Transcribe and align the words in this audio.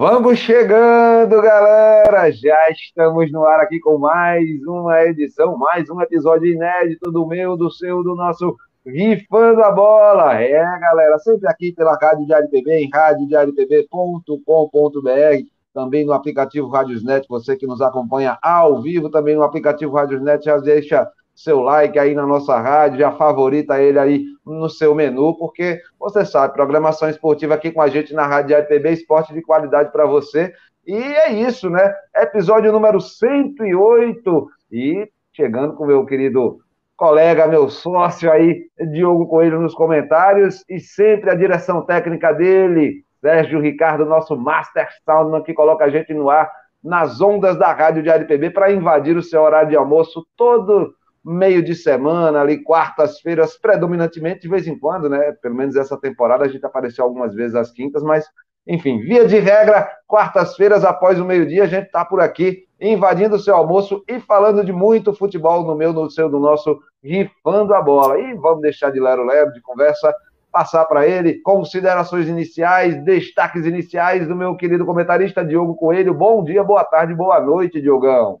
Vamos 0.00 0.38
chegando, 0.38 1.42
galera! 1.42 2.32
Já 2.32 2.70
estamos 2.70 3.30
no 3.30 3.44
ar 3.44 3.60
aqui 3.60 3.78
com 3.78 3.98
mais 3.98 4.48
uma 4.66 5.04
edição, 5.04 5.58
mais 5.58 5.90
um 5.90 6.00
episódio 6.00 6.50
inédito 6.50 7.12
do 7.12 7.26
meu, 7.26 7.54
do 7.54 7.70
seu, 7.70 8.02
do 8.02 8.14
nosso 8.14 8.56
Rifando 8.86 9.62
a 9.62 9.70
Bola. 9.70 10.40
É, 10.40 10.62
galera, 10.80 11.18
sempre 11.18 11.46
aqui 11.50 11.72
pela 11.72 11.98
Rádio 12.00 12.24
Diário 12.24 12.48
PB, 12.48 12.78
em 12.78 12.88
radiodiariopb.com.br, 12.90 15.46
também 15.74 16.06
no 16.06 16.14
aplicativo 16.14 16.70
Radiosnet, 16.70 17.26
você 17.28 17.54
que 17.54 17.66
nos 17.66 17.82
acompanha 17.82 18.38
ao 18.40 18.80
vivo, 18.80 19.10
também 19.10 19.36
no 19.36 19.42
aplicativo 19.42 19.94
Radiosnet, 19.94 20.42
já 20.42 20.56
deixa 20.56 21.06
seu 21.34 21.60
like 21.60 21.98
aí 21.98 22.14
na 22.14 22.26
nossa 22.26 22.58
rádio, 22.58 22.98
já 22.98 23.12
favorita 23.12 23.80
ele 23.80 23.98
aí 23.98 24.24
no 24.44 24.68
seu 24.68 24.94
menu, 24.94 25.36
porque 25.38 25.80
você 25.98 26.24
sabe, 26.24 26.54
programação 26.54 27.08
esportiva 27.08 27.54
aqui 27.54 27.70
com 27.70 27.80
a 27.80 27.88
gente 27.88 28.12
na 28.12 28.26
Rádio 28.26 28.58
RPB, 28.58 28.92
esporte 28.92 29.32
de 29.32 29.42
qualidade 29.42 29.90
para 29.92 30.06
você. 30.06 30.52
E 30.86 30.94
é 30.94 31.32
isso, 31.32 31.70
né? 31.70 31.94
Episódio 32.16 32.72
número 32.72 33.00
108 33.00 34.48
e 34.72 35.08
chegando 35.32 35.74
com 35.74 35.86
meu 35.86 36.04
querido 36.04 36.58
colega, 36.96 37.46
meu 37.46 37.70
sócio 37.70 38.30
aí, 38.30 38.66
Diogo 38.92 39.26
Coelho 39.26 39.60
nos 39.60 39.74
comentários 39.74 40.62
e 40.68 40.78
sempre 40.78 41.30
a 41.30 41.34
direção 41.34 41.80
técnica 41.82 42.32
dele, 42.32 43.04
Sérgio 43.20 43.60
Ricardo, 43.60 44.04
nosso 44.04 44.36
Master 44.36 44.86
Soundman, 45.04 45.42
que 45.42 45.54
coloca 45.54 45.84
a 45.84 45.90
gente 45.90 46.12
no 46.12 46.28
ar 46.28 46.50
nas 46.82 47.20
ondas 47.20 47.58
da 47.58 47.72
Rádio 47.72 48.02
de 48.02 48.10
RPB 48.10 48.50
para 48.50 48.72
invadir 48.72 49.16
o 49.16 49.22
seu 49.22 49.40
horário 49.42 49.70
de 49.70 49.76
almoço 49.76 50.26
todo 50.36 50.94
meio 51.24 51.62
de 51.62 51.74
semana, 51.74 52.40
ali, 52.40 52.62
quartas-feiras, 52.62 53.58
predominantemente, 53.58 54.40
de 54.40 54.48
vez 54.48 54.66
em 54.66 54.78
quando, 54.78 55.08
né? 55.08 55.32
Pelo 55.42 55.54
menos 55.54 55.76
essa 55.76 55.96
temporada 55.96 56.44
a 56.44 56.48
gente 56.48 56.64
apareceu 56.64 57.04
algumas 57.04 57.34
vezes 57.34 57.54
às 57.54 57.70
quintas, 57.70 58.02
mas, 58.02 58.26
enfim, 58.66 59.00
via 59.00 59.26
de 59.26 59.38
regra, 59.38 59.90
quartas-feiras 60.06 60.84
após 60.84 61.20
o 61.20 61.24
meio-dia, 61.24 61.64
a 61.64 61.66
gente 61.66 61.86
está 61.86 62.04
por 62.04 62.20
aqui, 62.20 62.64
invadindo 62.80 63.36
o 63.36 63.38
seu 63.38 63.54
almoço 63.54 64.02
e 64.08 64.18
falando 64.20 64.64
de 64.64 64.72
muito 64.72 65.12
futebol 65.12 65.64
no 65.64 65.74
meu, 65.74 65.92
no 65.92 66.10
seu, 66.10 66.28
no 66.28 66.40
nosso 66.40 66.78
Rifando 67.02 67.74
a 67.74 67.82
Bola. 67.82 68.18
E 68.18 68.34
vamos 68.34 68.62
deixar 68.62 68.90
de 68.90 68.98
lero-lero, 68.98 69.52
de 69.52 69.60
conversa, 69.60 70.14
passar 70.50 70.84
para 70.86 71.06
ele 71.06 71.40
considerações 71.42 72.28
iniciais, 72.28 73.02
destaques 73.04 73.66
iniciais 73.66 74.26
do 74.26 74.34
meu 74.34 74.56
querido 74.56 74.86
comentarista 74.86 75.44
Diogo 75.44 75.74
Coelho. 75.76 76.14
Bom 76.14 76.42
dia, 76.42 76.64
boa 76.64 76.84
tarde, 76.84 77.14
boa 77.14 77.38
noite, 77.40 77.80
Diogão. 77.80 78.40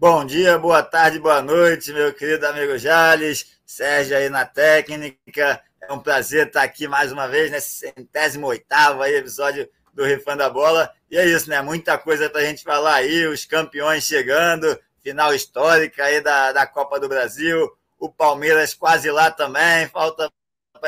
Bom 0.00 0.24
dia, 0.24 0.56
boa 0.56 0.80
tarde, 0.80 1.18
boa 1.18 1.42
noite, 1.42 1.92
meu 1.92 2.14
querido 2.14 2.46
amigo 2.46 2.78
Jales, 2.78 3.58
Sérgio 3.66 4.16
aí 4.16 4.28
na 4.28 4.46
técnica. 4.46 5.60
É 5.82 5.92
um 5.92 5.98
prazer 5.98 6.46
estar 6.46 6.62
aqui 6.62 6.86
mais 6.86 7.10
uma 7.10 7.26
vez 7.26 7.50
nesse 7.50 7.70
centésimo 7.72 8.46
oitavo 8.46 9.02
aí, 9.02 9.16
episódio 9.16 9.68
do 9.92 10.04
Rifando 10.04 10.44
a 10.44 10.48
Bola. 10.48 10.88
E 11.10 11.18
é 11.18 11.26
isso, 11.26 11.50
né? 11.50 11.60
Muita 11.62 11.98
coisa 11.98 12.30
para 12.30 12.42
a 12.42 12.44
gente 12.44 12.62
falar 12.62 12.94
aí, 12.94 13.26
os 13.26 13.44
campeões 13.44 14.04
chegando, 14.04 14.78
final 15.02 15.34
histórica 15.34 16.04
aí 16.04 16.20
da, 16.20 16.52
da 16.52 16.64
Copa 16.64 17.00
do 17.00 17.08
Brasil, 17.08 17.68
o 17.98 18.08
Palmeiras 18.08 18.74
quase 18.74 19.10
lá 19.10 19.32
também, 19.32 19.88
falta 19.88 20.30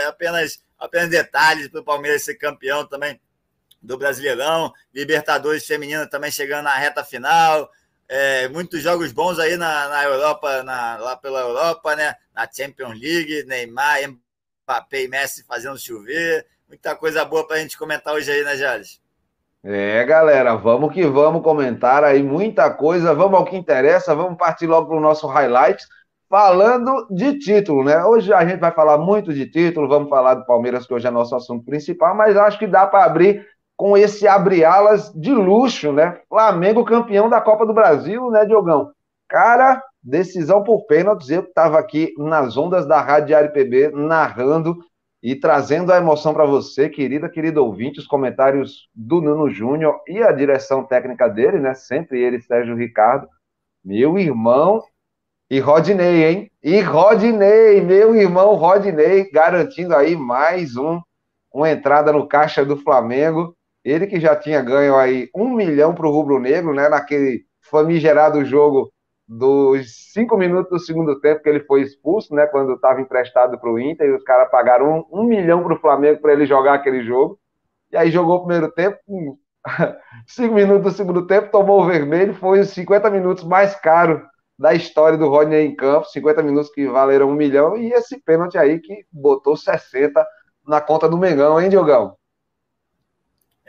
apenas, 0.06 0.62
apenas 0.78 1.10
detalhes 1.10 1.66
para 1.66 1.80
o 1.80 1.84
Palmeiras 1.84 2.22
ser 2.22 2.36
campeão 2.36 2.86
também 2.86 3.20
do 3.82 3.98
Brasileirão, 3.98 4.72
Libertadores 4.94 5.66
Feminina 5.66 6.06
também 6.06 6.30
chegando 6.30 6.66
na 6.66 6.76
reta 6.76 7.02
final, 7.02 7.68
é, 8.12 8.48
muitos 8.48 8.82
jogos 8.82 9.12
bons 9.12 9.38
aí 9.38 9.56
na, 9.56 9.88
na 9.88 10.04
Europa, 10.04 10.64
na, 10.64 10.96
lá 10.96 11.16
pela 11.16 11.42
Europa, 11.42 11.94
né? 11.94 12.12
Na 12.34 12.48
Champions 12.50 12.98
League, 13.00 13.44
Neymar, 13.46 13.98
Mbappé 14.66 15.04
e 15.04 15.08
Messi 15.08 15.44
fazendo 15.46 15.78
chover. 15.78 16.44
Muita 16.68 16.96
coisa 16.96 17.24
boa 17.24 17.46
para 17.46 17.56
a 17.56 17.58
gente 17.60 17.78
comentar 17.78 18.12
hoje 18.12 18.32
aí, 18.32 18.42
né, 18.42 18.56
Jales? 18.56 19.00
É, 19.62 20.04
galera, 20.04 20.56
vamos 20.56 20.92
que 20.92 21.06
vamos 21.06 21.40
comentar 21.40 22.02
aí 22.02 22.20
muita 22.20 22.68
coisa. 22.70 23.14
Vamos 23.14 23.38
ao 23.38 23.44
que 23.44 23.56
interessa, 23.56 24.12
vamos 24.12 24.36
partir 24.36 24.66
logo 24.66 24.88
para 24.88 24.96
o 24.96 25.00
nosso 25.00 25.28
highlights, 25.28 25.86
falando 26.28 27.06
de 27.12 27.38
título, 27.38 27.84
né? 27.84 28.04
Hoje 28.04 28.32
a 28.32 28.44
gente 28.44 28.58
vai 28.58 28.72
falar 28.72 28.98
muito 28.98 29.32
de 29.32 29.48
título, 29.48 29.86
vamos 29.86 30.08
falar 30.08 30.34
do 30.34 30.46
Palmeiras, 30.46 30.84
que 30.84 30.92
hoje 30.92 31.06
é 31.06 31.12
nosso 31.12 31.36
assunto 31.36 31.64
principal, 31.64 32.16
mas 32.16 32.36
acho 32.36 32.58
que 32.58 32.66
dá 32.66 32.88
para 32.88 33.04
abrir 33.04 33.46
com 33.80 33.96
esse 33.96 34.28
abre-alas 34.28 35.10
de 35.14 35.32
luxo, 35.32 35.90
né? 35.90 36.20
Flamengo 36.28 36.84
campeão 36.84 37.30
da 37.30 37.40
Copa 37.40 37.64
do 37.64 37.72
Brasil, 37.72 38.30
né, 38.30 38.44
Diogão? 38.44 38.92
Cara, 39.26 39.82
decisão 40.02 40.62
por 40.62 40.84
pênaltis, 40.84 41.30
eu 41.30 41.40
estava 41.40 41.78
aqui 41.78 42.12
nas 42.18 42.58
ondas 42.58 42.86
da 42.86 43.00
Rádio 43.00 43.34
RPB, 43.38 43.90
narrando 43.94 44.76
e 45.22 45.34
trazendo 45.34 45.90
a 45.90 45.96
emoção 45.96 46.34
para 46.34 46.44
você, 46.44 46.90
querida, 46.90 47.26
querido 47.26 47.64
ouvinte, 47.64 47.98
os 47.98 48.06
comentários 48.06 48.86
do 48.94 49.22
Nuno 49.22 49.48
Júnior 49.48 49.98
e 50.06 50.22
a 50.22 50.30
direção 50.30 50.84
técnica 50.84 51.26
dele, 51.26 51.58
né? 51.58 51.72
Sempre 51.72 52.20
ele, 52.20 52.42
Sérgio 52.42 52.76
Ricardo. 52.76 53.26
Meu 53.82 54.18
irmão 54.18 54.82
e 55.48 55.58
Rodney, 55.58 56.22
hein? 56.22 56.50
E 56.62 56.82
Rodney, 56.82 57.80
meu 57.80 58.14
irmão 58.14 58.56
Rodney, 58.56 59.30
garantindo 59.32 59.96
aí 59.96 60.14
mais 60.16 60.76
um, 60.76 61.00
uma 61.50 61.70
entrada 61.70 62.12
no 62.12 62.28
caixa 62.28 62.62
do 62.62 62.76
Flamengo. 62.76 63.56
Ele 63.84 64.06
que 64.06 64.20
já 64.20 64.36
tinha 64.36 64.60
ganho 64.62 64.96
aí 64.96 65.28
um 65.34 65.54
milhão 65.54 65.94
para 65.94 66.06
o 66.06 66.10
Rubro 66.10 66.38
Negro, 66.38 66.74
né? 66.74 66.88
Naquele 66.88 67.44
famigerado 67.62 68.44
jogo 68.44 68.92
dos 69.26 70.10
cinco 70.12 70.36
minutos 70.36 70.70
do 70.70 70.78
segundo 70.84 71.20
tempo 71.20 71.42
que 71.42 71.48
ele 71.48 71.60
foi 71.60 71.82
expulso, 71.82 72.34
né? 72.34 72.46
Quando 72.46 72.74
estava 72.74 73.00
emprestado 73.00 73.58
para 73.58 73.70
o 73.70 73.78
Inter, 73.78 74.08
e 74.08 74.12
os 74.12 74.24
caras 74.24 74.50
pagaram 74.50 75.06
um, 75.10 75.20
um 75.22 75.24
milhão 75.24 75.62
para 75.62 75.74
o 75.74 75.80
Flamengo 75.80 76.20
para 76.20 76.32
ele 76.32 76.46
jogar 76.46 76.74
aquele 76.74 77.02
jogo. 77.04 77.38
E 77.92 77.96
aí 77.96 78.10
jogou 78.10 78.36
o 78.36 78.46
primeiro 78.46 78.70
tempo, 78.72 78.98
cinco 80.26 80.54
minutos 80.54 80.92
do 80.92 80.96
segundo 80.96 81.26
tempo, 81.26 81.50
tomou 81.50 81.82
o 81.82 81.86
vermelho, 81.86 82.34
foi 82.34 82.60
os 82.60 82.70
50 82.70 83.10
minutos 83.10 83.44
mais 83.44 83.74
caros 83.74 84.20
da 84.58 84.74
história 84.74 85.16
do 85.16 85.28
Rodney 85.28 85.66
em 85.66 85.74
campo, 85.74 86.06
50 86.06 86.42
minutos 86.42 86.70
que 86.70 86.86
valeram 86.86 87.30
um 87.30 87.34
milhão, 87.34 87.76
e 87.76 87.92
esse 87.92 88.20
pênalti 88.22 88.58
aí 88.58 88.78
que 88.78 89.04
botou 89.10 89.56
60 89.56 90.24
na 90.66 90.80
conta 90.80 91.08
do 91.08 91.16
Mengão, 91.16 91.60
hein, 91.60 91.70
Diogão? 91.70 92.14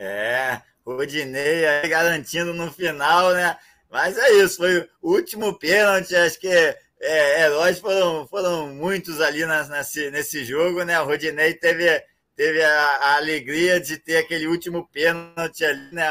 É, 0.04 0.60
Rodinei 0.84 1.64
aí 1.64 1.88
garantindo 1.88 2.56
no 2.56 2.74
final, 2.74 3.34
né? 3.34 3.56
Mas 3.88 4.18
é 4.18 4.32
isso, 4.32 4.58
foi 4.58 4.80
o 5.00 5.14
último 5.14 5.60
pênalti, 5.60 6.16
acho 6.16 6.40
que 6.40 6.48
é, 6.48 7.42
heróis 7.44 7.78
foram, 7.78 8.28
foram 8.28 8.70
muitos 8.70 9.22
ali 9.22 9.46
nesse, 9.46 10.10
nesse 10.10 10.44
jogo, 10.44 10.84
né? 10.84 11.00
O 11.00 11.06
Rodinei 11.06 11.54
teve, 11.54 12.04
teve 12.36 12.64
a, 12.64 12.74
a 12.74 13.16
alegria 13.18 13.80
de 13.80 13.96
ter 13.96 14.18
aquele 14.18 14.48
último 14.48 14.88
pênalti 14.88 15.64
ali, 15.64 15.94
né? 15.94 16.10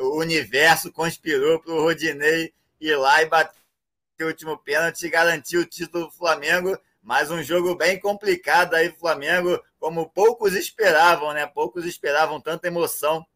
O 0.00 0.18
universo 0.18 0.90
conspirou 0.90 1.60
para 1.60 1.74
o 1.74 1.80
Rodinei 1.80 2.52
ir 2.80 2.96
lá 2.96 3.22
e 3.22 3.26
bater 3.26 3.54
o 4.20 4.26
último 4.26 4.58
pênalti 4.58 5.06
e 5.06 5.10
garantir 5.10 5.58
o 5.58 5.66
título 5.66 6.06
do 6.06 6.10
Flamengo. 6.10 6.76
Mais 7.00 7.30
um 7.30 7.40
jogo 7.40 7.76
bem 7.76 8.00
complicado 8.00 8.74
aí, 8.74 8.90
Flamengo, 8.90 9.62
como 9.82 10.08
poucos 10.08 10.54
esperavam, 10.54 11.32
né? 11.32 11.44
Poucos 11.44 11.84
esperavam 11.84 12.40
tanta 12.40 12.68
emoção. 12.68 13.26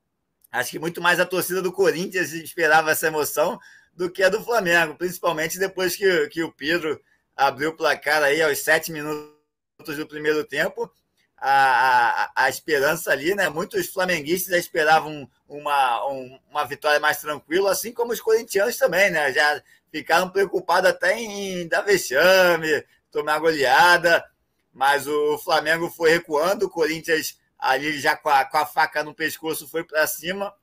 Acho 0.53 0.71
que 0.71 0.79
muito 0.79 1.03
mais 1.03 1.19
a 1.19 1.27
torcida 1.27 1.61
do 1.61 1.73
Corinthians 1.73 2.33
esperava 2.33 2.93
essa 2.93 3.09
emoção 3.09 3.59
do 3.93 4.09
que 4.09 4.23
a 4.23 4.29
do 4.29 4.41
Flamengo, 4.45 4.95
principalmente 4.95 5.59
depois 5.59 5.97
que, 5.97 6.29
que 6.29 6.45
o 6.45 6.53
Pedro 6.53 7.03
abriu 7.37 7.71
o 7.71 7.77
placar 7.77 8.23
aí 8.23 8.41
aos 8.41 8.59
sete 8.61 8.93
minutos 8.93 9.35
do 9.97 10.07
primeiro 10.07 10.45
tempo. 10.45 10.89
A, 11.37 12.31
a, 12.37 12.45
a, 12.45 12.49
esperança 12.49 13.11
ali, 13.11 13.35
né? 13.35 13.49
Muitos 13.49 13.89
flamenguistas 13.89 14.53
já 14.53 14.59
esperavam 14.59 15.29
uma, 15.49 16.07
um, 16.09 16.39
uma 16.49 16.65
vitória 16.65 17.01
mais 17.01 17.21
tranquila, 17.21 17.73
assim 17.73 17.93
como 17.93 18.13
os 18.13 18.21
corintianos 18.21 18.77
também, 18.77 19.11
né? 19.11 19.33
Já 19.33 19.61
ficaram 19.91 20.31
preocupados 20.31 20.91
até 20.91 21.19
em 21.19 21.67
dar 21.67 21.83
vexame, 21.83 22.85
tomar 23.11 23.41
goleada, 23.41 24.25
mas 24.77 25.07
o 25.07 25.39
Flamengo 25.39 25.89
foi 25.89 26.11
recuando, 26.11 26.67
o 26.67 26.71
Corinthians 26.71 27.39
ali 27.59 27.99
já 27.99 28.15
com 28.15 28.29
a, 28.29 28.45
com 28.45 28.59
a 28.59 28.67
faca 28.67 29.03
no 29.03 29.15
pescoço 29.15 29.67
foi 29.67 29.83
para 29.83 30.07
cima, 30.07 30.55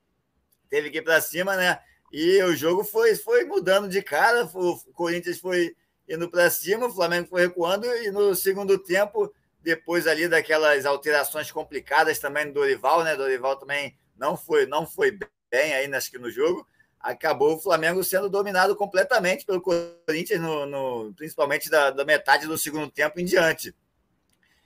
teve 0.70 0.92
que 0.92 1.00
ir 1.00 1.02
para 1.02 1.20
cima, 1.20 1.56
né? 1.56 1.80
E 2.12 2.40
o 2.44 2.56
jogo 2.56 2.84
foi, 2.84 3.16
foi 3.16 3.44
mudando 3.44 3.90
de 3.90 4.04
cara, 4.04 4.46
o 4.54 4.80
Corinthians 4.94 5.40
foi 5.40 5.76
indo 6.08 6.30
para 6.30 6.48
cima, 6.52 6.86
o 6.86 6.94
Flamengo 6.94 7.28
foi 7.28 7.42
recuando, 7.42 7.88
e 7.88 8.12
no 8.12 8.36
segundo 8.36 8.78
tempo, 8.78 9.34
depois 9.64 10.06
ali 10.06 10.28
daquelas 10.28 10.86
alterações 10.86 11.52
complicadas 11.52 12.20
também 12.20 12.46
do 12.46 12.54
Dorival, 12.54 13.04
né? 13.04 13.16
Dorival 13.16 13.56
também 13.56 13.98
não 14.16 14.38
foi, 14.38 14.68
não 14.68 14.86
foi 14.86 15.10
bem 15.50 15.74
aí 15.74 15.92
acho 15.92 16.12
que 16.12 16.20
no 16.20 16.30
jogo 16.30 16.68
acabou 17.00 17.56
o 17.56 17.60
Flamengo 17.60 18.04
sendo 18.04 18.30
dominado 18.30 18.76
completamente 18.76 19.44
pelo 19.44 19.60
Corinthians, 19.60 20.40
no, 20.40 20.68
no 20.68 21.14
principalmente 21.16 21.68
da, 21.68 21.90
da, 21.90 22.06
metade 22.06 22.46
do 22.46 22.60
segundo 22.60 22.92
tempo 22.92 23.20
em 23.20 23.26
diante. 23.26 23.76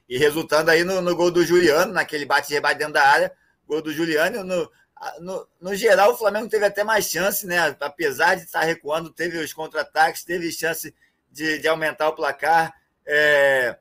E 0.08 0.18
resultando 0.18 0.72
aí 0.72 0.84
no, 0.84 1.02
no 1.02 1.16
gol 1.16 1.32
do 1.32 1.44
Juliano, 1.44 1.94
naquele 1.94 2.26
bate-rebate 2.26 2.80
dentro 2.80 2.94
da 2.94 3.04
área, 3.04 3.32
gol 3.68 3.82
do 3.82 3.92
Juliano. 3.92 4.44
No, 4.44 4.72
no, 5.20 5.48
no, 5.60 5.76
geral, 5.76 6.14
o 6.14 6.18
Flamengo 6.18 6.50
teve 6.50 6.66
até 6.66 6.84
mais 6.84 7.10
chance, 7.10 7.46
né? 7.46 7.76
Apesar 7.80 8.36
de 8.36 8.44
estar 8.44 8.62
recuando, 8.62 9.12
teve 9.12 9.38
os 9.38 9.54
contra-ataques, 9.54 10.24
teve 10.24 10.52
chance 10.52 10.94
de, 11.32 11.60
de 11.60 11.68
aumentar 11.68 12.10
o 12.10 12.16
placar, 12.16 12.74
é, 13.06 13.78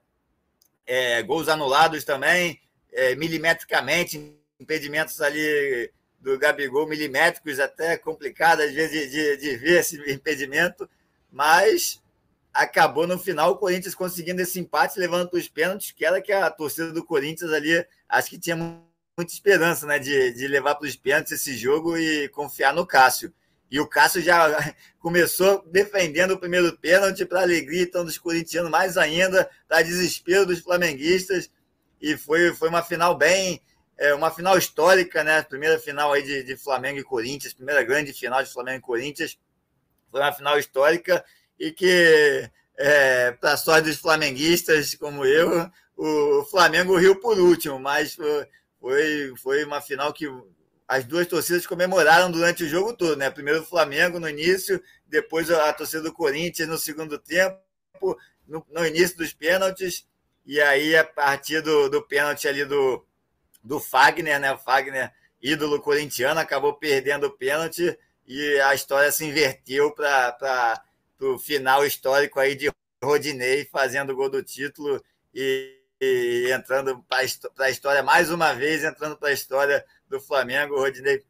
é, 0.87 1.23
gols 1.23 1.49
anulados 1.49 2.05
também, 2.05 2.61
é, 2.93 3.15
milimetricamente, 3.15 4.37
impedimentos 4.59 5.21
ali 5.21 5.91
do 6.21 6.39
Gabigol, 6.39 6.89
milimétricos, 6.89 7.61
até 7.61 7.97
complicado 7.97 8.61
às 8.61 8.73
vezes 8.73 9.11
de, 9.11 9.37
de 9.37 9.57
ver 9.57 9.81
esse 9.81 9.97
impedimento, 10.11 10.89
mas 11.31 12.03
acabou 12.57 13.07
no 13.07 13.19
final 13.19 13.53
o 13.53 13.57
Corinthians 13.57 13.95
conseguindo 13.95 14.41
esse 14.41 14.59
empate, 14.59 14.99
levando 14.99 15.29
para 15.29 15.39
os 15.39 15.49
pênaltis, 15.49 15.93
que 15.93 16.05
era 16.05 16.21
que 16.21 16.33
a 16.33 16.51
torcida 16.51 16.93
do 16.93 17.05
Corinthians 17.05 17.53
ali, 17.53 17.85
acho 18.09 18.31
que 18.31 18.39
tinha 18.39 18.57
muita 18.57 19.33
esperança 19.33 19.87
né, 19.87 19.99
de, 19.99 20.33
de 20.33 20.49
levar 20.49 20.75
para 20.75 20.87
os 20.87 20.97
pênaltis 20.97 21.33
esse 21.33 21.57
jogo 21.57 21.97
e 21.97 22.29
confiar 22.31 22.75
no 22.75 22.87
Cássio. 22.87 23.33
E 23.71 23.81
o 23.81 23.87
Cássio 23.87 24.23
já 24.23 24.75
começou 24.99 25.63
defendendo 25.67 26.33
o 26.33 26.39
primeiro 26.39 26.77
pênalti 26.79 27.25
para 27.25 27.43
alegria 27.43 27.83
então 27.83 28.05
dos 28.05 28.19
corintianos 28.19 28.71
mais 28.71 28.97
ainda, 28.97 29.49
para 29.69 29.83
desespero 29.83 30.47
dos 30.47 30.61
flamenguistas. 30.61 31.51
E 32.01 32.17
foi, 32.17 32.55
foi 32.55 32.69
uma 32.69 32.83
final 32.83 33.17
bem, 33.17 33.61
é, 33.99 34.15
uma 34.15 34.31
final 34.31 34.57
histórica, 34.57 35.25
né? 35.25 35.43
Primeira 35.43 35.79
final 35.79 36.13
aí 36.13 36.23
de, 36.23 36.43
de 36.43 36.57
Flamengo 36.57 36.99
e 36.99 37.05
Corinthians, 37.05 37.55
primeira 37.55 37.83
grande 37.83 38.13
final 38.13 38.43
de 38.43 38.53
Flamengo 38.53 38.79
e 38.79 38.83
Corinthians. 38.83 39.39
Foi 40.11 40.21
uma 40.21 40.33
final 40.33 40.59
histórica 40.59 41.25
e 41.59 41.71
que, 41.73 42.51
é, 42.77 43.33
para 43.33 43.53
a 43.53 43.57
sorte 43.57 43.89
dos 43.89 43.97
flamenguistas 43.97 44.95
como 44.95 45.25
eu, 45.25 45.71
o 45.97 46.45
Flamengo 46.45 46.97
riu 46.97 47.19
por 47.21 47.39
último, 47.39 47.79
mas 47.79 48.17
foi, 48.81 49.35
foi 49.37 49.65
uma 49.65 49.81
final 49.81 50.13
que 50.13 50.27
as 50.87 51.05
duas 51.05 51.27
torcidas 51.27 51.67
comemoraram 51.67 52.31
durante 52.31 52.65
o 52.65 52.69
jogo 52.69 52.93
todo, 52.93 53.17
né? 53.17 53.31
Primeiro 53.31 53.63
o 53.63 53.67
Flamengo 53.67 54.21
no 54.21 54.29
início, 54.29 54.81
depois 55.07 55.51
a 55.51 55.73
torcida 55.73 56.03
do 56.03 56.13
Corinthians 56.13 56.69
no 56.69 56.79
segundo 56.79 57.19
tempo, 57.19 57.59
no, 58.47 58.65
no 58.71 58.87
início 58.87 59.17
dos 59.17 59.33
pênaltis, 59.33 60.07
e 60.45 60.61
aí 60.61 60.97
a 60.97 61.05
partir 61.05 61.61
do, 61.61 61.89
do 61.89 62.03
pênalti 62.03 62.47
ali 62.47 62.65
do, 62.65 63.05
do 63.65 63.81
Fagner, 63.81 64.39
né? 64.39 64.53
O 64.53 64.59
Fagner, 64.59 65.13
ídolo 65.43 65.81
corintiano, 65.81 66.39
acabou 66.39 66.75
perdendo 66.75 67.27
o 67.27 67.37
pênalti 67.37 67.99
e 68.27 68.61
a 68.61 68.75
história 68.75 69.11
se 69.11 69.25
inverteu 69.25 69.91
para 69.93 70.83
o 71.21 71.39
final 71.39 71.85
histórico 71.85 72.39
aí 72.39 72.55
de 72.55 72.71
Rodinei 73.03 73.65
fazendo 73.67 74.11
o 74.11 74.17
gol 74.17 74.31
do 74.31 74.43
título 74.43 75.03
e, 75.35 75.79
e 76.01 76.51
entrando 76.53 77.03
para 77.09 77.21
a 77.67 77.71
história 77.71 78.03
mais 78.03 78.31
uma 78.31 78.53
vez, 78.53 78.85
entrando 78.85 79.17
para 79.17 79.29
a 79.29 79.33
história 79.33 79.85
do 80.09 80.21
Flamengo, 80.21 80.79
Rodinei. 80.79 81.25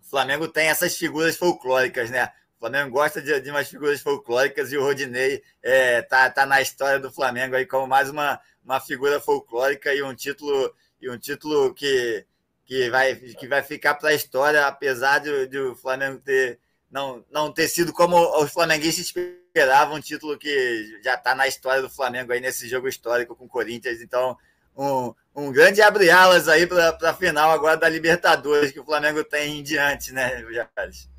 O 0.00 0.10
Flamengo 0.10 0.48
tem 0.48 0.68
essas 0.68 0.96
figuras 0.96 1.36
folclóricas, 1.36 2.10
né? 2.10 2.32
O 2.56 2.60
Flamengo 2.60 2.90
gosta 2.90 3.22
de, 3.22 3.40
de 3.40 3.50
umas 3.50 3.68
figuras 3.68 4.00
folclóricas 4.00 4.72
e 4.72 4.76
o 4.76 4.82
Rodinei 4.82 5.42
é, 5.62 6.02
tá, 6.02 6.28
tá 6.30 6.44
na 6.44 6.60
história 6.60 6.98
do 6.98 7.12
Flamengo 7.12 7.54
aí 7.54 7.66
como 7.66 7.86
mais 7.86 8.10
uma, 8.10 8.40
uma 8.64 8.80
figura 8.80 9.20
folclórica 9.20 9.94
e 9.94 10.02
um 10.02 10.14
título 10.14 10.74
e 11.00 11.08
um 11.08 11.18
título 11.18 11.72
que, 11.72 12.26
que, 12.64 12.90
vai, 12.90 13.14
que 13.14 13.46
vai 13.46 13.62
ficar 13.62 13.94
para 13.94 14.10
a 14.10 14.14
história, 14.14 14.66
apesar 14.66 15.20
de, 15.20 15.46
de, 15.46 15.58
o 15.58 15.76
Flamengo 15.76 16.20
ter 16.20 16.58
não, 16.90 17.24
não 17.30 17.52
ter 17.52 17.68
sido 17.68 17.92
como 17.92 18.16
os 18.42 18.52
flamenguistas 18.52 19.06
esperavam, 19.06 19.96
um 19.96 20.00
título 20.00 20.38
que 20.38 21.00
já 21.02 21.14
está 21.14 21.34
na 21.34 21.46
história 21.46 21.82
do 21.82 21.90
Flamengo 21.90 22.32
aí 22.32 22.40
nesse 22.40 22.68
jogo 22.68 22.88
histórico 22.88 23.36
com 23.36 23.44
o 23.44 23.48
Corinthians. 23.48 24.00
Então, 24.00 24.36
um, 24.76 25.12
um 25.34 25.52
grande 25.52 25.82
abre-alas 25.82 26.48
aí 26.48 26.66
para 26.66 26.96
a 27.02 27.14
final 27.14 27.50
agora 27.50 27.76
da 27.76 27.88
Libertadores 27.88 28.70
que 28.70 28.80
o 28.80 28.84
Flamengo 28.84 29.22
tem 29.24 29.58
em 29.58 29.62
diante, 29.62 30.12
né, 30.12 30.42
Jales? 30.52 31.10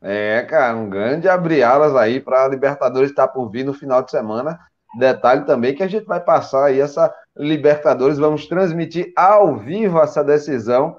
É, 0.00 0.42
cara, 0.42 0.76
um 0.76 0.88
grande 0.88 1.28
abre-alas 1.28 1.94
aí 1.96 2.20
para 2.20 2.44
a 2.44 2.48
Libertadores 2.48 3.10
estar 3.10 3.26
tá 3.26 3.32
por 3.32 3.50
vir 3.50 3.64
no 3.64 3.74
final 3.74 4.02
de 4.02 4.10
semana. 4.10 4.58
Detalhe 4.96 5.44
também 5.44 5.74
que 5.74 5.82
a 5.82 5.88
gente 5.88 6.06
vai 6.06 6.20
passar 6.20 6.66
aí 6.66 6.80
essa 6.80 7.12
Libertadores, 7.36 8.18
vamos 8.18 8.46
transmitir 8.46 9.12
ao 9.14 9.56
vivo 9.56 10.00
essa 10.00 10.24
decisão 10.24 10.98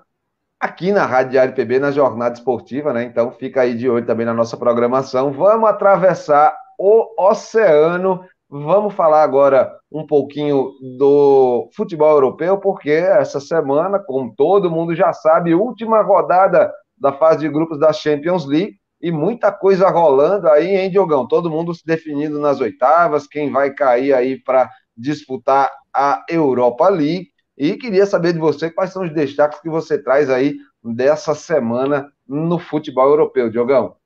aqui 0.60 0.92
na 0.92 1.06
Rádio 1.06 1.32
Diário 1.32 1.56
PB, 1.56 1.80
na 1.80 1.92
jornada 1.92 2.36
esportiva, 2.36 2.94
né? 2.94 3.04
Então 3.04 3.32
fica 3.32 3.62
aí 3.62 3.76
de 3.76 3.90
olho 3.90 4.06
também 4.06 4.26
na 4.26 4.34
nossa 4.34 4.58
programação. 4.58 5.32
Vamos 5.32 5.70
atravessar 5.70 6.56
o 6.78 7.30
oceano 7.30 8.24
Vamos 8.52 8.96
falar 8.96 9.22
agora 9.22 9.72
um 9.92 10.08
pouquinho 10.08 10.72
do 10.98 11.70
futebol 11.76 12.10
europeu, 12.10 12.58
porque 12.58 12.90
essa 12.90 13.40
semana, 13.40 14.00
como 14.00 14.34
todo 14.36 14.72
mundo 14.72 14.96
já 14.96 15.14
sabe, 15.14 15.54
última 15.54 16.02
rodada 16.02 16.74
da 16.98 17.14
fase 17.14 17.42
de 17.42 17.50
grupos 17.50 17.80
da 17.80 17.94
Champions 17.94 18.48
League 18.48 18.74
e 19.00 19.12
muita 19.12 19.52
coisa 19.52 19.88
rolando 19.88 20.50
aí, 20.50 20.76
hein, 20.76 20.90
Diogão? 20.90 21.28
Todo 21.28 21.50
mundo 21.50 21.76
se 21.76 21.86
definindo 21.86 22.40
nas 22.40 22.60
oitavas, 22.60 23.28
quem 23.28 23.52
vai 23.52 23.72
cair 23.72 24.14
aí 24.14 24.42
para 24.42 24.68
disputar 24.98 25.72
a 25.94 26.26
Europa 26.28 26.90
League. 26.90 27.28
E 27.60 27.76
queria 27.76 28.06
saber 28.06 28.32
de 28.32 28.40
você 28.40 28.72
quais 28.72 28.94
são 28.94 29.04
os 29.04 29.14
destaques 29.14 29.60
que 29.60 29.70
você 29.70 30.02
traz 30.02 30.30
aí 30.30 30.58
dessa 30.82 31.36
semana 31.36 32.10
no 32.26 32.58
futebol 32.58 33.10
europeu, 33.10 33.50
Diogão. 33.50 33.98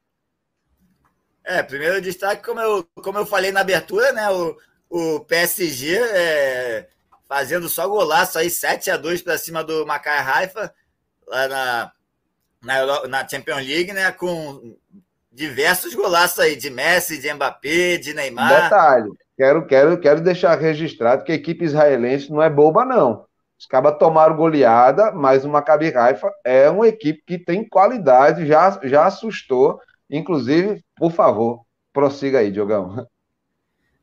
É, 1.46 1.62
primeiro 1.62 2.02
destaque, 2.02 2.44
como 2.44 2.60
eu, 2.60 2.84
como 3.04 3.20
eu 3.20 3.28
falei 3.28 3.52
na 3.52 3.60
abertura, 3.60 4.12
né? 4.12 4.28
O, 4.32 4.58
o 4.90 5.20
PSG 5.26 5.98
é, 5.98 6.88
fazendo 7.30 7.70
só 7.70 7.88
golaço 7.88 8.40
aí, 8.40 8.50
7 8.50 8.90
a 8.90 8.98
2 8.98 9.22
para 9.22 9.38
cima 9.38 9.64
do 9.64 9.86
Maccabi 9.86 10.28
Haifa, 10.28 10.74
lá 11.28 11.48
na, 11.48 11.92
na, 12.64 13.08
na 13.08 13.28
Champions 13.28 13.68
League, 13.68 13.94
né? 13.94 14.12
Com 14.14 14.76
diversos 15.32 15.94
golaços 15.94 16.40
aí, 16.40 16.56
de 16.56 16.72
Messi, 16.72 17.20
de 17.20 17.32
Mbappé, 17.32 17.98
de 17.98 18.16
Neymar. 18.16 18.64
Detalhe, 18.64 19.12
quero, 19.38 19.68
quero, 19.68 20.00
quero 20.00 20.22
deixar 20.22 20.58
registrado 20.58 21.24
que 21.24 21.32
a 21.32 21.36
equipe 21.36 21.66
israelense 21.66 22.32
não 22.32 22.42
é 22.42 22.50
boba, 22.50 22.84
não. 22.84 23.32
Os 23.64 23.68
cabas 23.68 23.98
tomaram 23.98 24.36
goleada, 24.36 25.14
mas 25.14 25.46
o 25.46 25.50
Maccabi 25.50 25.96
Haifa 25.96 26.30
é 26.44 26.70
uma 26.70 26.86
equipe 26.86 27.24
que 27.26 27.40
tem 27.40 27.66
qualidade, 27.66 28.46
já, 28.46 28.78
já 28.84 29.06
assustou 29.06 29.80
Inclusive, 30.14 30.86
por 30.96 31.12
favor, 31.12 31.66
prossiga 31.92 32.38
aí, 32.38 32.52
Diogão. 32.52 33.08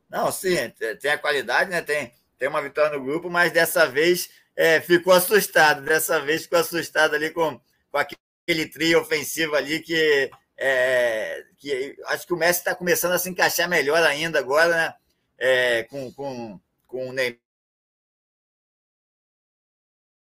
Não, 0.08 0.32
sim, 0.32 0.56
tem 1.00 1.12
a 1.12 1.18
qualidade, 1.18 1.70
né? 1.70 1.80
Tem, 1.82 2.12
tem 2.36 2.48
uma 2.48 2.60
vitória 2.60 2.98
no 2.98 3.04
grupo, 3.04 3.30
mas 3.30 3.52
dessa 3.52 3.86
vez 3.86 4.28
é, 4.56 4.80
ficou 4.80 5.12
assustado. 5.12 5.82
Dessa 5.82 6.18
vez 6.20 6.42
ficou 6.42 6.58
assustado 6.58 7.14
ali 7.14 7.30
com, 7.30 7.60
com 7.92 7.96
aquele 7.96 8.66
trio 8.66 9.00
ofensivo 9.00 9.54
ali 9.54 9.78
que, 9.78 10.28
é, 10.58 11.44
que 11.58 11.96
acho 12.06 12.26
que 12.26 12.34
o 12.34 12.36
Messi 12.36 12.58
está 12.58 12.74
começando 12.74 13.12
a 13.12 13.18
se 13.18 13.30
encaixar 13.30 13.68
melhor 13.68 14.02
ainda 14.02 14.40
agora, 14.40 14.74
né? 14.74 14.94
É, 15.38 15.84
com, 15.84 16.12
com, 16.12 16.60
com 16.88 17.08
o 17.08 17.12
Neymar 17.12 17.38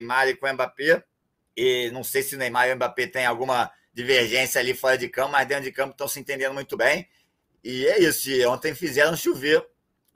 e 0.01 0.35
com 0.37 0.47
o 0.47 0.53
Mbappé. 0.53 1.03
E 1.57 1.91
não 1.91 2.05
sei 2.05 2.23
se 2.23 2.37
o 2.37 2.39
Neymar 2.39 2.69
e 2.69 2.73
o 2.73 2.77
Mbappé 2.77 3.07
têm 3.07 3.27
alguma 3.27 3.71
divergência 3.93 4.61
ali 4.61 4.75
fora 4.75 4.97
de 4.97 5.09
campo, 5.09 5.33
mas 5.33 5.47
dentro 5.49 5.65
de 5.65 5.73
campo 5.73 5.93
estão 5.93 6.07
se 6.07 6.21
entendendo 6.21 6.55
muito 6.55 6.77
bem. 6.77 7.09
E 7.65 7.87
é 7.87 7.99
isso. 8.01 8.31
E 8.31 8.45
ontem 8.47 8.75
fizeram 8.75 9.17
chover 9.17 9.67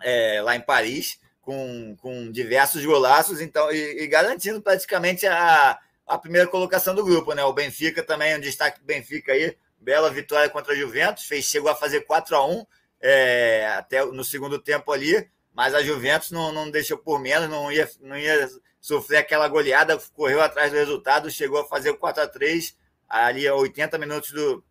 é, 0.01 0.41
lá 0.43 0.55
em 0.55 0.61
Paris, 0.61 1.19
com, 1.41 1.97
com 1.97 2.31
diversos 2.31 2.85
golaços, 2.85 3.41
então, 3.41 3.71
e, 3.73 4.05
e, 4.05 4.07
garantindo 4.07 4.63
praticamente 4.63 5.27
a, 5.27 5.79
a 6.07 6.19
primeira 6.19 6.47
colocação 6.47 6.95
do 6.95 7.05
grupo. 7.05 7.35
Né? 7.35 7.43
O 7.45 7.53
Benfica 7.53 8.03
também, 8.03 8.37
um 8.37 8.41
destaque 8.41 8.79
do 8.79 8.87
Benfica 8.87 9.33
aí, 9.33 9.57
bela 9.81 10.11
vitória 10.11 10.49
contra 10.49 10.73
a 10.73 10.77
Juventus, 10.77 11.25
fez, 11.25 11.45
chegou 11.45 11.71
a 11.71 11.75
fazer 11.75 12.03
4 12.03 12.37
a 12.37 12.47
1 12.47 12.67
é, 13.01 13.67
até 13.77 14.05
no 14.05 14.23
segundo 14.23 14.61
tempo 14.61 14.93
ali, 14.93 15.29
mas 15.53 15.75
a 15.75 15.83
Juventus 15.83 16.31
não, 16.31 16.53
não 16.53 16.71
deixou 16.71 16.97
por 16.97 17.19
menos, 17.19 17.49
não 17.49 17.71
ia, 17.71 17.91
não 18.01 18.17
ia 18.17 18.49
sofrer 18.83 19.19
aquela 19.19 19.47
goleada, 19.47 19.97
correu 20.13 20.43
atrás 20.43 20.73
do 20.73 20.77
resultado, 20.77 21.31
chegou 21.31 21.61
a 21.61 21.69
fazer 21.69 21.91
o 21.91 21.97
4 21.97 22.25
a 22.25 22.27
3 22.27 22.77
ali 23.09 23.47
a 23.47 23.55
80 23.55 23.97
minutos 23.97 24.33
do 24.33 24.63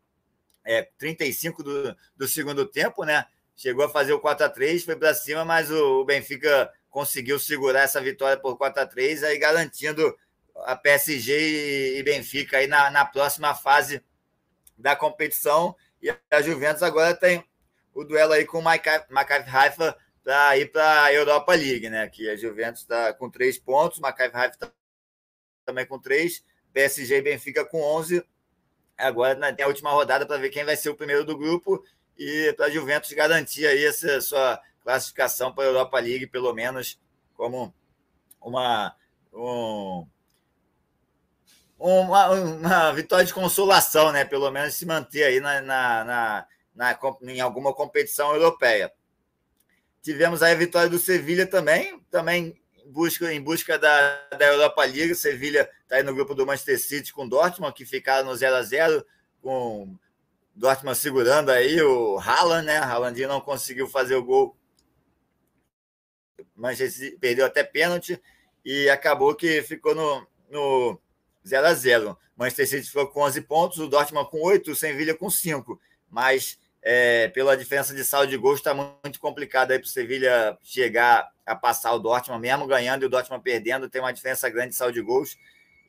é, 0.66 0.84
35 0.98 1.64
do, 1.64 1.96
do 2.18 2.28
segundo 2.28 2.66
tempo, 2.66 3.06
né? 3.06 3.26
Chegou 3.56 3.86
a 3.86 3.90
fazer 3.90 4.12
o 4.12 4.20
4 4.20 4.46
a 4.46 4.50
3 4.50 4.84
foi 4.84 4.98
para 4.98 5.14
cima, 5.14 5.46
mas 5.46 5.72
o, 5.72 6.02
o, 6.02 6.06
Benfica 6.06 6.70
conseguiu 6.90 7.40
segurar 7.40 7.84
essa 7.84 8.02
vitória 8.02 8.38
por 8.38 8.58
4 8.58 8.84
a 8.84 8.86
3 8.86 9.24
aí 9.24 9.38
garantindo 9.38 10.14
a 10.66 10.76
PSG 10.76 11.98
e, 11.98 12.04
Benfica 12.04 12.58
aí 12.58 12.68
na, 12.68 12.92
na 12.92 13.06
próxima 13.06 13.56
fase 13.56 14.04
da 14.78 14.94
competição. 14.94 15.74
E 16.02 16.14
a 16.30 16.42
Juventus 16.42 16.84
agora 16.84 17.16
tem 17.16 17.44
o 17.94 18.04
duelo 18.04 18.34
aí 18.34 18.46
com 18.46 18.60
o 18.60 18.62
Maccabi 18.62 19.50
Haifa 19.50 19.98
para 20.24 20.58
ir 20.58 20.72
para 20.72 21.04
a 21.04 21.14
Europa 21.14 21.54
League, 21.54 21.90
né? 21.90 22.08
Que 22.08 22.30
a 22.30 22.36
Juventus 22.36 22.82
está 22.82 23.14
com 23.14 23.30
três 23.30 23.58
pontos, 23.58 24.00
Maccabi 24.00 24.36
Haifa 24.36 24.58
tá 24.58 24.72
também 25.66 25.86
com 25.86 26.00
três, 26.00 26.44
PSG 26.74 27.18
e 27.18 27.22
Benfica 27.22 27.66
com 27.66 27.82
11. 27.82 28.24
Agora 28.98 29.54
tem 29.54 29.66
a 29.66 29.68
última 29.68 29.92
rodada 29.92 30.26
para 30.26 30.38
ver 30.38 30.50
quem 30.50 30.64
vai 30.64 30.76
ser 30.76 30.90
o 30.90 30.96
primeiro 30.96 31.26
do 31.26 31.38
grupo 31.38 31.84
e 32.18 32.54
para 32.54 32.68
a 32.68 32.70
Juventus 32.70 33.12
garantir 33.14 33.66
aí 33.66 33.84
essa 33.86 34.22
sua 34.22 34.62
classificação 34.84 35.54
para 35.54 35.64
a 35.64 35.68
Europa 35.68 36.00
League, 36.00 36.28
pelo 36.28 36.54
menos 36.54 37.00
como 37.34 37.74
uma, 38.40 38.96
um, 39.34 40.08
uma, 41.80 42.30
uma, 42.30 42.92
vitória 42.92 43.26
de 43.26 43.34
consolação, 43.34 44.12
né? 44.12 44.24
Pelo 44.26 44.52
menos 44.52 44.76
se 44.76 44.86
manter 44.86 45.24
aí 45.24 45.40
na, 45.40 45.62
na, 45.62 46.04
na, 46.04 46.48
na 46.76 47.00
em 47.24 47.42
alguma 47.42 47.74
competição 47.74 48.36
europeia. 48.36 48.94
Tivemos 50.02 50.42
aí 50.42 50.54
a 50.54 50.58
vitória 50.58 50.90
do 50.90 50.98
Sevilha 50.98 51.46
também, 51.46 52.00
também 52.10 52.60
busca, 52.88 53.32
em 53.32 53.42
busca 53.42 53.78
da, 53.78 54.28
da 54.38 54.46
Europa 54.46 54.84
League. 54.84 55.14
Sevilha 55.16 55.70
está 55.84 55.98
aí 55.98 56.04
no 56.04 56.14
grupo 56.14 56.34
do 56.34 56.46
Manchester 56.46 56.80
City 56.80 57.14
com 57.14 57.28
Dortmund, 57.28 57.74
que 57.74 57.86
ficaram 57.86 58.28
no 58.28 58.36
0 58.36 58.56
a 58.56 58.64
0 58.64 59.06
com 59.42 59.96
Dortmund 60.56 60.98
segurando 60.98 61.50
aí 61.50 61.82
o 61.82 62.20
Haaland, 62.20 62.66
né? 62.66 62.78
Haalandinho 62.78 63.28
não 63.28 63.42
conseguiu 63.42 63.88
fazer 63.88 64.16
o 64.16 64.24
gol. 64.24 64.58
Manchester 66.56 67.18
perdeu 67.20 67.46
até 67.46 67.64
pênalti 67.64 68.22
e 68.66 68.90
acabou 68.90 69.36
que 69.36 69.62
ficou 69.62 69.96
no, 69.96 70.28
no 70.50 71.00
0 71.48 71.68
a 71.68 71.74
0 71.74 72.18
Manchester 72.36 72.68
City 72.68 72.88
ficou 72.88 73.08
com 73.08 73.22
11 73.22 73.42
pontos, 73.42 73.78
o 73.78 73.88
Dortmund 73.88 74.30
com 74.30 74.42
8, 74.42 74.72
o 74.72 74.76
Sevilha 74.76 75.16
com 75.16 75.30
5. 75.30 75.80
Mas 76.10 76.58
é, 76.82 77.28
pela 77.30 77.56
diferença 77.56 77.94
de 77.94 78.04
saldo 78.04 78.30
de 78.30 78.38
gols, 78.38 78.60
está 78.60 78.74
muito 78.74 79.20
complicado 79.20 79.72
aí 79.72 79.80
para 79.80 79.86
o 79.86 79.90
Sevilha 79.90 80.58
chegar 80.64 81.30
a 81.46 81.56
passar 81.56 81.94
o 81.94 82.00
Dortmund, 82.00 82.42
mesmo 82.42 82.66
ganhando 82.66 83.04
e 83.04 83.06
o 83.06 83.10
Dortmund 83.10 83.44
perdendo, 83.44 83.90
tem 83.90 84.02
uma 84.02 84.14
diferença 84.14 84.50
grande 84.50 84.70
de 84.70 84.76
saldo 84.76 84.94
de 84.94 85.02
gols. 85.02 85.38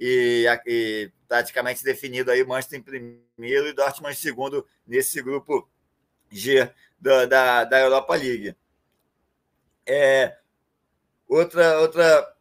E, 0.00 0.46
e 0.66 1.12
praticamente 1.28 1.84
definido 1.84 2.30
aí 2.30 2.42
o 2.42 2.48
Manchester 2.48 2.80
em 2.80 2.82
primeiro 2.82 3.68
e 3.68 3.72
Dortmund 3.72 4.12
em 4.12 4.18
segundo 4.18 4.66
nesse 4.86 5.22
grupo 5.22 5.68
G 6.30 6.68
da, 7.00 7.24
da, 7.26 7.64
da 7.64 7.80
Europa 7.80 8.14
League. 8.16 8.56
É, 9.86 10.36
outra, 11.28 11.78
outra 11.78 12.32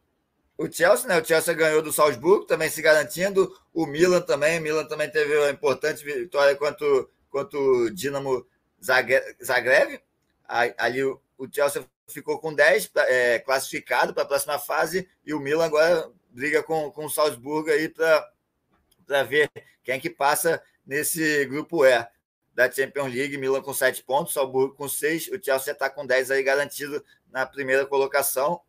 o 0.62 0.70
Chelsea, 0.70 1.08
né? 1.08 1.20
O 1.20 1.24
Chelsea 1.24 1.54
ganhou 1.54 1.82
do 1.82 1.92
Salzburgo, 1.92 2.46
também 2.46 2.68
se 2.68 2.80
garantindo. 2.80 3.52
O 3.72 3.86
Milan 3.86 4.20
também. 4.20 4.58
O 4.58 4.62
Milan 4.62 4.84
também 4.84 5.10
teve 5.10 5.36
uma 5.36 5.50
importante 5.50 6.04
vitória 6.04 6.54
contra, 6.54 6.86
contra 7.32 7.58
o 7.58 7.90
Dinamo 7.90 8.46
Zagreb. 8.80 10.00
Ali 10.46 11.02
o 11.02 11.20
Chelsea 11.50 11.84
ficou 12.06 12.38
com 12.38 12.54
10 12.54 12.90
é, 13.08 13.38
classificado 13.40 14.12
para 14.12 14.22
a 14.22 14.26
próxima 14.26 14.58
fase 14.58 15.08
e 15.24 15.32
o 15.32 15.40
Milan 15.40 15.64
agora 15.64 16.12
briga 16.28 16.62
com, 16.62 16.92
com 16.92 17.06
o 17.06 17.10
Salzburgo 17.10 17.70
aí 17.70 17.88
para 17.88 19.22
ver 19.24 19.50
quem 19.82 19.94
é 19.94 19.98
que 19.98 20.10
passa 20.10 20.62
nesse 20.86 21.44
grupo 21.46 21.84
E 21.84 22.06
da 22.54 22.70
Champions 22.70 23.12
League. 23.12 23.38
Milan 23.38 23.62
com 23.62 23.72
7 23.72 24.04
pontos, 24.04 24.34
Salzburgo 24.34 24.74
com 24.74 24.88
6. 24.88 25.28
O 25.28 25.42
Chelsea 25.42 25.72
está 25.72 25.88
com 25.88 26.06
10 26.06 26.30
aí 26.30 26.42
garantido 26.42 27.02
na 27.30 27.46
primeira 27.46 27.86
colocação 27.86 28.60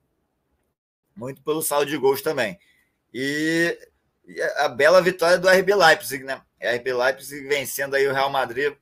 muito 1.16 1.42
pelo 1.44 1.62
saldo 1.62 1.86
de 1.86 1.98
gols 1.98 2.22
também. 2.22 2.60
E 3.14 3.78
a 4.58 4.68
bela 4.70 5.02
vitória 5.02 5.38
do 5.38 5.50
RB 5.50 5.76
Leipzig, 5.76 6.24
né? 6.24 6.42
RB 6.62 6.94
Leipzig 6.94 7.48
vencendo 7.48 7.96
aí 7.96 8.08
o 8.08 8.14
Real 8.14 8.30
Madrid 8.30 8.74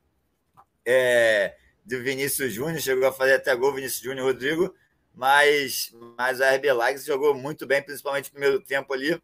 é, 0.86 1.56
de 1.86 1.98
Vinícius 1.98 2.54
Júnior, 2.54 2.80
chegou 2.80 3.08
a 3.08 3.12
fazer 3.12 3.36
até 3.36 3.56
gol 3.56 3.74
Vinícius 3.74 4.04
Júnior 4.04 4.28
Rodrigo, 4.28 4.74
mas, 5.14 5.94
mas 6.18 6.40
o 6.40 6.44
RB 6.44 6.72
Leipzig 6.72 7.08
jogou 7.08 7.34
muito 7.34 7.66
bem, 7.66 7.82
principalmente 7.82 8.26
no 8.26 8.32
primeiro 8.32 8.60
tempo 8.62 8.94
ali, 8.94 9.22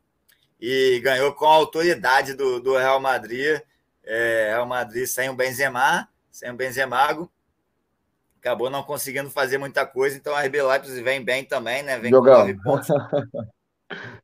e 0.59 1.00
ganhou 1.03 1.33
com 1.33 1.45
a 1.45 1.53
autoridade 1.53 2.33
do, 2.33 2.59
do 2.59 2.75
Real 2.75 3.00
Madrid. 3.00 3.62
É, 4.03 4.47
Real 4.50 4.65
Madrid 4.65 5.05
sem 5.05 5.29
o 5.29 5.36
Benzema, 5.36 6.07
sem 6.31 6.50
o 6.50 6.55
Benzemago, 6.55 7.31
acabou 8.39 8.69
não 8.69 8.81
conseguindo 8.81 9.29
fazer 9.29 9.57
muita 9.57 9.86
coisa, 9.86 10.15
então 10.15 10.33
a 10.33 10.41
RB 10.41 10.62
Leipzig 10.62 11.01
vem 11.01 11.24
bem 11.24 11.43
também, 11.43 11.83
né? 11.83 12.00
Vem 12.00 12.09
Diogão. 12.09 12.47
com. 12.63 12.79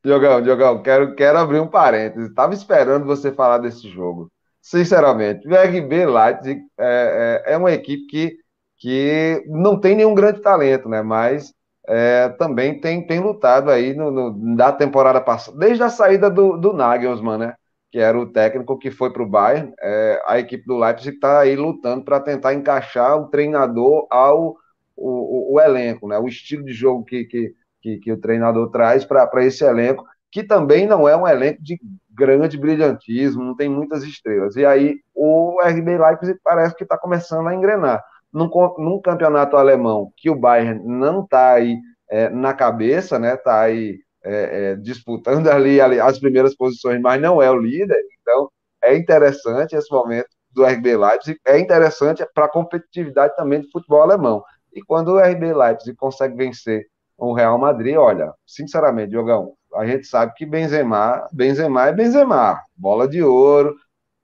Diogão, 0.04 0.42
Diogão, 0.42 0.82
quero, 0.82 1.14
quero 1.14 1.38
abrir 1.38 1.60
um 1.60 1.66
parênteses. 1.66 2.28
Estava 2.28 2.54
esperando 2.54 3.06
você 3.06 3.32
falar 3.32 3.58
desse 3.58 3.88
jogo. 3.88 4.30
Sinceramente, 4.60 5.46
o 5.46 5.54
RB 5.54 6.06
Leipzig 6.06 6.62
é, 6.78 7.42
é, 7.46 7.52
é, 7.52 7.56
uma 7.56 7.72
equipe 7.72 8.06
que, 8.06 8.36
que 8.78 9.44
não 9.46 9.78
tem 9.78 9.96
nenhum 9.96 10.14
grande 10.14 10.40
talento, 10.40 10.88
né? 10.88 11.02
Mas 11.02 11.52
é, 11.86 12.30
também 12.30 12.80
tem, 12.80 13.06
tem 13.06 13.20
lutado 13.20 13.70
aí 13.70 13.94
no, 13.94 14.10
no, 14.10 14.56
da 14.56 14.72
temporada 14.72 15.20
passada, 15.20 15.56
desde 15.58 15.82
a 15.82 15.90
saída 15.90 16.30
do, 16.30 16.56
do 16.56 16.72
Nagelsmann, 16.72 17.38
né? 17.38 17.54
que 17.94 18.00
era 18.00 18.18
o 18.18 18.26
técnico 18.26 18.76
que 18.76 18.90
foi 18.90 19.12
para 19.12 19.22
o 19.22 19.28
Bayern, 19.28 19.72
é, 19.80 20.20
a 20.26 20.36
equipe 20.40 20.66
do 20.66 20.76
Leipzig 20.76 21.14
está 21.14 21.38
aí 21.38 21.54
lutando 21.54 22.04
para 22.04 22.18
tentar 22.18 22.52
encaixar 22.52 23.16
o 23.16 23.28
treinador 23.28 24.08
ao 24.10 24.56
o, 24.96 25.52
o, 25.52 25.54
o, 25.54 25.60
elenco, 25.60 26.08
né? 26.08 26.18
o 26.18 26.26
estilo 26.26 26.64
de 26.64 26.72
jogo 26.72 27.04
que, 27.04 27.24
que, 27.24 27.54
que, 27.84 27.98
que 27.98 28.10
o 28.10 28.16
treinador 28.16 28.70
traz 28.70 29.04
para 29.04 29.44
esse 29.44 29.62
elenco, 29.62 30.06
que 30.32 30.42
também 30.42 30.86
não 30.86 31.06
é 31.06 31.14
um 31.14 31.28
elenco 31.28 31.62
de 31.62 31.78
grande 32.10 32.56
brilhantismo, 32.56 33.44
não 33.44 33.54
tem 33.54 33.68
muitas 33.68 34.02
estrelas. 34.02 34.56
E 34.56 34.64
aí 34.64 34.96
o 35.14 35.60
RB 35.62 35.98
Leipzig 35.98 36.40
parece 36.42 36.74
que 36.74 36.84
está 36.84 36.96
começando 36.96 37.46
a 37.46 37.54
engrenar. 37.54 38.02
Num, 38.32 38.50
num, 38.78 39.00
campeonato 39.00 39.56
alemão 39.56 40.10
que 40.16 40.30
o 40.30 40.34
Bayern 40.34 40.82
não 40.84 41.22
está 41.22 41.52
aí 41.52 41.78
é, 42.08 42.30
na 42.30 42.54
cabeça, 42.54 43.18
né? 43.18 43.34
Está 43.34 43.60
aí 43.60 44.00
é, 44.24 44.72
é, 44.72 44.76
disputando 44.76 45.46
ali, 45.48 45.80
ali, 45.80 46.00
as 46.00 46.18
primeiras 46.18 46.56
posições, 46.56 47.00
mas 47.00 47.20
não 47.20 47.40
é 47.40 47.50
o 47.50 47.58
líder. 47.58 48.02
Então, 48.22 48.50
é 48.82 48.96
interessante 48.96 49.76
esse 49.76 49.92
momento 49.92 50.28
do 50.50 50.64
RB 50.64 50.96
Leipzig, 50.96 51.38
é 51.46 51.58
interessante 51.58 52.26
para 52.34 52.46
a 52.46 52.50
competitividade 52.50 53.36
também 53.36 53.60
do 53.60 53.70
futebol 53.70 54.02
alemão. 54.02 54.42
E 54.72 54.82
quando 54.82 55.12
o 55.12 55.18
RB 55.18 55.52
Leipzig 55.52 55.94
consegue 55.96 56.34
vencer 56.34 56.86
o 57.16 57.32
Real 57.32 57.58
Madrid, 57.58 57.96
olha, 57.96 58.32
sinceramente, 58.46 59.10
Diogão, 59.10 59.54
a 59.74 59.86
gente 59.86 60.06
sabe 60.06 60.34
que 60.34 60.46
Benzema, 60.46 61.28
Benzema 61.32 61.86
é 61.86 61.92
Benzema, 61.92 62.60
bola 62.76 63.08
de 63.08 63.22
ouro, 63.22 63.74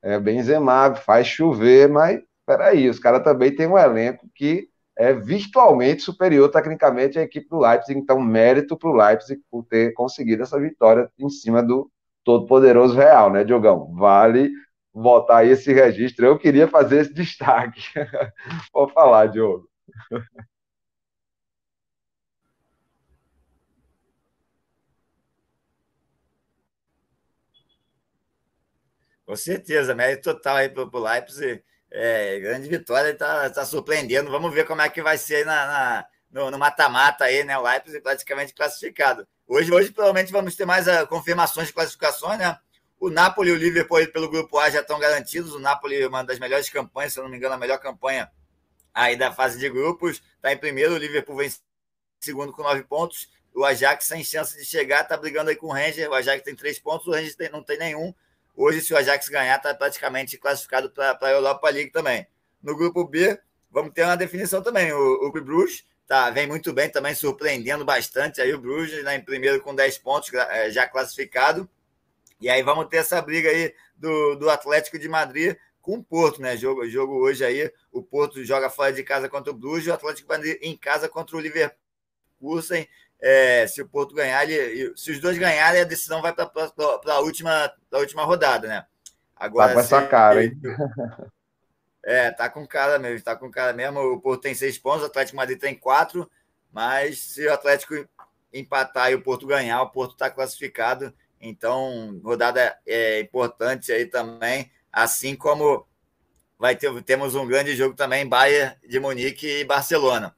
é 0.03 0.19
Benzema, 0.19 0.95
faz 0.95 1.27
chover, 1.27 1.89
mas 1.89 2.21
peraí, 2.47 2.89
os 2.89 2.99
caras 2.99 3.23
também 3.23 3.55
têm 3.55 3.67
um 3.67 3.79
elenco 3.79 4.27
que 4.35 4.69
é 4.97 5.13
virtualmente 5.15 6.03
superior 6.03 6.51
tecnicamente 6.51 7.19
à 7.19 7.23
equipe 7.23 7.49
do 7.49 7.59
Leipzig. 7.59 7.99
Então, 7.99 8.21
mérito 8.21 8.77
para 8.77 8.91
o 8.91 8.95
Leipzig 8.97 9.41
por 9.51 9.65
ter 9.65 9.93
conseguido 9.95 10.43
essa 10.43 10.59
vitória 10.61 11.11
em 11.19 11.31
cima 11.31 11.63
do 11.63 11.91
todo-poderoso 12.25 12.95
Real, 12.97 13.31
né, 13.33 13.45
Diogão? 13.45 13.95
Vale 13.95 14.51
botar 14.93 15.39
aí 15.39 15.51
esse 15.51 15.73
registro. 15.73 16.27
Eu 16.27 16.39
queria 16.39 16.69
fazer 16.69 17.01
esse 17.03 17.15
destaque. 17.15 17.81
Vou 18.75 18.89
falar, 18.89 19.27
Diogo. 19.29 19.69
Com 29.31 29.37
certeza, 29.37 29.95
mérito 29.95 30.35
total 30.35 30.57
aí 30.57 30.69
para 30.69 30.83
o 30.83 30.99
Leipzig. 30.99 31.63
É, 31.89 32.41
grande 32.41 32.69
vitória, 32.69 33.11
está 33.11 33.49
tá 33.49 33.65
surpreendendo. 33.65 34.29
Vamos 34.29 34.53
ver 34.53 34.67
como 34.67 34.83
é 34.83 34.89
que 34.89 35.01
vai 35.01 35.17
ser 35.17 35.47
na, 35.47 36.05
na 36.33 36.51
no 36.51 36.59
mata-mata 36.59 37.27
aí, 37.27 37.45
né? 37.45 37.57
O 37.57 37.63
Leipzig 37.63 38.01
praticamente 38.01 38.53
classificado. 38.53 39.25
Hoje, 39.47 39.73
hoje 39.73 39.93
provavelmente 39.93 40.33
vamos 40.33 40.57
ter 40.57 40.65
mais 40.65 40.89
uh, 40.89 41.07
confirmações 41.07 41.69
de 41.69 41.73
classificações, 41.73 42.41
né? 42.41 42.59
O 42.99 43.09
Napoli 43.09 43.51
e 43.51 43.53
o 43.53 43.57
Liverpool 43.57 44.05
pelo 44.09 44.29
grupo 44.29 44.59
A 44.59 44.69
já 44.69 44.81
estão 44.81 44.99
garantidos. 44.99 45.55
O 45.55 45.61
Napoli 45.61 46.03
é 46.03 46.09
uma 46.09 46.25
das 46.25 46.41
melhores 46.41 46.69
campanhas, 46.69 47.13
se 47.13 47.21
eu 47.21 47.23
não 47.23 47.31
me 47.31 47.37
engano, 47.37 47.55
a 47.55 47.59
melhor 47.59 47.79
campanha 47.79 48.29
aí 48.93 49.15
da 49.15 49.31
fase 49.31 49.61
de 49.61 49.71
grupos. 49.71 50.21
Está 50.35 50.53
em 50.53 50.59
primeiro, 50.59 50.95
o 50.95 50.99
Liverpool 50.99 51.37
vem 51.37 51.55
segundo 52.19 52.53
com 52.53 52.65
nove 52.65 52.83
pontos. 52.83 53.29
O 53.55 53.65
Ajax 53.65 54.07
sem 54.07 54.25
chance 54.25 54.59
de 54.59 54.65
chegar, 54.65 55.03
está 55.03 55.17
brigando 55.17 55.51
aí 55.51 55.57
com 55.57 55.69
o 55.69 55.73
Ranger. 55.73 56.11
O 56.11 56.15
Ajax 56.15 56.43
tem 56.43 56.57
três 56.57 56.81
pontos, 56.81 57.07
o 57.07 57.13
Ranger 57.13 57.37
tem, 57.37 57.49
não 57.49 57.63
tem 57.63 57.79
nenhum. 57.79 58.13
Hoje, 58.57 58.81
se 58.81 58.93
o 58.93 58.97
Ajax 58.97 59.29
ganhar, 59.29 59.57
está 59.57 59.75
praticamente 59.75 60.37
classificado 60.39 60.91
para 60.91 61.19
a 61.21 61.31
Europa 61.31 61.69
League 61.71 61.91
também. 61.91 62.27
No 62.63 62.77
grupo 62.77 63.05
B, 63.05 63.39
vamos 63.71 63.93
ter 63.93 64.05
uma 64.05 64.17
definição 64.17 64.63
também. 64.63 64.93
O, 64.93 65.27
o 65.27 65.33
Bruges 65.33 65.85
tá, 66.07 66.31
vem 66.31 66.47
muito 66.47 66.73
bem 66.73 66.91
também, 66.91 67.15
surpreendendo 67.15 67.85
bastante. 67.85 68.41
Aí 68.41 68.53
o 68.53 68.61
Bruges 68.61 69.03
né, 69.05 69.17
em 69.17 69.25
primeiro 69.25 69.61
com 69.63 69.75
10 69.75 69.99
pontos, 69.99 70.33
é, 70.33 70.71
já 70.71 70.87
classificado. 70.87 71.69
E 72.41 72.49
aí 72.49 72.63
vamos 72.63 72.87
ter 72.89 72.99
essa 72.99 73.21
briga 73.21 73.49
aí 73.49 73.75
do, 73.97 74.35
do 74.35 74.51
Atlético 74.51 74.99
de 74.99 75.09
Madrid 75.09 75.57
com 75.81 75.99
o 75.99 76.05
Porto, 76.05 76.41
né? 76.41 76.57
Jogo, 76.57 76.89
jogo 76.89 77.15
hoje 77.15 77.45
aí, 77.45 77.73
o 77.93 78.03
Porto 78.03 78.45
joga 78.45 78.69
fora 78.71 78.93
de 78.93 79.03
casa 79.03 79.29
contra 79.29 79.51
o 79.51 79.55
Bruges, 79.55 79.89
o 79.89 79.93
Atlético 79.93 80.29
de 80.29 80.39
Madrid 80.39 80.59
em 80.63 80.77
casa 80.77 81.09
contra 81.09 81.37
o 81.37 81.41
Liverpool. 81.41 81.79
É, 83.23 83.67
se 83.67 83.83
o 83.83 83.89
Porto 83.89 84.15
ganhar, 84.15 84.49
ele, 84.49 84.93
se 84.97 85.11
os 85.11 85.21
dois 85.21 85.37
ganharem, 85.37 85.83
a 85.83 85.85
decisão 85.85 86.23
vai 86.23 86.33
para 86.33 86.51
a 87.07 87.21
última, 87.21 87.73
última 87.93 88.25
rodada, 88.25 88.67
né? 88.67 88.87
Agora, 89.37 89.69
tá 89.69 89.75
com 89.75 89.81
essa 89.81 90.07
cara, 90.07 90.45
hein? 90.45 90.59
É, 92.03 92.31
tá 92.31 92.49
com 92.49 92.67
cara 92.67 92.99
mesmo, 92.99 93.23
tá 93.23 93.37
com 93.37 93.51
cara 93.51 93.73
mesmo. 93.73 94.01
O 94.01 94.21
Porto 94.21 94.41
tem 94.41 94.55
seis 94.55 94.79
pontos, 94.79 95.03
o 95.03 95.07
Atlético 95.07 95.37
Madrid 95.37 95.59
tem 95.59 95.75
quatro, 95.75 96.31
mas 96.73 97.19
se 97.19 97.47
o 97.47 97.53
Atlético 97.53 97.95
empatar 98.53 99.11
e 99.11 99.15
o 99.15 99.23
Porto 99.23 99.47
ganhar, 99.47 99.83
o 99.83 99.91
Porto 99.91 100.13
está 100.13 100.31
classificado. 100.31 101.15
Então, 101.41 102.21
rodada 102.23 102.77
é 102.87 103.21
importante 103.21 103.93
aí 103.93 104.07
também, 104.07 104.71
assim 104.93 105.37
como 105.37 105.87
vai 106.59 106.77
ter, 106.77 106.91
temos 107.03 107.35
um 107.35 107.47
grande 107.47 107.75
jogo 107.75 107.95
também, 107.95 108.27
Bayern 108.27 108.77
de 108.87 109.01
Munique 109.01 109.61
e 109.61 109.65
Barcelona. 109.65 110.35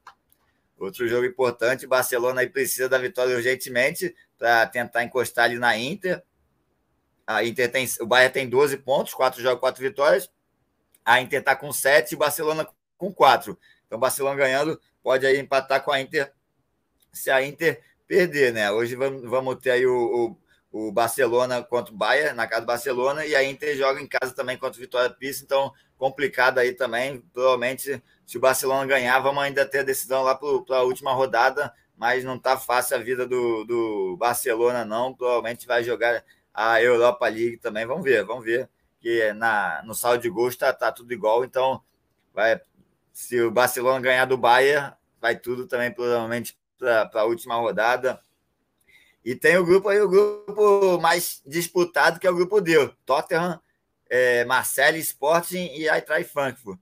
Outro 0.77 1.07
jogo 1.07 1.25
importante, 1.25 1.87
Barcelona 1.87 2.41
aí 2.41 2.49
precisa 2.49 2.89
da 2.89 2.97
vitória 2.97 3.35
urgentemente 3.35 4.15
para 4.37 4.65
tentar 4.67 5.03
encostar 5.03 5.45
ali 5.45 5.57
na 5.57 5.77
Inter. 5.77 6.21
A 7.25 7.43
Inter 7.43 7.71
tem, 7.71 7.87
o 8.01 8.05
Bayern 8.05 8.33
tem 8.33 8.49
12 8.49 8.77
pontos, 8.77 9.13
4 9.13 9.41
jogos, 9.41 9.59
4 9.59 9.81
vitórias. 9.81 10.29
A 11.05 11.21
Inter 11.21 11.39
está 11.39 11.55
com 11.55 11.71
7 11.71 12.11
e 12.11 12.15
o 12.15 12.17
Barcelona 12.17 12.67
com 12.97 13.13
4. 13.13 13.57
Então, 13.85 13.97
o 13.97 14.01
Barcelona 14.01 14.35
ganhando 14.35 14.79
pode 15.01 15.25
aí 15.25 15.39
empatar 15.39 15.83
com 15.83 15.91
a 15.91 16.01
Inter 16.01 16.33
se 17.13 17.29
a 17.29 17.45
Inter 17.45 17.81
perder, 18.07 18.51
né? 18.51 18.71
Hoje 18.71 18.95
vamos, 18.95 19.59
ter 19.61 19.71
aí 19.71 19.85
o, 19.85 20.37
o, 20.71 20.87
o, 20.87 20.91
Barcelona 20.91 21.61
contra 21.63 21.93
o 21.93 21.97
Bayern, 21.97 22.35
na 22.35 22.47
casa 22.47 22.61
do 22.61 22.67
Barcelona, 22.67 23.25
e 23.25 23.35
a 23.35 23.43
Inter 23.43 23.77
joga 23.77 24.01
em 24.01 24.07
casa 24.07 24.33
também 24.33 24.57
contra 24.57 24.77
o 24.77 24.81
Vitória 24.81 25.09
Pisa, 25.09 25.43
então 25.43 25.71
complicado 25.97 26.57
aí 26.57 26.73
também. 26.73 27.21
Provavelmente, 27.31 28.01
se 28.25 28.37
o 28.37 28.41
Barcelona 28.41 28.85
ganhar, 28.85 29.19
vamos 29.19 29.43
ainda 29.43 29.65
ter 29.65 29.79
a 29.79 29.83
decisão 29.83 30.23
lá 30.23 30.35
para 30.35 30.77
a 30.77 30.83
última 30.83 31.13
rodada, 31.13 31.73
mas 31.95 32.23
não 32.23 32.39
tá 32.39 32.57
fácil 32.57 32.97
a 32.97 32.99
vida 32.99 33.27
do, 33.27 33.63
do 33.63 34.17
Barcelona, 34.17 34.85
não. 34.85 35.13
Provavelmente 35.13 35.67
vai 35.67 35.83
jogar 35.83 36.23
a 36.53 36.81
Europa 36.81 37.27
League 37.27 37.57
também. 37.57 37.85
Vamos 37.85 38.03
ver, 38.03 38.23
vamos 38.23 38.45
ver. 38.45 38.69
Que 38.99 39.33
na, 39.33 39.81
no 39.85 39.93
saldo 39.93 40.21
de 40.21 40.29
gols 40.29 40.55
tá, 40.55 40.71
tá 40.71 40.91
tudo 40.91 41.13
igual, 41.13 41.43
então 41.43 41.81
vai, 42.33 42.59
se 43.11 43.41
o 43.41 43.51
Barcelona 43.51 43.99
ganhar 43.99 44.25
do 44.25 44.37
Bayern, 44.37 44.93
vai 45.19 45.37
tudo 45.37 45.67
também 45.67 45.91
provavelmente 45.91 46.57
para 46.77 47.21
a 47.21 47.25
última 47.25 47.55
rodada. 47.55 48.19
E 49.23 49.35
tem 49.35 49.57
o 49.57 49.65
grupo 49.65 49.87
aí, 49.87 50.01
o 50.01 50.09
grupo 50.09 50.99
mais 50.99 51.41
disputado, 51.45 52.19
que 52.19 52.27
é 52.27 52.29
o 52.29 52.35
grupo 52.35 52.59
D. 52.59 52.89
Tottenham, 53.05 53.59
é, 54.09 54.43
Marseille, 54.43 54.99
Sporting 54.99 55.69
e 55.73 55.87
Eintracht 55.87 56.29
Frankfurt. 56.29 56.79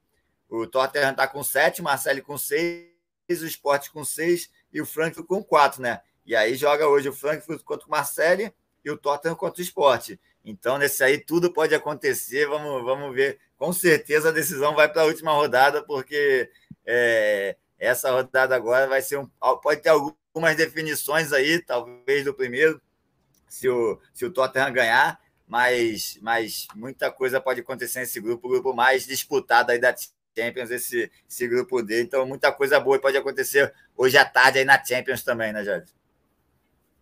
O 0.51 0.67
Tottenham 0.67 1.11
está 1.11 1.25
com 1.29 1.41
sete, 1.41 1.81
Marseille 1.81 2.21
com 2.21 2.37
seis, 2.37 2.91
o 3.29 3.45
Sporting 3.45 3.89
com 3.91 4.03
seis 4.03 4.51
e 4.73 4.81
o 4.81 4.85
Frankfurt 4.85 5.25
com 5.25 5.41
quatro, 5.41 5.81
né? 5.81 6.01
E 6.25 6.35
aí 6.35 6.55
joga 6.55 6.89
hoje 6.89 7.07
o 7.07 7.13
Frankfurt 7.13 7.63
contra 7.63 7.87
o 7.87 7.89
Marseille 7.89 8.53
e 8.83 8.91
o 8.91 8.97
Tottenham 8.97 9.33
contra 9.33 9.61
o 9.61 9.63
Sport. 9.63 10.17
Então, 10.43 10.77
nesse 10.77 11.01
aí, 11.05 11.17
tudo 11.17 11.53
pode 11.53 11.73
acontecer. 11.73 12.47
Vamos, 12.47 12.83
vamos 12.83 13.15
ver. 13.15 13.39
Com 13.57 13.71
certeza 13.71 14.27
a 14.27 14.33
decisão 14.33 14.75
vai 14.75 14.91
para 14.91 15.03
a 15.03 15.05
última 15.05 15.31
rodada, 15.31 15.81
porque 15.83 16.51
é, 16.85 17.55
essa 17.79 18.11
rodada 18.11 18.53
agora 18.53 18.87
vai 18.87 19.01
ser 19.01 19.19
um. 19.19 19.27
Pode 19.61 19.81
ter 19.81 19.89
algumas 19.89 20.57
definições 20.57 21.31
aí, 21.31 21.61
talvez 21.61 22.25
do 22.25 22.33
primeiro, 22.33 22.81
se 23.47 23.69
o, 23.69 23.97
se 24.13 24.25
o 24.25 24.31
Tottenham 24.31 24.73
ganhar, 24.73 25.17
mas, 25.47 26.17
mas 26.21 26.67
muita 26.75 27.09
coisa 27.09 27.39
pode 27.39 27.61
acontecer 27.61 27.99
nesse 27.99 28.19
grupo, 28.19 28.47
o 28.47 28.51
grupo 28.51 28.73
mais 28.73 29.05
disputado 29.05 29.71
aí 29.71 29.79
da 29.79 29.93
Champions, 30.37 30.71
esse, 30.71 31.11
esse 31.29 31.47
grupo 31.47 31.81
D. 31.81 32.01
Então, 32.01 32.25
muita 32.25 32.51
coisa 32.51 32.79
boa 32.79 32.99
pode 32.99 33.17
acontecer 33.17 33.73
hoje 33.95 34.17
à 34.17 34.25
tarde 34.25 34.59
aí 34.59 34.65
na 34.65 34.83
Champions 34.83 35.23
também, 35.23 35.51
né, 35.51 35.63
Jorge? 35.63 35.91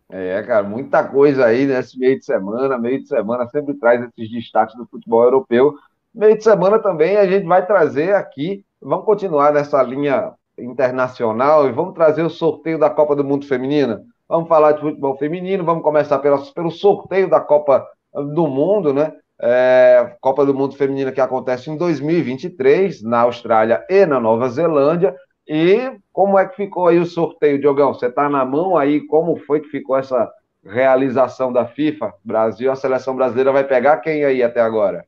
É, 0.08 0.42
cara, 0.42 0.64
muita 0.64 1.04
coisa 1.04 1.46
aí 1.46 1.66
nesse 1.66 1.98
meio 1.98 2.18
de 2.18 2.24
semana. 2.24 2.76
Meio 2.76 3.00
de 3.00 3.08
semana 3.08 3.48
sempre 3.48 3.74
traz 3.74 4.02
esses 4.02 4.30
destaques 4.30 4.76
do 4.76 4.86
futebol 4.86 5.22
europeu. 5.22 5.74
Meio 6.12 6.36
de 6.36 6.42
semana 6.42 6.78
também 6.80 7.16
a 7.16 7.26
gente 7.26 7.46
vai 7.46 7.64
trazer 7.64 8.14
aqui, 8.16 8.64
vamos 8.82 9.04
continuar 9.04 9.52
nessa 9.52 9.80
linha 9.82 10.32
internacional 10.58 11.68
e 11.68 11.72
vamos 11.72 11.94
trazer 11.94 12.22
o 12.22 12.30
sorteio 12.30 12.78
da 12.78 12.90
Copa 12.90 13.14
do 13.14 13.24
Mundo 13.24 13.46
Feminina. 13.46 14.02
Vamos 14.28 14.48
falar 14.48 14.72
de 14.72 14.80
futebol 14.80 15.16
feminino, 15.16 15.64
vamos 15.64 15.82
começar 15.82 16.18
pela, 16.18 16.38
pelo 16.52 16.70
sorteio 16.70 17.28
da 17.28 17.40
Copa 17.40 17.86
do 18.12 18.46
Mundo, 18.46 18.92
né? 18.92 19.12
É, 19.42 20.16
Copa 20.20 20.44
do 20.44 20.52
Mundo 20.52 20.76
Feminina 20.76 21.10
que 21.10 21.20
acontece 21.20 21.70
em 21.70 21.76
2023 21.76 23.02
na 23.02 23.20
Austrália 23.20 23.84
e 23.88 24.04
na 24.04 24.20
Nova 24.20 24.48
Zelândia. 24.50 25.16
E 25.48 25.98
como 26.12 26.38
é 26.38 26.46
que 26.46 26.56
ficou 26.56 26.86
aí 26.86 26.98
o 26.98 27.06
sorteio, 27.06 27.58
Diogão? 27.58 27.94
Você 27.94 28.06
está 28.06 28.28
na 28.28 28.44
mão 28.44 28.76
aí, 28.76 29.06
como 29.06 29.36
foi 29.36 29.60
que 29.60 29.68
ficou 29.68 29.96
essa 29.96 30.30
realização 30.62 31.52
da 31.52 31.66
FIFA? 31.66 32.12
Brasil, 32.22 32.70
a 32.70 32.76
seleção 32.76 33.16
brasileira 33.16 33.50
vai 33.50 33.64
pegar 33.64 33.96
quem 33.98 34.24
aí 34.24 34.42
até 34.42 34.60
agora? 34.60 35.04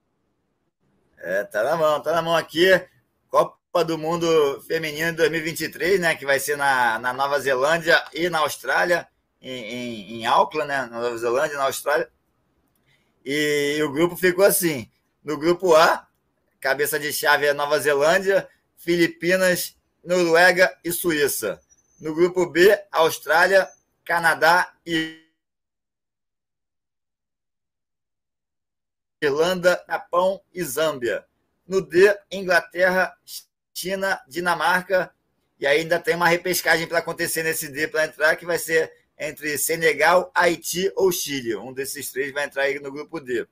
É, 1.18 1.44
tá 1.44 1.62
na 1.62 1.76
mão, 1.76 2.00
tá 2.00 2.12
na 2.12 2.22
mão 2.22 2.34
aqui. 2.34 2.68
Copa 3.28 3.84
do 3.84 3.96
Mundo 3.96 4.26
Feminino 4.66 5.14
2023, 5.14 6.00
né? 6.00 6.16
Que 6.16 6.24
vai 6.24 6.40
ser 6.40 6.56
na, 6.56 6.98
na 6.98 7.12
Nova 7.12 7.38
Zelândia 7.38 8.02
e 8.12 8.28
na 8.28 8.40
Austrália, 8.40 9.06
em, 9.40 9.50
em, 9.50 10.12
em 10.14 10.26
Auckland, 10.26 10.68
né? 10.68 10.88
Na 10.90 11.00
Nova 11.00 11.16
Zelândia 11.18 11.54
e 11.54 11.58
na 11.58 11.66
Austrália. 11.66 12.08
E 13.24 13.80
o 13.82 13.92
grupo 13.92 14.16
ficou 14.16 14.44
assim: 14.44 14.90
no 15.22 15.36
grupo 15.38 15.74
A, 15.74 16.06
cabeça 16.60 16.98
de 16.98 17.12
chave 17.12 17.46
é 17.46 17.52
Nova 17.52 17.78
Zelândia, 17.78 18.48
Filipinas 18.76 19.76
Noruega 20.02 20.76
e 20.84 20.90
Suíça. 20.92 21.60
No 22.00 22.14
grupo 22.14 22.46
B, 22.46 22.76
Austrália, 22.90 23.68
Canadá 24.04 24.74
e 24.84 25.22
Irlanda, 29.22 29.82
Japão 29.88 30.42
e 30.52 30.64
Zâmbia. 30.64 31.24
No 31.66 31.80
D, 31.80 32.18
Inglaterra, 32.30 33.16
China, 33.72 34.20
Dinamarca. 34.28 35.14
E 35.60 35.66
ainda 35.66 36.00
tem 36.00 36.16
uma 36.16 36.26
repescagem 36.26 36.88
para 36.88 36.98
acontecer 36.98 37.44
nesse 37.44 37.68
D 37.68 37.86
para 37.86 38.04
entrar, 38.04 38.34
que 38.34 38.44
vai 38.44 38.58
ser 38.58 38.92
entre 39.18 39.56
Senegal, 39.58 40.30
Haiti 40.34 40.92
ou 40.96 41.12
Chile. 41.12 41.56
Um 41.56 41.72
desses 41.72 42.10
três 42.10 42.32
vai 42.32 42.44
entrar 42.44 42.64
aí 42.64 42.78
no 42.78 42.90
grupo 42.90 43.20
D. 43.20 43.46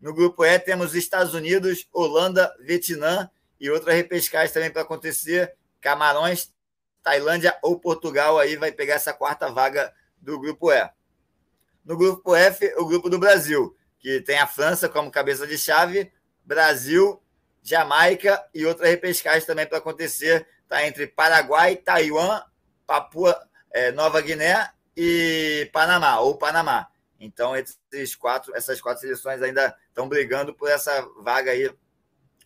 No 0.00 0.14
grupo 0.14 0.44
E 0.44 0.58
temos 0.58 0.94
Estados 0.94 1.34
Unidos, 1.34 1.86
Holanda, 1.92 2.54
Vietnã 2.60 3.30
e 3.60 3.70
outra 3.70 3.92
repescagem 3.92 4.52
também 4.52 4.70
para 4.70 4.82
acontecer. 4.82 5.54
Camarões, 5.80 6.52
Tailândia 7.02 7.58
ou 7.62 7.78
Portugal 7.78 8.38
aí 8.38 8.56
vai 8.56 8.72
pegar 8.72 8.94
essa 8.94 9.12
quarta 9.12 9.50
vaga 9.50 9.92
do 10.18 10.38
grupo 10.40 10.72
E. 10.72 10.90
No 11.84 11.96
grupo 11.96 12.34
F, 12.34 12.72
o 12.76 12.86
grupo 12.86 13.10
do 13.10 13.18
Brasil, 13.18 13.76
que 13.98 14.20
tem 14.20 14.38
a 14.38 14.46
França 14.46 14.88
como 14.88 15.10
cabeça 15.10 15.46
de 15.46 15.58
chave, 15.58 16.12
Brasil, 16.44 17.22
Jamaica 17.62 18.42
e 18.54 18.64
outra 18.64 18.86
repescagem 18.86 19.46
também 19.46 19.66
para 19.66 19.78
acontecer. 19.78 20.46
Está 20.62 20.86
entre 20.86 21.06
Paraguai, 21.06 21.76
Taiwan, 21.76 22.42
Papua 22.86 23.38
é, 23.72 23.92
Nova 23.92 24.20
Guiné 24.20 24.70
e 24.96 25.68
Panamá, 25.72 26.20
ou 26.20 26.36
Panamá. 26.36 26.88
Então, 27.18 27.54
esses 27.54 28.14
quatro, 28.16 28.54
essas 28.56 28.80
quatro 28.80 29.02
seleções 29.02 29.42
ainda 29.42 29.76
estão 29.88 30.08
brigando 30.08 30.54
por 30.54 30.70
essa 30.70 31.06
vaga 31.22 31.50
aí 31.50 31.70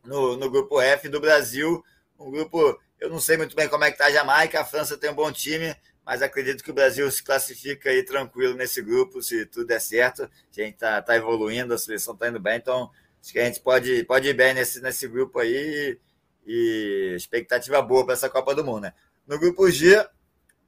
no, 0.05 0.37
no 0.37 0.51
grupo 0.51 0.81
F 0.81 1.09
do 1.09 1.21
Brasil. 1.21 1.83
Um 2.19 2.31
grupo, 2.31 2.79
eu 3.01 3.09
não 3.09 3.21
sei 3.21 3.37
muito 3.37 3.55
bem 3.55 3.69
como 3.69 3.85
é 3.85 3.89
que 3.89 3.95
está 3.95 4.07
a 4.07 4.13
Jamaica, 4.13 4.61
a 4.61 4.65
França 4.65 4.99
tem 4.99 5.11
um 5.11 5.15
bom 5.15 5.31
time, 5.31 5.75
mas 6.05 6.23
acredito 6.23 6.63
que 6.63 6.71
o 6.71 6.75
Brasil 6.75 7.09
se 7.11 7.23
classifica 7.23 7.89
aí 7.89 8.05
tranquilo 8.05 8.55
nesse 8.55 8.83
grupo, 8.83 9.23
se 9.23 9.47
tudo 9.47 9.67
der 9.67 9.81
certo. 9.81 10.25
A 10.25 10.29
gente 10.51 10.75
está 10.75 11.01
tá 11.01 11.17
evoluindo, 11.17 11.73
a 11.73 11.79
seleção 11.79 12.15
está 12.15 12.29
indo 12.29 12.41
bem, 12.41 12.57
então 12.57 12.91
acho 13.23 13.33
que 13.33 13.39
a 13.39 13.45
gente 13.45 13.61
pode, 13.61 14.05
pode 14.05 14.29
ir 14.29 14.35
bem 14.35 14.55
nesse, 14.55 14.81
nesse 14.83 15.07
grupo 15.07 15.39
aí 15.39 15.99
e 16.47 17.15
expectativa 17.17 17.81
boa 17.81 18.05
para 18.05 18.15
essa 18.15 18.29
Copa 18.29 18.55
do 18.55 18.65
Mundo, 18.65 18.83
né? 18.83 18.95
No 19.27 19.39
grupo 19.39 19.71
G, 19.71 20.07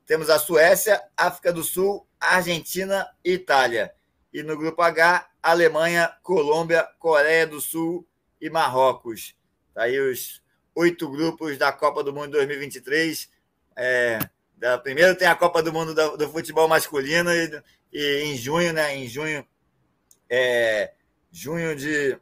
temos 0.07 0.31
a 0.31 0.39
Suécia, 0.39 1.03
África 1.17 1.53
do 1.53 1.65
Sul, 1.65 2.07
Argentina 2.21 3.07
e 3.25 3.33
Itália. 3.33 3.93
E 4.33 4.43
no 4.43 4.57
grupo 4.57 4.81
H, 4.81 5.29
Alemanha, 5.43 6.15
Colômbia, 6.23 6.89
Coreia 6.99 7.47
do 7.47 7.61
Sul 7.61 8.07
e 8.41 8.49
Marrocos. 8.49 9.35
Tá 9.75 9.83
aí 9.83 9.99
os 9.99 10.43
oito 10.75 11.11
grupos 11.11 11.59
da 11.59 11.73
Copa 11.73 12.05
do 12.05 12.13
Mundo 12.13 12.33
2023. 12.33 13.29
É, 13.77 14.19
da, 14.57 14.79
primeiro 14.79 15.17
tem 15.17 15.27
a 15.27 15.35
Copa 15.35 15.63
do 15.63 15.73
Mundo 15.73 15.95
do, 15.95 16.17
do 16.17 16.29
futebol 16.31 16.69
masculino 16.69 17.31
e, 17.33 17.63
e, 17.93 18.23
em 18.25 18.37
junho, 18.37 18.73
né? 18.73 18.97
Em 18.97 19.09
junho, 19.09 19.45
é, 20.31 20.93
junho 21.33 21.75
de 21.75 22.19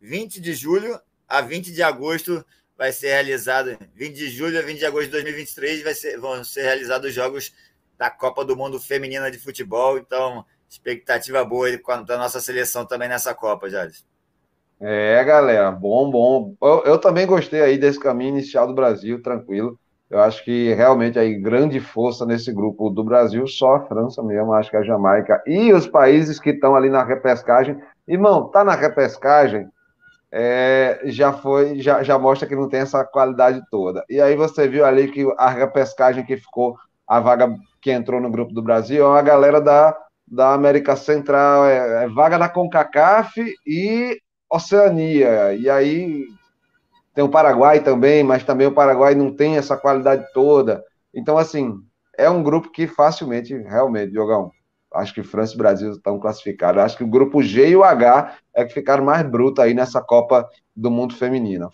20 0.00 0.40
de 0.40 0.54
julho 0.54 1.00
a 1.28 1.40
20 1.40 1.72
de 1.72 1.82
agosto 1.82 2.44
vai 2.76 2.92
ser 2.92 3.08
realizado 3.08 3.76
20 3.94 4.14
de 4.14 4.28
julho 4.28 4.58
a 4.58 4.62
20 4.62 4.78
de 4.78 4.86
agosto 4.86 5.06
de 5.06 5.12
2023 5.12 5.82
vai 5.82 5.94
ser, 5.94 6.18
vão 6.18 6.44
ser 6.44 6.62
realizados 6.62 7.08
os 7.08 7.14
jogos 7.14 7.52
da 7.96 8.10
Copa 8.10 8.44
do 8.44 8.56
Mundo 8.56 8.78
Feminina 8.78 9.30
de 9.30 9.38
Futebol. 9.38 9.98
Então, 9.98 10.44
expectativa 10.68 11.44
boa 11.44 11.68
da 12.06 12.18
nossa 12.18 12.40
seleção 12.40 12.84
também 12.84 13.08
nessa 13.08 13.34
Copa, 13.34 13.70
Jales. 13.70 14.04
É, 14.78 15.24
galera, 15.24 15.70
bom, 15.70 16.10
bom. 16.10 16.54
Eu, 16.60 16.82
eu, 16.84 16.98
também 16.98 17.26
gostei 17.26 17.62
aí 17.62 17.78
desse 17.78 17.98
caminho 17.98 18.30
inicial 18.30 18.66
do 18.66 18.74
Brasil, 18.74 19.22
tranquilo. 19.22 19.78
Eu 20.10 20.20
acho 20.20 20.44
que 20.44 20.72
realmente 20.74 21.18
aí 21.18 21.34
grande 21.34 21.80
força 21.80 22.26
nesse 22.26 22.52
grupo 22.52 22.90
do 22.90 23.02
Brasil, 23.02 23.46
só 23.46 23.76
a 23.76 23.86
França 23.86 24.22
mesmo, 24.22 24.52
acho 24.52 24.70
que 24.70 24.76
a 24.76 24.82
Jamaica 24.82 25.42
e 25.46 25.72
os 25.72 25.86
países 25.86 26.38
que 26.38 26.50
estão 26.50 26.76
ali 26.76 26.90
na 26.90 27.02
repescagem. 27.02 27.80
Irmão, 28.06 28.48
tá 28.48 28.62
na 28.62 28.74
repescagem, 28.74 29.66
é, 30.38 31.00
já 31.06 31.32
foi, 31.32 31.80
já, 31.80 32.02
já 32.02 32.18
mostra 32.18 32.46
que 32.46 32.54
não 32.54 32.68
tem 32.68 32.80
essa 32.80 33.02
qualidade 33.02 33.62
toda. 33.70 34.04
E 34.06 34.20
aí 34.20 34.36
você 34.36 34.68
viu 34.68 34.84
ali 34.84 35.10
que 35.10 35.26
a 35.38 35.48
repescagem 35.48 36.26
que 36.26 36.36
ficou, 36.36 36.76
a 37.08 37.18
vaga 37.20 37.56
que 37.80 37.90
entrou 37.90 38.20
no 38.20 38.30
grupo 38.30 38.52
do 38.52 38.62
Brasil, 38.62 39.02
é 39.02 39.08
uma 39.08 39.22
galera 39.22 39.62
da, 39.62 39.96
da 40.28 40.52
América 40.52 40.94
Central, 40.94 41.64
é, 41.64 42.04
é 42.04 42.08
vaga 42.08 42.38
da 42.38 42.50
CONCACAF 42.50 43.42
e 43.66 44.20
Oceania. 44.50 45.54
E 45.54 45.70
aí 45.70 46.26
tem 47.14 47.24
o 47.24 47.30
Paraguai 47.30 47.80
também, 47.80 48.22
mas 48.22 48.44
também 48.44 48.66
o 48.66 48.74
Paraguai 48.74 49.14
não 49.14 49.34
tem 49.34 49.56
essa 49.56 49.74
qualidade 49.74 50.22
toda. 50.34 50.84
Então, 51.14 51.38
assim, 51.38 51.78
é 52.18 52.28
um 52.28 52.42
grupo 52.42 52.70
que 52.70 52.86
facilmente, 52.86 53.56
realmente, 53.56 54.12
Diogão, 54.12 54.50
acho 54.96 55.14
que 55.14 55.22
França 55.22 55.54
e 55.54 55.58
Brasil 55.58 55.92
estão 55.92 56.18
classificados. 56.18 56.82
Acho 56.82 56.96
que 56.96 57.04
o 57.04 57.08
grupo 57.08 57.42
G 57.42 57.68
e 57.68 57.76
o 57.76 57.84
H 57.84 58.36
é 58.54 58.64
que 58.64 58.74
ficaram 58.74 59.04
mais 59.04 59.22
brutos 59.28 59.62
aí 59.64 59.74
nessa 59.74 60.00
Copa 60.00 60.48
do 60.74 60.90
Mundo 60.90 61.14
Feminina. 61.14 61.68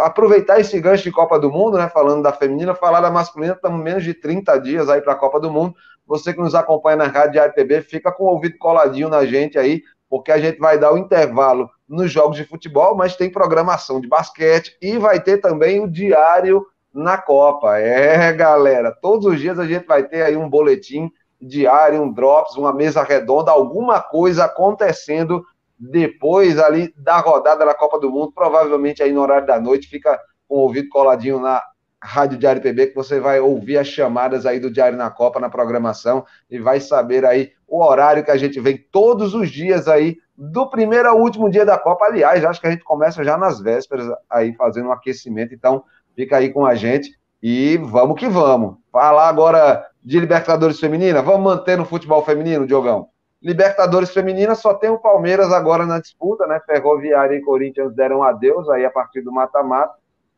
Aproveitar 0.00 0.60
esse 0.60 0.80
gancho 0.80 1.02
de 1.02 1.10
Copa 1.10 1.38
do 1.38 1.50
Mundo, 1.50 1.76
né? 1.76 1.88
Falando 1.88 2.22
da 2.22 2.32
feminina, 2.32 2.74
falar 2.74 3.00
da 3.00 3.10
masculina, 3.10 3.54
estamos 3.54 3.82
menos 3.82 4.04
de 4.04 4.14
30 4.14 4.58
dias 4.58 4.88
aí 4.88 5.00
para 5.00 5.14
a 5.14 5.16
Copa 5.16 5.40
do 5.40 5.50
Mundo. 5.50 5.74
Você 6.06 6.32
que 6.32 6.40
nos 6.40 6.54
acompanha 6.54 6.96
na 6.96 7.06
Rádio 7.06 7.42
ATB, 7.42 7.82
fica 7.82 8.12
com 8.12 8.24
o 8.24 8.28
ouvido 8.28 8.56
coladinho 8.58 9.08
na 9.08 9.24
gente 9.24 9.58
aí, 9.58 9.82
porque 10.08 10.30
a 10.30 10.38
gente 10.38 10.58
vai 10.58 10.78
dar 10.78 10.92
o 10.92 10.98
intervalo 10.98 11.68
nos 11.88 12.10
jogos 12.10 12.36
de 12.36 12.44
futebol, 12.44 12.94
mas 12.94 13.16
tem 13.16 13.30
programação 13.30 14.00
de 14.00 14.08
basquete 14.08 14.76
e 14.80 14.96
vai 14.96 15.20
ter 15.20 15.38
também 15.38 15.80
o 15.80 15.90
diário 15.90 16.64
na 16.92 17.18
Copa. 17.18 17.78
É, 17.78 18.32
galera, 18.32 18.92
todos 18.92 19.26
os 19.26 19.40
dias 19.40 19.58
a 19.58 19.66
gente 19.66 19.86
vai 19.86 20.04
ter 20.04 20.22
aí 20.22 20.36
um 20.36 20.48
boletim 20.48 21.10
diário, 21.46 22.02
um 22.02 22.12
drops, 22.12 22.56
uma 22.56 22.72
mesa 22.72 23.02
redonda, 23.02 23.50
alguma 23.50 24.00
coisa 24.00 24.44
acontecendo 24.44 25.44
depois 25.78 26.58
ali 26.58 26.94
da 26.96 27.18
rodada 27.18 27.64
da 27.64 27.74
Copa 27.74 27.98
do 27.98 28.10
Mundo, 28.10 28.32
provavelmente 28.32 29.02
aí 29.02 29.12
no 29.12 29.20
horário 29.20 29.46
da 29.46 29.60
noite, 29.60 29.88
fica 29.88 30.18
com 30.48 30.56
o 30.56 30.60
ouvido 30.60 30.88
coladinho 30.88 31.40
na 31.40 31.62
Rádio 32.02 32.38
Diário 32.38 32.62
PB, 32.62 32.88
que 32.88 32.94
você 32.94 33.18
vai 33.18 33.40
ouvir 33.40 33.78
as 33.78 33.86
chamadas 33.86 34.44
aí 34.44 34.60
do 34.60 34.70
Diário 34.70 34.96
na 34.96 35.10
Copa 35.10 35.40
na 35.40 35.48
programação 35.48 36.24
e 36.50 36.58
vai 36.58 36.78
saber 36.78 37.24
aí 37.24 37.52
o 37.66 37.82
horário 37.82 38.22
que 38.22 38.30
a 38.30 38.36
gente 38.36 38.60
vem 38.60 38.78
todos 38.92 39.34
os 39.34 39.50
dias 39.50 39.88
aí, 39.88 40.18
do 40.36 40.68
primeiro 40.68 41.08
ao 41.08 41.18
último 41.18 41.48
dia 41.48 41.64
da 41.64 41.78
Copa. 41.78 42.04
Aliás, 42.06 42.44
acho 42.44 42.60
que 42.60 42.66
a 42.66 42.70
gente 42.70 42.84
começa 42.84 43.24
já 43.24 43.38
nas 43.38 43.60
vésperas 43.60 44.06
aí 44.28 44.54
fazendo 44.54 44.88
um 44.88 44.92
aquecimento, 44.92 45.54
então 45.54 45.84
fica 46.14 46.36
aí 46.36 46.52
com 46.52 46.66
a 46.66 46.74
gente 46.74 47.10
e 47.42 47.78
vamos 47.78 48.18
que 48.18 48.28
vamos. 48.28 48.76
Falar 48.92 49.28
agora 49.28 49.86
de 50.04 50.20
Libertadores 50.20 50.78
Feminina, 50.78 51.22
vamos 51.22 51.42
manter 51.42 51.78
no 51.78 51.86
futebol 51.86 52.24
feminino, 52.24 52.66
Diogão? 52.66 53.08
Libertadores 53.40 54.10
Feminina 54.10 54.54
só 54.54 54.72
tem 54.72 54.88
o 54.88 54.98
Palmeiras 54.98 55.52
agora 55.52 55.84
na 55.84 56.00
disputa, 56.00 56.46
né? 56.46 56.60
Ferroviária 56.64 57.36
e 57.36 57.42
Corinthians 57.42 57.94
deram 57.94 58.22
adeus 58.22 58.68
aí 58.70 58.86
a 58.86 58.90
partir 58.90 59.20
do 59.20 59.30
mata-mata. 59.30 59.94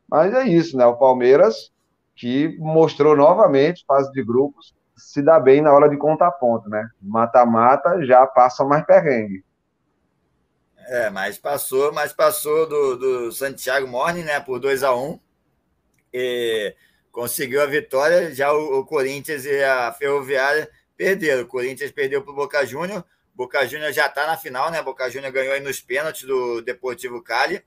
Mas 0.09 0.35
é 0.35 0.45
isso, 0.45 0.77
né? 0.77 0.85
O 0.87 0.97
Palmeiras 0.97 1.73
que 2.17 2.57
mostrou 2.59 3.15
novamente, 3.15 3.85
fase 3.87 4.11
de 4.11 4.25
grupos, 4.25 4.75
se 4.97 5.23
dá 5.23 5.39
bem 5.39 5.61
na 5.61 5.73
hora 5.73 5.89
de 5.89 5.97
contar 5.97 6.33
ponto, 6.33 6.69
né? 6.69 6.89
Mata-mata 7.01 8.05
já 8.05 8.27
passa 8.27 8.65
mais 8.65 8.85
perrengue. 8.85 9.45
É, 10.89 11.11
mas 11.11 11.37
passou, 11.37 11.93
mas 11.93 12.13
passou 12.13 12.67
do, 12.67 12.97
do 12.97 13.33
Santiago 13.33 13.87
Morning, 13.87 14.23
né? 14.23 14.41
Por 14.41 14.59
2 14.59 14.83
a 14.83 14.95
1 14.95 15.11
um, 15.11 15.21
e 16.13 16.75
conseguiu 17.17 17.63
a 17.63 17.67
vitória. 17.67 18.35
Já 18.35 18.53
o, 18.53 18.81
o 18.81 18.85
Corinthians 18.85 19.47
e 19.47 19.65
a 19.65 19.91
Ferroviária 19.95 20.71
perderam. 20.95 21.45
O 21.45 21.47
Corinthians 21.47 21.91
perdeu 21.91 22.21
para 22.21 22.31
o 22.31 22.37
Boca 22.37 22.67
Júnior. 22.67 23.03
Boca 23.35 23.67
Júnior 23.67 23.91
já 23.91 24.07
está 24.07 24.27
na 24.27 24.37
final, 24.37 24.71
né? 24.71 24.83
Boca 24.83 25.09
Júnior 25.09 25.33
ganhou 25.33 25.55
aí 25.55 25.61
nos 25.61 25.81
pênaltis 25.81 26.25
do 26.25 26.61
Deportivo 26.61 27.23
Cali 27.23 27.65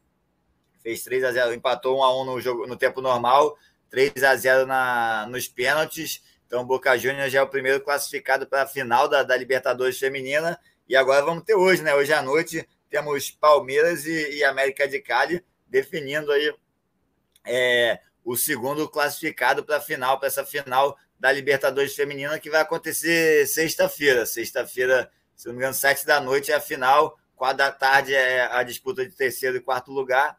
fez 0.82 1.04
3 1.04 1.24
a 1.24 1.32
0 1.32 1.54
empatou 1.54 2.00
1 2.00 2.04
a 2.04 2.22
1 2.22 2.26
no, 2.26 2.42
jogo, 2.42 2.68
no 2.68 2.76
tempo 2.76 3.02
normal, 3.02 3.58
3 3.90 4.24
a 4.24 4.36
0 4.36 4.66
na, 4.66 5.28
nos 5.30 5.48
pênaltis. 5.48 6.24
Então, 6.48 6.66
Boca 6.66 6.98
Juniors 6.98 7.32
já 7.32 7.40
é 7.40 7.44
o 7.44 7.48
primeiro 7.48 7.82
classificado 7.82 8.48
para 8.48 8.64
a 8.64 8.68
final 8.68 9.08
da, 9.08 9.24
da, 9.24 9.36
Libertadores 9.36 10.00
Feminina. 10.00 10.60
E 10.88 10.96
agora 10.96 11.24
vamos 11.24 11.44
ter 11.44 11.56
hoje, 11.56 11.84
né? 11.84 11.94
Hoje 11.94 12.14
à 12.14 12.22
noite 12.22 12.68
temos 12.90 13.30
Palmeiras 13.30 14.06
e, 14.06 14.38
e 14.38 14.44
América 14.44 14.88
de 14.88 15.00
Cali 15.00 15.44
definindo 15.68 16.32
aí 16.32 16.56
é, 17.46 18.00
o 18.32 18.38
segundo 18.38 18.88
classificado 18.90 19.64
para 19.64 19.78
a 19.78 19.82
final, 19.82 20.20
para 20.20 20.28
essa 20.28 20.46
final 20.46 20.98
da 21.20 21.32
Libertadores 21.32 21.96
Feminina, 21.96 22.40
que 22.40 22.50
vai 22.50 22.62
acontecer 22.62 23.48
sexta-feira. 23.48 24.26
Sexta-feira, 24.26 25.12
se 25.36 25.48
não 25.48 25.54
me 25.54 25.60
engano, 25.60 25.74
sete 25.74 26.06
da 26.06 26.20
noite 26.20 26.52
é 26.52 26.56
a 26.56 26.62
final, 26.62 27.18
quatro 27.36 27.58
da 27.58 27.72
tarde 27.72 28.14
é 28.14 28.42
a 28.52 28.64
disputa 28.64 29.06
de 29.06 29.16
terceiro 29.16 29.58
e 29.58 29.62
quarto 29.62 29.92
lugar 29.92 30.38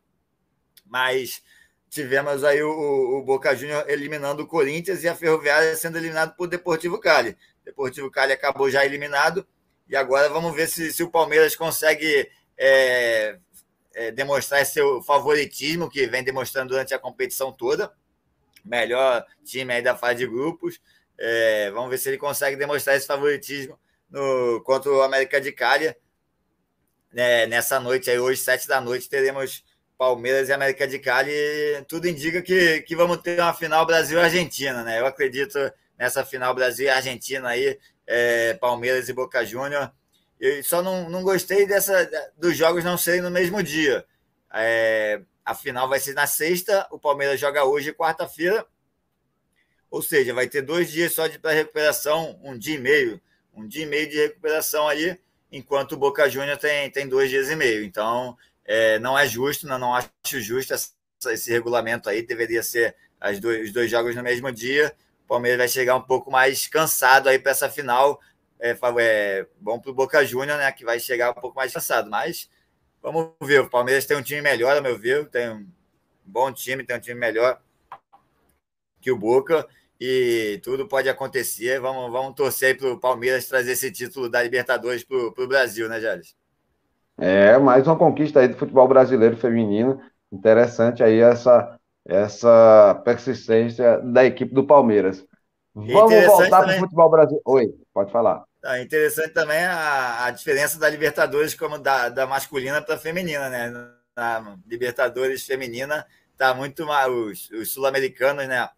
mas 0.91 1.43
tivemos 1.89 2.43
aí 2.45 2.63
o, 2.63 3.19
o 3.19 3.23
Boca 3.23 3.55
Juniors 3.55 3.89
eliminando 3.89 4.43
o 4.43 4.47
Corinthians 4.47 5.05
e 5.05 5.09
a 5.09 5.15
Ferroviária 5.15 5.75
sendo 5.77 5.97
eliminado 5.97 6.35
por 6.37 6.49
Deportivo 6.49 6.99
Cali. 6.99 7.37
Deportivo 7.65 8.11
Cali 8.11 8.33
acabou 8.33 8.69
já 8.69 8.85
eliminado 8.85 9.47
e 9.89 9.97
agora 9.97 10.29
vamos 10.29 10.55
ver 10.55 10.69
se, 10.69 10.93
se 10.93 11.03
o 11.03 11.11
Palmeiras 11.11 11.55
consegue 11.55 12.29
é, 12.59 13.39
é, 13.95 14.11
demonstrar 14.11 14.65
seu 14.65 15.03
favoritismo 15.03 15.91
que 15.91 16.07
vem 16.07 16.23
demonstrando 16.23 16.71
durante 16.71 16.95
a 16.95 16.99
competição 16.99 17.53
toda. 17.53 17.93
Melhor 18.65 19.25
time 19.45 19.73
aí 19.73 19.83
da 19.83 19.97
fase 19.97 20.19
de 20.19 20.27
grupos. 20.27 20.81
É, 21.19 21.71
vamos 21.71 21.91
ver 21.91 21.99
se 21.99 22.09
ele 22.09 22.19
consegue 22.19 22.57
demonstrar 22.57 22.97
esse 22.97 23.07
favoritismo 23.07 23.79
no, 24.09 24.63
contra 24.65 24.91
o 24.91 25.03
América 25.03 25.41
de 25.41 25.53
Cali. 25.53 25.95
É, 27.15 27.47
nessa 27.47 27.81
noite 27.81 28.11
aí, 28.11 28.19
hoje, 28.19 28.41
sete 28.41 28.69
da 28.69 28.81
noite, 28.81 29.09
teremos 29.09 29.65
Palmeiras 30.01 30.49
e 30.49 30.53
América 30.55 30.87
de 30.89 30.99
Cali, 30.99 31.31
tudo 31.87 32.09
indica 32.09 32.41
que, 32.41 32.81
que 32.83 32.97
vamos 32.97 33.19
ter 33.19 33.39
uma 33.39 33.53
final 33.53 33.85
Brasil-Argentina, 33.85 34.83
né? 34.83 34.99
Eu 34.99 35.05
acredito 35.05 35.59
nessa 35.99 36.25
final 36.25 36.55
Brasil 36.55 36.91
Argentina 36.91 37.51
aí, 37.51 37.79
é, 38.07 38.55
Palmeiras 38.55 39.11
e 39.11 39.13
Boca 39.13 39.45
Júnior. 39.45 39.93
Eu 40.41 40.65
só 40.65 40.83
não, 40.83 41.11
não 41.11 41.23
gostei 41.23 41.67
dessa 41.67 42.11
dos 42.39 42.57
jogos 42.57 42.83
não 42.83 42.97
serem 42.97 43.21
no 43.21 43.31
mesmo 43.31 43.63
dia. 43.63 44.07
É, 44.53 45.21
a 45.45 45.55
final 45.55 45.87
vai 45.87 46.01
ser 46.01 46.15
na 46.15 46.27
sexta, 46.27 46.87
o 46.91 46.99
Palmeiras 46.99 47.39
joga 47.39 47.65
hoje, 47.65 47.93
quarta-feira. 47.93 48.67
Ou 49.91 50.01
seja, 50.01 50.33
vai 50.33 50.49
ter 50.49 50.63
dois 50.63 50.91
dias 50.91 51.13
só 51.13 51.27
de 51.27 51.39
recuperação, 51.43 52.41
um 52.43 52.57
dia 52.57 52.77
e 52.77 52.79
meio, 52.79 53.21
um 53.53 53.67
dia 53.67 53.83
e 53.83 53.87
meio 53.87 54.09
de 54.09 54.17
recuperação 54.17 54.89
aí, 54.89 55.19
enquanto 55.51 55.93
o 55.93 55.97
Boca 55.97 56.29
Júnior 56.31 56.57
tem, 56.57 56.91
tem 56.91 57.09
dois 57.09 57.29
dias 57.29 57.51
e 57.51 57.57
meio. 57.57 57.85
Então, 57.85 58.37
é, 58.65 58.99
não 59.01 59.19
é 59.19 59.27
justo, 59.27 59.67
não, 59.67 59.79
não 59.79 59.95
acho 59.95 60.11
justo 60.41 60.73
essa, 60.73 60.91
esse 61.27 61.51
regulamento 61.51 62.09
aí, 62.09 62.23
deveria 62.23 62.63
ser 62.63 62.97
as 63.21 63.41
dois, 63.41 63.67
os 63.67 63.73
dois 63.73 63.91
jogos 63.91 64.15
no 64.15 64.23
mesmo 64.23 64.51
dia. 64.51 64.95
O 65.25 65.29
Palmeiras 65.29 65.59
vai 65.59 65.69
chegar 65.69 65.97
um 65.97 66.03
pouco 66.03 66.31
mais 66.31 66.67
cansado 66.67 67.29
aí 67.29 67.39
para 67.39 67.53
essa 67.53 67.69
final. 67.69 68.21
É, 68.61 68.79
é 68.99 69.47
bom 69.59 69.81
para 69.81 69.91
o 69.91 69.95
Boca 69.95 70.25
Júnior, 70.25 70.59
né? 70.59 70.71
Que 70.73 70.85
vai 70.85 71.01
chegar 71.01 71.31
um 71.31 71.41
pouco 71.41 71.57
mais 71.57 71.73
cansado. 71.73 72.11
Mas 72.11 72.49
vamos 73.03 73.33
ver. 73.43 73.63
O 73.63 73.71
Palmeiras 73.71 74.07
tem 74.07 74.17
um 74.17 74.23
time 74.23 74.43
melhor, 74.43 74.77
ao 74.77 74.83
meu 74.83 74.99
ver. 74.99 75.29
Tem 75.29 75.51
um 75.51 75.67
bom 76.25 76.53
time, 76.53 76.85
tem 76.85 76.97
um 76.97 77.01
time 77.01 77.19
melhor 77.19 77.61
que 79.01 79.11
o 79.11 79.19
Boca. 79.19 79.67
E 80.01 80.61
tudo 80.63 80.87
pode 80.87 81.09
acontecer. 81.09 81.81
Vamos, 81.81 82.11
vamos 82.11 82.35
torcer 82.35 82.77
para 82.77 82.93
o 82.93 82.99
Palmeiras 82.99 83.47
trazer 83.47 83.73
esse 83.73 83.91
título 83.91 84.31
da 84.31 84.43
Libertadores 84.43 85.05
para 85.05 85.17
o 85.17 85.49
Brasil, 85.49 85.89
né, 85.89 86.01
Jales? 86.01 86.35
É, 87.19 87.59
mais 87.59 87.87
uma 87.87 87.99
conquista 87.99 88.41
aí 88.41 88.49
do 88.49 88.57
futebol 88.57 88.89
brasileiro 88.89 89.37
feminino. 89.37 90.01
Interessante 90.33 91.03
aí 91.03 91.21
essa, 91.21 91.79
essa 92.07 93.01
persistência 93.05 93.99
da 93.99 94.25
equipe 94.25 94.55
do 94.55 94.67
Palmeiras. 94.67 95.23
Vamos 95.75 96.27
voltar 96.27 96.63
para 96.63 96.77
o 96.77 96.79
futebol 96.79 97.11
brasileiro. 97.11 97.43
Oi, 97.45 97.75
pode 97.93 98.11
falar. 98.11 98.45
É 98.63 98.83
interessante 98.83 99.33
também 99.33 99.65
a, 99.65 100.27
a 100.27 100.31
diferença 100.31 100.79
da 100.79 100.89
Libertadores 100.89 101.55
como 101.55 101.79
da, 101.79 102.11
da 102.11 102.27
masculina 102.27 102.83
para 102.83 102.97
a 102.97 102.99
feminina, 102.99 103.49
né? 103.49 103.71
Na 104.15 104.59
Libertadores 104.67 105.45
feminina 105.45 106.07
tá 106.37 106.55
muito 106.55 106.85
os, 106.85 107.51
os 107.51 107.73
sul-americanos, 107.73 108.47
né? 108.47 108.69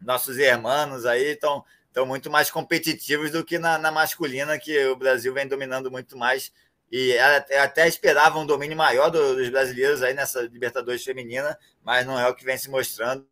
Nossos 0.00 0.38
irmãos 0.38 1.06
aí 1.06 1.32
estão 1.32 1.64
estão 1.94 2.04
muito 2.04 2.28
mais 2.28 2.50
competitivos 2.50 3.30
do 3.30 3.44
que 3.44 3.56
na, 3.56 3.78
na 3.78 3.92
masculina, 3.92 4.58
que 4.58 4.84
o 4.86 4.96
Brasil 4.96 5.32
vem 5.32 5.46
dominando 5.46 5.92
muito 5.92 6.18
mais 6.18 6.52
e 6.90 7.16
até 7.18 7.86
esperava 7.86 8.38
um 8.38 8.46
domínio 8.46 8.76
maior 8.76 9.10
dos 9.10 9.48
brasileiros 9.48 10.02
aí 10.02 10.12
nessa 10.12 10.42
Libertadores 10.42 11.04
feminina, 11.04 11.56
mas 11.82 12.04
não 12.04 12.18
é 12.18 12.28
o 12.28 12.34
que 12.34 12.44
vem 12.44 12.58
se 12.58 12.68
mostrando. 12.68 13.26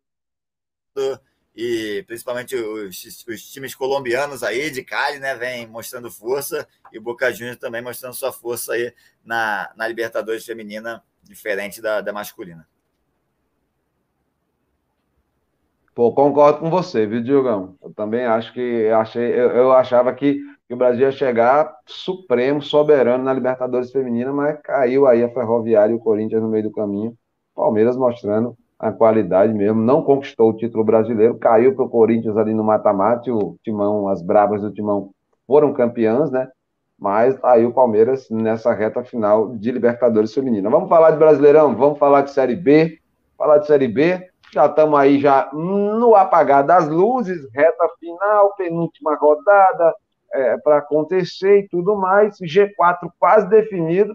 E 1.55 2.03
principalmente 2.07 2.55
os, 2.55 3.25
os 3.27 3.51
times 3.51 3.75
colombianos 3.75 4.41
aí 4.43 4.71
de 4.71 4.83
Cali, 4.83 5.19
né, 5.19 5.35
vem 5.35 5.67
mostrando 5.67 6.09
força 6.09 6.67
e 6.91 6.99
Boca 6.99 7.31
Juniors 7.31 7.57
também 7.57 7.81
mostrando 7.81 8.13
sua 8.13 8.31
força 8.31 8.73
aí 8.73 8.93
na, 9.23 9.71
na 9.75 9.87
Libertadores 9.87 10.45
feminina, 10.45 11.03
diferente 11.23 11.81
da, 11.81 12.01
da 12.01 12.11
masculina. 12.11 12.67
Pô, 15.93 16.11
concordo 16.11 16.59
com 16.59 16.71
você, 16.71 17.05
viu, 17.05 17.21
Diogão? 17.21 17.77
Eu 17.81 17.93
também 17.93 18.25
acho 18.25 18.51
que 18.51 18.87
achei, 18.87 19.31
eu, 19.31 19.51
eu 19.51 19.71
achava 19.71 20.11
que 20.13 20.41
que 20.67 20.73
o 20.73 20.77
Brasil 20.77 21.01
ia 21.01 21.11
chegar 21.11 21.77
supremo, 21.85 22.61
soberano 22.61 23.23
na 23.23 23.33
Libertadores 23.33 23.91
Feminina, 23.91 24.31
mas 24.31 24.59
caiu 24.61 25.05
aí 25.05 25.23
a 25.23 25.29
Ferroviária 25.29 25.93
e 25.93 25.95
o 25.95 25.99
Corinthians 25.99 26.41
no 26.41 26.49
meio 26.49 26.63
do 26.63 26.71
caminho. 26.71 27.15
Palmeiras 27.53 27.95
mostrando 27.95 28.57
a 28.83 28.91
qualidade 28.91 29.53
mesmo, 29.53 29.81
não 29.81 30.03
conquistou 30.03 30.49
o 30.49 30.57
título 30.57 30.83
brasileiro, 30.83 31.37
caiu 31.37 31.73
para 31.73 31.85
o 31.85 31.89
Corinthians 31.89 32.35
ali 32.35 32.53
no 32.53 32.63
mata-mata, 32.63 33.31
o 33.31 33.55
Timão, 33.63 34.09
as 34.09 34.21
brabas 34.21 34.61
do 34.61 34.73
Timão 34.73 35.11
foram 35.47 35.71
campeãs, 35.71 36.29
né? 36.29 36.49
Mas 36.99 37.41
aí 37.43 37.65
o 37.65 37.73
Palmeiras 37.73 38.29
nessa 38.29 38.73
reta 38.73 39.01
final 39.03 39.55
de 39.55 39.71
Libertadores 39.71 40.33
Feminina. 40.33 40.69
Vamos 40.69 40.89
falar 40.89 41.11
de 41.11 41.17
Brasileirão, 41.17 41.73
vamos 41.75 41.97
falar 41.97 42.23
de 42.23 42.31
Série 42.31 42.57
B, 42.57 42.99
falar 43.37 43.59
de 43.59 43.67
Série 43.67 43.87
B, 43.87 44.27
já 44.53 44.65
estamos 44.65 44.99
aí 44.99 45.17
já 45.17 45.49
no 45.53 46.13
apagar 46.13 46.65
das 46.65 46.87
luzes, 46.87 47.41
reta 47.55 47.87
final, 47.99 48.53
penúltima 48.55 49.15
rodada, 49.15 49.95
é, 50.33 50.57
para 50.57 50.79
acontecer 50.79 51.59
e 51.59 51.67
tudo 51.69 51.95
mais. 51.95 52.37
G4 52.37 53.09
quase 53.17 53.47
definido. 53.47 54.13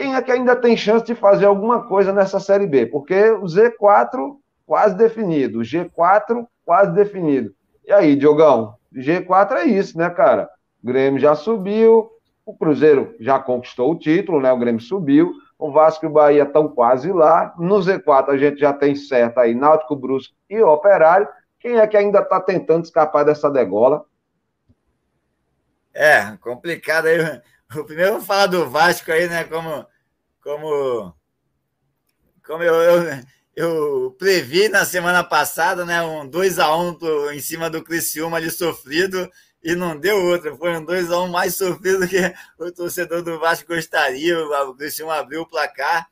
Quem 0.00 0.14
é 0.14 0.22
que 0.22 0.32
ainda 0.32 0.56
tem 0.56 0.78
chance 0.78 1.04
de 1.04 1.14
fazer 1.14 1.44
alguma 1.44 1.86
coisa 1.86 2.10
nessa 2.10 2.40
Série 2.40 2.66
B? 2.66 2.86
Porque 2.86 3.32
o 3.32 3.42
Z4 3.42 4.34
quase 4.64 4.96
definido, 4.96 5.58
o 5.58 5.62
G4 5.62 6.46
quase 6.64 6.94
definido. 6.94 7.54
E 7.84 7.92
aí, 7.92 8.16
Diogão, 8.16 8.76
G4 8.94 9.56
é 9.56 9.64
isso, 9.66 9.98
né, 9.98 10.08
cara? 10.08 10.48
O 10.82 10.86
Grêmio 10.86 11.20
já 11.20 11.34
subiu, 11.34 12.10
o 12.46 12.56
Cruzeiro 12.56 13.14
já 13.20 13.38
conquistou 13.38 13.92
o 13.92 13.98
título, 13.98 14.40
né? 14.40 14.50
O 14.50 14.58
Grêmio 14.58 14.80
subiu, 14.80 15.34
o 15.58 15.70
Vasco 15.70 16.06
e 16.06 16.08
o 16.08 16.12
Bahia 16.12 16.44
estão 16.44 16.66
quase 16.66 17.12
lá. 17.12 17.52
No 17.58 17.76
Z4 17.76 18.30
a 18.30 18.38
gente 18.38 18.58
já 18.58 18.72
tem 18.72 18.94
certo 18.94 19.36
aí 19.36 19.54
Náutico, 19.54 19.94
Brusque 19.94 20.34
e 20.48 20.62
Operário. 20.62 21.28
Quem 21.58 21.76
é 21.76 21.86
que 21.86 21.98
ainda 21.98 22.20
está 22.20 22.40
tentando 22.40 22.84
escapar 22.84 23.22
dessa 23.22 23.50
degola? 23.50 24.06
É, 25.92 26.38
complicado 26.38 27.04
aí. 27.04 27.42
O 27.76 27.84
primeiro 27.84 28.12
vamos 28.12 28.26
falar 28.26 28.46
do 28.46 28.68
Vasco 28.68 29.12
aí, 29.12 29.28
né? 29.28 29.44
Como, 29.44 29.86
como, 30.42 31.14
como 32.44 32.62
eu, 32.64 32.74
eu, 32.74 33.24
eu 33.54 34.16
previ 34.18 34.68
na 34.68 34.84
semana 34.84 35.22
passada, 35.22 35.84
né? 35.84 36.02
Um 36.02 36.28
2x1 36.28 37.00
um 37.00 37.30
em 37.30 37.40
cima 37.40 37.70
do 37.70 37.84
Criciúma 37.84 38.38
ali 38.38 38.50
sofrido 38.50 39.30
e 39.62 39.76
não 39.76 39.96
deu 39.96 40.16
outra. 40.16 40.56
Foi 40.56 40.76
um 40.76 40.84
2x1 40.84 41.26
um 41.26 41.28
mais 41.28 41.54
sofrido 41.54 42.08
que 42.08 42.18
o 42.58 42.72
torcedor 42.72 43.22
do 43.22 43.38
Vasco 43.38 43.68
gostaria. 43.68 44.36
O 44.66 44.74
Criciúma 44.74 45.14
abriu 45.14 45.42
o 45.42 45.48
placar 45.48 46.10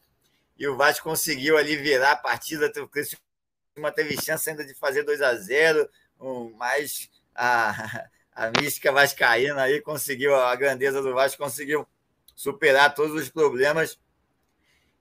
e 0.56 0.68
o 0.68 0.76
Vasco 0.76 1.08
conseguiu 1.08 1.58
ali 1.58 1.74
virar 1.76 2.12
a 2.12 2.16
partida. 2.16 2.70
O 2.80 2.88
Criciúma 2.88 3.90
teve 3.92 4.16
chance 4.22 4.48
ainda 4.48 4.64
de 4.64 4.74
fazer 4.74 5.02
2 5.02 5.20
a 5.22 5.34
0 5.34 5.88
um, 6.20 6.52
mas 6.56 7.10
a, 7.34 8.08
a 8.38 8.52
mística 8.52 8.92
vascaína 8.92 9.62
aí 9.62 9.80
conseguiu, 9.80 10.32
a 10.36 10.54
grandeza 10.54 11.02
do 11.02 11.12
Vasco 11.12 11.42
conseguiu 11.42 11.84
superar 12.36 12.94
todos 12.94 13.20
os 13.20 13.28
problemas 13.28 13.98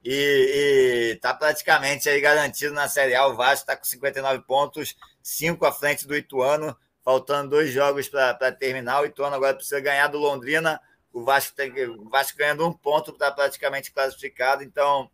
e 0.04 1.12
está 1.13 1.36
praticamente 1.36 2.10
aí 2.10 2.19
garantido 2.19 2.73
na 2.73 2.89
Série 2.89 3.13
A. 3.13 3.28
O 3.28 3.36
Vasco 3.36 3.62
está 3.62 3.78
com 3.78 3.84
59 3.84 4.43
pontos, 4.43 4.95
5 5.21 5.63
à 5.67 5.71
frente 5.71 6.08
do 6.08 6.17
Ituano, 6.17 6.76
faltando 7.04 7.52
dois 7.52 7.71
jogos 7.71 8.10
para 8.10 8.52
terminar. 8.52 9.02
O 9.02 9.06
Ituano 9.06 9.36
agora 9.36 9.54
precisa 9.54 9.80
ganhar 9.80 10.08
do 10.08 10.17
Londrina. 10.17 10.82
O 11.13 11.23
Vasco, 11.23 11.56
tem, 11.56 11.71
o 11.89 12.10
Vasco 12.10 12.39
ganhando 12.39 12.67
um 12.67 12.73
ponto 12.73 13.12
está 13.12 13.32
praticamente 13.32 13.91
classificado. 13.91 14.63
Então, 14.63 15.12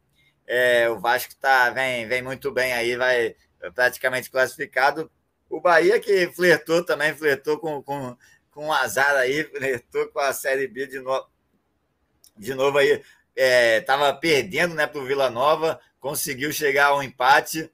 é, 0.47 0.89
o 0.89 0.97
Vasco 0.97 1.36
tá, 1.41 1.69
vem, 1.71 2.07
vem 2.07 2.21
muito 2.21 2.53
bem 2.53 2.71
aí, 2.71 2.95
vai 2.95 3.36
praticamente 3.75 4.31
classificado. 4.31 5.12
O 5.53 5.61
Bahia 5.61 5.99
que 5.99 6.31
flertou 6.31 6.83
também, 6.83 7.13
flertou 7.13 7.59
com, 7.59 7.79
com, 7.83 8.17
com 8.49 8.73
azar 8.73 9.15
aí, 9.17 9.43
flertou 9.43 10.07
com 10.07 10.19
a 10.19 10.33
Série 10.33 10.67
B 10.67 10.87
de 10.87 10.99
novo. 10.99 11.27
De 12.35 12.55
novo 12.55 12.79
aí, 12.79 13.03
estava 13.35 14.07
é, 14.07 14.13
perdendo 14.13 14.73
né, 14.73 14.87
para 14.87 14.99
o 14.99 15.05
Vila 15.05 15.29
Nova, 15.29 15.79
conseguiu 15.99 16.51
chegar 16.51 16.87
ao 16.87 17.03
empate. 17.03 17.71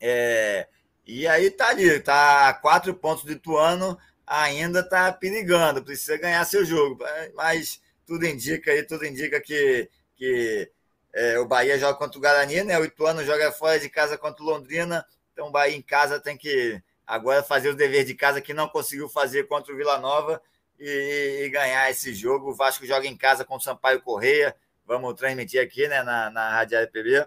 É, 0.00 0.68
e 1.04 1.26
aí 1.26 1.50
tá 1.50 1.70
ali, 1.70 1.98
tá 1.98 2.48
a 2.48 2.54
quatro 2.54 2.94
pontos 2.94 3.24
do 3.24 3.32
Ituano, 3.32 3.98
ainda 4.24 4.80
tá 4.88 5.12
perigando, 5.12 5.82
precisa 5.82 6.16
ganhar 6.16 6.44
seu 6.44 6.64
jogo. 6.64 7.04
Mas 7.34 7.82
tudo 8.06 8.24
indica 8.24 8.70
aí, 8.70 8.84
tudo 8.84 9.04
indica 9.04 9.40
que, 9.40 9.90
que 10.14 10.70
é, 11.12 11.40
o 11.40 11.44
Bahia 11.44 11.76
joga 11.76 11.98
contra 11.98 12.18
o 12.18 12.22
Guarani, 12.22 12.62
né? 12.62 12.78
O 12.78 12.84
Ituano 12.84 13.24
joga 13.24 13.50
fora 13.50 13.80
de 13.80 13.90
casa 13.90 14.16
contra 14.16 14.44
o 14.44 14.46
Londrina. 14.46 15.04
Então 15.38 15.46
o 15.46 15.52
Bahia 15.52 15.76
em 15.76 15.80
casa 15.80 16.18
tem 16.18 16.36
que 16.36 16.82
agora 17.06 17.44
fazer 17.44 17.68
o 17.68 17.76
dever 17.76 18.04
de 18.04 18.12
casa 18.12 18.40
que 18.40 18.52
não 18.52 18.68
conseguiu 18.68 19.08
fazer 19.08 19.44
contra 19.44 19.72
o 19.72 19.76
Vila 19.76 19.96
Nova 19.96 20.42
e, 20.76 21.44
e, 21.44 21.48
ganhar 21.48 21.88
esse 21.88 22.12
jogo. 22.12 22.50
O 22.50 22.54
Vasco 22.56 22.84
joga 22.84 23.06
em 23.06 23.16
casa 23.16 23.44
com 23.44 23.54
o 23.54 23.60
Sampaio 23.60 24.02
Correia. 24.02 24.56
Vamos 24.84 25.14
transmitir 25.14 25.62
aqui 25.62 25.86
né, 25.86 26.02
na, 26.02 26.28
na 26.28 26.50
Rádio 26.50 26.82
RPB. 26.82 27.24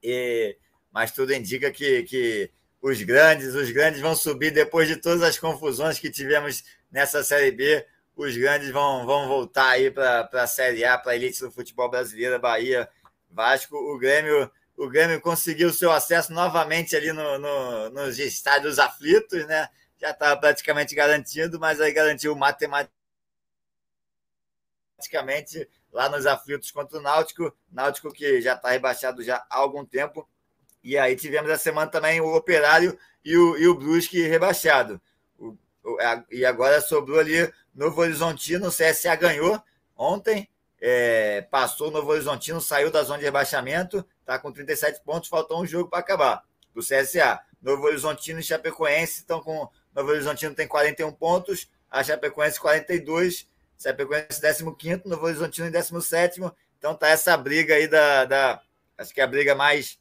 E, 0.00 0.56
mas 0.92 1.10
tudo 1.10 1.34
indica 1.34 1.72
que, 1.72 2.04
que 2.04 2.52
os 2.80 3.02
grandes, 3.02 3.52
os 3.52 3.72
grandes 3.72 4.00
vão 4.00 4.14
subir 4.14 4.52
depois 4.52 4.86
de 4.86 4.94
todas 4.94 5.24
as 5.24 5.36
confusões 5.36 5.98
que 5.98 6.12
tivemos 6.12 6.62
nessa 6.88 7.24
Série 7.24 7.50
B. 7.50 7.84
Os 8.14 8.36
grandes 8.36 8.70
vão, 8.70 9.04
vão 9.04 9.26
voltar 9.26 9.70
aí 9.70 9.90
para 9.90 10.30
a 10.34 10.46
Série 10.46 10.84
A, 10.84 10.96
para 10.96 11.10
a 11.10 11.16
elite 11.16 11.40
do 11.40 11.50
futebol 11.50 11.90
brasileiro, 11.90 12.38
Bahia, 12.38 12.88
Vasco. 13.28 13.74
O 13.76 13.98
Grêmio, 13.98 14.48
o 14.78 14.88
Grêmio 14.88 15.20
conseguiu 15.20 15.72
seu 15.72 15.90
acesso 15.90 16.32
novamente 16.32 16.96
ali 16.96 17.12
no, 17.12 17.38
no, 17.38 17.90
nos 17.90 18.18
estádios 18.18 18.78
aflitos, 18.78 19.44
né? 19.46 19.68
já 19.98 20.10
estava 20.10 20.36
praticamente 20.40 20.94
garantido, 20.94 21.58
mas 21.58 21.80
aí 21.80 21.92
garantiu 21.92 22.36
matematicamente 22.36 22.88
lá 25.92 26.08
nos 26.08 26.24
aflitos 26.26 26.70
contra 26.70 26.98
o 26.98 27.02
Náutico, 27.02 27.52
Náutico 27.70 28.12
que 28.12 28.40
já 28.40 28.54
está 28.54 28.70
rebaixado 28.70 29.22
já 29.22 29.44
há 29.50 29.56
algum 29.56 29.84
tempo. 29.84 30.28
E 30.82 30.96
aí 30.96 31.16
tivemos 31.16 31.50
a 31.50 31.58
semana 31.58 31.90
também 31.90 32.20
o 32.20 32.34
Operário 32.34 32.96
e 33.24 33.36
o, 33.36 33.58
e 33.58 33.66
o 33.66 33.74
Brusque 33.74 34.22
rebaixado. 34.22 35.00
O, 35.36 35.56
o, 35.82 35.98
e 36.30 36.44
agora 36.44 36.80
sobrou 36.80 37.18
ali 37.18 37.52
Novo 37.74 38.00
Horizontino, 38.00 38.68
o 38.68 38.72
CSA 38.72 39.16
ganhou 39.16 39.60
ontem, 39.96 40.48
é, 40.80 41.42
passou 41.50 41.88
o 41.88 41.90
Novo 41.90 42.10
Horizontino, 42.10 42.60
saiu 42.60 42.90
da 42.90 43.02
zona 43.02 43.18
de 43.18 43.24
rebaixamento, 43.24 44.06
está 44.20 44.38
com 44.38 44.52
37 44.52 45.00
pontos, 45.02 45.28
faltou 45.28 45.60
um 45.60 45.66
jogo 45.66 45.90
para 45.90 45.98
acabar. 45.98 46.44
O 46.74 46.80
CSA, 46.80 47.40
Novo 47.60 47.84
Horizontino 47.84 48.38
e 48.38 48.42
Chapecoense 48.42 49.18
estão 49.18 49.40
com 49.40 49.68
Novo 49.94 50.10
Horizontino 50.10 50.54
tem 50.54 50.68
41 50.68 51.12
pontos, 51.12 51.68
a 51.90 52.04
Chapecoense 52.04 52.60
42, 52.60 53.48
Chapecoense 53.78 54.40
15, 54.78 55.02
Novo 55.06 55.26
Horizontino 55.26 55.66
em 55.66 55.70
17. 55.70 56.40
Então 56.78 56.94
tá 56.94 57.08
essa 57.08 57.36
briga 57.36 57.74
aí 57.74 57.88
da, 57.88 58.24
da 58.24 58.62
acho 58.96 59.12
que 59.12 59.20
é 59.20 59.24
a 59.24 59.26
briga 59.26 59.54
mais 59.54 59.98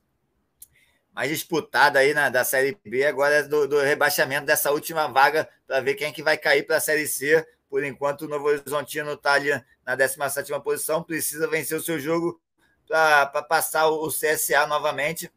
mais 1.14 1.32
disputada 1.32 1.98
aí 1.98 2.14
na, 2.14 2.30
da 2.30 2.44
Série 2.44 2.78
B 2.86 3.04
agora 3.04 3.38
é 3.38 3.44
do, 3.44 3.68
do 3.68 3.80
rebaixamento 3.80 4.46
dessa 4.46 4.72
última 4.72 5.08
vaga 5.08 5.50
para 5.66 5.80
ver 5.80 5.96
quem 5.96 6.10
é 6.10 6.12
que 6.12 6.22
vai 6.22 6.38
cair 6.38 6.62
para 6.62 6.78
a 6.78 6.80
Série 6.80 7.08
C. 7.08 7.44
Por 7.70 7.84
enquanto, 7.84 8.22
o 8.22 8.28
Novo 8.28 8.48
Horizontino 8.48 9.14
está 9.14 9.34
ali 9.34 9.50
na 9.86 9.96
17 9.96 10.52
posição, 10.64 11.04
precisa 11.04 11.48
vencer 11.48 11.78
o 11.78 11.84
seu 11.84 12.00
jogo 12.00 12.40
para 12.88 13.42
passar 13.44 13.88
o 13.88 14.08
CSA 14.08 14.66
novamente. 14.68 15.32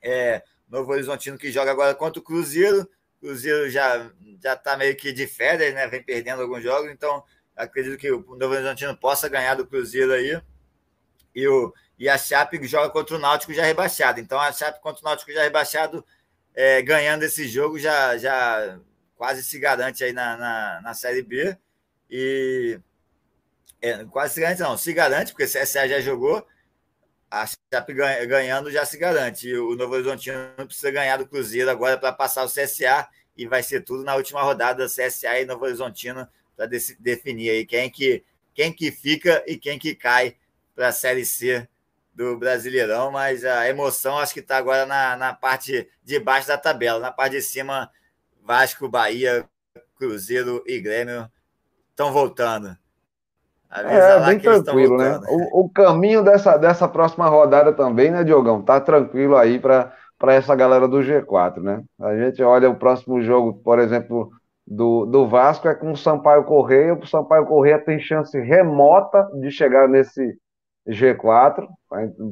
É, 0.00 0.42
Novo 0.68 0.92
Horizontino 0.92 1.36
que 1.36 1.50
joga 1.50 1.70
agora 1.70 1.94
contra 1.94 2.20
o 2.20 2.22
Cruzeiro, 2.22 2.88
Cruzeiro 3.20 3.68
já 3.68 4.10
já 4.40 4.54
está 4.54 4.76
meio 4.76 4.96
que 4.96 5.12
de 5.12 5.26
férias, 5.26 5.74
né? 5.74 5.86
Vem 5.88 6.02
perdendo 6.02 6.42
alguns 6.42 6.62
jogos, 6.62 6.90
então 6.90 7.24
acredito 7.56 7.98
que 7.98 8.10
o 8.12 8.20
Novo 8.36 8.54
Horizontino 8.54 8.96
possa 8.96 9.28
ganhar 9.28 9.54
do 9.54 9.66
Cruzeiro 9.66 10.12
aí. 10.12 10.40
E, 11.34 11.46
o, 11.48 11.74
e 11.98 12.08
a 12.08 12.16
Chape 12.16 12.64
joga 12.66 12.90
contra 12.90 13.16
o 13.16 13.18
Náutico 13.18 13.52
já 13.52 13.64
rebaixado. 13.64 14.20
Então 14.20 14.38
a 14.38 14.52
Chape 14.52 14.80
contra 14.80 15.02
o 15.02 15.04
Náutico 15.04 15.32
já 15.32 15.42
rebaixado, 15.42 16.04
é, 16.54 16.80
ganhando 16.82 17.24
esse 17.24 17.48
jogo, 17.48 17.78
já, 17.78 18.16
já 18.16 18.78
quase 19.18 19.42
se 19.42 19.58
garante 19.58 20.02
aí 20.02 20.12
na, 20.12 20.36
na, 20.36 20.80
na 20.80 20.94
Série 20.94 21.22
B. 21.22 21.54
E 22.08 22.80
é, 23.82 24.04
quase 24.06 24.34
se 24.34 24.40
garante, 24.40 24.62
não, 24.62 24.78
se 24.78 24.92
garante, 24.94 25.32
porque 25.32 25.44
o 25.44 25.46
CSA 25.46 25.86
já 25.86 26.00
jogou 26.00 26.46
a 27.30 27.46
Chape 27.46 27.92
ganhando 27.92 28.70
já 28.70 28.86
se 28.86 28.96
garante. 28.96 29.52
O 29.54 29.76
Novo 29.76 29.94
Horizontino 29.94 30.38
precisa 30.56 30.90
ganhar 30.90 31.18
do 31.18 31.26
Cruzeiro 31.26 31.70
agora 31.70 31.98
para 31.98 32.12
passar 32.12 32.44
o 32.44 32.48
CSA 32.48 33.06
e 33.36 33.46
vai 33.46 33.62
ser 33.62 33.82
tudo 33.82 34.02
na 34.02 34.14
última 34.14 34.42
rodada 34.42 34.86
CSA 34.86 35.40
e 35.40 35.44
Novo 35.44 35.64
Horizontino 35.64 36.26
para 36.56 36.66
definir 36.98 37.50
aí 37.50 37.66
quem 37.66 37.90
que 37.90 38.24
quem 38.54 38.72
que 38.72 38.90
fica 38.90 39.44
e 39.46 39.56
quem 39.56 39.78
que 39.78 39.94
cai 39.94 40.36
para 40.74 40.88
a 40.88 40.92
Série 40.92 41.24
C 41.24 41.68
do 42.12 42.36
Brasileirão, 42.36 43.12
mas 43.12 43.44
a 43.44 43.68
emoção 43.68 44.18
acho 44.18 44.34
que 44.34 44.40
está 44.40 44.56
agora 44.56 44.84
na, 44.84 45.16
na 45.16 45.32
parte 45.32 45.88
de 46.02 46.18
baixo 46.18 46.48
da 46.48 46.58
tabela, 46.58 46.98
na 46.98 47.12
parte 47.12 47.36
de 47.36 47.42
cima 47.42 47.92
Vasco, 48.48 48.88
Bahia, 48.88 49.44
Cruzeiro 49.98 50.64
e 50.66 50.80
Grêmio 50.80 51.28
estão 51.90 52.10
voltando. 52.10 52.74
É, 53.70 54.24
bem 54.24 54.40
tranquilo, 54.40 54.96
né? 54.96 55.20
O, 55.28 55.66
o, 55.66 55.68
caminho 55.68 56.24
dessa, 56.24 56.56
dessa 56.56 56.88
próxima 56.88 57.28
rodada 57.28 57.74
também, 57.74 58.10
né, 58.10 58.24
Diogão? 58.24 58.62
Tá 58.62 58.80
tranquilo 58.80 59.36
aí 59.36 59.58
para 59.58 59.92
essa 60.28 60.54
galera 60.54 60.88
do 60.88 61.00
G4, 61.00 61.60
né? 61.60 61.84
A 62.00 62.16
gente 62.16 62.42
olha 62.42 62.70
o 62.70 62.78
próximo 62.78 63.20
jogo, 63.20 63.52
por 63.62 63.78
exemplo, 63.78 64.30
do, 64.66 65.04
do 65.04 65.28
Vasco 65.28 65.68
é 65.68 65.74
com 65.74 65.92
o 65.92 65.96
Sampaio 65.96 66.44
Correia. 66.44 66.94
O 66.94 67.06
Sampaio 67.06 67.44
Correia 67.44 67.78
tem 67.78 68.00
chance 68.00 68.40
remota 68.40 69.28
de 69.34 69.50
chegar 69.50 69.86
nesse 69.86 70.38
G4. 70.88 71.68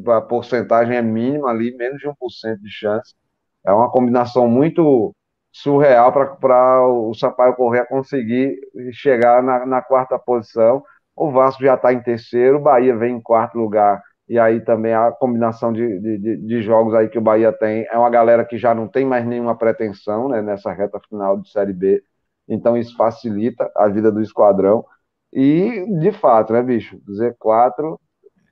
A 0.07 0.20
porcentagem 0.22 0.96
é 0.96 1.02
mínima 1.02 1.50
ali, 1.50 1.76
menos 1.76 1.98
de 1.98 2.09
1% 2.09 2.57
de 2.59 2.70
chance. 2.70 3.14
É 3.62 3.70
uma 3.70 3.90
combinação 3.90 4.48
muito 4.48 5.14
surreal 5.62 6.12
para 6.12 6.87
o 6.87 7.14
Sampaio 7.14 7.55
Correia 7.55 7.87
conseguir 7.87 8.57
chegar 8.92 9.42
na, 9.42 9.64
na 9.64 9.83
quarta 9.83 10.19
posição 10.19 10.83
o 11.16 11.31
Vasco 11.31 11.62
já 11.62 11.75
está 11.75 11.92
em 11.92 12.03
terceiro, 12.03 12.59
o 12.59 12.61
Bahia 12.61 12.95
vem 12.95 13.16
em 13.16 13.21
quarto 13.21 13.57
lugar, 13.57 14.03
e 14.29 14.38
aí 14.38 14.61
também 14.61 14.92
a 14.92 15.11
combinação 15.11 15.73
de, 15.73 15.99
de, 15.99 16.37
de, 16.37 16.62
jogos 16.62 16.95
aí 16.95 17.09
que 17.09 17.16
o 17.16 17.23
Bahia 17.23 17.53
tem 17.53 17.87
é 17.90 17.97
uma 17.97 18.11
galera 18.11 18.45
que 18.45 18.59
já 18.59 18.75
não 18.75 18.87
tem 18.87 19.07
mais 19.07 19.25
nenhuma 19.25 19.57
pretensão 19.57 20.29
né, 20.29 20.42
nessa 20.42 20.71
reta 20.73 21.01
final 21.09 21.38
de 21.38 21.51
Série 21.51 21.73
B, 21.73 22.03
então 22.47 22.77
isso 22.77 22.95
facilita 22.97 23.71
a 23.75 23.88
vida 23.88 24.12
do 24.12 24.21
esquadrão. 24.21 24.85
E, 25.33 25.85
de 26.01 26.12
fato, 26.12 26.53
né, 26.53 26.62
bicho? 26.62 27.01
Z4, 27.09 27.99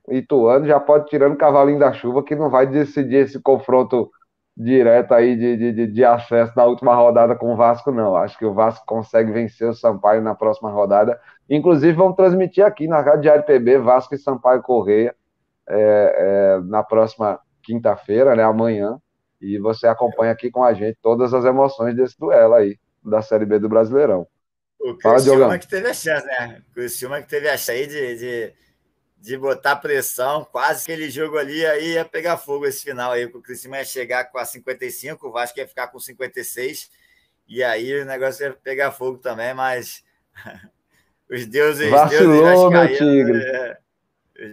Ituano 0.09 0.65
já 0.65 0.79
pode 0.79 1.07
tirando 1.07 1.33
o 1.33 1.37
cavalinho 1.37 1.79
da 1.79 1.93
chuva, 1.93 2.23
que 2.23 2.35
não 2.35 2.49
vai 2.49 2.67
decidir 2.67 3.17
esse 3.17 3.39
confronto 3.41 4.09
direta 4.55 5.15
aí 5.15 5.35
de, 5.35 5.73
de, 5.73 5.87
de 5.87 6.05
acesso 6.05 6.53
na 6.55 6.63
última 6.63 6.95
rodada 6.95 7.35
com 7.35 7.53
o 7.53 7.57
Vasco, 7.57 7.91
não. 7.91 8.15
Acho 8.15 8.37
que 8.37 8.45
o 8.45 8.53
Vasco 8.53 8.85
consegue 8.85 9.31
vencer 9.31 9.67
o 9.67 9.73
Sampaio 9.73 10.21
na 10.21 10.33
próxima 10.33 10.69
rodada. 10.69 11.19
Inclusive, 11.49 11.93
vamos 11.93 12.15
transmitir 12.15 12.65
aqui 12.65 12.87
na 12.87 13.01
Rádio 13.01 13.21
Diário 13.21 13.43
PB, 13.43 13.79
Vasco 13.79 14.15
e 14.15 14.17
Sampaio 14.17 14.61
Correia, 14.61 15.13
é, 15.67 16.57
é, 16.57 16.61
na 16.61 16.83
próxima 16.83 17.39
quinta-feira, 17.61 18.35
né, 18.35 18.43
amanhã. 18.43 18.97
E 19.41 19.59
você 19.59 19.87
acompanha 19.87 20.31
aqui 20.31 20.49
com 20.49 20.63
a 20.63 20.73
gente 20.73 20.97
todas 21.01 21.33
as 21.33 21.43
emoções 21.43 21.95
desse 21.95 22.17
duelo 22.17 22.53
aí, 22.53 22.79
da 23.03 23.21
Série 23.21 23.45
B 23.45 23.59
do 23.59 23.67
Brasileirão. 23.67 24.25
O 24.79 24.95
Criciúma 24.95 25.57
que 25.57 25.67
teve 25.67 25.87
a 25.87 25.93
chance, 25.93 26.25
né? 26.25 26.61
O 26.69 26.73
Criciúma 26.73 27.21
que 27.21 27.27
teve 27.27 27.49
a 27.49 27.57
chance 27.57 27.71
aí 27.71 27.87
de, 27.87 28.15
de 28.17 28.53
de 29.25 29.39
botar 29.39 29.77
pressão, 29.77 30.47
quase 30.51 30.83
aquele 30.83 31.09
jogo 31.09 31.35
ali 31.35 31.65
aí 31.65 31.93
ia 31.93 32.05
pegar 32.05 32.37
fogo 32.37 32.67
esse 32.67 32.83
final 32.83 33.11
aí, 33.11 33.25
o 33.25 33.41
Criciúma 33.41 33.79
ia 33.79 33.83
chegar 33.83 34.25
com 34.25 34.37
a 34.37 34.45
55, 34.45 35.27
o 35.27 35.31
Vasco 35.31 35.57
ia 35.57 35.67
ficar 35.67 35.87
com 35.87 35.99
56, 35.99 36.91
e 37.47 37.63
aí 37.63 38.01
o 38.01 38.05
negócio 38.05 38.45
ia 38.45 38.53
pegar 38.53 38.91
fogo 38.91 39.17
também, 39.17 39.51
mas 39.55 40.03
os 41.27 41.43
deuses, 41.47 41.89
Vacilou, 41.89 42.69
meu 42.69 42.87
tigre. 42.87 43.41
É, 43.43 43.77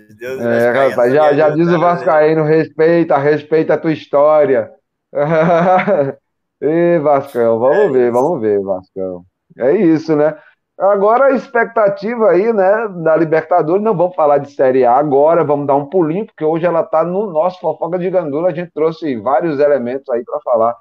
os 0.09 0.15
deuses 0.15 0.47
é, 0.47 0.71
rapaz, 0.71 1.13
já, 1.13 1.35
já 1.35 1.51
diz 1.51 1.69
o 1.69 1.79
Vascaíno, 1.79 2.43
respeita, 2.43 3.19
respeita 3.19 3.75
a 3.75 3.79
tua 3.79 3.93
história. 3.93 4.73
Ê, 6.63 6.99
Vascão, 6.99 7.59
vamos 7.59 7.77
é 7.77 7.89
ver, 7.91 8.11
vamos 8.11 8.41
ver, 8.41 8.59
Vascão. 8.63 9.27
É 9.59 9.73
isso, 9.73 10.17
né? 10.17 10.35
Agora 10.83 11.27
a 11.27 11.31
expectativa 11.31 12.31
aí, 12.31 12.53
né, 12.53 12.89
da 12.89 13.15
Libertadores, 13.15 13.85
não 13.85 13.97
vamos 13.97 14.17
falar 14.17 14.39
de 14.39 14.51
Série 14.51 14.85
A 14.85 14.97
agora, 14.97 15.45
vamos 15.45 15.65
dar 15.65 15.77
um 15.77 15.87
pulinho, 15.87 16.27
porque 16.27 16.45
hoje 16.45 16.67
ela 16.67 16.81
está 16.81 17.05
no 17.05 17.31
nosso 17.31 17.61
Fofoca 17.61 17.97
de 18.01 18.11
Gandula, 18.11 18.49
a 18.49 18.53
gente 18.53 18.73
trouxe 18.73 19.15
vários 19.15 19.61
elementos 19.61 20.09
aí 20.09 20.25
para 20.25 20.41
falar 20.41 20.75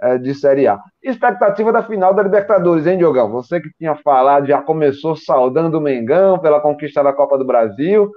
é, 0.00 0.16
de 0.16 0.32
Série 0.32 0.68
A. 0.68 0.78
Expectativa 1.02 1.72
da 1.72 1.82
final 1.82 2.14
da 2.14 2.22
Libertadores, 2.22 2.86
hein, 2.86 2.98
Diogão? 2.98 3.32
Você 3.32 3.60
que 3.60 3.68
tinha 3.76 3.96
falado, 3.96 4.46
já 4.46 4.62
começou 4.62 5.16
saudando 5.16 5.78
o 5.78 5.80
Mengão 5.80 6.38
pela 6.38 6.60
conquista 6.60 7.02
da 7.02 7.12
Copa 7.12 7.36
do 7.36 7.44
Brasil. 7.44 8.12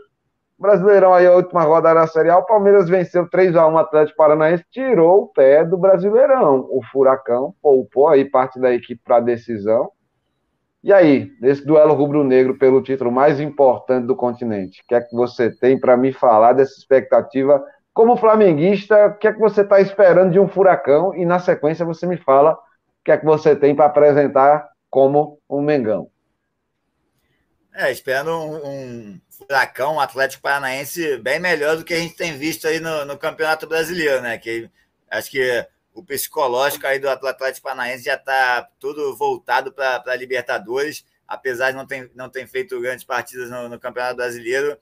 Brasileirão 0.59 1.11
aí, 1.11 1.25
a 1.25 1.33
última 1.33 1.63
rodada 1.63 2.01
da 2.01 2.05
Série 2.05 2.29
A, 2.29 2.37
o 2.37 2.45
Palmeiras 2.45 2.87
venceu 2.87 3.27
3 3.27 3.55
a 3.55 3.65
1 3.65 3.73
o 3.73 3.77
Atlético 3.79 4.15
Paranaense, 4.15 4.63
tirou 4.69 5.23
o 5.23 5.27
pé 5.29 5.65
do 5.65 5.75
Brasileirão. 5.75 6.67
O 6.69 6.83
Furacão 6.91 7.51
poupou 7.59 8.09
aí 8.09 8.25
parte 8.25 8.59
da 8.59 8.71
equipe 8.71 9.01
para 9.03 9.17
a 9.17 9.21
decisão 9.21 9.89
e 10.83 10.91
aí, 10.91 11.31
nesse 11.39 11.63
duelo 11.63 11.93
rubro-negro 11.93 12.57
pelo 12.57 12.81
título 12.81 13.11
mais 13.11 13.39
importante 13.39 14.07
do 14.07 14.15
continente, 14.15 14.81
o 14.81 14.87
que 14.87 14.95
é 14.95 15.01
que 15.01 15.15
você 15.15 15.51
tem 15.51 15.79
para 15.79 15.95
me 15.95 16.11
falar 16.11 16.53
dessa 16.53 16.73
expectativa? 16.73 17.63
Como 17.93 18.17
flamenguista, 18.17 19.07
o 19.07 19.17
que 19.17 19.27
é 19.27 19.33
que 19.33 19.39
você 19.39 19.61
está 19.61 19.79
esperando 19.79 20.31
de 20.31 20.39
um 20.39 20.47
furacão? 20.47 21.13
E 21.13 21.23
na 21.23 21.37
sequência 21.37 21.85
você 21.85 22.07
me 22.07 22.17
fala 22.17 22.53
o 22.53 22.57
que 23.03 23.11
é 23.11 23.17
que 23.17 23.25
você 23.25 23.55
tem 23.55 23.75
para 23.75 23.85
apresentar 23.85 24.69
como 24.89 25.39
um 25.47 25.61
Mengão. 25.61 26.09
É, 27.73 27.91
esperando 27.91 28.31
um, 28.31 28.55
um, 28.67 29.21
furacão, 29.29 29.95
um 29.95 29.99
Atlético 29.99 30.43
Paranaense 30.43 31.17
bem 31.17 31.39
melhor 31.39 31.77
do 31.77 31.85
que 31.85 31.93
a 31.93 31.99
gente 31.99 32.15
tem 32.15 32.37
visto 32.37 32.67
aí 32.67 32.79
no, 32.79 33.05
no 33.05 33.17
Campeonato 33.17 33.67
Brasileiro, 33.67 34.21
né? 34.21 34.37
Que 34.37 34.69
acho 35.09 35.31
que 35.31 35.65
o 35.93 36.03
psicológico 36.03 36.87
aí 36.87 36.99
do 36.99 37.09
Atlético 37.09 37.63
Paranaense 37.63 38.05
já 38.05 38.15
está 38.15 38.67
tudo 38.79 39.15
voltado 39.15 39.71
para 39.71 40.03
a 40.05 40.15
Libertadores, 40.15 41.05
apesar 41.27 41.71
de 41.71 41.77
não 41.77 41.85
ter, 41.85 42.11
não 42.15 42.29
ter 42.29 42.47
feito 42.47 42.79
grandes 42.79 43.03
partidas 43.03 43.49
no, 43.49 43.67
no 43.67 43.79
Campeonato 43.79 44.15
Brasileiro. 44.15 44.77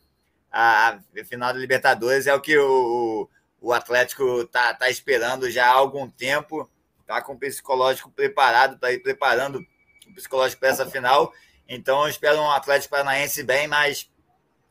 A, 0.52 0.89
a, 0.89 1.26
final 1.26 1.54
da 1.54 1.60
Libertadores 1.60 2.28
é 2.28 2.34
o 2.34 2.41
que 2.41 2.58
o, 2.58 3.30
o 3.62 3.74
Atlético 3.74 4.41
está 4.41 4.74
tá 4.74 4.89
esperando 4.89 5.50
já 5.50 5.65
há 5.67 5.74
algum 5.74 6.10
tempo, 6.10 6.69
está 7.02 7.22
com 7.22 7.34
o 7.34 7.39
psicológico 7.39 8.12
preparado 8.12 8.78
para 8.78 8.93
ir 8.93 9.00
preparando 9.00 9.65
o 10.08 10.13
psicológico 10.13 10.60
para 10.60 10.69
essa 10.69 10.86
final. 10.86 11.34
Então, 11.67 12.04
eu 12.04 12.10
espero 12.10 12.39
um 12.39 12.50
Atlético 12.50 12.91
Paranaense 12.91 13.43
bem 13.43 13.67
mais 13.67 14.10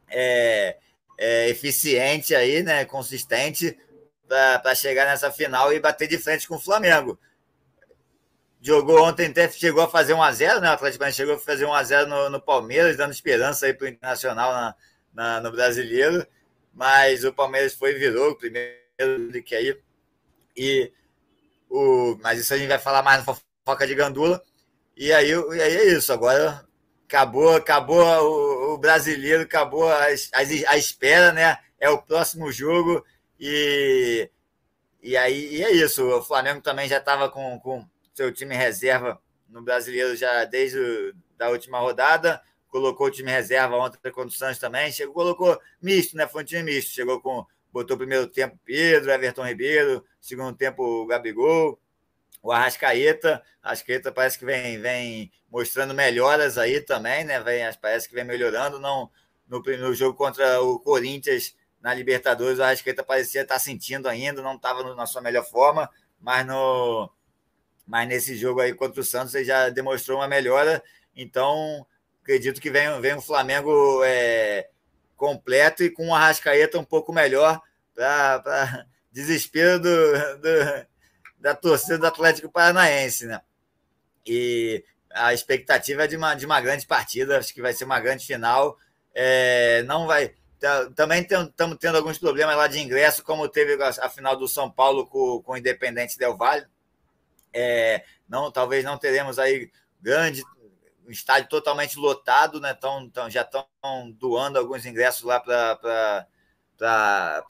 é, 0.08 0.76
é, 1.16 1.48
eficiente 1.48 2.34
aí, 2.34 2.62
né, 2.62 2.84
consistente, 2.84 3.76
para 4.28 4.74
chegar 4.74 5.06
nessa 5.06 5.30
final 5.30 5.72
e 5.72 5.80
bater 5.80 6.06
de 6.06 6.18
frente 6.18 6.46
com 6.46 6.56
o 6.56 6.60
Flamengo. 6.60 7.18
Jogou 8.60 9.02
ontem, 9.02 9.26
até 9.28 9.48
chegou 9.48 9.82
a 9.82 9.88
fazer 9.88 10.14
1x0, 10.14 10.60
né? 10.60 10.70
O 10.70 10.72
Atlético 10.72 11.10
chegou 11.12 11.36
a 11.36 11.38
fazer 11.38 11.64
1x0 11.64 12.06
no, 12.06 12.30
no 12.30 12.40
Palmeiras, 12.40 12.96
dando 12.96 13.12
esperança 13.12 13.66
aí 13.66 13.72
para 13.72 13.86
o 13.86 13.88
Internacional 13.88 14.52
na, 14.52 14.74
na, 15.14 15.40
no 15.40 15.52
brasileiro. 15.52 16.26
Mas 16.74 17.24
o 17.24 17.32
Palmeiras 17.32 17.74
foi 17.74 17.92
e 17.92 17.98
virou 17.98 18.30
o 18.30 18.36
primeiro 18.36 19.32
de 19.32 19.42
que 19.42 19.54
aí. 19.54 19.78
E 20.56 20.92
o, 21.70 22.18
mas 22.20 22.40
isso 22.40 22.52
a 22.52 22.58
gente 22.58 22.68
vai 22.68 22.78
falar 22.78 23.02
mais 23.02 23.24
no 23.24 23.34
Fofoca 23.34 23.86
de 23.86 23.94
Gandula. 23.94 24.42
E 24.96 25.12
aí, 25.12 25.30
e 25.30 25.62
aí 25.62 25.76
é 25.76 25.84
isso. 25.92 26.12
Agora 26.12 26.66
acabou, 27.06 27.54
acabou 27.54 28.02
o, 28.02 28.74
o 28.74 28.78
brasileiro, 28.78 29.44
acabou 29.44 29.88
a, 29.88 30.06
a, 30.06 30.38
a 30.68 30.76
espera, 30.76 31.32
né? 31.32 31.58
É 31.78 31.88
o 31.88 32.02
próximo 32.02 32.50
jogo 32.50 33.04
e, 33.38 34.30
e 35.02 35.16
aí 35.16 35.56
e 35.56 35.64
é 35.64 35.72
isso. 35.72 36.04
O 36.06 36.22
Flamengo 36.22 36.60
também 36.60 36.88
já 36.88 36.98
estava 36.98 37.30
com, 37.30 37.58
com 37.60 37.86
seu 38.14 38.32
time 38.32 38.54
reserva 38.54 39.20
no 39.48 39.62
brasileiro 39.62 40.16
já 40.16 40.44
desde 40.44 41.14
a 41.38 41.48
última 41.48 41.78
rodada. 41.78 42.42
Colocou 42.68 43.06
o 43.06 43.10
time 43.10 43.30
reserva 43.30 43.76
ontem 43.76 43.98
contra 44.10 44.28
o 44.28 44.30
Santos 44.30 44.58
também. 44.58 44.92
Chegou, 44.92 45.14
colocou 45.14 45.58
misto, 45.80 46.16
né? 46.16 46.26
Foi 46.26 46.42
um 46.42 46.44
time 46.44 46.62
misto. 46.62 46.90
Chegou 46.90 47.20
com. 47.20 47.46
Botou 47.70 47.98
primeiro 47.98 48.26
tempo 48.26 48.58
Pedro, 48.64 49.10
Everton 49.10 49.44
Ribeiro, 49.44 50.02
segundo 50.18 50.56
tempo 50.56 50.82
o 50.82 51.06
Gabigol, 51.06 51.78
o 52.42 52.50
Arrascaeta. 52.50 53.42
Arrascaeta 53.62 54.10
parece 54.10 54.38
que 54.38 54.44
vem, 54.44 54.80
vem 54.80 55.30
mostrando 55.50 55.92
melhoras 55.92 56.56
aí 56.56 56.80
também, 56.80 57.24
né? 57.24 57.38
Vem, 57.40 57.62
parece 57.80 58.08
que 58.08 58.14
vem 58.14 58.24
melhorando. 58.24 58.80
Não, 58.80 59.10
no, 59.46 59.60
no 59.60 59.94
jogo 59.94 60.16
contra 60.16 60.60
o 60.62 60.80
Corinthians, 60.80 61.54
na 61.80 61.94
Libertadores, 61.94 62.58
o 62.58 62.62
Arrascaeta 62.62 63.02
parecia 63.02 63.42
estar 63.42 63.58
sentindo 63.58 64.08
ainda, 64.08 64.42
não 64.42 64.56
estava 64.56 64.94
na 64.94 65.06
sua 65.06 65.22
melhor 65.22 65.44
forma, 65.44 65.88
mas, 66.20 66.44
no, 66.46 67.10
mas 67.86 68.08
nesse 68.08 68.36
jogo 68.36 68.60
aí 68.60 68.74
contra 68.74 69.00
o 69.00 69.04
Santos 69.04 69.34
ele 69.34 69.44
já 69.44 69.68
demonstrou 69.68 70.18
uma 70.18 70.28
melhora. 70.28 70.82
Então, 71.14 71.86
acredito 72.22 72.60
que 72.60 72.70
vem, 72.70 73.00
vem 73.00 73.14
um 73.14 73.20
Flamengo 73.20 74.02
é, 74.04 74.68
completo 75.16 75.84
e 75.84 75.90
com 75.90 76.08
o 76.08 76.14
Arrascaeta 76.14 76.78
um 76.78 76.84
pouco 76.84 77.12
melhor 77.12 77.60
para 77.94 78.84
desespero 79.12 79.78
do, 79.78 80.12
do, 80.38 80.86
da 81.38 81.54
torcida 81.54 81.98
do 81.98 82.06
Atlético 82.06 82.50
Paranaense, 82.50 83.26
né? 83.26 83.40
E 84.26 84.84
a 85.10 85.32
expectativa 85.32 86.04
é 86.04 86.06
de 86.06 86.16
uma, 86.16 86.34
de 86.34 86.44
uma 86.44 86.60
grande 86.60 86.86
partida, 86.86 87.38
acho 87.38 87.54
que 87.54 87.62
vai 87.62 87.72
ser 87.72 87.84
uma 87.84 88.00
grande 88.00 88.26
final. 88.26 88.76
É, 89.14 89.82
não 89.84 90.06
vai 90.06 90.28
Tá, 90.28 90.37
também 90.94 91.22
estamos 91.22 91.78
tendo 91.78 91.96
alguns 91.96 92.18
problemas 92.18 92.56
lá 92.56 92.66
de 92.66 92.80
ingresso, 92.80 93.22
como 93.22 93.48
teve 93.48 93.82
a 93.82 94.08
final 94.08 94.36
do 94.36 94.48
São 94.48 94.70
Paulo 94.70 95.06
com, 95.06 95.42
com 95.42 95.52
o 95.52 95.56
Independente 95.56 96.18
Del 96.18 96.36
Valle. 96.36 96.66
É, 97.52 98.04
não, 98.28 98.50
talvez 98.50 98.84
não 98.84 98.98
teremos 98.98 99.38
aí 99.38 99.70
grande 100.00 100.42
um 101.08 101.10
estádio 101.10 101.48
totalmente 101.48 101.98
lotado, 101.98 102.60
né? 102.60 102.74
Tão, 102.74 103.08
tão, 103.08 103.30
já 103.30 103.40
estão 103.40 103.66
doando 104.12 104.58
alguns 104.58 104.84
ingressos 104.84 105.22
lá 105.22 105.40
para 105.40 106.26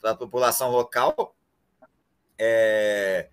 a 0.03 0.15
população 0.15 0.71
local. 0.71 1.35
É, 2.37 3.27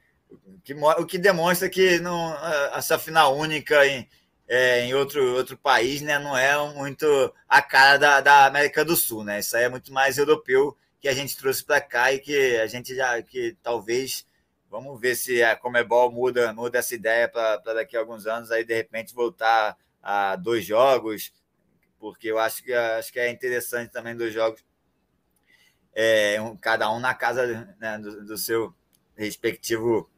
que, 0.65 0.75
o 0.75 1.07
que 1.07 1.17
demonstra 1.17 1.71
que 1.71 2.01
não, 2.01 2.37
essa 2.75 2.99
final 2.99 3.37
única 3.37 3.87
em, 3.87 4.09
é, 4.49 4.83
em 4.83 4.95
outro, 4.95 5.35
outro 5.35 5.57
país, 5.57 6.01
né, 6.03 6.19
não 6.19 6.37
é 6.37 6.57
muito 6.75 7.07
a 7.49 7.61
cara 7.61 7.99
da, 7.99 8.21
da 8.21 8.47
América 8.47 8.85
do 8.85 8.95
Sul, 8.95 9.25
né? 9.25 9.41
Isso 9.41 9.57
aí 9.57 9.65
é 9.65 9.69
muito 9.69 9.93
mais 9.93 10.19
europeu 10.19 10.77
que 11.01 11.09
a 11.09 11.15
gente 11.15 11.37
trouxe 11.37 11.65
para 11.65 11.81
cá 11.81 12.13
e 12.13 12.19
que 12.19 12.57
a 12.57 12.67
gente 12.67 12.95
já 12.95 13.21
que 13.23 13.57
talvez 13.63 14.27
vamos 14.71 15.01
ver 15.01 15.17
se 15.17 15.43
a 15.43 15.57
Comebol 15.57 16.11
muda 16.11 16.53
muda 16.53 16.79
essa 16.79 16.95
ideia 16.95 17.29
para 17.29 17.59
daqui 17.59 17.97
a 17.97 18.01
alguns 18.01 18.27
anos 18.27 18.51
aí 18.51 18.65
de 18.65 18.75
repente 18.75 19.15
voltar 19.15 19.77
a 20.03 20.37
dois 20.37 20.65
jogos, 20.65 21.33
porque 21.99 22.29
eu 22.29 22.39
acho 22.39 22.63
que 22.63 22.73
acho 22.73 23.13
que 23.13 23.19
é 23.19 23.31
interessante 23.31 23.91
também 23.93 24.17
dois 24.17 24.33
jogos, 24.33 24.65
é, 25.95 26.41
um, 26.41 26.57
cada 26.57 26.91
um 26.93 27.01
na 27.01 27.15
casa 27.15 27.75
né, 27.81 27.99
do, 27.99 28.25
do 28.25 28.39
seu 28.39 28.73
respectivo 29.17 30.09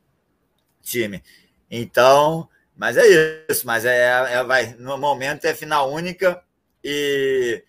time. 0.82 1.22
Então 1.70 2.48
mas 2.78 2.96
é 2.96 3.44
isso, 3.50 3.66
mas 3.66 3.84
é, 3.84 4.34
é, 4.34 4.44
vai, 4.44 4.76
no 4.78 4.96
momento 4.96 5.44
é 5.44 5.52
final 5.52 5.90
única 5.90 6.40
e, 6.82 7.64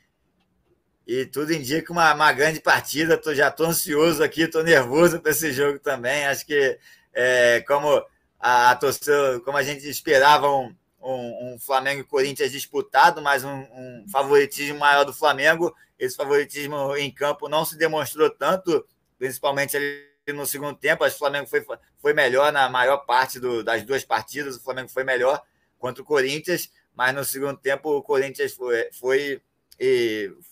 e 1.07 1.25
tudo 1.25 1.51
indica 1.51 1.91
uma, 1.91 2.13
uma 2.13 2.31
grande 2.31 2.61
partida. 2.61 3.17
Tô, 3.17 3.33
já 3.33 3.47
estou 3.47 3.65
ansioso 3.65 4.23
aqui, 4.23 4.43
estou 4.43 4.63
nervoso 4.63 5.19
para 5.19 5.31
esse 5.31 5.51
jogo 5.51 5.79
também. 5.79 6.27
Acho 6.27 6.45
que 6.45 6.77
é, 7.11 7.61
como 7.61 8.05
a, 8.39 8.69
a 8.69 8.75
torcida, 8.75 9.39
como 9.43 9.57
a 9.57 9.63
gente 9.63 9.89
esperava 9.89 10.47
um, 10.47 10.75
um, 11.01 11.53
um, 11.53 11.59
Flamengo 11.59 12.01
e 12.01 12.03
Corinthians 12.03 12.51
disputado, 12.51 13.19
mas 13.19 13.43
um, 13.43 13.49
um, 13.49 14.05
favoritismo 14.11 14.77
maior 14.77 15.05
do 15.05 15.13
Flamengo. 15.13 15.75
Esse 15.97 16.15
favoritismo 16.15 16.95
em 16.95 17.11
campo 17.11 17.49
não 17.49 17.65
se 17.65 17.75
demonstrou 17.75 18.29
tanto, 18.29 18.85
principalmente 19.17 19.75
ali 19.75 20.08
no 20.33 20.45
segundo 20.45 20.75
tempo. 20.75 21.03
Acho 21.03 21.15
que 21.15 21.23
o 21.23 21.25
Flamengo 21.25 21.47
foi, 21.47 21.65
foi 21.97 22.13
melhor 22.13 22.51
na 22.51 22.69
maior 22.69 22.97
parte 22.99 23.39
do, 23.39 23.63
das 23.63 23.83
duas 23.83 24.03
partidas. 24.03 24.55
O 24.55 24.63
Flamengo 24.63 24.89
foi 24.89 25.03
melhor 25.03 25.41
contra 25.77 26.01
o 26.01 26.05
Corinthians, 26.05 26.71
mas 26.93 27.15
no 27.15 27.23
segundo 27.23 27.57
tempo 27.57 27.89
o 27.89 28.03
Corinthians 28.03 28.53
foi, 28.53 28.89
foi, 28.91 29.41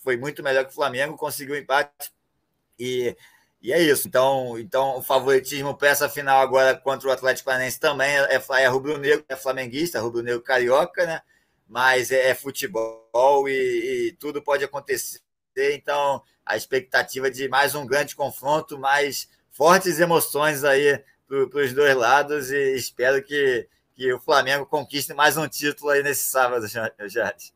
foi 0.02 0.16
muito 0.16 0.42
melhor 0.42 0.64
que 0.64 0.70
o 0.70 0.74
Flamengo, 0.74 1.16
conseguiu 1.16 1.56
empate. 1.56 2.12
E, 2.78 3.16
e 3.60 3.72
é 3.72 3.80
isso. 3.80 4.08
Então, 4.08 4.58
então 4.58 4.98
o 4.98 5.02
favoritismo 5.02 5.76
para 5.76 5.88
essa 5.88 6.08
final 6.08 6.40
agora 6.40 6.76
contra 6.76 7.08
o 7.08 7.12
Atlético 7.12 7.46
Paranaense 7.46 7.78
também 7.78 8.16
é, 8.16 8.36
é, 8.36 8.62
é 8.62 8.66
rubro-negro, 8.66 9.24
é 9.28 9.36
flamenguista, 9.36 10.00
rubro-negro 10.00 10.42
carioca, 10.42 11.04
né? 11.06 11.20
Mas 11.66 12.10
é, 12.10 12.30
é 12.30 12.34
futebol 12.34 13.48
e, 13.48 14.08
e 14.08 14.12
tudo 14.12 14.42
pode 14.42 14.64
acontecer. 14.64 15.20
Então, 15.56 16.22
a 16.46 16.56
expectativa 16.56 17.30
de 17.30 17.48
mais 17.48 17.74
um 17.74 17.84
grande 17.84 18.14
confronto, 18.16 18.78
mais 18.78 19.28
fortes 19.58 19.98
emoções 19.98 20.62
aí 20.62 21.02
para 21.26 21.60
os 21.60 21.74
dois 21.74 21.96
lados 21.96 22.52
e 22.52 22.76
espero 22.76 23.20
que, 23.20 23.66
que 23.96 24.12
o 24.12 24.20
Flamengo 24.20 24.64
conquiste 24.64 25.12
mais 25.12 25.36
um 25.36 25.48
título 25.48 25.90
aí 25.90 26.00
nesse 26.00 26.30
sábado, 26.30 26.64
Jade. 26.68 27.52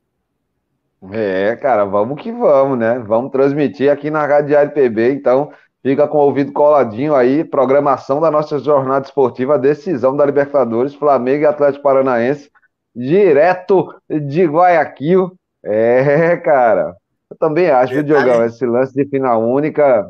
É, 1.12 1.55
cara, 1.57 1.84
vamos 1.84 2.20
que 2.20 2.32
vamos, 2.32 2.76
né? 2.76 2.98
Vamos 2.98 3.30
transmitir 3.30 3.90
aqui 3.90 4.11
na 4.11 4.26
Rádio 4.26 4.57
PB, 4.72 5.12
então 5.12 5.53
fica 5.80 6.09
com 6.09 6.18
o 6.18 6.22
ouvido 6.22 6.53
coladinho 6.53 7.14
aí, 7.14 7.44
programação 7.44 8.20
da 8.20 8.32
nossa 8.32 8.59
jornada 8.59 9.07
esportiva, 9.07 9.57
decisão 9.57 10.16
da 10.16 10.26
Libertadores, 10.26 10.94
Flamengo 10.94 11.44
e 11.44 11.46
Atlético 11.46 11.84
Paranaense, 11.84 12.50
direto 12.94 13.94
de 14.11 14.44
Guayaquil. 14.44 15.32
É, 15.64 16.36
cara, 16.38 16.96
eu 17.30 17.36
também 17.36 17.70
acho, 17.70 17.94
viu, 17.94 18.03
Diogão, 18.03 18.44
esse 18.44 18.66
lance 18.66 18.92
de 18.92 19.09
final 19.09 19.40
única 19.40 20.05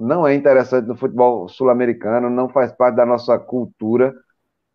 não 0.00 0.26
é 0.26 0.34
interessante 0.34 0.86
no 0.86 0.96
futebol 0.96 1.48
sul-americano, 1.48 2.30
não 2.30 2.48
faz 2.48 2.72
parte 2.72 2.96
da 2.96 3.06
nossa 3.06 3.38
cultura 3.38 4.14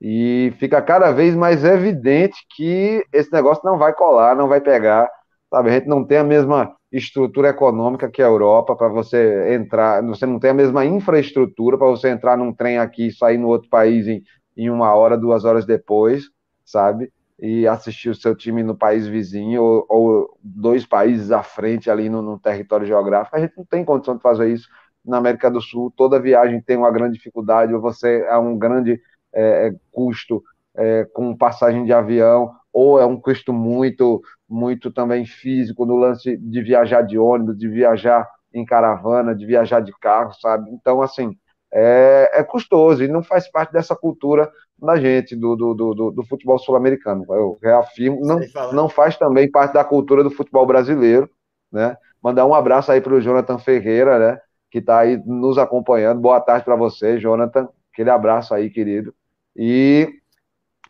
e 0.02 0.54
fica 0.60 0.82
cada 0.82 1.12
vez 1.12 1.36
mais 1.36 1.64
evidente 1.64 2.38
que 2.56 3.06
esse 3.12 3.32
negócio 3.32 3.64
não 3.66 3.78
vai 3.78 3.94
colar, 3.94 4.36
não 4.36 4.48
vai 4.48 4.62
pegar, 4.62 5.10
sabe? 5.50 5.70
A 5.70 5.74
gente 5.74 5.88
não 5.88 6.06
tem 6.06 6.20
a 6.20 6.24
mesma 6.24 6.76
estrutura 6.92 7.50
econômica 7.50 8.10
que 8.10 8.22
a 8.22 8.26
Europa 8.26 8.76
para 8.76 8.88
você 8.90 9.54
entrar, 9.56 10.04
você 10.04 10.26
não 10.26 10.40
tem 10.40 10.52
a 10.52 10.54
mesma 10.54 10.86
infraestrutura 10.86 11.78
para 11.78 11.88
você 11.88 12.10
entrar 12.10 12.38
num 12.38 12.54
trem 12.54 12.78
aqui 12.78 13.08
e 13.08 13.14
sair 13.14 13.38
no 13.38 13.48
outro 13.48 13.70
país 13.70 14.08
em, 14.08 14.24
em 14.56 14.70
uma 14.70 14.94
hora, 14.94 15.18
duas 15.18 15.44
horas 15.44 15.66
depois, 15.66 16.26
sabe? 16.64 17.12
e 17.40 17.68
assistir 17.68 18.10
o 18.10 18.16
seu 18.16 18.36
time 18.36 18.64
no 18.64 18.76
país 18.76 19.08
vizinho 19.08 19.62
ou, 19.62 19.86
ou 19.90 20.38
dois 20.42 20.86
países 20.86 21.32
à 21.32 21.44
frente 21.44 21.90
ali 21.90 22.10
no, 22.10 22.22
no, 22.22 22.40
território 22.40 22.88
geográfico. 22.88 23.36
A 23.36 23.40
gente 23.40 23.58
não 23.58 23.66
tem 23.66 23.84
condição 23.84 24.16
de 24.16 24.22
fazer 24.22 24.50
isso 24.50 24.70
na 25.06 25.18
América 25.18 25.50
do 25.50 25.62
Sul. 25.62 25.94
Toda 25.96 26.20
viagem 26.20 26.62
tem 26.62 26.78
uma 26.78 26.92
grande 26.92 27.18
dificuldade, 27.18 27.74
ou 27.74 27.82
você 27.82 28.26
é 28.28 28.38
um 28.38 28.58
grande 28.58 29.00
é, 29.34 29.68
é, 29.68 29.76
custo 29.92 30.44
é, 30.76 31.06
com 31.14 31.36
passagem 31.36 31.86
de 31.86 31.94
avião, 31.94 32.52
ou 32.74 33.00
é 33.00 33.06
um 33.06 33.20
custo 33.20 33.54
muito, 33.54 34.22
muito 34.50 34.92
também 34.92 35.26
físico 35.26 35.86
no 35.86 35.96
lance 35.96 36.38
de 36.38 36.62
viajar 36.62 37.02
de 37.02 37.18
ônibus, 37.18 37.58
de 37.58 37.68
viajar 37.68 38.28
em 38.54 38.66
caravana, 38.66 39.36
de 39.36 39.46
viajar 39.46 39.82
de 39.82 39.92
carro, 40.00 40.34
sabe? 40.34 40.70
Então, 40.72 41.02
assim, 41.02 41.38
é, 41.74 42.32
é 42.34 42.44
custoso 42.44 43.04
e 43.04 43.08
não 43.08 43.22
faz 43.22 43.50
parte 43.50 43.74
dessa 43.74 43.96
cultura 43.96 44.50
da 44.78 44.98
gente, 44.98 45.36
do, 45.36 45.56
do, 45.56 45.74
do, 45.74 46.12
do 46.12 46.26
futebol 46.26 46.58
sul-americano. 46.58 47.26
Eu 47.30 47.58
reafirmo, 47.62 48.22
não, 48.22 48.40
não 48.72 48.90
faz 48.90 49.18
também 49.18 49.50
parte 49.50 49.74
da 49.74 49.84
cultura 49.84 50.24
do 50.24 50.32
futebol 50.32 50.66
brasileiro, 50.66 51.30
né? 51.72 51.98
Mandar 52.22 52.46
um 52.46 52.54
abraço 52.54 52.92
aí 52.92 53.00
para 53.02 53.14
o 53.14 53.22
Jonathan 53.22 53.58
Ferreira, 53.58 54.18
né? 54.18 54.40
Que 54.76 54.80
está 54.80 55.00
aí 55.00 55.16
nos 55.26 55.58
acompanhando. 55.58 56.20
Boa 56.20 56.42
tarde 56.42 56.66
para 56.66 56.76
você, 56.76 57.18
Jonathan. 57.18 57.70
Aquele 57.94 58.10
abraço 58.10 58.54
aí, 58.54 58.70
querido. 58.70 59.16
E 59.56 60.20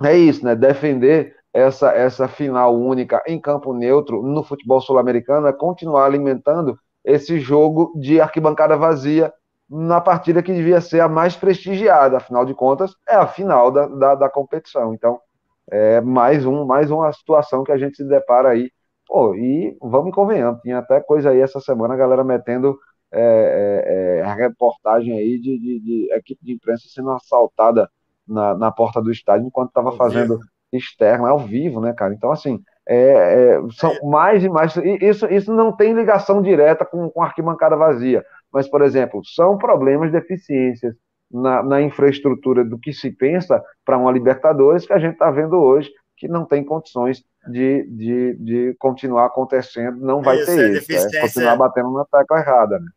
é 0.01 0.17
isso, 0.17 0.43
né? 0.43 0.55
Defender 0.55 1.35
essa, 1.53 1.91
essa 1.91 2.27
final 2.27 2.75
única 2.75 3.21
em 3.27 3.39
campo 3.39 3.75
neutro 3.75 4.23
no 4.23 4.43
futebol 4.43 4.81
sul-americano 4.81 5.45
é 5.45 5.53
continuar 5.53 6.05
alimentando 6.05 6.79
esse 7.03 7.39
jogo 7.39 7.93
de 7.95 8.19
arquibancada 8.19 8.75
vazia 8.75 9.31
na 9.69 10.01
partida 10.01 10.41
que 10.41 10.51
devia 10.51 10.81
ser 10.81 11.01
a 11.01 11.07
mais 11.07 11.35
prestigiada, 11.35 12.17
afinal 12.17 12.43
de 12.43 12.55
contas, 12.55 12.95
é 13.07 13.13
a 13.13 13.27
final 13.27 13.69
da, 13.69 13.85
da, 13.85 14.15
da, 14.15 14.29
competição. 14.31 14.95
Então, 14.95 15.21
é 15.69 16.01
mais, 16.01 16.43
um, 16.43 16.65
mais 16.65 16.89
uma 16.89 17.13
situação 17.13 17.63
que 17.63 17.71
a 17.71 17.77
gente 17.77 17.97
se 17.97 18.03
depara 18.03 18.49
aí. 18.49 18.71
Pô, 19.07 19.35
e 19.35 19.77
vamos 19.79 20.11
convenhando, 20.11 20.59
tinha 20.61 20.79
até 20.79 20.99
coisa 20.99 21.29
aí 21.29 21.39
essa 21.39 21.59
semana, 21.59 21.93
a 21.93 21.97
galera 21.97 22.23
metendo 22.23 22.79
é, 23.11 23.21
é, 23.21 24.19
é, 24.19 24.33
reportagem 24.33 25.17
aí 25.17 25.39
de, 25.39 25.57
de, 25.57 25.79
de, 25.79 26.13
equipe 26.13 26.43
de 26.43 26.53
imprensa 26.53 26.83
sendo 26.87 27.11
assaltada 27.11 27.89
na, 28.27 28.55
na 28.55 28.71
porta 28.71 29.01
do 29.01 29.11
estádio 29.11 29.47
enquanto 29.47 29.69
estava 29.69 29.91
fazendo 29.93 30.37
vivo. 30.37 30.49
externo, 30.73 31.25
ao 31.25 31.39
vivo, 31.39 31.79
né, 31.79 31.93
cara? 31.93 32.13
Então, 32.13 32.31
assim, 32.31 32.61
é, 32.87 32.97
é, 32.97 33.61
são 33.71 33.91
é. 33.91 34.05
mais 34.05 34.43
e 34.43 34.49
mais. 34.49 34.75
Isso, 35.01 35.25
isso 35.27 35.53
não 35.53 35.75
tem 35.75 35.93
ligação 35.93 36.41
direta 36.41 36.85
com, 36.85 37.09
com 37.09 37.21
arquibancada 37.21 37.75
vazia 37.75 38.23
mas, 38.55 38.69
por 38.69 38.81
exemplo, 38.81 39.21
são 39.25 39.57
problemas, 39.57 40.13
deficiências 40.13 40.95
na, 41.29 41.61
na 41.61 41.81
infraestrutura 41.81 42.63
do 42.63 42.79
que 42.79 42.93
se 42.93 43.11
pensa 43.11 43.61
para 43.83 43.97
uma 43.97 44.09
Libertadores 44.13 44.87
que 44.87 44.93
a 44.93 44.97
gente 44.97 45.15
está 45.15 45.29
vendo 45.29 45.57
hoje 45.57 45.91
que 46.15 46.29
não 46.29 46.45
tem 46.45 46.63
condições 46.63 47.21
de, 47.47 47.83
de, 47.83 48.33
de 48.35 48.75
continuar 48.79 49.25
acontecendo, 49.25 49.97
não 49.97 50.21
vai 50.21 50.37
isso, 50.37 50.45
ter 50.47 50.75
é 50.75 50.77
isso, 50.79 51.17
é 51.17 51.21
continuar 51.21 51.55
batendo 51.55 51.91
na 51.91 52.05
tecla 52.05 52.39
errada. 52.39 52.79
Né? 52.79 52.91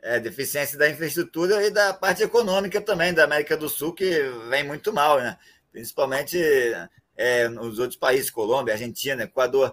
É, 0.00 0.20
deficiência 0.20 0.78
da 0.78 0.88
infraestrutura 0.88 1.66
e 1.66 1.70
da 1.70 1.92
parte 1.92 2.22
econômica 2.22 2.80
também 2.80 3.12
da 3.12 3.24
América 3.24 3.56
do 3.56 3.68
Sul, 3.68 3.92
que 3.92 4.22
vem 4.48 4.64
muito 4.64 4.92
mal, 4.92 5.18
né? 5.18 5.36
principalmente 5.72 6.38
é, 7.16 7.48
nos 7.48 7.78
outros 7.78 7.98
países, 7.98 8.30
Colômbia, 8.30 8.74
Argentina, 8.74 9.24
Equador. 9.24 9.72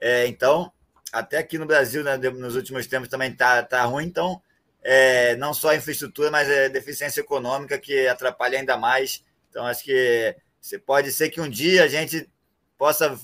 É, 0.00 0.26
então, 0.26 0.72
até 1.12 1.38
aqui 1.38 1.58
no 1.58 1.66
Brasil, 1.66 2.04
né, 2.04 2.16
nos 2.16 2.54
últimos 2.56 2.86
tempos 2.86 3.08
também 3.08 3.34
tá, 3.34 3.62
tá 3.62 3.84
ruim, 3.84 4.06
então 4.06 4.40
é, 4.82 5.34
não 5.36 5.54
só 5.54 5.70
a 5.70 5.76
infraestrutura, 5.76 6.30
mas 6.30 6.48
a 6.48 6.68
deficiência 6.68 7.20
econômica 7.20 7.78
que 7.78 8.06
atrapalha 8.06 8.58
ainda 8.58 8.76
mais. 8.76 9.24
Então, 9.48 9.66
acho 9.66 9.82
que 9.82 10.36
você 10.64 10.78
pode 10.78 11.12
ser 11.12 11.28
que 11.28 11.42
um 11.42 11.48
dia 11.48 11.84
a 11.84 11.88
gente 11.88 12.26
possa 12.78 13.14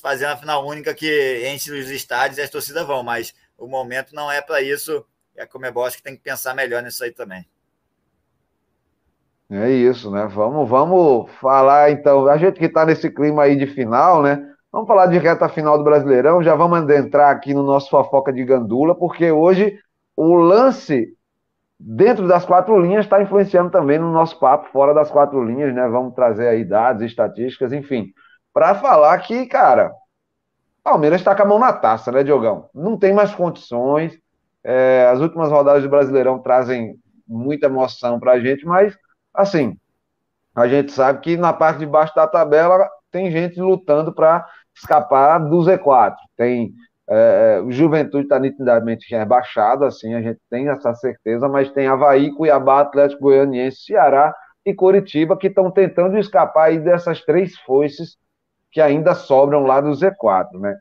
fazer 0.00 0.24
uma 0.24 0.36
final 0.38 0.66
única 0.66 0.94
que 0.94 1.46
enche 1.46 1.70
os 1.70 1.90
estádios 1.90 2.38
e 2.38 2.40
as 2.40 2.48
torcidas 2.48 2.86
vão, 2.86 3.02
mas 3.02 3.34
o 3.58 3.66
momento 3.66 4.14
não 4.14 4.32
é 4.32 4.40
para 4.40 4.62
isso. 4.62 5.04
É 5.36 5.42
a 5.42 5.46
Comebol 5.46 5.84
acho 5.84 5.98
que 5.98 6.02
tem 6.02 6.16
que 6.16 6.22
pensar 6.22 6.54
melhor 6.54 6.82
nisso 6.82 7.04
aí 7.04 7.12
também. 7.12 7.46
É 9.50 9.70
isso, 9.70 10.10
né? 10.10 10.26
Vamos, 10.26 10.66
vamos 10.66 11.30
falar 11.32 11.90
então. 11.90 12.26
A 12.28 12.38
gente 12.38 12.58
que 12.58 12.64
está 12.64 12.86
nesse 12.86 13.10
clima 13.10 13.42
aí 13.42 13.56
de 13.56 13.66
final, 13.66 14.22
né? 14.22 14.50
Vamos 14.72 14.88
falar 14.88 15.06
de 15.06 15.18
reta 15.18 15.50
final 15.50 15.76
do 15.76 15.84
Brasileirão, 15.84 16.42
já 16.42 16.54
vamos 16.54 16.88
entrar 16.90 17.30
aqui 17.30 17.52
no 17.52 17.62
nosso 17.62 17.90
fofoca 17.90 18.32
de 18.32 18.42
gandula, 18.42 18.94
porque 18.94 19.30
hoje 19.30 19.78
o 20.16 20.34
lance 20.34 21.14
dentro 21.78 22.26
das 22.26 22.44
quatro 22.44 22.78
linhas 22.80 23.04
está 23.04 23.20
influenciando 23.20 23.70
também 23.70 23.98
no 23.98 24.10
nosso 24.10 24.38
papo 24.38 24.68
fora 24.70 24.94
das 24.94 25.10
quatro 25.10 25.42
linhas, 25.44 25.74
né? 25.74 25.86
Vamos 25.88 26.14
trazer 26.14 26.48
aí 26.48 26.64
dados, 26.64 27.02
estatísticas, 27.02 27.72
enfim, 27.72 28.12
para 28.52 28.74
falar 28.74 29.18
que, 29.18 29.46
cara, 29.46 29.92
Palmeiras 30.82 31.20
está 31.20 31.34
com 31.34 31.42
a 31.42 31.46
mão 31.46 31.58
na 31.58 31.72
taça, 31.72 32.12
né, 32.12 32.22
Diogão? 32.22 32.70
Não 32.72 32.96
tem 32.96 33.12
mais 33.12 33.34
condições. 33.34 34.16
É, 34.62 35.08
as 35.12 35.20
últimas 35.20 35.50
rodadas 35.50 35.82
do 35.82 35.88
Brasileirão 35.88 36.38
trazem 36.38 36.96
muita 37.26 37.66
emoção 37.66 38.20
para 38.20 38.32
a 38.32 38.40
gente, 38.40 38.64
mas, 38.64 38.96
assim, 39.34 39.76
a 40.54 40.68
gente 40.68 40.92
sabe 40.92 41.20
que 41.20 41.36
na 41.36 41.52
parte 41.52 41.80
de 41.80 41.86
baixo 41.86 42.14
da 42.14 42.26
tabela 42.26 42.88
tem 43.10 43.30
gente 43.30 43.60
lutando 43.60 44.12
para 44.12 44.46
escapar 44.74 45.38
do 45.38 45.58
Z4. 45.58 46.14
Tem 46.36 46.72
é, 47.08 47.58
é, 47.58 47.60
o 47.60 47.70
Juventude 47.70 48.24
está 48.24 48.38
nitidamente 48.38 49.14
rebaixado, 49.14 49.84
assim, 49.84 50.14
a 50.14 50.20
gente 50.20 50.40
tem 50.50 50.68
essa 50.68 50.92
certeza, 50.94 51.48
mas 51.48 51.70
tem 51.70 51.86
Havaí, 51.86 52.34
Cuiabá, 52.34 52.80
Atlético 52.80 53.22
Goianiense, 53.22 53.84
Ceará 53.84 54.34
e 54.64 54.74
Coritiba 54.74 55.36
que 55.36 55.46
estão 55.46 55.70
tentando 55.70 56.18
escapar 56.18 56.64
aí 56.64 56.80
dessas 56.80 57.24
três 57.24 57.56
foices 57.60 58.16
que 58.72 58.80
ainda 58.80 59.14
sobram 59.14 59.62
lá 59.62 59.80
do 59.80 59.90
Z4, 59.90 60.58
né? 60.58 60.76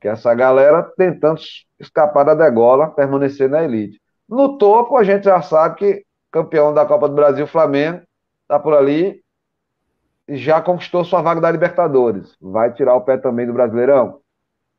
Que 0.00 0.08
essa 0.08 0.32
galera 0.34 0.82
tentando 0.96 1.40
escapar 1.78 2.24
da 2.24 2.34
degola, 2.34 2.90
permanecer 2.90 3.50
na 3.50 3.64
elite. 3.64 4.00
No 4.28 4.56
topo, 4.56 4.96
a 4.96 5.02
gente 5.02 5.24
já 5.24 5.42
sabe 5.42 5.76
que 5.76 6.04
campeão 6.30 6.72
da 6.72 6.86
Copa 6.86 7.08
do 7.08 7.14
Brasil, 7.14 7.46
Flamengo, 7.46 8.00
está 8.42 8.58
por 8.58 8.74
ali, 8.74 9.20
já 10.28 10.62
conquistou 10.62 11.04
sua 11.04 11.20
vaga 11.20 11.40
da 11.40 11.50
Libertadores. 11.50 12.36
Vai 12.40 12.72
tirar 12.72 12.94
o 12.94 13.02
pé 13.02 13.18
também 13.18 13.46
do 13.46 13.52
Brasileirão? 13.52 14.21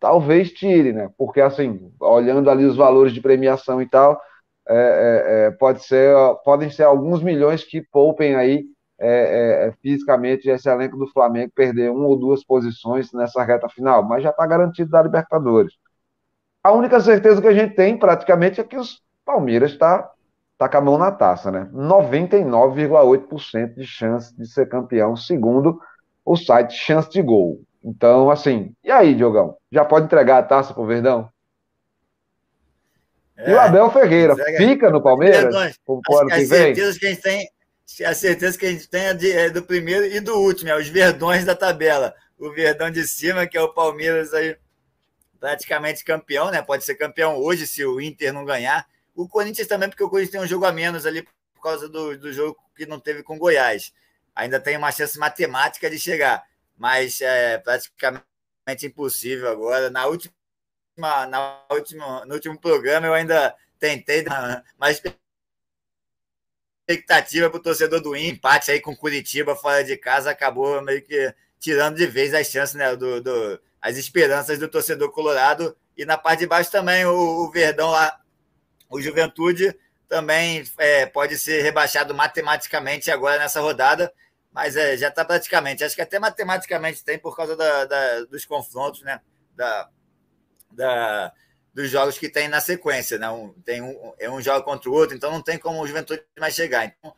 Talvez 0.03 0.51
tire, 0.51 0.91
né? 0.91 1.09
Porque, 1.17 1.39
assim, 1.39 1.89
olhando 1.97 2.49
ali 2.49 2.65
os 2.65 2.75
valores 2.75 3.13
de 3.13 3.21
premiação 3.21 3.81
e 3.81 3.87
tal, 3.87 4.21
é, 4.67 4.75
é, 4.75 5.47
é 5.47 5.51
pode 5.51 5.81
ser, 5.81 6.13
podem 6.43 6.69
ser 6.69 6.83
alguns 6.83 7.23
milhões 7.23 7.63
que 7.63 7.81
poupem 7.81 8.35
aí 8.35 8.65
é, 8.99 9.69
é, 9.69 9.73
fisicamente 9.81 10.49
esse 10.49 10.67
elenco 10.67 10.97
do 10.97 11.07
Flamengo 11.07 11.53
perder 11.55 11.89
uma 11.89 12.05
ou 12.05 12.19
duas 12.19 12.43
posições 12.43 13.13
nessa 13.13 13.41
reta 13.45 13.69
final, 13.69 14.03
mas 14.03 14.21
já 14.21 14.31
está 14.31 14.45
garantido 14.45 14.91
da 14.91 15.01
Libertadores. 15.01 15.73
A 16.61 16.73
única 16.73 16.99
certeza 16.99 17.41
que 17.41 17.47
a 17.47 17.53
gente 17.53 17.73
tem, 17.73 17.97
praticamente, 17.97 18.59
é 18.59 18.63
que 18.65 18.75
os 18.75 19.01
Palmeiras 19.23 19.71
está 19.71 20.11
tá 20.57 20.67
com 20.67 20.77
a 20.79 20.81
mão 20.81 20.97
na 20.97 21.13
taça, 21.13 21.49
né? 21.49 21.69
99,8% 21.73 23.75
de 23.75 23.85
chance 23.85 24.35
de 24.35 24.45
ser 24.47 24.67
campeão, 24.67 25.15
segundo 25.15 25.79
o 26.25 26.35
site 26.35 26.73
Chance 26.73 27.09
de 27.09 27.21
Gol. 27.21 27.61
Então, 27.83 28.31
assim, 28.31 28.73
e 28.83 28.89
aí, 28.89 29.13
Diogão? 29.13 29.57
Já 29.71 29.83
pode 29.83 30.05
entregar 30.05 30.37
a 30.37 30.43
taça 30.43 30.73
pro 30.73 30.85
Verdão? 30.85 31.29
É, 33.35 33.51
e 33.51 33.53
o 33.53 33.59
Abel 33.59 33.91
Ferreira 33.91 34.35
fica 34.57 34.89
no 34.89 35.01
Palmeiras? 35.01 35.53
As, 35.53 35.77
as 36.31 36.47
certezas 36.47 36.97
que 36.97 37.05
a 37.05 37.09
gente 37.09 37.21
tem, 37.21 37.49
a 38.05 38.13
certeza 38.13 38.57
que 38.57 38.65
a 38.65 38.71
gente 38.71 38.89
tem 38.89 39.05
é, 39.05 39.13
de, 39.13 39.31
é, 39.31 39.49
do 39.49 39.63
primeiro 39.63 40.05
e 40.05 40.19
do 40.19 40.35
último, 40.35 40.69
é 40.69 40.77
os 40.77 40.87
verdões 40.87 41.43
da 41.43 41.55
tabela. 41.55 42.15
O 42.37 42.51
verdão 42.51 42.89
de 42.89 43.05
cima, 43.07 43.45
que 43.45 43.57
é 43.57 43.61
o 43.61 43.73
Palmeiras 43.73 44.33
aí, 44.33 44.55
praticamente 45.39 46.05
campeão, 46.05 46.49
né? 46.49 46.61
Pode 46.61 46.85
ser 46.85 46.95
campeão 46.95 47.37
hoje 47.37 47.67
se 47.67 47.83
o 47.85 47.99
Inter 47.99 48.31
não 48.31 48.45
ganhar. 48.45 48.85
O 49.13 49.27
Corinthians 49.27 49.67
também, 49.67 49.89
porque 49.89 50.03
o 50.03 50.09
Corinthians 50.09 50.31
tem 50.31 50.41
um 50.41 50.47
jogo 50.47 50.65
a 50.65 50.71
menos 50.71 51.05
ali 51.05 51.21
por 51.53 51.61
causa 51.61 51.89
do, 51.89 52.17
do 52.17 52.31
jogo 52.31 52.57
que 52.75 52.85
não 52.85 52.99
teve 52.99 53.23
com 53.23 53.37
Goiás. 53.37 53.93
Ainda 54.35 54.59
tem 54.59 54.77
uma 54.77 54.91
chance 54.91 55.19
matemática 55.19 55.89
de 55.89 55.99
chegar, 55.99 56.43
mas 56.77 57.21
é 57.21 57.57
praticamente 57.57 58.23
impossível 58.85 59.49
agora. 59.49 59.89
Na 59.89 60.05
última, 60.05 60.33
na 60.97 61.61
última, 61.71 62.25
no 62.25 62.33
último 62.33 62.59
programa 62.59 63.07
eu 63.07 63.13
ainda 63.13 63.55
tentei 63.79 64.23
dar 64.23 64.63
mais 64.77 65.01
expectativa 66.87 67.49
para 67.49 67.59
o 67.59 67.63
torcedor 67.63 68.01
do 68.01 68.15
empate 68.15 68.71
aí 68.71 68.79
com 68.79 68.95
Curitiba 68.95 69.55
fora 69.55 69.83
de 69.83 69.97
casa, 69.97 70.31
acabou 70.31 70.81
meio 70.81 71.01
que 71.01 71.33
tirando 71.59 71.95
de 71.95 72.05
vez 72.05 72.33
as 72.33 72.47
chances, 72.47 72.75
né, 72.75 72.95
do, 72.95 73.21
do, 73.21 73.61
as 73.81 73.97
esperanças 73.97 74.59
do 74.59 74.67
torcedor 74.67 75.11
colorado. 75.11 75.75
E 75.95 76.05
na 76.05 76.17
parte 76.17 76.39
de 76.39 76.47
baixo 76.47 76.71
também 76.71 77.05
o, 77.05 77.45
o 77.45 77.51
Verdão 77.51 77.91
lá, 77.91 78.19
o 78.89 79.01
Juventude 79.01 79.77
também 80.09 80.63
é, 80.77 81.05
pode 81.05 81.37
ser 81.37 81.61
rebaixado 81.61 82.13
matematicamente 82.13 83.09
agora 83.09 83.39
nessa 83.39 83.61
rodada, 83.61 84.13
mas 84.53 84.77
é, 84.77 84.95
já 84.95 85.09
está 85.09 85.25
praticamente. 85.25 85.83
Acho 85.83 85.95
que 85.95 86.01
até 86.01 86.19
matematicamente 86.19 87.03
tem 87.03 87.17
por 87.17 87.35
causa 87.35 87.55
da, 87.55 87.85
da, 87.85 88.19
dos 88.25 88.45
confrontos, 88.45 89.01
né? 89.01 89.19
Da, 89.55 89.89
da, 90.71 91.33
dos 91.73 91.89
jogos 91.89 92.17
que 92.17 92.29
tem 92.29 92.47
na 92.47 92.61
sequência. 92.61 93.17
Né? 93.17 93.29
Um, 93.29 93.53
tem 93.65 93.81
um, 93.81 94.13
é 94.19 94.29
um 94.29 94.41
jogo 94.41 94.63
contra 94.63 94.89
o 94.89 94.93
outro, 94.93 95.15
então 95.15 95.31
não 95.31 95.41
tem 95.41 95.57
como 95.57 95.81
o 95.81 95.87
Juventude 95.87 96.23
mais 96.39 96.53
chegar. 96.53 96.85
Então, 96.85 97.13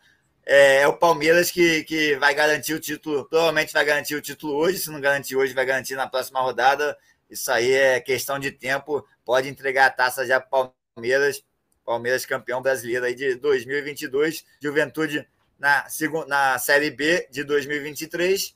é, 0.45 0.81
é, 0.81 0.87
o 0.87 0.97
Palmeiras 0.97 1.51
que, 1.51 1.83
que 1.83 2.15
vai 2.15 2.33
garantir 2.33 2.73
o 2.73 2.79
título, 2.79 3.25
provavelmente 3.25 3.73
vai 3.73 3.83
garantir 3.83 4.15
o 4.15 4.21
título 4.21 4.55
hoje, 4.55 4.79
se 4.79 4.89
não 4.89 5.01
garantir 5.01 5.35
hoje, 5.35 5.53
vai 5.53 5.65
garantir 5.65 5.95
na 5.95 6.07
próxima 6.07 6.39
rodada. 6.39 6.97
Isso 7.29 7.51
aí 7.51 7.71
é 7.71 7.99
questão 7.99 8.39
de 8.39 8.51
tempo, 8.51 9.05
pode 9.25 9.49
entregar 9.49 9.87
a 9.87 9.89
taça 9.89 10.25
já 10.25 10.39
para 10.39 10.67
o 10.67 10.73
Palmeiras, 10.93 11.43
Palmeiras 11.83 12.25
campeão 12.25 12.61
brasileiro 12.61 13.05
aí 13.05 13.15
de 13.15 13.35
2022, 13.35 14.45
Juventude 14.61 15.27
na, 15.57 15.85
na 16.27 16.59
Série 16.59 16.91
B 16.91 17.27
de 17.31 17.43
2023. 17.43 18.55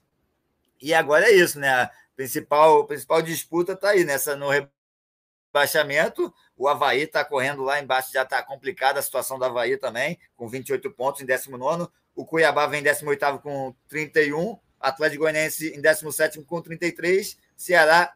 E 0.82 0.94
agora 0.94 1.30
é 1.30 1.34
isso, 1.34 1.60
né? 1.60 1.70
A 1.70 1.92
principal, 2.16 2.86
principal 2.86 3.22
disputa 3.22 3.74
está 3.74 3.90
aí 3.90 4.04
nessa 4.04 4.36
no 4.36 4.50
rebaixamento. 4.50 6.34
O 6.58 6.68
Havaí 6.68 7.04
está 7.04 7.24
correndo 7.24 7.64
lá 7.64 7.80
embaixo, 7.80 8.12
já 8.14 8.24
está 8.24 8.44
complicada 8.44 9.00
a 9.00 9.04
situação 9.04 9.40
do 9.40 9.46
Havaí 9.46 9.78
também, 9.78 10.20
com 10.36 10.48
28 10.48 10.92
pontos 10.92 11.22
em 11.22 11.26
19. 11.26 11.88
O 12.16 12.26
Cuiabá 12.26 12.68
vem 12.68 12.82
em 12.82 12.84
18 12.84 13.40
com 13.40 13.74
31. 13.88 14.60
Atlético 14.80 15.24
Goianiense 15.24 15.74
em 15.76 15.82
17 15.82 16.42
com 16.44 16.62
33. 16.62 17.38
Ceará 17.56 18.14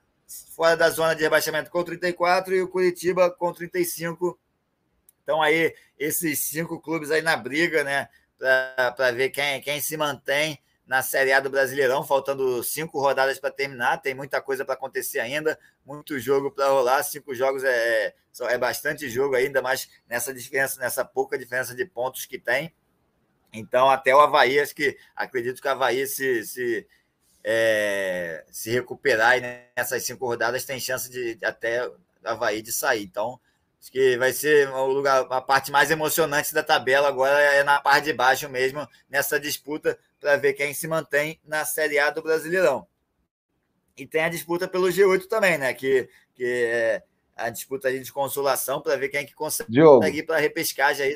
fora 0.56 0.76
da 0.76 0.90
zona 0.90 1.16
de 1.16 1.24
rebaixamento 1.24 1.70
com 1.70 1.84
34 1.84 2.56
e 2.56 2.62
o 2.62 2.68
Curitiba 2.68 3.30
com 3.30 3.54
35. 3.54 4.40
Então 5.24 5.42
aí 5.42 5.74
esses 5.98 6.40
cinco 6.40 6.82
clubes 6.82 7.12
aí 7.12 7.22
na 7.22 7.36
briga, 7.38 7.84
né, 7.84 8.10
para 8.96 9.12
ver 9.12 9.30
quem, 9.30 9.62
quem 9.62 9.80
se 9.80 9.96
mantém 9.96 10.60
na 10.86 11.02
Série 11.02 11.32
A 11.32 11.40
do 11.40 11.50
Brasileirão, 11.50 12.04
faltando 12.04 12.62
cinco 12.64 13.00
rodadas 13.00 13.40
para 13.40 13.52
terminar. 13.52 14.02
Tem 14.02 14.14
muita 14.14 14.42
coisa 14.42 14.66
para 14.66 14.74
acontecer 14.74 15.20
ainda, 15.20 15.58
muito 15.86 16.20
jogo 16.20 16.52
para 16.52 16.68
rolar. 16.68 17.04
Cinco 17.04 17.34
jogos 17.34 17.64
é, 17.64 18.08
é, 18.08 18.14
é 18.50 18.58
bastante 18.58 19.10
jogo 19.10 19.36
ainda, 19.36 19.62
mas 19.62 19.90
nessa 20.08 20.34
diferença, 20.34 20.80
nessa 20.80 21.06
pouca 21.06 21.38
diferença 21.38 21.74
de 21.74 21.86
pontos 21.86 22.26
que 22.26 22.38
tem. 22.38 22.74
Então, 23.54 23.90
até 23.90 24.16
o 24.16 24.20
Havaí, 24.20 24.60
acho 24.60 24.76
que 24.76 24.98
acredito 25.16 25.62
que 25.62 25.68
o 25.68 25.72
Havaí 25.72 26.06
se, 26.08 26.44
se, 26.44 26.88
é, 27.44 28.44
se 28.52 28.72
recuperar 28.72 29.40
nessas 29.40 30.04
cinco 30.04 30.26
rodadas 30.26 30.66
tem 30.66 30.80
chance 30.80 31.10
de, 31.10 31.38
até 31.46 31.88
o 31.88 31.96
Havaí 32.24 32.62
de 32.62 32.72
sair. 32.72 33.04
Então, 33.04 33.40
Acho 33.84 33.92
que 33.92 34.18
vai 34.18 34.32
ser 34.32 34.70
o 34.70 34.88
lugar, 34.88 35.28
a 35.30 35.42
parte 35.42 35.70
mais 35.70 35.92
emocionante 35.92 36.54
da 36.54 36.64
tabela 36.64 37.10
agora 37.10 37.38
é 37.38 37.66
na 37.66 37.82
parte 37.82 38.06
de 38.06 38.14
baixo 38.14 38.48
mesmo, 38.48 38.88
nessa 39.10 39.38
disputa, 39.38 40.00
para 40.22 40.38
ver 40.38 40.54
quem 40.54 40.74
se 40.74 40.88
mantém 40.88 41.38
na 41.46 41.66
Série 41.66 42.00
A 42.00 42.10
do 42.10 42.24
Brasileirão. 42.24 42.88
E 43.98 44.08
tem 44.08 44.24
a 44.24 44.30
disputa 44.30 44.70
pelo 44.70 44.88
G8 44.88 45.28
também, 45.28 45.58
né? 45.58 45.74
Que, 45.74 46.08
que 46.34 46.46
é 46.46 47.04
a 47.36 47.50
disputa 47.50 47.92
de 47.92 48.10
consolação 48.10 48.80
para 48.80 48.96
ver 48.96 49.10
quem 49.10 49.20
é 49.20 49.26
que 49.26 49.36
consegue 49.36 49.70
Diogo, 49.70 50.06
ir 50.06 50.24
para 50.24 50.38
a 50.38 50.40
repescagem 50.40 51.08
aí. 51.08 51.16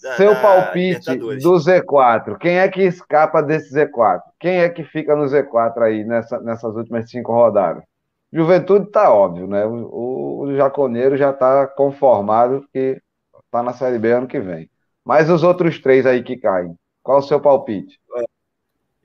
Da, 0.00 0.16
seu 0.16 0.32
da 0.32 0.40
palpite 0.40 1.16
do 1.16 1.54
Z4, 1.56 2.38
quem 2.38 2.58
é 2.58 2.68
que 2.68 2.80
escapa 2.80 3.42
desse 3.42 3.74
Z4? 3.74 4.22
Quem 4.40 4.60
é 4.60 4.70
que 4.70 4.84
fica 4.84 5.14
no 5.14 5.24
Z4 5.24 5.82
aí 5.82 6.02
nessa, 6.02 6.40
nessas 6.40 6.74
últimas 6.74 7.10
cinco 7.10 7.32
rodadas? 7.32 7.84
Juventude 8.32 8.86
está 8.86 9.12
óbvio, 9.12 9.46
né? 9.46 9.64
O, 9.64 10.40
o 10.40 10.56
Jaconeiro 10.56 11.16
já 11.16 11.30
está 11.30 11.66
conformado 11.66 12.66
que 12.72 13.00
está 13.44 13.62
na 13.62 13.72
Série 13.72 13.98
B 13.98 14.12
ano 14.12 14.26
que 14.26 14.40
vem. 14.40 14.70
Mas 15.04 15.30
os 15.30 15.42
outros 15.42 15.78
três 15.80 16.04
aí 16.04 16.22
que 16.22 16.36
caem, 16.36 16.76
qual 17.02 17.18
o 17.18 17.22
seu 17.22 17.40
palpite? 17.40 17.98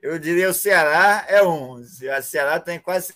Eu 0.00 0.18
diria 0.18 0.50
o 0.50 0.54
Ceará 0.54 1.24
é 1.28 1.42
um. 1.42 1.74
O 1.74 1.84
Ceará 2.22 2.58
tem 2.58 2.80
quase 2.80 3.14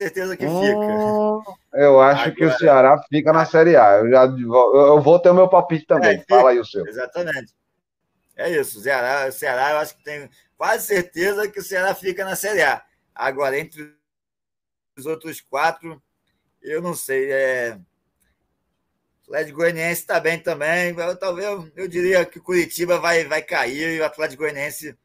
certeza 0.00 0.36
que 0.36 0.46
hum, 0.46 0.60
fica. 0.60 1.52
Eu 1.72 2.00
acho 2.00 2.22
Agora, 2.22 2.36
que 2.36 2.44
o 2.44 2.52
Ceará 2.58 3.02
fica 3.08 3.32
na 3.32 3.46
Série 3.46 3.76
A. 3.76 3.98
Eu, 3.98 4.10
já, 4.10 4.24
eu 4.24 5.00
vou 5.00 5.18
ter 5.18 5.30
o 5.30 5.34
meu 5.34 5.48
palpite 5.48 5.86
também. 5.86 6.18
É, 6.18 6.24
Fala 6.28 6.50
aí 6.50 6.60
o 6.60 6.64
seu. 6.64 6.86
Exatamente. 6.86 7.54
É 8.36 8.50
isso. 8.50 8.78
O 8.78 8.82
Ceará, 8.82 9.26
o 9.26 9.32
Ceará, 9.32 9.70
eu 9.70 9.78
acho 9.78 9.96
que 9.96 10.04
tem 10.04 10.28
quase 10.56 10.86
certeza 10.86 11.48
que 11.48 11.58
o 11.58 11.62
Ceará 11.62 11.94
fica 11.94 12.24
na 12.24 12.36
Série 12.36 12.62
A. 12.62 12.82
Agora, 13.14 13.58
entre 13.58 13.97
os 14.98 15.06
outros 15.06 15.40
quatro, 15.40 16.02
eu 16.62 16.82
não 16.82 16.94
sei. 16.94 17.30
É... 17.32 17.78
O 19.26 19.34
Atlético 19.34 19.58
Goianiense 19.58 20.00
está 20.00 20.18
bem 20.18 20.38
também. 20.38 20.94
Eu, 20.98 21.16
talvez 21.16 21.46
eu, 21.76 21.88
diria 21.88 22.24
que 22.24 22.38
o 22.38 22.42
Curitiba 22.42 22.98
vai, 22.98 23.24
vai 23.24 23.42
cair 23.42 23.96
e 23.96 24.00
o 24.00 24.04
Atlético 24.04 24.42
Goianiense 24.42 24.96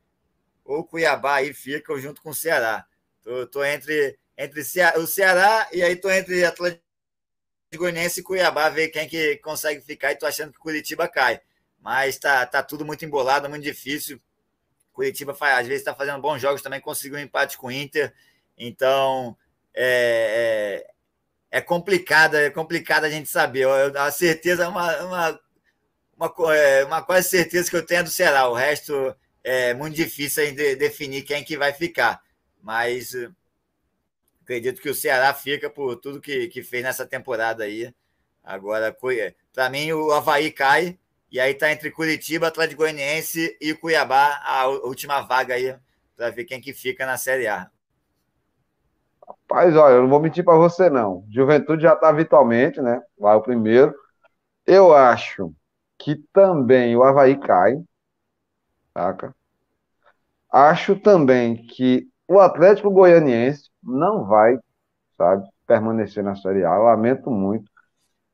ou 0.64 0.84
Cuiabá 0.84 1.36
aí 1.36 1.54
fica 1.54 1.98
junto 2.00 2.22
com 2.22 2.30
o 2.30 2.36
Ceará. 2.36 2.86
Tô, 3.22 3.46
tô 3.48 3.64
entre, 3.64 4.18
entre 4.38 4.62
o 4.98 5.08
Ceará 5.08 5.68
e 5.74 5.84
aí 5.84 5.96
tô 5.96 6.10
entre 6.10 6.44
Atlético 6.46 6.84
Goianiense 7.76 8.22
e 8.22 8.24
Cuiabá, 8.24 8.70
ver 8.70 8.90
quem 8.90 9.08
que 9.08 9.38
consegue 9.38 9.82
ficar 9.82 10.12
e 10.12 10.16
tô 10.16 10.26
achando 10.26 10.54
que 10.54 10.60
Curitiba 10.60 11.08
cai. 11.08 11.42
Mas 11.82 12.18
tá, 12.18 12.46
tá 12.46 12.64
tudo 12.64 12.86
muito 12.86 13.04
embolado, 13.04 13.50
muito 13.50 13.64
difícil. 13.64 14.22
Curitiba 14.94 15.36
às 15.38 15.68
vezes 15.68 15.82
está 15.82 15.94
fazendo 15.94 16.22
bons 16.22 16.42
jogos 16.42 16.62
também, 16.62 16.80
conseguiu 16.80 17.18
um 17.18 17.22
empate 17.22 17.58
com 17.58 17.68
o 17.68 17.72
Inter. 17.72 18.14
Então, 18.58 19.36
é, 19.76 20.84
é, 21.52 21.58
é 21.58 21.62
complicado, 21.62 22.36
é 22.36 22.50
complicado 22.50 23.06
a 23.06 23.10
gente 23.10 23.30
saber. 23.30 23.68
A 23.98 24.12
certeza 24.12 24.70
uma, 24.70 25.04
uma, 25.04 25.40
uma, 26.18 26.56
é, 26.56 26.84
uma 26.86 27.02
quase 27.02 27.30
certeza 27.30 27.70
que 27.70 27.76
eu 27.76 27.86
tenho 27.86 28.02
é 28.02 28.04
do 28.04 28.10
Ceará. 28.10 28.48
O 28.48 28.54
resto 28.54 29.16
é 29.44 29.74
muito 29.74 29.96
difícil 29.96 30.54
de 30.56 30.76
definir 30.76 31.24
quem 31.24 31.44
que 31.44 31.58
vai 31.58 31.74
ficar. 31.74 32.22
Mas 32.62 33.14
eh, 33.14 33.30
acredito 34.42 34.82
que 34.82 34.90
o 34.90 34.96
Ceará 34.96 35.34
fica 35.34 35.70
por 35.70 35.98
tudo 35.98 36.22
que, 36.22 36.48
que 36.48 36.64
fez 36.64 36.84
nessa 36.84 37.06
temporada 37.06 37.64
aí. 37.66 37.94
Agora, 38.44 38.96
para 39.54 39.70
mim, 39.70 39.92
o 39.92 40.12
Havaí 40.12 40.52
cai. 40.52 40.98
E 41.32 41.40
aí 41.40 41.54
tá 41.56 41.72
entre 41.72 41.90
Curitiba, 41.90 42.48
Atlético 42.48 42.84
Goianiense 42.84 43.58
e 43.60 43.74
Cuiabá, 43.74 44.40
a 44.44 44.68
última 44.68 45.22
vaga 45.22 45.56
aí, 45.56 45.76
para 46.16 46.30
ver 46.30 46.46
quem 46.46 46.62
que 46.62 46.74
fica 46.74 47.08
na 47.08 47.18
Série 47.18 47.48
A. 47.48 47.72
Rapaz, 49.50 49.76
olha, 49.76 49.94
eu 49.96 50.02
não 50.04 50.10
vou 50.10 50.20
mentir 50.20 50.44
para 50.44 50.58
você, 50.58 50.90
não. 50.90 51.26
Juventude 51.30 51.84
já 51.84 51.94
está 51.94 52.10
habitualmente, 52.10 52.82
né? 52.82 53.02
Lá 53.20 53.36
o 53.36 53.42
primeiro. 53.42 53.94
Eu 54.66 54.94
acho 54.94 55.54
que 56.00 56.16
também 56.34 56.96
o 56.96 57.04
Havaí 57.04 57.38
cai. 57.40 57.82
Saca? 58.94 59.36
Acho 60.52 60.96
também 60.96 61.66
que 61.68 62.08
o 62.28 62.40
Atlético 62.40 62.92
Goianiense 62.92 63.70
não 63.82 64.26
vai, 64.26 64.58
sabe, 65.18 65.48
permanecer 65.66 66.24
na 66.24 66.36
Série 66.36 66.64
A. 66.64 66.78
Lamento 66.78 67.30
muito. 67.32 67.70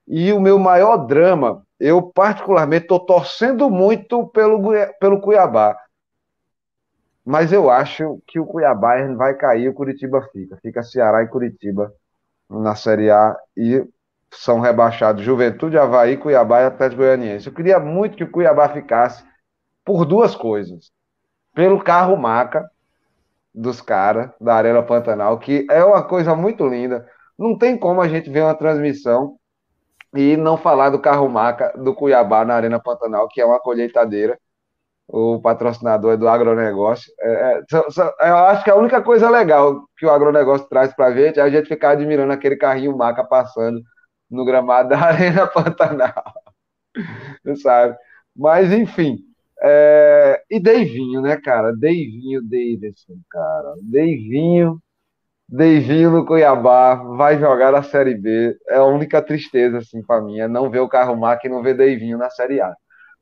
E 0.07 0.33
o 0.33 0.39
meu 0.39 0.59
maior 0.59 0.97
drama, 1.05 1.63
eu 1.79 2.01
particularmente 2.01 2.83
estou 2.85 2.99
torcendo 2.99 3.69
muito 3.69 4.27
pelo, 4.27 4.59
pelo 4.99 5.21
Cuiabá. 5.21 5.77
Mas 7.29 7.53
eu 7.53 7.69
acho 7.69 8.19
que 8.25 8.39
o 8.39 8.45
Cuiabá 8.47 8.95
vai 9.15 9.35
cair, 9.35 9.69
o 9.69 9.73
Curitiba 9.75 10.19
fica. 10.31 10.57
Fica 10.63 10.81
Ceará 10.81 11.21
e 11.21 11.27
Curitiba 11.27 11.93
na 12.49 12.73
Série 12.73 13.11
A. 13.11 13.37
E 13.55 13.87
são 14.31 14.59
rebaixados 14.59 15.23
Juventude, 15.23 15.77
Havaí, 15.77 16.17
Cuiabá 16.17 16.61
e 16.61 16.65
Atlético 16.65 17.03
Goianiense. 17.03 17.45
Eu 17.45 17.53
queria 17.53 17.79
muito 17.79 18.17
que 18.17 18.23
o 18.23 18.31
Cuiabá 18.31 18.69
ficasse 18.69 19.23
por 19.85 20.05
duas 20.05 20.35
coisas. 20.35 20.91
Pelo 21.53 21.83
carro 21.83 22.17
maca 22.17 22.67
dos 23.53 23.79
caras 23.79 24.31
da 24.41 24.55
Arena 24.55 24.81
Pantanal, 24.81 25.37
que 25.37 25.67
é 25.69 25.83
uma 25.83 26.01
coisa 26.03 26.35
muito 26.35 26.67
linda. 26.67 27.07
Não 27.37 27.55
tem 27.55 27.77
como 27.77 28.01
a 28.01 28.07
gente 28.07 28.27
ver 28.27 28.41
uma 28.41 28.55
transmissão 28.55 29.37
e 30.15 30.35
não 30.35 30.57
falar 30.57 30.89
do 30.89 30.99
carro 30.99 31.29
maca 31.29 31.73
do 31.77 31.93
Cuiabá 31.93 32.43
na 32.43 32.55
Arena 32.55 32.79
Pantanal, 32.79 33.27
que 33.27 33.39
é 33.39 33.45
uma 33.45 33.59
colheitadeira. 33.59 34.39
O 35.11 35.41
patrocinador 35.41 36.13
é 36.13 36.17
do 36.17 36.27
agronegócio. 36.27 37.11
É, 37.19 37.61
é, 37.73 38.29
eu 38.29 38.37
acho 38.37 38.63
que 38.63 38.69
a 38.69 38.75
única 38.75 39.01
coisa 39.01 39.27
legal 39.29 39.83
que 39.97 40.05
o 40.05 40.11
agronegócio 40.11 40.67
traz 40.69 40.93
para 40.93 41.07
a 41.07 41.13
gente 41.15 41.39
é 41.39 41.41
a 41.41 41.49
gente 41.49 41.67
ficar 41.67 41.91
admirando 41.91 42.31
aquele 42.31 42.55
carrinho 42.55 42.95
maca 42.95 43.23
passando 43.23 43.81
no 44.29 44.45
gramado 44.45 44.89
da 44.89 44.99
Arena 45.01 45.47
Pantanal. 45.47 46.23
Sabe? 47.61 47.97
Mas, 48.35 48.71
enfim. 48.71 49.17
É... 49.61 50.41
E 50.49 50.59
Deivinho, 50.59 51.21
né, 51.21 51.37
cara? 51.37 51.73
Deivinho, 51.75 52.41
Davidson, 52.43 53.15
cara. 53.29 53.73
Deivinho, 53.91 54.79
Deivinho 55.49 56.11
no 56.11 56.25
Cuiabá, 56.25 56.95
vai 56.95 57.39
jogar 57.39 57.71
na 57.71 57.83
Série 57.83 58.15
B. 58.15 58.55
É 58.69 58.77
a 58.77 58.85
única 58.85 59.21
tristeza, 59.21 59.79
assim, 59.79 60.03
para 60.03 60.21
mim, 60.21 60.39
é 60.39 60.47
não 60.47 60.69
ver 60.69 60.79
o 60.81 60.89
carro 60.89 61.15
Mac 61.17 61.43
e 61.45 61.49
não 61.49 61.63
ver 61.63 61.75
Deivinho 61.77 62.17
na 62.17 62.29
Série 62.29 62.61
A. 62.61 62.73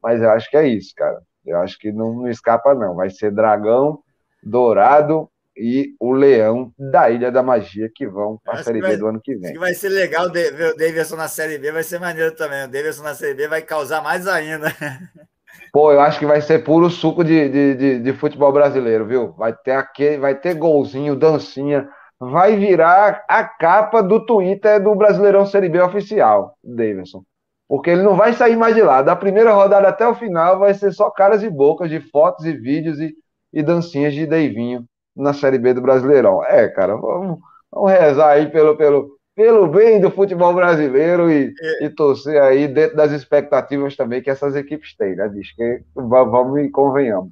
Mas 0.04 0.22
eu 0.22 0.30
acho 0.32 0.50
que 0.50 0.58
é 0.58 0.68
isso, 0.68 0.94
cara. 0.96 1.20
Eu 1.48 1.60
acho 1.60 1.80
que 1.80 1.92
não, 1.92 2.14
não 2.14 2.30
escapa, 2.30 2.76
não. 2.76 2.96
Vai 2.96 3.10
ser 3.10 3.32
Dragão, 3.32 4.00
Dourado 4.44 5.30
e 5.56 5.96
o 6.00 6.12
Leão 6.12 6.72
da 6.78 7.10
Ilha 7.10 7.32
da 7.32 7.42
Magia 7.42 7.90
que 7.94 8.08
vão 8.08 8.40
para 8.44 8.60
a 8.60 8.64
Série 8.64 8.82
B 8.82 8.98
do 8.98 9.08
ano 9.08 9.20
que 9.20 9.36
vem. 9.36 9.54
Que 9.54 9.60
vai 9.60 9.74
ser 9.74 9.90
legal 9.90 10.32
ver 10.32 10.54
o 10.54 10.78
Davidson 10.78 11.16
na 11.16 11.28
Série 11.28 11.58
B, 11.58 11.72
vai 11.72 11.84
ser 11.84 12.00
maneiro 12.00 12.36
também. 12.36 12.66
O 12.66 12.68
Davidson 12.68 13.04
na 13.04 13.16
Série 13.16 13.34
B 13.34 13.48
vai 13.48 13.62
causar 13.62 14.02
mais 14.04 14.28
ainda. 14.28 14.68
Pô, 15.74 15.92
eu 15.92 16.00
acho 16.00 16.20
que 16.20 16.26
vai 16.26 16.42
ser 16.42 16.64
puro 16.64 16.90
suco 16.90 17.24
de, 17.24 17.50
de, 17.50 17.76
de, 17.76 18.00
de 18.00 18.14
futebol 18.14 18.52
brasileiro, 18.52 19.06
viu? 19.06 19.34
Vai 19.34 19.54
ter 19.54 19.72
aquele, 19.72 20.18
vai 20.18 20.36
ter 20.36 20.54
golzinho, 20.54 21.16
dancinha, 21.16 21.90
vai 22.20 22.56
virar 22.56 23.24
a 23.28 23.44
capa 23.44 24.02
do 24.02 24.26
Twitter 24.26 24.82
do 24.82 24.96
Brasileirão 24.96 25.46
Série 25.46 25.70
B 25.70 25.82
oficial, 25.82 26.56
Davidson. 26.64 27.24
Porque 27.68 27.90
ele 27.90 28.02
não 28.02 28.16
vai 28.16 28.34
sair 28.34 28.56
mais 28.56 28.76
de 28.76 28.82
lá. 28.82 29.02
Da 29.02 29.16
primeira 29.16 29.52
rodada 29.52 29.88
até 29.88 30.08
o 30.08 30.16
final 30.16 30.60
vai 30.60 30.74
ser 30.74 30.92
só 30.94 31.10
caras 31.10 31.44
e 31.44 31.50
bocas 31.50 31.90
de 31.90 32.00
fotos 32.00 32.46
e 32.46 32.54
vídeos 32.54 33.00
e, 33.00 33.14
e 33.52 33.62
dancinhas 33.62 34.14
de 34.14 34.26
Deivinho 34.26 34.86
na 35.16 35.34
Série 35.34 35.58
B 35.58 35.74
do 35.74 35.82
Brasileirão. 35.82 36.44
É, 36.46 36.68
cara, 36.70 36.96
vamos, 36.96 37.40
vamos 37.72 37.92
rezar 37.92 38.30
aí 38.30 38.50
pelo, 38.50 38.78
pelo, 38.78 39.18
pelo 39.36 39.68
bem 39.68 40.00
do 40.00 40.10
futebol 40.10 40.54
brasileiro 40.54 41.30
e, 41.30 41.54
é. 41.62 41.86
e 41.86 41.90
torcer 41.90 42.42
aí 42.42 42.68
dentro 42.68 42.96
das 42.96 43.12
expectativas 43.12 43.96
também 43.96 44.22
que 44.22 44.30
essas 44.30 44.56
equipes 44.56 44.96
têm, 44.96 45.16
né, 45.16 45.28
bicho? 45.28 45.54
Que 45.56 45.82
vamos 45.96 46.60
e 46.62 46.70
convenhamos. 46.70 47.32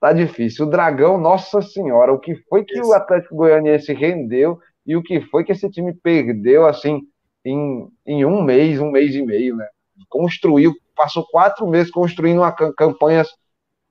Tá 0.00 0.12
difícil. 0.12 0.66
O 0.66 0.70
Dragão, 0.70 1.16
nossa 1.16 1.62
senhora, 1.62 2.12
o 2.12 2.18
que 2.18 2.34
foi 2.48 2.64
que 2.64 2.78
Isso. 2.78 2.90
o 2.90 2.92
Atlético 2.92 3.36
Goianiense 3.36 3.92
rendeu 3.92 4.58
e 4.84 4.96
o 4.96 5.02
que 5.02 5.20
foi 5.20 5.44
que 5.44 5.52
esse 5.52 5.70
time 5.70 5.94
perdeu, 5.94 6.66
assim, 6.66 7.02
em, 7.44 7.88
em 8.04 8.24
um 8.24 8.42
mês, 8.42 8.80
um 8.80 8.90
mês 8.90 9.14
e 9.14 9.22
meio, 9.22 9.54
né? 9.54 9.68
Construiu, 10.08 10.74
passou 10.94 11.26
quatro 11.26 11.66
meses 11.66 11.90
construindo 11.90 12.38
uma 12.38 12.52
campanhas 12.52 13.28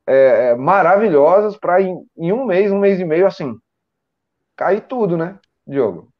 é, 0.05 0.49
é, 0.49 0.55
maravilhosas 0.55 1.57
para 1.57 1.81
em, 1.81 2.05
em, 2.17 2.31
um 2.31 2.45
mês, 2.45 2.71
um 2.71 2.79
mês 2.79 2.99
e 2.99 3.05
meio, 3.05 3.27
assim, 3.27 3.57
cair 4.55 4.81
tudo, 4.81 5.15
né, 5.15 5.39
Diogo? 5.65 6.11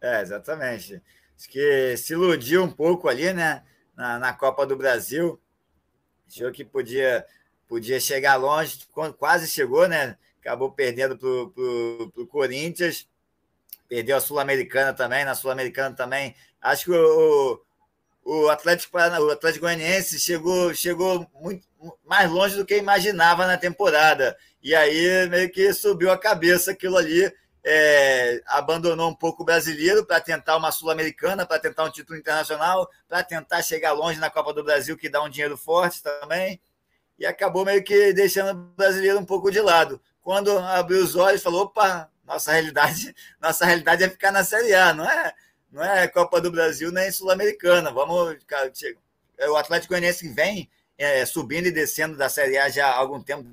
É, 0.00 0.20
exatamente. 0.20 1.02
Acho 1.36 1.48
que 1.48 1.96
se 1.96 2.12
iludiu 2.12 2.62
um 2.62 2.70
pouco 2.70 3.08
ali, 3.08 3.32
né, 3.32 3.64
na, 3.96 4.18
na 4.18 4.32
Copa 4.32 4.66
do 4.66 4.76
Brasil. 4.76 5.40
Achou 6.28 6.52
que 6.52 6.64
podia, 6.64 7.24
podia 7.66 7.98
chegar 7.98 8.36
longe, 8.36 8.86
quase 9.18 9.48
chegou, 9.48 9.88
né? 9.88 10.16
Acabou 10.40 10.70
perdendo 10.70 11.16
para 11.18 11.28
o 11.28 12.26
Corinthians, 12.26 13.08
perdeu 13.88 14.16
a 14.16 14.20
Sul-Americana 14.20 14.92
também. 14.92 15.24
Na 15.24 15.34
Sul-Americana 15.34 15.94
também, 15.94 16.34
acho 16.60 16.84
que 16.84 16.92
o, 16.92 17.60
o 18.28 18.50
Atlético, 18.50 18.98
o 18.98 19.30
Atlético 19.30 19.64
Goianiense 19.64 20.20
chegou, 20.20 20.74
chegou 20.74 21.26
muito 21.40 21.66
mais 22.04 22.30
longe 22.30 22.56
do 22.56 22.64
que 22.66 22.76
imaginava 22.76 23.46
na 23.46 23.56
temporada. 23.56 24.36
E 24.62 24.74
aí 24.74 25.26
meio 25.30 25.50
que 25.50 25.72
subiu 25.72 26.10
a 26.10 26.18
cabeça 26.18 26.72
aquilo 26.72 26.98
ali, 26.98 27.32
é, 27.64 28.42
abandonou 28.48 29.08
um 29.08 29.14
pouco 29.14 29.42
o 29.42 29.46
brasileiro 29.46 30.04
para 30.04 30.20
tentar 30.20 30.58
uma 30.58 30.70
Sul-Americana, 30.70 31.46
para 31.46 31.58
tentar 31.58 31.84
um 31.84 31.90
título 31.90 32.18
internacional, 32.18 32.86
para 33.08 33.24
tentar 33.24 33.62
chegar 33.62 33.92
longe 33.92 34.20
na 34.20 34.28
Copa 34.28 34.52
do 34.52 34.62
Brasil, 34.62 34.94
que 34.98 35.08
dá 35.08 35.22
um 35.22 35.30
dinheiro 35.30 35.56
forte 35.56 36.02
também. 36.02 36.60
E 37.18 37.24
acabou 37.24 37.64
meio 37.64 37.82
que 37.82 38.12
deixando 38.12 38.50
o 38.50 38.76
brasileiro 38.76 39.18
um 39.18 39.24
pouco 39.24 39.50
de 39.50 39.62
lado. 39.62 39.98
Quando 40.20 40.58
abriu 40.58 41.02
os 41.02 41.16
olhos, 41.16 41.42
falou: 41.42 41.62
opa, 41.62 42.10
nossa 42.26 42.52
realidade, 42.52 43.14
nossa 43.40 43.64
realidade 43.64 44.04
é 44.04 44.10
ficar 44.10 44.32
na 44.32 44.44
Série 44.44 44.74
A, 44.74 44.92
não 44.92 45.08
é? 45.08 45.32
Não 45.70 45.84
é 45.84 46.08
Copa 46.08 46.40
do 46.40 46.50
Brasil 46.50 46.90
nem 46.90 47.10
Sul-Americana. 47.12 47.90
Vamos, 47.90 48.36
cara, 48.46 48.72
o 49.48 49.56
Atlético 49.56 49.92
Goianiense 49.92 50.28
vem 50.28 50.68
é, 50.96 51.24
subindo 51.24 51.66
e 51.66 51.72
descendo 51.72 52.16
da 52.16 52.28
Série 52.28 52.58
A 52.58 52.68
já 52.68 52.88
há 52.88 52.96
algum 52.96 53.22
tempo, 53.22 53.48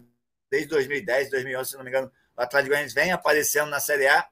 desde 0.49 0.69
2010, 0.69 1.29
2011, 1.29 1.69
se 1.69 1.77
não 1.77 1.83
me 1.83 1.89
engano. 1.89 2.11
O 2.35 2.41
Atlético 2.41 2.69
Goianiense 2.69 2.95
vem 2.95 3.11
aparecendo 3.11 3.69
na 3.69 3.79
Série 3.79 4.07
A, 4.07 4.25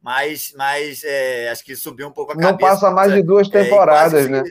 mas, 0.00 0.52
mas 0.56 1.04
é, 1.04 1.50
acho 1.50 1.64
que 1.64 1.76
subiu 1.76 2.08
um 2.08 2.12
pouco 2.12 2.32
a 2.32 2.34
cabeça. 2.34 2.52
Não 2.52 2.58
passa 2.58 2.90
mais 2.90 3.12
de 3.12 3.22
duas 3.22 3.48
é, 3.48 3.50
temporadas, 3.50 4.26
é, 4.26 4.28
né? 4.28 4.44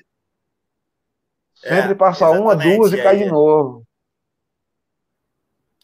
Sempre 1.56 1.96
passa 1.96 2.30
uma, 2.30 2.56
duas 2.56 2.94
e, 2.94 2.98
e 2.98 3.04
cai 3.04 3.16
aí, 3.16 3.24
de 3.24 3.30
novo. 3.30 3.86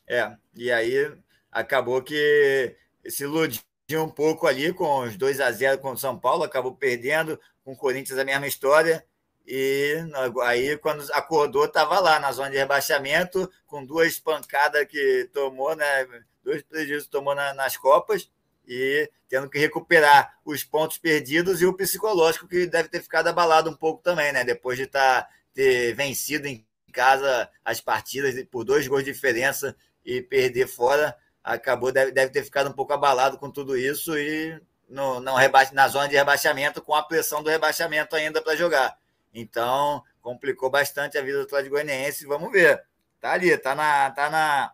É, 0.07 0.35
e 0.55 0.71
aí 0.71 1.11
acabou 1.51 2.01
que 2.01 2.75
se 3.07 3.23
iludiu 3.23 3.61
um 3.91 4.09
pouco 4.09 4.47
ali 4.47 4.73
com 4.73 5.01
os 5.01 5.17
2 5.17 5.39
a 5.41 5.51
0 5.51 5.79
com 5.79 5.91
o 5.91 5.97
São 5.97 6.17
Paulo, 6.17 6.43
acabou 6.43 6.73
perdendo, 6.73 7.39
com 7.63 7.73
o 7.73 7.77
Corinthians 7.77 8.17
a 8.17 8.25
mesma 8.25 8.47
história. 8.47 9.05
E 9.45 9.95
aí, 10.43 10.77
quando 10.77 11.03
acordou, 11.13 11.65
estava 11.65 11.99
lá 11.99 12.19
na 12.19 12.31
zona 12.31 12.49
de 12.49 12.57
rebaixamento, 12.57 13.51
com 13.67 13.85
duas 13.85 14.17
pancadas 14.19 14.87
que 14.87 15.29
tomou, 15.33 15.75
né? 15.75 16.07
Dois 16.43 16.61
prejuízos 16.63 17.07
tomou 17.07 17.35
na, 17.35 17.53
nas 17.53 17.75
Copas 17.75 18.29
e 18.65 19.09
tendo 19.27 19.49
que 19.49 19.59
recuperar 19.59 20.37
os 20.45 20.63
pontos 20.63 20.97
perdidos 20.97 21.61
e 21.61 21.65
o 21.65 21.73
psicológico 21.73 22.47
que 22.47 22.65
deve 22.65 22.87
ter 22.87 23.01
ficado 23.01 23.27
abalado 23.27 23.69
um 23.69 23.75
pouco 23.75 24.01
também, 24.01 24.31
né? 24.31 24.43
Depois 24.43 24.77
de 24.77 24.87
tá, 24.87 25.27
ter 25.53 25.93
vencido 25.93 26.47
em 26.47 26.65
casa 26.91 27.49
as 27.65 27.81
partidas 27.81 28.41
por 28.49 28.63
dois 28.63 28.87
gols 28.87 29.03
de 29.03 29.11
diferença 29.11 29.75
e 30.05 30.21
perder 30.21 30.67
fora, 30.67 31.17
acabou, 31.43 31.91
deve, 31.91 32.11
deve 32.11 32.31
ter 32.31 32.43
ficado 32.43 32.69
um 32.69 32.73
pouco 32.73 32.93
abalado 32.93 33.37
com 33.37 33.51
tudo 33.51 33.77
isso 33.77 34.17
e 34.17 34.59
no, 34.87 35.19
não 35.19 35.35
rebaixa, 35.35 35.73
na 35.73 35.87
zona 35.87 36.07
de 36.07 36.15
rebaixamento, 36.15 36.81
com 36.81 36.95
a 36.95 37.03
pressão 37.03 37.43
do 37.43 37.49
rebaixamento 37.49 38.15
ainda 38.15 38.41
para 38.41 38.55
jogar. 38.55 38.97
Então, 39.33 40.03
complicou 40.21 40.69
bastante 40.69 41.17
a 41.17 41.21
vida 41.21 41.39
do 41.39 41.43
Atlético 41.43 41.75
Goianiense. 41.75 42.25
Vamos 42.25 42.51
ver. 42.51 42.83
Tá 43.19 43.31
ali, 43.31 43.57
tá 43.57 43.73
na, 43.73 44.11
tá 44.11 44.29
na, 44.29 44.71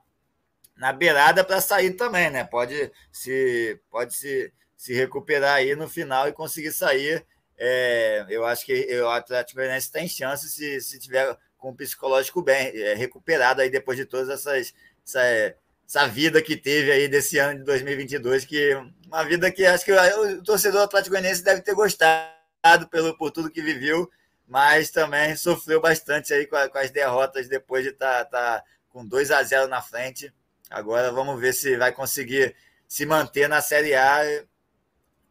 na 0.76 0.93
beirada 0.93 1.43
para 1.43 1.61
sair 1.61 1.93
também, 1.93 2.30
né? 2.30 2.43
Pode 2.43 2.91
se, 3.11 3.80
pode 3.89 4.13
se, 4.13 4.53
se 4.76 4.93
recuperar 4.93 5.55
aí 5.55 5.76
no 5.76 5.88
final 5.88 6.28
e 6.28 6.34
conseguir 6.34 6.72
sair. 6.72 7.26
É, 7.57 8.26
eu 8.30 8.45
acho 8.45 8.65
que 8.65 9.01
o 9.01 9.09
Atlético 9.09 9.59
Goianiense 9.59 9.91
tem 9.91 10.07
chance 10.07 10.49
se, 10.49 10.82
se 10.82 10.99
tiver 10.99 11.38
com 11.57 11.72
o 11.72 11.76
psicológico 11.76 12.41
bem 12.41 12.72
é, 12.74 12.93
recuperado 12.95 13.61
aí 13.61 13.70
depois 13.70 13.97
de 13.97 14.05
todas 14.05 14.30
essas, 14.30 14.74
essas 15.05 15.53
essa 15.89 16.07
vida 16.07 16.39
que 16.39 16.55
teve 16.55 16.91
aí 16.91 17.07
desse 17.07 17.39
ano 17.39 17.57
de 17.57 17.65
2022, 17.65 18.45
que 18.45 18.75
uma 19.07 19.23
vida 19.23 19.51
que 19.51 19.65
acho 19.65 19.83
que 19.83 19.91
o 19.91 20.43
torcedor 20.43 20.83
Atlético 20.83 21.15
Goianiense 21.15 21.43
deve 21.43 21.63
ter 21.63 21.73
gostado 21.73 22.87
pelo, 22.91 23.17
por 23.17 23.31
tudo 23.31 23.49
que 23.49 23.59
viveu, 23.59 24.07
mas 24.47 24.91
também 24.91 25.35
sofreu 25.35 25.81
bastante 25.81 26.31
aí 26.31 26.45
com, 26.45 26.55
a, 26.55 26.69
com 26.69 26.77
as 26.77 26.91
derrotas 26.91 27.49
depois 27.49 27.83
de 27.83 27.89
estar 27.89 28.25
tá, 28.25 28.59
tá 28.59 28.63
com 28.89 29.03
2 29.03 29.31
a 29.31 29.41
0 29.41 29.67
na 29.67 29.81
frente. 29.81 30.31
Agora 30.69 31.11
vamos 31.11 31.41
ver 31.41 31.53
se 31.53 31.75
vai 31.75 31.91
conseguir 31.91 32.55
se 32.87 33.03
manter 33.03 33.49
na 33.49 33.59
Série 33.59 33.95
A. 33.95 34.23
E, 34.23 34.45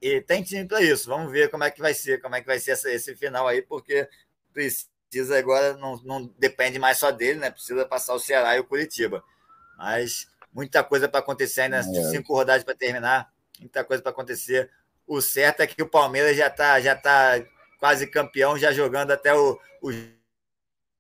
e 0.03 0.21
tem 0.21 0.43
time 0.43 0.67
para 0.67 0.83
isso. 0.83 1.09
Vamos 1.09 1.31
ver 1.31 1.51
como 1.51 1.63
é 1.63 1.71
que 1.71 1.81
vai 1.81 1.95
ser, 1.95 2.21
como 2.21 2.35
é 2.35 2.41
que 2.41 2.49
vai 2.49 2.59
ser 2.59 2.73
essa, 2.73 2.91
esse 2.91 3.15
final 3.15 3.47
aí, 3.47 3.63
porque 3.63 4.09
precisa 4.53 5.39
agora, 5.39 5.77
não, 5.77 6.03
não 6.03 6.27
depende 6.37 6.81
mais 6.81 6.99
só 6.99 7.13
dele, 7.13 7.39
né? 7.39 7.49
Precisa 7.49 7.87
passar 7.87 8.15
o 8.15 8.19
Ceará 8.19 8.57
e 8.57 8.61
o 8.61 8.65
Curitiba. 8.65 9.23
Mas 9.77 10.27
muita 10.53 10.83
coisa 10.83 11.09
para 11.09 11.21
acontecer 11.21 11.63
ainda, 11.63 11.79
é. 11.79 11.83
cinco 11.83 12.35
rodadas 12.35 12.65
para 12.65 12.75
terminar, 12.75 13.29
muita 13.61 13.85
coisa 13.85 14.03
para 14.03 14.11
acontecer. 14.11 14.71
O 15.07 15.21
certo 15.21 15.61
é 15.61 15.67
que 15.67 15.83
o 15.83 15.89
Palmeiras 15.89 16.37
já 16.37 16.49
está 16.49 16.81
já 16.81 16.95
tá 16.95 17.41
quase 17.79 18.07
campeão, 18.07 18.59
já 18.59 18.73
jogando 18.73 19.13
até 19.13 19.35
o, 19.35 19.59
o 19.83 19.91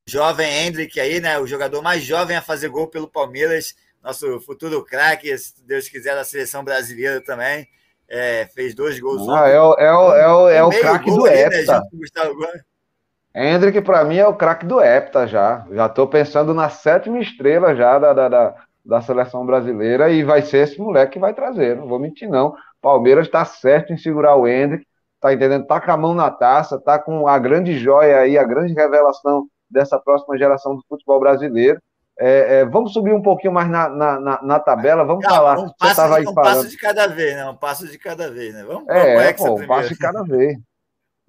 jovem 0.09 0.67
Hendrick 0.67 0.99
aí, 0.99 1.21
né? 1.21 1.39
O 1.39 1.47
jogador 1.47 1.83
mais 1.83 2.03
jovem 2.03 2.37
a 2.37 2.43
fazer 2.43 2.69
gol 2.69 2.89
pelo 2.89 3.09
Palmeiras, 3.09 3.75
nosso 4.03 4.41
futuro 4.41 4.85
craque, 4.85 5.37
se 5.37 5.63
Deus 5.65 5.89
quiser, 5.89 6.15
da 6.15 6.25
seleção 6.25 6.65
brasileira 6.65 7.21
também. 7.21 7.69
é, 8.09 8.47
fez 8.55 8.75
dois 8.75 8.99
gols. 8.99 9.29
Ah, 9.29 9.49
é 9.49 9.61
o, 9.61 9.75
é 9.75 9.93
o, 9.93 10.15
é 10.15 10.33
o, 10.33 10.49
é 10.49 10.65
o 10.65 10.71
craque 10.71 11.11
do 11.11 11.27
ali, 11.27 11.39
Hepta. 11.39 11.83
Né, 13.35 13.51
Hendrick, 13.53 13.83
para 13.83 14.03
mim, 14.05 14.17
é 14.17 14.27
o 14.27 14.35
craque 14.35 14.65
do 14.65 14.81
Hepta 14.81 15.27
já. 15.27 15.67
Já 15.71 15.87
estou 15.87 16.09
pensando 16.09 16.55
na 16.55 16.71
sétima 16.71 17.21
estrela 17.21 17.77
já 17.77 17.99
da, 17.99 18.13
da, 18.13 18.29
da, 18.29 18.55
da, 18.85 19.01
seleção 19.01 19.45
brasileira 19.45 20.11
e 20.11 20.23
vai 20.23 20.43
ser 20.43 20.59
esse 20.59 20.81
moleque 20.81 21.15
que 21.15 21.19
vai 21.19 21.35
trazer. 21.35 21.77
Não 21.77 21.87
vou 21.87 21.99
mentir, 21.99 22.29
não. 22.29 22.55
Palmeiras 22.81 23.27
está 23.27 23.45
certo 23.45 23.93
em 23.93 23.97
segurar 23.97 24.37
o 24.37 24.47
Hendrick, 24.47 24.87
tá 25.21 25.33
entendendo? 25.33 25.67
Tá 25.67 25.81
com 25.81 25.91
a 25.91 25.97
mão 25.97 26.15
na 26.15 26.31
taça, 26.31 26.81
tá 26.81 26.99
com 26.99 27.27
a 27.27 27.39
grande 27.39 27.79
joia 27.79 28.19
aí, 28.19 28.39
a 28.39 28.45
grande 28.45 28.73
revelação 28.73 29.47
dessa 29.71 29.99
próxima 29.99 30.39
geração 30.39 30.77
do 30.77 30.83
futebol 30.89 31.21
brasileiro. 31.21 31.81
É, 32.21 32.61
é, 32.61 32.65
vamos 32.65 32.93
subir 32.93 33.13
um 33.13 33.23
pouquinho 33.23 33.53
mais 33.53 33.71
na, 33.71 33.89
na, 33.89 34.21
na, 34.21 34.43
na 34.43 34.61
tabela, 34.61 35.05
vamos 35.05 35.25
Calma, 35.25 35.37
falar. 35.37 35.59
Um 35.61 35.71
passo, 35.79 36.21
de, 36.21 36.29
um 36.29 36.35
passo 36.35 36.69
de 36.69 36.77
cada 36.77 37.07
vez, 37.07 37.37
né? 37.37 37.49
Um 37.49 37.57
passo 37.57 37.87
de 37.87 37.97
cada 37.97 38.29
vez, 38.29 38.55
né? 38.55 38.65
Vamos, 38.65 38.87
vamos 38.87 39.03
é, 39.03 39.33
pô, 39.33 39.55
um 39.55 39.67
passo 39.67 39.91
de 39.91 39.99
cada 39.99 40.25
vez. 40.25 40.59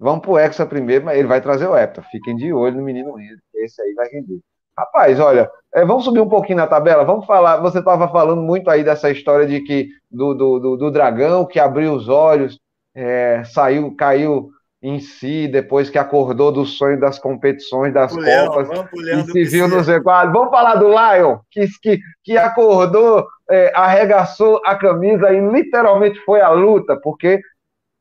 Vamos 0.00 0.22
pro 0.22 0.38
Hexa 0.38 0.66
primeiro, 0.66 1.04
mas 1.04 1.18
ele 1.18 1.28
vai 1.28 1.40
trazer 1.40 1.68
o 1.68 1.76
Hepta. 1.76 2.02
Fiquem 2.10 2.34
de 2.34 2.52
olho 2.52 2.78
no 2.78 2.82
menino 2.82 3.20
Henrique, 3.20 3.42
esse 3.54 3.80
aí 3.82 3.94
vai 3.94 4.08
render. 4.08 4.40
Rapaz, 4.80 5.20
olha, 5.20 5.50
é, 5.74 5.84
vamos 5.84 6.04
subir 6.04 6.20
um 6.20 6.28
pouquinho 6.28 6.56
na 6.56 6.66
tabela, 6.66 7.04
vamos 7.04 7.26
falar. 7.26 7.58
Você 7.58 7.80
estava 7.80 8.08
falando 8.08 8.40
muito 8.40 8.70
aí 8.70 8.82
dessa 8.82 9.10
história 9.10 9.46
de 9.46 9.60
que 9.60 9.88
do, 10.10 10.32
do, 10.32 10.58
do, 10.58 10.76
do 10.78 10.90
dragão 10.90 11.44
que 11.44 11.60
abriu 11.60 11.92
os 11.92 12.08
olhos, 12.08 12.58
é, 12.94 13.42
saiu, 13.44 13.94
caiu 13.94 14.48
em 14.82 14.98
si, 14.98 15.46
depois 15.46 15.90
que 15.90 15.98
acordou 15.98 16.50
do 16.50 16.64
sonho 16.64 16.98
das 16.98 17.18
competições, 17.18 17.92
das 17.92 18.10
Copas, 18.10 18.70
e 18.94 19.30
se 19.30 19.44
viu 19.44 19.68
no 19.68 19.76
Z4. 19.76 20.32
Vamos 20.32 20.50
falar 20.50 20.76
do 20.76 20.88
Lion, 20.88 21.38
que, 21.50 21.66
que, 21.82 21.98
que 22.24 22.38
acordou, 22.38 23.26
é, 23.50 23.70
arregaçou 23.74 24.62
a 24.64 24.74
camisa 24.74 25.30
e 25.30 25.40
literalmente 25.40 26.18
foi 26.20 26.40
à 26.40 26.48
luta, 26.48 26.98
porque, 27.02 27.38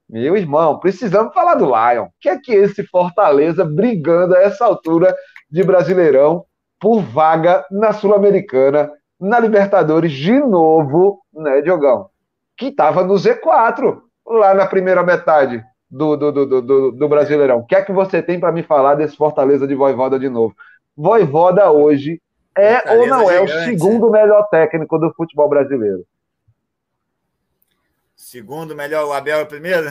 meu 0.09 0.37
irmão, 0.37 0.79
precisamos 0.79 1.33
falar 1.33 1.55
do 1.55 1.65
Lion. 1.65 2.05
O 2.05 2.11
que 2.21 2.29
é 2.29 2.39
que 2.39 2.53
esse 2.53 2.87
Fortaleza 2.87 3.65
brigando 3.65 4.33
a 4.33 4.41
essa 4.41 4.63
altura 4.63 5.13
de 5.51 5.61
Brasileirão 5.61 6.45
por 6.79 7.01
vaga 7.01 7.65
na 7.69 7.93
Sul-Americana, 7.93 8.91
na 9.19 9.39
Libertadores 9.39 10.11
de 10.11 10.39
novo, 10.39 11.21
né, 11.33 11.61
Diogão? 11.61 12.09
Que 12.57 12.67
estava 12.67 13.03
no 13.03 13.15
Z4 13.15 14.01
lá 14.25 14.53
na 14.53 14.65
primeira 14.65 15.03
metade 15.03 15.63
do, 15.89 16.15
do, 16.15 16.31
do, 16.31 16.61
do, 16.61 16.91
do 16.91 17.09
Brasileirão. 17.09 17.59
O 17.59 17.65
que 17.65 17.75
é 17.75 17.81
que 17.81 17.91
você 17.91 18.21
tem 18.21 18.39
para 18.39 18.51
me 18.51 18.63
falar 18.63 18.95
desse 18.95 19.15
Fortaleza 19.15 19.67
de 19.67 19.75
Voivoda 19.75 20.19
de 20.19 20.29
novo? 20.29 20.55
Voivoda 20.95 21.71
hoje 21.71 22.21
é 22.55 22.75
Fortaleza 22.75 23.01
ou 23.01 23.07
não 23.07 23.29
é 23.29 23.47
gigante. 23.47 23.53
o 23.53 23.65
segundo 23.65 24.09
melhor 24.09 24.47
técnico 24.49 24.97
do 24.97 25.11
futebol 25.13 25.49
brasileiro? 25.49 26.05
Segundo 28.15 28.75
melhor, 28.75 29.07
o 29.07 29.13
Abel 29.13 29.39
é 29.39 29.43
o 29.43 29.47
primeiro? 29.47 29.87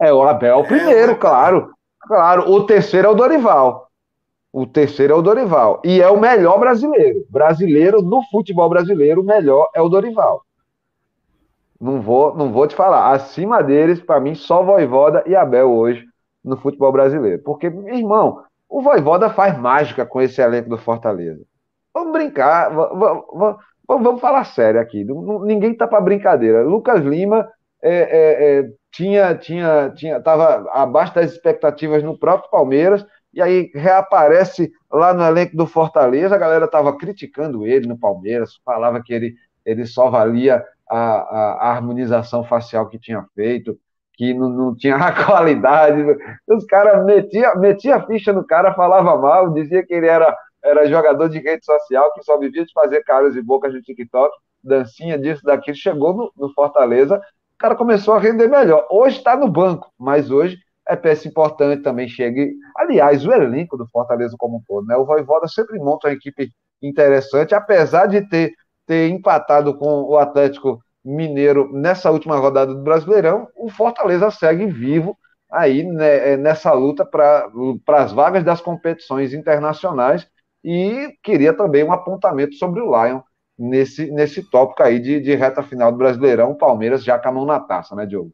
É, 0.00 0.12
o 0.12 0.22
Abel 0.22 0.58
é 0.58 0.60
o 0.60 0.64
primeiro, 0.64 1.12
é, 1.12 1.14
claro. 1.14 1.72
Claro, 2.00 2.50
o 2.50 2.66
terceiro 2.66 3.06
é 3.06 3.10
o 3.10 3.14
Dorival. 3.14 3.83
O 4.54 4.68
terceiro 4.68 5.14
é 5.14 5.16
o 5.16 5.20
Dorival. 5.20 5.82
E 5.84 6.00
é 6.00 6.08
o 6.08 6.20
melhor 6.20 6.60
brasileiro. 6.60 7.26
Brasileiro, 7.28 8.00
no 8.00 8.22
futebol 8.30 8.68
brasileiro, 8.68 9.20
o 9.20 9.24
melhor 9.24 9.68
é 9.74 9.82
o 9.82 9.88
Dorival. 9.88 10.44
Não 11.80 12.00
vou, 12.00 12.36
não 12.36 12.52
vou 12.52 12.64
te 12.68 12.76
falar. 12.76 13.10
Acima 13.10 13.64
deles, 13.64 14.00
para 14.00 14.20
mim, 14.20 14.36
só 14.36 14.62
Voivoda 14.62 15.24
e 15.26 15.34
Abel 15.34 15.72
hoje 15.72 16.04
no 16.44 16.56
futebol 16.56 16.92
brasileiro. 16.92 17.42
Porque, 17.42 17.66
irmão, 17.66 18.44
o 18.68 18.80
Voivoda 18.80 19.28
faz 19.28 19.58
mágica 19.58 20.06
com 20.06 20.22
esse 20.22 20.40
elenco 20.40 20.70
do 20.70 20.78
Fortaleza. 20.78 21.42
Vamos 21.92 22.12
brincar, 22.12 22.72
vamos, 22.72 23.26
vamos, 23.32 23.56
vamos 23.88 24.20
falar 24.20 24.44
sério 24.44 24.80
aqui. 24.80 25.04
Ninguém 25.42 25.76
tá 25.76 25.88
para 25.88 26.00
brincadeira. 26.00 26.62
Lucas 26.62 27.00
Lima 27.00 27.48
é, 27.82 27.92
é, 27.92 28.58
é, 28.60 28.70
tinha, 28.92 29.34
tinha, 29.34 29.90
tinha, 29.96 30.20
tava 30.20 30.70
abaixo 30.70 31.12
das 31.12 31.32
expectativas 31.32 32.04
no 32.04 32.16
próprio 32.16 32.48
Palmeiras 32.52 33.04
e 33.34 33.42
aí 33.42 33.70
reaparece 33.74 34.72
lá 34.90 35.12
no 35.12 35.24
elenco 35.24 35.56
do 35.56 35.66
Fortaleza. 35.66 36.34
A 36.34 36.38
galera 36.38 36.68
tava 36.68 36.96
criticando 36.96 37.66
ele 37.66 37.86
no 37.86 37.98
Palmeiras, 37.98 38.60
falava 38.64 39.02
que 39.02 39.12
ele, 39.12 39.34
ele 39.64 39.84
só 39.86 40.08
valia 40.08 40.64
a, 40.88 40.98
a, 40.98 41.52
a 41.62 41.70
harmonização 41.72 42.44
facial 42.44 42.88
que 42.88 42.98
tinha 42.98 43.24
feito, 43.34 43.78
que 44.12 44.32
não, 44.32 44.48
não 44.48 44.74
tinha 44.76 44.96
a 44.96 45.24
qualidade. 45.24 46.02
Os 46.48 46.64
caras 46.64 47.04
metiam 47.04 47.58
metia 47.58 47.96
a 47.96 48.06
ficha 48.06 48.32
no 48.32 48.46
cara, 48.46 48.74
falava 48.74 49.16
mal, 49.16 49.52
dizia 49.52 49.84
que 49.84 49.94
ele 49.94 50.06
era, 50.06 50.36
era 50.62 50.86
jogador 50.86 51.28
de 51.28 51.38
rede 51.38 51.64
social, 51.64 52.12
que 52.12 52.22
só 52.22 52.38
vivia 52.38 52.64
de 52.64 52.72
fazer 52.72 53.02
caras 53.02 53.34
e 53.36 53.42
bocas 53.42 53.72
de 53.72 53.82
TikTok, 53.82 54.32
dancinha 54.62 55.18
disso, 55.18 55.42
daquilo. 55.44 55.76
Chegou 55.76 56.14
no, 56.14 56.32
no 56.36 56.52
Fortaleza, 56.54 57.18
o 57.18 57.58
cara 57.58 57.74
começou 57.74 58.14
a 58.14 58.20
render 58.20 58.48
melhor. 58.48 58.86
Hoje 58.90 59.18
está 59.18 59.36
no 59.36 59.48
banco, 59.48 59.92
mas 59.98 60.30
hoje 60.30 60.58
é 60.88 60.96
peça 60.96 61.28
importante 61.28 61.82
também. 61.82 62.08
Chega. 62.08 62.46
Aliás, 62.76 63.26
o 63.26 63.32
elenco 63.32 63.76
do 63.76 63.86
Fortaleza 63.88 64.36
como 64.38 64.58
um 64.58 64.62
todo, 64.66 64.86
né? 64.86 64.96
O 64.96 65.04
Voivoda 65.04 65.48
sempre 65.48 65.78
monta 65.78 66.08
uma 66.08 66.14
equipe 66.14 66.50
interessante, 66.82 67.54
apesar 67.54 68.06
de 68.06 68.28
ter 68.28 68.52
ter 68.86 69.08
empatado 69.08 69.76
com 69.76 70.02
o 70.02 70.16
Atlético 70.16 70.80
Mineiro 71.04 71.70
nessa 71.72 72.10
última 72.10 72.36
rodada 72.36 72.74
do 72.74 72.82
Brasileirão, 72.82 73.48
o 73.56 73.68
Fortaleza 73.68 74.30
segue 74.30 74.66
vivo 74.66 75.16
aí 75.50 75.84
né, 75.84 76.32
é, 76.32 76.36
nessa 76.36 76.72
luta 76.72 77.04
para 77.04 77.50
as 77.88 78.12
vagas 78.12 78.42
das 78.42 78.60
competições 78.60 79.34
internacionais 79.34 80.26
e 80.62 81.14
queria 81.22 81.52
também 81.52 81.84
um 81.84 81.92
apontamento 81.92 82.54
sobre 82.54 82.80
o 82.80 82.86
Lion 82.86 83.20
nesse, 83.58 84.10
nesse 84.10 84.42
tópico 84.50 84.82
aí 84.82 84.98
de, 84.98 85.20
de 85.20 85.34
reta 85.34 85.62
final 85.62 85.92
do 85.92 85.98
Brasileirão, 85.98 86.54
Palmeiras 86.54 87.04
já 87.04 87.18
com 87.18 87.28
a 87.28 87.32
mão 87.32 87.44
na 87.44 87.60
taça, 87.60 87.94
né, 87.94 88.06
Diogo? 88.06 88.32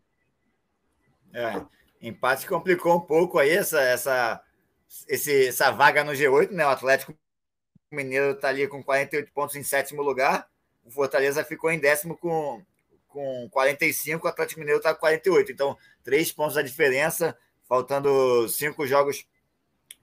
É, 1.35 1.61
empate 2.01 2.47
complicou 2.47 2.97
um 2.97 3.01
pouco 3.01 3.39
aí 3.39 3.51
essa, 3.51 3.81
essa, 3.81 4.43
esse, 5.09 5.49
essa 5.49 5.71
vaga 5.71 6.03
no 6.03 6.13
G8, 6.13 6.51
né? 6.51 6.67
O 6.67 6.71
Atlético 6.71 7.15
Mineiro 7.91 8.33
está 8.33 8.49
ali 8.49 8.67
com 8.69 8.83
48 8.83 9.33
pontos 9.33 9.57
em 9.57 9.63
sétimo 9.63 10.03
lugar. 10.03 10.49
O 10.85 10.91
Fortaleza 10.91 11.45
ficou 11.45 11.71
em 11.71 11.79
décimo 11.79 12.17
com, 12.17 12.63
com 13.09 13.49
45, 13.51 14.27
o 14.27 14.31
Atlético 14.31 14.61
Mineiro 14.61 14.79
está 14.79 14.95
com 14.95 15.01
48. 15.01 15.53
Então, 15.53 15.77
três 16.03 16.33
pontos 16.33 16.57
a 16.57 16.63
diferença, 16.63 17.37
faltando 17.69 18.49
cinco 18.49 18.87
jogos 18.87 19.27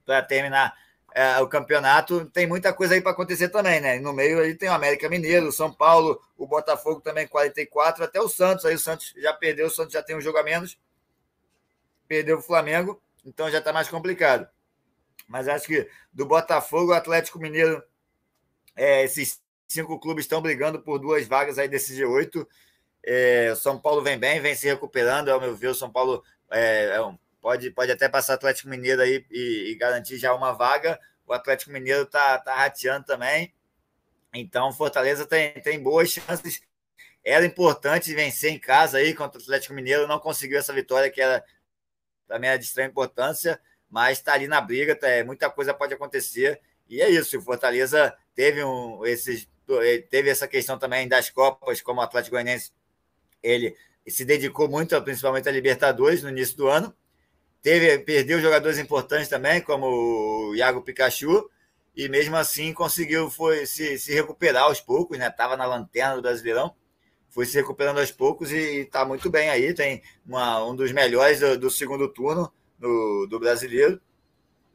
para 0.06 0.22
terminar 0.22 0.74
é, 1.14 1.40
o 1.40 1.48
campeonato. 1.48 2.26
Tem 2.26 2.46
muita 2.46 2.72
coisa 2.72 2.94
aí 2.94 3.02
para 3.02 3.12
acontecer 3.12 3.50
também, 3.50 3.82
né? 3.82 4.00
No 4.00 4.14
meio 4.14 4.40
ali 4.40 4.54
tem 4.54 4.70
o 4.70 4.74
América 4.74 5.10
Mineiro, 5.10 5.48
o 5.48 5.52
São 5.52 5.74
Paulo, 5.74 6.22
o 6.38 6.46
Botafogo 6.46 7.02
também 7.02 7.28
44, 7.28 8.04
até 8.04 8.22
o 8.22 8.30
Santos. 8.30 8.66
Aí 8.66 8.76
o 8.76 8.80
Santos 8.80 9.14
já 9.18 9.34
perdeu, 9.34 9.68
o 9.68 9.72
Santos 9.72 9.94
já 9.94 10.04
tem 10.04 10.16
um 10.16 10.22
jogo 10.22 10.38
a 10.38 10.44
menos. 10.44 10.78
Perdeu 12.08 12.38
o 12.38 12.42
Flamengo, 12.42 13.02
então 13.26 13.50
já 13.50 13.60
está 13.60 13.74
mais 13.74 13.90
complicado. 13.90 14.48
Mas 15.28 15.48
acho 15.48 15.68
que 15.68 15.90
do 16.14 16.26
Botafogo, 16.26 16.92
o 16.92 16.96
Atlético 16.96 17.40
Mineiro, 17.40 17.84
é, 18.76 19.04
esses 19.04 19.42
cinco 19.68 20.00
clubes 20.00 20.26
estão 20.26 20.42
brigando 20.42 20.82
por 20.82 21.00
duas 21.00 21.28
vagas 21.28 21.58
aí 21.58 21.68
desse 21.68 21.94
G8. 22.00 22.48
É, 23.04 23.54
São 23.56 23.80
Paulo 23.80 24.02
vem 24.02 24.18
bem, 24.18 24.40
vem 24.40 24.56
se 24.56 24.68
recuperando, 24.68 25.30
ao 25.30 25.42
meu 25.42 25.56
ver, 25.56 25.68
o 25.68 25.76
São 25.76 25.92
Paulo 25.92 26.24
é, 26.50 26.86
é 26.86 27.18
pode, 27.42 27.72
pode 27.72 27.92
até 27.92 28.10
passar 28.10 28.34
Atlético 28.34 28.70
Mineiro 28.70 29.02
aí 29.02 29.26
e, 29.32 29.72
e, 29.72 29.76
garantir 29.76 30.18
já 30.18 30.34
uma 30.34 30.54
vaga. 30.54 31.00
O 31.26 31.34
Atlético 31.34 31.72
Mineiro 31.72 32.06
tá, 32.06 32.38
tá 32.40 32.56
rateando 32.56 33.06
também. 33.06 33.54
Então, 34.34 34.72
Fortaleza 34.72 35.26
tem, 35.26 35.54
tem 35.62 35.82
boas 35.82 36.10
chances. 36.12 36.62
Era 37.24 37.46
importante 37.46 38.14
vencer 38.14 38.52
em 38.52 38.60
casa 38.60 38.98
aí 38.98 39.14
contra 39.14 39.40
o 39.40 39.44
Atlético 39.44 39.74
Mineiro, 39.74 40.08
não 40.08 40.20
conseguiu 40.20 40.58
essa 40.58 40.74
vitória 40.74 41.10
que 41.10 41.22
era 41.22 41.44
também 42.28 42.50
era 42.50 42.60
de 42.60 42.66
extrema 42.66 42.90
importância 42.90 43.60
mas 43.90 44.18
está 44.20 44.34
ali 44.34 44.48
na 44.48 44.60
briga, 44.60 44.96
tá, 44.96 45.08
é, 45.08 45.24
muita 45.24 45.50
coisa 45.50 45.74
pode 45.74 45.94
acontecer. 45.94 46.60
E 46.90 47.02
é 47.02 47.10
isso, 47.10 47.38
o 47.38 47.42
Fortaleza 47.42 48.16
teve, 48.36 48.64
um, 48.64 49.06
esses, 49.06 49.48
eh, 49.70 50.04
teve 50.10 50.30
essa 50.30 50.48
questão 50.48 50.78
também 50.78 51.08
das 51.08 51.30
Copas, 51.30 51.82
como 51.82 52.00
o 52.00 52.04
Atlético 52.04 52.36
Goianiense, 52.36 52.72
ele 53.44 53.76
se 54.08 54.24
dedicou 54.24 54.70
muito, 54.70 55.02
principalmente 55.02 55.50
a 55.50 55.52
Libertadores, 55.52 56.24
no 56.24 56.30
início 56.30 56.56
do 56.56 56.68
ano. 56.68 56.94
Teve, 57.62 58.00
perdeu 58.00 58.40
jogadores 58.40 58.78
importantes 58.78 59.28
também, 59.28 59.62
como 59.62 59.88
o 59.88 60.56
Iago 60.56 60.82
Pikachu, 60.82 61.50
e 61.96 62.08
mesmo 62.08 62.36
assim 62.38 62.74
conseguiu 62.74 63.30
foi, 63.30 63.66
se, 63.66 63.98
se 64.00 64.14
recuperar 64.14 64.64
aos 64.64 64.80
poucos, 64.80 65.18
né? 65.18 65.28
Estava 65.28 65.58
na 65.58 65.66
lanterna 65.66 66.16
do 66.16 66.22
Brasileirão, 66.22 66.74
foi 67.30 67.46
se 67.46 67.56
recuperando 67.58 68.00
aos 68.00 68.12
poucos 68.12 68.52
e 68.52 68.82
está 68.82 69.06
muito 69.06 69.30
bem 69.30 69.50
aí. 69.50 69.74
Tem 69.74 70.02
uma, 70.26 70.66
um 70.66 70.76
dos 70.76 70.92
melhores 70.92 71.40
do, 71.40 71.58
do 71.58 71.70
segundo 71.70 72.08
turno 72.08 72.52
do, 72.80 73.28
do 73.30 73.40
brasileiro. 73.40 74.00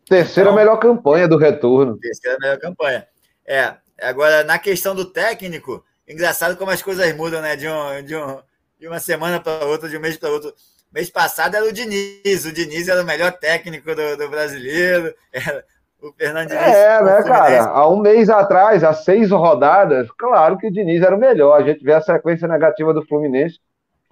Terceira 0.08 0.50
então, 0.50 0.56
melhor 0.56 0.76
campanha 0.78 1.28
do 1.28 1.36
retorno. 1.36 1.98
Terceira 1.98 2.38
melhor 2.40 2.58
campanha. 2.58 3.06
É, 3.46 3.74
agora, 4.00 4.44
na 4.44 4.58
questão 4.58 4.94
do 4.94 5.04
técnico, 5.04 5.84
engraçado 6.08 6.56
como 6.56 6.70
as 6.70 6.82
coisas 6.82 7.14
mudam, 7.16 7.40
né? 7.40 7.56
De, 7.56 7.68
um, 7.68 8.04
de, 8.04 8.16
um, 8.16 8.38
de 8.78 8.88
uma 8.88 9.00
semana 9.00 9.40
para 9.40 9.64
outra, 9.66 9.88
de 9.88 9.96
um 9.96 10.00
mês 10.00 10.16
para 10.16 10.30
outro. 10.30 10.54
Mês 10.92 11.08
passado 11.08 11.54
era 11.54 11.64
o 11.64 11.72
Diniz, 11.72 12.44
o 12.44 12.52
Diniz 12.52 12.88
era 12.88 13.02
o 13.02 13.06
melhor 13.06 13.32
técnico 13.32 13.94
do, 13.94 14.16
do 14.16 14.28
brasileiro, 14.28 15.14
era 15.32 15.64
o 16.02 16.12
Fernando 16.12 16.48
Diniz. 16.48 16.62
É, 16.62 17.02
né, 17.02 17.22
cara? 17.22 17.64
Há 17.64 17.88
um 17.88 18.00
mês 18.00 18.28
atrás, 18.28 18.82
há 18.82 18.92
seis 18.92 19.30
rodadas, 19.30 20.10
claro 20.12 20.58
que 20.58 20.66
o 20.66 20.72
Diniz 20.72 21.02
era 21.02 21.14
o 21.14 21.18
melhor. 21.18 21.60
A 21.60 21.64
gente 21.64 21.82
vê 21.84 21.92
a 21.92 22.00
sequência 22.00 22.48
negativa 22.48 22.92
do 22.92 23.06
Fluminense 23.06 23.58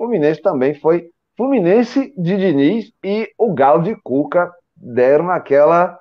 Fluminense 0.00 0.40
também 0.40 0.72
foi 0.72 1.10
Fluminense 1.36 2.14
de 2.16 2.34
Diniz 2.38 2.90
e 3.04 3.30
o 3.36 3.52
Galo 3.52 3.82
de 3.82 3.94
Cuca 4.02 4.50
deram 4.74 5.28
aquela. 5.28 5.98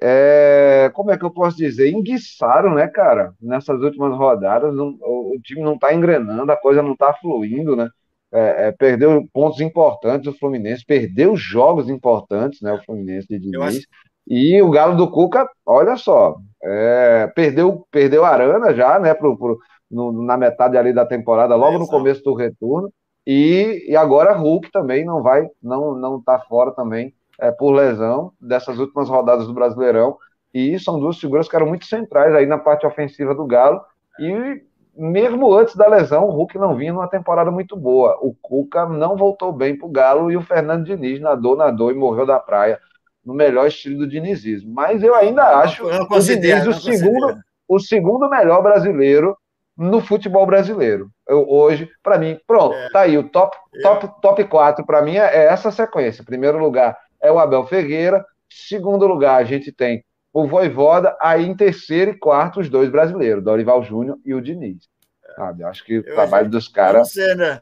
É, 0.00 0.88
como 0.94 1.10
é 1.10 1.18
que 1.18 1.24
eu 1.24 1.30
posso 1.32 1.56
dizer? 1.56 1.90
Enguiçaram, 1.90 2.74
né, 2.74 2.86
cara? 2.86 3.34
Nessas 3.42 3.80
últimas 3.80 4.16
rodadas, 4.16 4.72
não, 4.72 4.96
o, 5.00 5.34
o, 5.34 5.40
time 5.42 5.62
não 5.62 5.74
está 5.74 5.92
engrenando, 5.92 6.52
a 6.52 6.56
coisa 6.56 6.80
não 6.80 6.92
está 6.92 7.12
fluindo, 7.14 7.74
né? 7.74 7.88
É, 8.30 8.68
é, 8.68 8.72
perdeu 8.72 9.26
pontos 9.32 9.60
importantes 9.60 10.28
o 10.28 10.38
Fluminense, 10.38 10.84
perdeu 10.86 11.34
jogos 11.34 11.88
importantes, 11.88 12.60
né? 12.60 12.72
O 12.72 12.84
Fluminense 12.84 13.26
de 13.26 13.40
Diniz. 13.40 13.60
Acho... 13.60 13.80
E 14.26 14.60
o 14.60 14.70
Galo 14.70 14.96
do 14.96 15.10
Cuca, 15.10 15.48
olha 15.64 15.96
só, 15.96 16.36
é, 16.62 17.30
perdeu, 17.34 17.86
perdeu 17.90 18.24
Arana 18.24 18.74
já, 18.74 18.98
né? 18.98 19.14
Pro, 19.14 19.36
pro, 19.38 19.58
no, 19.90 20.24
na 20.24 20.36
metade 20.36 20.76
ali 20.76 20.92
da 20.92 21.06
temporada, 21.06 21.54
logo 21.54 21.78
no 21.78 21.86
começo 21.86 22.22
do 22.24 22.34
retorno. 22.34 22.92
E, 23.26 23.84
e 23.88 23.96
agora 23.96 24.36
Hulk 24.36 24.70
também 24.70 25.04
não 25.04 25.22
vai, 25.22 25.48
não 25.62 25.96
não 25.96 26.18
está 26.18 26.38
fora 26.38 26.70
também 26.70 27.12
é, 27.40 27.50
por 27.50 27.72
lesão 27.72 28.32
dessas 28.40 28.78
últimas 28.78 29.08
rodadas 29.08 29.46
do 29.46 29.54
Brasileirão. 29.54 30.16
E 30.52 30.78
são 30.78 30.98
duas 30.98 31.18
figuras 31.18 31.48
que 31.48 31.54
eram 31.54 31.66
muito 31.66 31.86
centrais 31.86 32.34
aí 32.34 32.46
na 32.46 32.58
parte 32.58 32.86
ofensiva 32.86 33.34
do 33.34 33.46
Galo. 33.46 33.80
E 34.18 34.62
mesmo 34.96 35.52
antes 35.52 35.76
da 35.76 35.86
lesão, 35.86 36.24
o 36.24 36.30
Hulk 36.30 36.56
não 36.56 36.74
vinha 36.74 36.92
numa 36.92 37.08
temporada 37.08 37.50
muito 37.50 37.76
boa. 37.76 38.18
O 38.22 38.34
Cuca 38.40 38.86
não 38.86 39.16
voltou 39.16 39.52
bem 39.52 39.76
para 39.76 39.86
o 39.86 39.90
Galo 39.90 40.30
e 40.30 40.36
o 40.36 40.42
Fernando 40.42 40.84
Diniz 40.84 41.20
nadou, 41.20 41.56
nadou 41.56 41.90
e 41.90 41.94
morreu 41.94 42.24
da 42.24 42.40
praia 42.40 42.80
no 43.26 43.34
melhor 43.34 43.66
estilo 43.66 43.98
do 43.98 44.06
dinizismo. 44.06 44.72
Mas 44.72 45.02
eu 45.02 45.14
ainda 45.14 45.58
acho 45.58 45.82
não 45.82 46.06
o 46.08 46.20
Diniz 46.20 46.64
o 46.64 46.72
segundo, 46.72 47.36
o 47.66 47.80
segundo 47.80 48.30
melhor 48.30 48.62
brasileiro 48.62 49.36
no 49.76 50.00
futebol 50.00 50.46
brasileiro. 50.46 51.10
Eu, 51.28 51.46
hoje, 51.48 51.90
para 52.02 52.16
mim, 52.16 52.38
pronto, 52.46 52.74
é. 52.74 52.88
tá 52.90 53.00
aí 53.00 53.18
o 53.18 53.28
top, 53.28 53.56
top, 53.82 54.20
top 54.22 54.44
4 54.44 54.86
para 54.86 55.02
mim 55.02 55.16
é, 55.16 55.24
é 55.24 55.44
essa 55.46 55.72
sequência. 55.72 56.24
Primeiro 56.24 56.56
lugar 56.56 56.96
é 57.20 57.30
o 57.30 57.38
Abel 57.40 57.66
Ferreira, 57.66 58.24
segundo 58.48 59.06
lugar 59.06 59.40
a 59.40 59.44
gente 59.44 59.72
tem 59.72 60.04
o 60.32 60.46
Voivoda, 60.46 61.16
aí 61.20 61.44
em 61.44 61.56
terceiro 61.56 62.12
e 62.12 62.18
quarto 62.18 62.60
os 62.60 62.68
dois 62.68 62.90
brasileiros, 62.90 63.42
Dorival 63.42 63.82
Júnior 63.82 64.18
e 64.24 64.34
o 64.34 64.40
Diniz. 64.40 64.88
Sabe? 65.34 65.64
Acho 65.64 65.84
que 65.84 65.98
o 65.98 66.06
Eu 66.06 66.14
trabalho 66.14 66.48
dos 66.48 66.68
caras. 66.68 67.12
Né? 67.36 67.60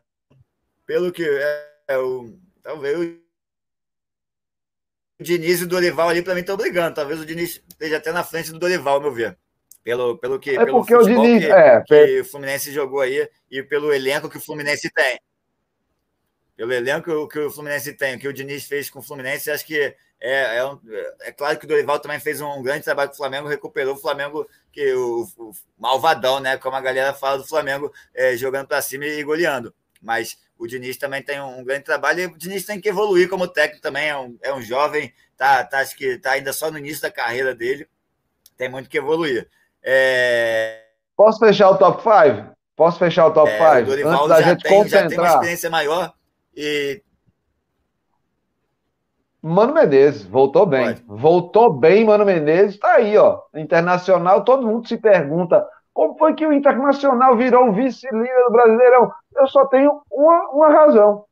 Pelo 0.87 1.11
que 1.11 1.25
é, 1.25 1.67
é 1.89 1.99
o 1.99 2.35
talvez 2.63 2.99
o 2.99 3.24
Diniz 5.21 5.61
e 5.61 5.65
o 5.65 5.67
Dorival 5.69 6.09
ali 6.09 6.23
para 6.23 6.35
mim 6.35 6.41
estão 6.41 6.57
brigando. 6.57 6.95
Talvez 6.95 7.21
o 7.21 7.27
Diniz 7.27 7.63
esteja 7.69 7.99
até 7.99 8.13
na 8.13 8.25
frente 8.25 8.53
do 8.53 8.59
Dorival, 8.59 8.95
ao 8.95 9.01
meu 9.01 9.13
ver. 9.13 9.39
Pelo, 9.83 10.17
pelo 10.19 10.39
que, 10.39 10.51
é 10.51 10.65
pelo 10.65 10.79
porque 10.79 10.95
o 10.95 11.03
Diniz, 11.03 11.45
que, 11.45 11.53
é, 11.53 11.83
que 11.83 12.21
o 12.21 12.25
Fluminense 12.25 12.73
jogou 12.73 13.01
aí 13.01 13.29
e 13.51 13.63
pelo 13.63 13.93
elenco 13.93 14.31
que 14.31 14.39
o 14.39 14.41
Fluminense 14.41 14.91
tem. 14.91 15.21
Pelo 16.57 16.73
elenco 16.73 17.29
que 17.29 17.39
o 17.39 17.51
Fluminense 17.51 17.93
tem, 17.93 18.17
o 18.17 18.19
que 18.19 18.29
o 18.29 18.33
Diniz 18.33 18.65
fez 18.65 18.89
com 18.89 19.01
o 19.01 19.03
Fluminense, 19.03 19.51
acho 19.51 19.67
que 19.67 19.95
é, 20.21 20.57
é, 20.57 20.65
um, 20.65 20.81
é 21.21 21.33
claro 21.33 21.59
que 21.59 21.67
o 21.67 21.69
Dorival 21.69 21.99
também 21.99 22.19
fez 22.19 22.41
um 22.41 22.63
grande 22.63 22.83
trabalho 22.85 23.11
com 23.11 23.15
o 23.15 23.19
Flamengo, 23.19 23.47
recuperou 23.47 23.95
o 23.95 23.99
Flamengo, 23.99 24.49
que 24.73 24.95
o, 24.95 25.29
o 25.37 25.53
malvadão, 25.77 26.41
né? 26.41 26.57
Como 26.57 26.75
a 26.75 26.81
galera 26.81 27.13
fala 27.13 27.37
do 27.37 27.47
Flamengo, 27.47 27.93
é, 28.15 28.35
jogando 28.37 28.69
para 28.69 28.81
cima 28.81 29.05
e 29.05 29.23
goleando. 29.23 29.75
Mas 30.01 30.39
o 30.59 30.67
Diniz 30.67 30.97
também 30.97 31.23
tem 31.23 31.41
um, 31.41 31.61
um, 31.61 31.65
grande 31.65 31.85
trabalho 31.85 32.21
e 32.21 32.27
o 32.27 32.39
Diniz 32.39 32.65
tem 32.65 32.81
que 32.81 32.89
evoluir 32.89 33.29
como 33.29 33.49
técnico 33.49 33.83
também. 33.83 34.09
É 34.09 34.17
um, 34.17 34.39
é 34.43 34.55
um 34.55 34.63
jovem, 34.63 35.13
tá, 35.37 35.65
tá, 35.65 35.81
acho 35.81 35.97
que 35.97 36.07
está 36.07 36.33
ainda 36.33 36.53
só 36.53 36.71
no 36.71 36.79
início 36.79 37.03
da 37.03 37.11
carreira 37.11 37.55
dele, 37.55 37.89
tem 38.57 38.69
muito 38.69 38.89
que 38.89 38.99
evoluir. 38.99 39.49
É... 39.83 40.83
Posso 41.17 41.39
fechar 41.39 41.71
o 41.71 41.77
top 41.77 42.03
5? 42.03 42.55
Posso 42.77 42.99
fechar 42.99 43.27
o 43.27 43.33
top 43.33 43.51
5? 43.51 43.63
É, 43.63 44.03
Antes 44.05 44.29
da 44.29 44.43
gente 44.43 44.63
tem, 44.63 44.73
concentrar. 44.73 45.03
já 45.03 45.09
tem 45.09 45.19
uma 45.19 45.29
experiência 45.29 45.71
maior 45.71 46.13
e. 46.57 47.03
Mano 49.41 49.75
Menezes, 49.75 50.25
voltou 50.25 50.65
bem. 50.65 50.87
Pode. 50.87 51.05
Voltou 51.07 51.73
bem, 51.73 52.05
Mano 52.05 52.25
Menezes. 52.25 52.79
Tá 52.79 52.95
aí, 52.95 53.17
ó. 53.19 53.43
Internacional, 53.55 54.43
todo 54.43 54.67
mundo 54.67 54.89
se 54.89 54.97
pergunta 54.97 55.69
como 55.95 56.19
foi 56.19 56.35
que 56.35 56.45
o 56.45 56.53
Internacional 56.53 57.37
virou 57.37 57.73
vice-líder 57.73 58.45
do 58.47 58.53
Brasileirão? 58.53 59.13
Eu 59.37 59.47
só 59.47 59.65
tenho 59.67 60.03
uma, 60.11 60.51
uma 60.51 60.69
razão. 60.69 61.25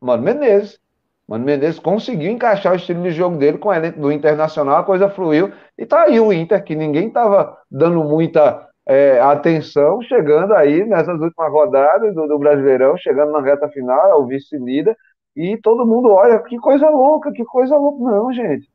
Mano 0.00 0.22
Menezes. 0.22 0.80
Mano 1.28 1.44
Menezes 1.44 1.78
conseguiu 1.78 2.32
encaixar 2.32 2.72
o 2.72 2.76
estilo 2.76 3.02
de 3.02 3.10
jogo 3.10 3.36
dele 3.36 3.58
com 3.58 3.68
o 3.68 3.74
elenco 3.74 4.00
do 4.00 4.10
Internacional, 4.10 4.78
a 4.78 4.84
coisa 4.84 5.10
fluiu. 5.10 5.52
E 5.76 5.84
tá 5.84 6.04
aí 6.04 6.18
o 6.18 6.32
Inter, 6.32 6.64
que 6.64 6.74
ninguém 6.74 7.08
estava 7.08 7.58
dando 7.70 8.02
muita 8.02 8.66
é, 8.86 9.20
atenção, 9.20 10.00
chegando 10.02 10.54
aí 10.54 10.84
nessas 10.86 11.20
últimas 11.20 11.52
rodadas 11.52 12.14
do, 12.14 12.26
do, 12.26 12.38
Brasileirão, 12.38 12.96
chegando 12.96 13.32
na 13.32 13.42
reta 13.42 13.68
final, 13.68 14.10
é 14.10 14.14
o 14.14 14.26
vice-líder. 14.26 14.96
E 15.36 15.58
todo 15.58 15.86
mundo 15.86 16.10
olha, 16.10 16.38
que 16.40 16.58
coisa 16.58 16.88
louca, 16.88 17.30
que 17.32 17.44
coisa 17.44 17.76
louca. 17.76 18.02
Não, 18.02 18.32
gente. 18.32 18.66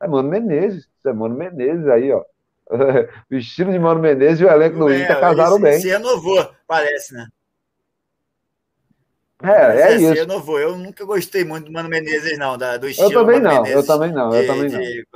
É 0.00 0.06
Mano 0.06 0.28
Menezes, 0.28 0.86
é 1.04 1.12
Mano 1.14 1.34
Menezes 1.34 1.88
aí, 1.88 2.12
ó. 2.12 2.22
o 3.30 3.34
estilo 3.36 3.70
de 3.70 3.78
Mano 3.78 4.00
Menezes 4.00 4.40
e 4.40 4.44
o 4.44 4.50
elenco 4.50 4.78
do 4.78 4.92
Inter 4.92 5.20
casaram 5.20 5.60
bem. 5.60 5.80
Se 5.80 5.88
renovou, 5.88 6.50
parece, 6.66 7.14
né? 7.14 7.28
É, 9.42 9.48
é, 9.48 9.80
é 9.80 9.96
isso. 9.96 10.14
Eu 10.14 10.26
não 10.26 10.40
vou. 10.40 10.58
Eu 10.58 10.76
nunca 10.76 11.04
gostei 11.04 11.44
muito 11.44 11.66
do 11.66 11.72
Mano 11.72 11.88
Menezes, 11.88 12.38
não, 12.38 12.56
da, 12.56 12.76
do 12.76 12.88
estilo. 12.88 13.10
Eu 13.10 13.20
também 13.20 13.40
não, 13.40 13.62
Menezes, 13.62 13.74
eu 13.74 13.86
também 13.86 14.12
não, 14.12 14.34
eu 14.34 14.42
de, 14.42 14.46
também 14.46 14.70
não. 14.70 14.80
De, 14.80 15.06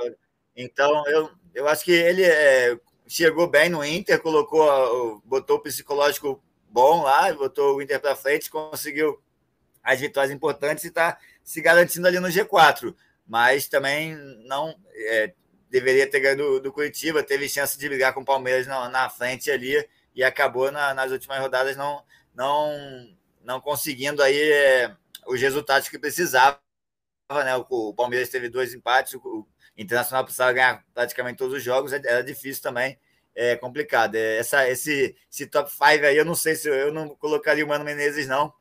então, 0.55 1.03
eu, 1.07 1.29
eu 1.53 1.67
acho 1.67 1.83
que 1.83 1.91
ele 1.91 2.23
é, 2.23 2.77
chegou 3.07 3.47
bem 3.47 3.69
no 3.69 3.83
Inter, 3.83 4.21
colocou, 4.21 5.21
botou 5.25 5.57
o 5.57 5.61
psicológico 5.61 6.41
bom 6.69 7.03
lá, 7.03 7.33
botou 7.33 7.75
o 7.75 7.81
Inter 7.81 7.99
para 7.99 8.15
frente, 8.15 8.49
conseguiu 8.49 9.21
as 9.83 9.99
vitórias 9.99 10.31
importantes 10.31 10.83
e 10.85 10.87
está 10.87 11.17
se 11.43 11.61
garantindo 11.61 12.07
ali 12.07 12.19
no 12.19 12.27
G4. 12.27 12.95
Mas 13.27 13.67
também 13.67 14.15
não 14.45 14.75
é, 14.93 15.33
deveria 15.71 16.07
ter 16.07 16.19
ganho 16.19 16.37
do, 16.37 16.59
do, 16.59 16.71
Curitiba, 16.73 17.23
teve 17.23 17.47
chance 17.47 17.79
de 17.79 17.87
brigar 17.87 18.13
com 18.13 18.21
o 18.21 18.25
Palmeiras 18.25 18.67
na, 18.67 18.89
na 18.89 19.09
frente 19.09 19.49
ali 19.49 19.87
e 20.13 20.23
acabou 20.23 20.71
na, 20.71 20.93
nas 20.93 21.11
últimas 21.11 21.39
rodadas 21.39 21.77
não, 21.77 22.03
não 22.35 22.69
não 23.43 23.59
conseguindo 23.59 24.21
aí 24.21 24.39
é, 24.39 24.95
os 25.25 25.39
resultados 25.41 25.89
que 25.89 25.97
precisava. 25.97 26.59
Né? 27.31 27.55
O, 27.55 27.65
o, 27.69 27.93
Palmeiras 27.93 28.29
teve 28.29 28.49
dois 28.49 28.73
empates, 28.73 29.15
o, 29.15 29.47
Internacional 29.77 30.23
precisava 30.23 30.51
ganhar 30.51 30.85
praticamente 30.93 31.37
todos 31.37 31.55
os 31.55 31.63
jogos, 31.63 31.93
era 31.93 32.21
difícil 32.21 32.61
também, 32.61 32.99
é 33.33 33.55
complicado. 33.55 34.15
É, 34.15 34.37
essa, 34.37 34.67
esse, 34.69 35.15
esse 35.31 35.47
top 35.47 35.71
5 35.71 35.83
aí, 36.05 36.17
eu 36.17 36.25
não 36.25 36.35
sei 36.35 36.55
se 36.55 36.67
eu, 36.67 36.73
eu 36.73 36.93
não 36.93 37.15
colocaria 37.15 37.63
o 37.63 37.67
Mano 37.67 37.85
Menezes, 37.85 38.27
não. 38.27 38.53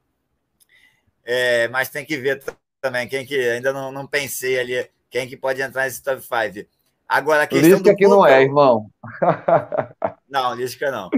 É, 1.24 1.68
mas 1.68 1.90
tem 1.90 2.06
que 2.06 2.16
ver 2.16 2.42
também 2.80 3.08
quem 3.08 3.26
que 3.26 3.36
ainda 3.36 3.72
não, 3.72 3.92
não 3.92 4.06
pensei 4.06 4.58
ali, 4.58 4.88
quem 5.10 5.28
que 5.28 5.36
pode 5.36 5.60
entrar 5.60 5.84
nesse 5.84 6.02
top 6.02 6.22
5. 6.22 6.66
Agora, 7.10 7.42
a 7.42 7.46
questão 7.48 7.68
Lisca 7.68 7.90
do 7.90 7.96
que 7.96 8.06
não 8.06 8.24
é, 8.24 8.40
irmão. 8.40 8.88
Não, 10.30 10.54
Lisca 10.54 10.92
não. 10.92 11.10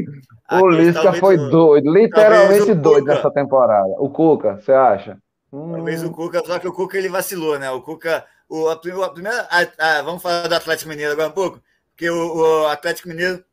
o 0.51 0.71
Lisca 0.71 1.13
foi 1.13 1.37
do... 1.37 1.51
doido, 1.51 1.93
literalmente 1.93 2.73
doido 2.73 3.05
nessa 3.05 3.31
temporada. 3.31 3.91
O 3.99 4.09
Cuca, 4.09 4.57
você 4.57 4.73
acha? 4.73 5.19
Talvez 5.51 6.03
hum. 6.03 6.07
o 6.07 6.13
Cuca, 6.13 6.43
só 6.47 6.59
que 6.59 6.67
o 6.67 6.73
Cuca 6.73 6.97
ele 6.97 7.11
vacilou, 7.11 7.59
né? 7.59 7.71
O 7.71 7.83
Cuca, 7.83 8.25
o, 8.49 8.69
a, 8.69 8.73
a 8.73 9.11
primeira. 9.11 9.47
A, 9.51 9.99
a, 9.99 10.03
vamos 10.03 10.23
falar 10.23 10.49
do 10.49 10.55
Atlético 10.55 10.89
Mineiro 10.89 11.13
agora 11.13 11.29
um 11.29 11.33
pouco, 11.33 11.61
porque 11.91 12.09
o, 12.09 12.63
o 12.63 12.67
Atlético 12.69 13.11
Mineiro 13.11 13.45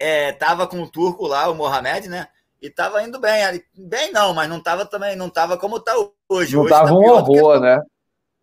é, 0.00 0.32
tava 0.32 0.66
com 0.66 0.82
o 0.82 0.90
turco 0.90 1.28
lá, 1.28 1.48
o 1.48 1.54
Mohamed, 1.54 2.08
né? 2.08 2.26
E 2.60 2.68
tava 2.68 3.04
indo 3.04 3.20
bem. 3.20 3.62
Bem 3.72 4.10
não, 4.10 4.34
mas 4.34 4.48
não 4.48 4.60
tava 4.60 4.84
também, 4.84 5.14
não 5.14 5.30
tava 5.30 5.56
como 5.56 5.78
tá 5.78 5.94
hoje. 6.28 6.56
Não 6.56 6.62
hoje 6.62 6.70
tava 6.70 6.88
tá 6.88 6.94
um 6.94 7.04
horror, 7.04 7.60
né? 7.60 7.80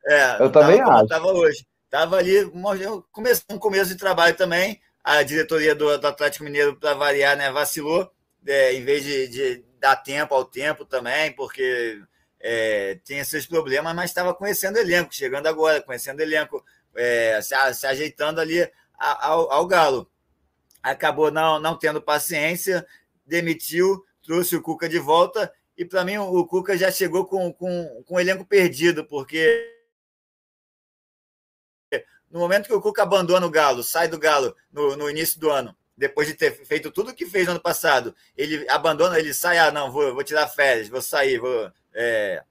É, 0.07 0.41
eu 0.41 0.49
também 0.49 0.79
acho. 0.79 1.07
Tava 1.07 1.27
hoje. 1.27 1.67
Tava 1.89 2.17
ali, 2.17 2.45
um 2.45 3.57
começo 3.57 3.89
de 3.89 3.95
trabalho 3.95 4.35
também. 4.35 4.79
A 5.03 5.23
diretoria 5.23 5.73
do, 5.73 5.97
do 5.97 6.07
Atlético 6.07 6.43
Mineiro, 6.43 6.75
para 6.75 6.93
variar, 6.93 7.35
né, 7.35 7.51
vacilou, 7.51 8.11
é, 8.45 8.73
em 8.73 8.83
vez 8.83 9.03
de, 9.03 9.27
de, 9.27 9.65
dar 9.79 9.95
tempo 9.95 10.35
ao 10.35 10.45
tempo 10.45 10.85
também, 10.85 11.31
porque 11.31 12.01
é, 12.39 12.99
tinha 13.03 13.23
seus 13.25 13.45
problemas, 13.45 13.95
mas 13.95 14.11
estava 14.11 14.33
conhecendo 14.33 14.75
o 14.75 14.79
elenco, 14.79 15.13
chegando 15.13 15.47
agora, 15.47 15.81
conhecendo 15.81 16.19
o 16.19 16.21
elenco, 16.21 16.63
é, 16.95 17.41
se, 17.41 17.55
se, 17.73 17.87
ajeitando 17.87 18.39
ali 18.39 18.69
ao, 18.97 19.51
ao 19.51 19.65
Galo. 19.65 20.11
Acabou 20.83 21.31
não, 21.31 21.59
não 21.59 21.77
tendo 21.77 22.01
paciência, 22.01 22.85
demitiu, 23.25 24.05
trouxe 24.21 24.55
o 24.55 24.61
Cuca 24.61 24.87
de 24.87 24.99
volta, 24.99 25.51
e 25.77 25.85
para 25.85 26.05
mim 26.05 26.17
o 26.17 26.45
Cuca 26.45 26.77
já 26.77 26.91
chegou 26.91 27.25
com, 27.25 27.51
com, 27.53 28.03
com 28.05 28.15
o 28.15 28.19
elenco 28.19 28.45
perdido, 28.45 29.05
porque 29.05 29.78
no 32.31 32.39
momento 32.39 32.67
que 32.67 32.73
o 32.73 32.81
Cuca 32.81 33.03
abandona 33.03 33.45
o 33.45 33.49
Galo, 33.49 33.83
sai 33.83 34.07
do 34.07 34.19
Galo 34.19 34.55
no, 34.71 34.95
no 34.95 35.09
início 35.09 35.39
do 35.39 35.49
ano, 35.49 35.75
depois 35.97 36.27
de 36.27 36.33
ter 36.33 36.51
feito 36.65 36.91
tudo 36.91 37.11
o 37.11 37.13
que 37.13 37.25
fez 37.25 37.45
no 37.45 37.51
ano 37.51 37.59
passado, 37.59 38.15
ele 38.37 38.67
abandona, 38.69 39.19
ele 39.19 39.33
sai, 39.33 39.57
ah, 39.57 39.71
não, 39.71 39.91
vou, 39.91 40.13
vou 40.13 40.23
tirar 40.23 40.47
férias, 40.47 40.87
vou 40.87 41.01
sair, 41.01 41.39
vou. 41.39 41.71
É, 41.93 42.41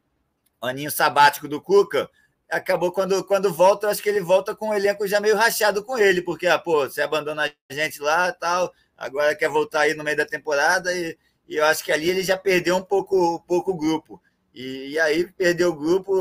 aninho 0.61 0.91
sabático 0.91 1.49
do 1.49 1.61
Cuca. 1.61 2.11
Acabou 2.51 2.91
quando, 2.93 3.23
quando 3.25 3.53
volta, 3.53 3.87
eu 3.87 3.91
acho 3.91 4.03
que 4.03 4.09
ele 4.09 4.21
volta 4.21 4.55
com 4.55 4.71
o 4.71 4.75
elenco 4.75 5.07
já 5.07 5.21
meio 5.21 5.37
rachado 5.37 5.85
com 5.85 5.99
ele, 5.99 6.23
porque, 6.23 6.47
ah, 6.47 6.59
pô, 6.59 6.89
você 6.89 7.03
abandona 7.03 7.53
a 7.69 7.75
gente 7.75 8.01
lá 8.01 8.33
tal, 8.33 8.73
agora 8.97 9.35
quer 9.35 9.49
voltar 9.49 9.83
aí 9.83 9.95
no 9.95 10.03
meio 10.03 10.17
da 10.17 10.27
temporada 10.27 10.93
e, 10.93 11.17
e 11.47 11.57
eu 11.57 11.65
acho 11.65 11.85
que 11.85 11.93
ali 11.93 12.09
ele 12.09 12.23
já 12.23 12.37
perdeu 12.37 12.77
um 12.77 12.83
pouco, 12.83 13.37
um 13.37 13.39
pouco 13.39 13.73
o 13.73 13.77
grupo. 13.77 14.21
E, 14.55 14.91
e 14.93 14.99
aí 14.99 15.27
perdeu 15.27 15.71
o 15.71 15.77
grupo 15.77 16.15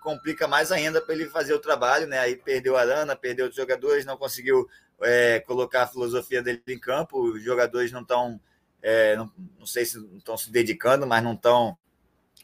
complica 0.00 0.48
mais 0.48 0.72
ainda 0.72 1.00
para 1.00 1.14
ele 1.14 1.28
fazer 1.28 1.54
o 1.54 1.60
trabalho, 1.60 2.06
né? 2.06 2.18
Aí 2.18 2.34
perdeu 2.34 2.76
a 2.76 2.80
Arana, 2.80 3.14
perdeu 3.14 3.48
os 3.48 3.54
jogadores, 3.54 4.04
não 4.04 4.16
conseguiu 4.16 4.68
é, 5.02 5.40
colocar 5.40 5.82
a 5.82 5.86
filosofia 5.86 6.42
dele 6.42 6.62
em 6.68 6.78
campo, 6.78 7.20
os 7.20 7.42
jogadores 7.42 7.92
não 7.92 8.00
estão, 8.00 8.40
é, 8.82 9.14
não, 9.16 9.30
não, 9.58 9.66
sei 9.66 9.84
se 9.84 9.98
estão 10.16 10.36
se 10.36 10.50
dedicando, 10.50 11.06
mas 11.06 11.22
não 11.22 11.34
estão 11.34 11.76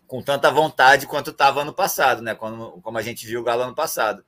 com 0.06 0.22
tanta 0.22 0.50
vontade 0.50 1.06
quanto 1.06 1.30
estava 1.30 1.62
ano 1.62 1.72
passado, 1.72 2.22
né? 2.22 2.34
Como, 2.34 2.80
como 2.80 2.98
a 2.98 3.02
gente 3.02 3.26
viu 3.26 3.40
o 3.40 3.44
Galo 3.44 3.62
ano 3.62 3.74
passado. 3.74 4.24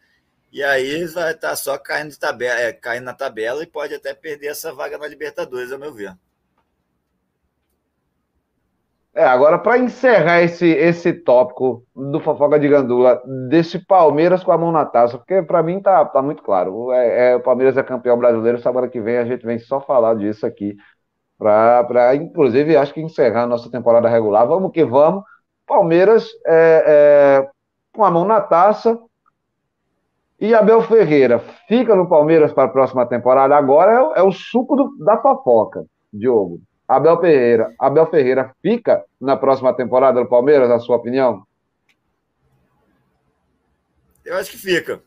E 0.51 0.63
aí 0.63 1.05
vai 1.07 1.33
estar 1.33 1.51
tá 1.51 1.57
só 1.57 1.77
caindo, 1.79 2.17
tabela, 2.17 2.59
é, 2.59 2.73
caindo 2.73 3.05
na 3.05 3.15
tabela 3.15 3.63
e 3.63 3.67
pode 3.67 3.95
até 3.95 4.15
perder 4.15 4.49
essa 4.49 4.73
vaga 4.73 4.97
na 4.97 5.07
Libertadores, 5.07 5.71
ao 5.71 5.79
meu 5.79 5.93
ver. 5.93 6.17
É, 9.19 9.25
agora, 9.25 9.59
para 9.59 9.79
encerrar 9.79 10.43
esse, 10.43 10.65
esse 10.65 11.13
tópico 11.13 11.83
do 11.93 12.21
Fofoca 12.21 12.57
de 12.57 12.69
Gandula, 12.69 13.21
desse 13.49 13.85
Palmeiras 13.85 14.45
com 14.45 14.53
a 14.53 14.57
mão 14.57 14.71
na 14.71 14.85
taça, 14.85 15.19
porque 15.19 15.43
para 15.43 15.61
mim 15.61 15.83
tá, 15.83 16.05
tá 16.05 16.23
muito 16.23 16.41
claro. 16.41 16.93
É, 16.93 17.33
é, 17.33 17.37
o 17.37 17.41
Palmeiras 17.41 17.77
é 17.77 17.83
campeão 17.83 18.17
brasileiro, 18.17 18.63
semana 18.63 18.87
que 18.87 19.01
vem 19.01 19.19
a 19.19 19.25
gente 19.25 19.45
vem 19.45 19.59
só 19.59 19.81
falar 19.81 20.15
disso 20.15 20.47
aqui, 20.47 20.77
para, 21.37 22.15
inclusive, 22.15 22.77
acho 22.77 22.95
que 22.95 23.01
encerrar 23.01 23.43
a 23.43 23.47
nossa 23.49 23.69
temporada 23.69 24.09
regular. 24.09 24.47
Vamos 24.47 24.71
que 24.71 24.85
vamos. 24.85 25.25
Palmeiras 25.67 26.29
é, 26.47 26.85
é, 26.87 27.51
com 27.93 28.05
a 28.05 28.13
mão 28.13 28.25
na 28.25 28.41
taça. 28.41 28.97
E 30.41 30.55
Abel 30.55 30.81
Ferreira 30.83 31.41
fica 31.67 31.97
no 31.97 32.09
Palmeiras 32.09 32.53
para 32.53 32.67
a 32.67 32.73
próxima 32.73 33.05
temporada. 33.05 33.57
Agora 33.57 34.13
é, 34.15 34.21
é 34.21 34.23
o 34.23 34.31
suco 34.31 34.77
do, 34.77 34.97
da 35.05 35.17
fofoca, 35.21 35.85
Diogo. 36.13 36.61
Abel 36.89 37.21
Ferreira, 37.21 37.75
Abel 37.79 38.07
Ferreira 38.07 38.57
fica 38.63 39.05
na 39.21 39.37
próxima 39.37 39.75
temporada 39.75 40.21
do 40.21 40.29
Palmeiras, 40.29 40.71
na 40.71 40.79
sua 40.79 40.97
opinião? 40.97 41.47
Eu 44.25 44.37
acho 44.37 44.51
que 44.51 44.57
fica. 44.57 45.03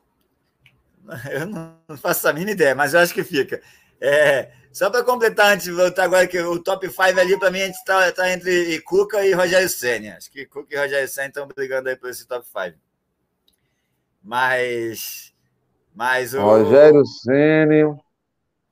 Eu 1.32 1.48
não 1.48 1.98
faço 1.98 2.28
a 2.28 2.34
mínima 2.34 2.52
ideia, 2.52 2.76
mas 2.76 2.94
eu 2.94 3.00
acho 3.00 3.14
que 3.14 3.24
fica. 3.24 3.62
É, 4.00 4.52
só 4.72 4.90
para 4.90 5.04
completar, 5.04 5.54
antes 5.54 5.66
de 5.66 5.72
voltar 5.72 6.04
agora, 6.06 6.26
que 6.26 6.40
o 6.40 6.62
top 6.62 6.88
5 6.88 7.02
ali, 7.20 7.38
para 7.38 7.52
mim, 7.52 7.62
a 7.62 7.66
gente 7.66 7.76
está 7.76 8.12
tá 8.12 8.32
entre 8.32 8.80
Cuca 8.82 9.26
e 9.26 9.34
Rogério 9.34 9.68
Senna. 9.68 10.16
Acho 10.16 10.32
que 10.32 10.46
Cuca 10.46 10.74
e 10.74 10.78
Rogério 10.78 11.08
Senna 11.08 11.28
estão 11.28 11.48
brigando 11.48 11.90
aí 11.90 11.96
por 11.96 12.10
esse 12.10 12.26
top 12.26 12.46
5. 12.46 12.78
Mas. 14.24 15.34
Mas 15.94 16.34
o. 16.34 16.42
Rogério 16.42 17.06
Senna. 17.06 17.98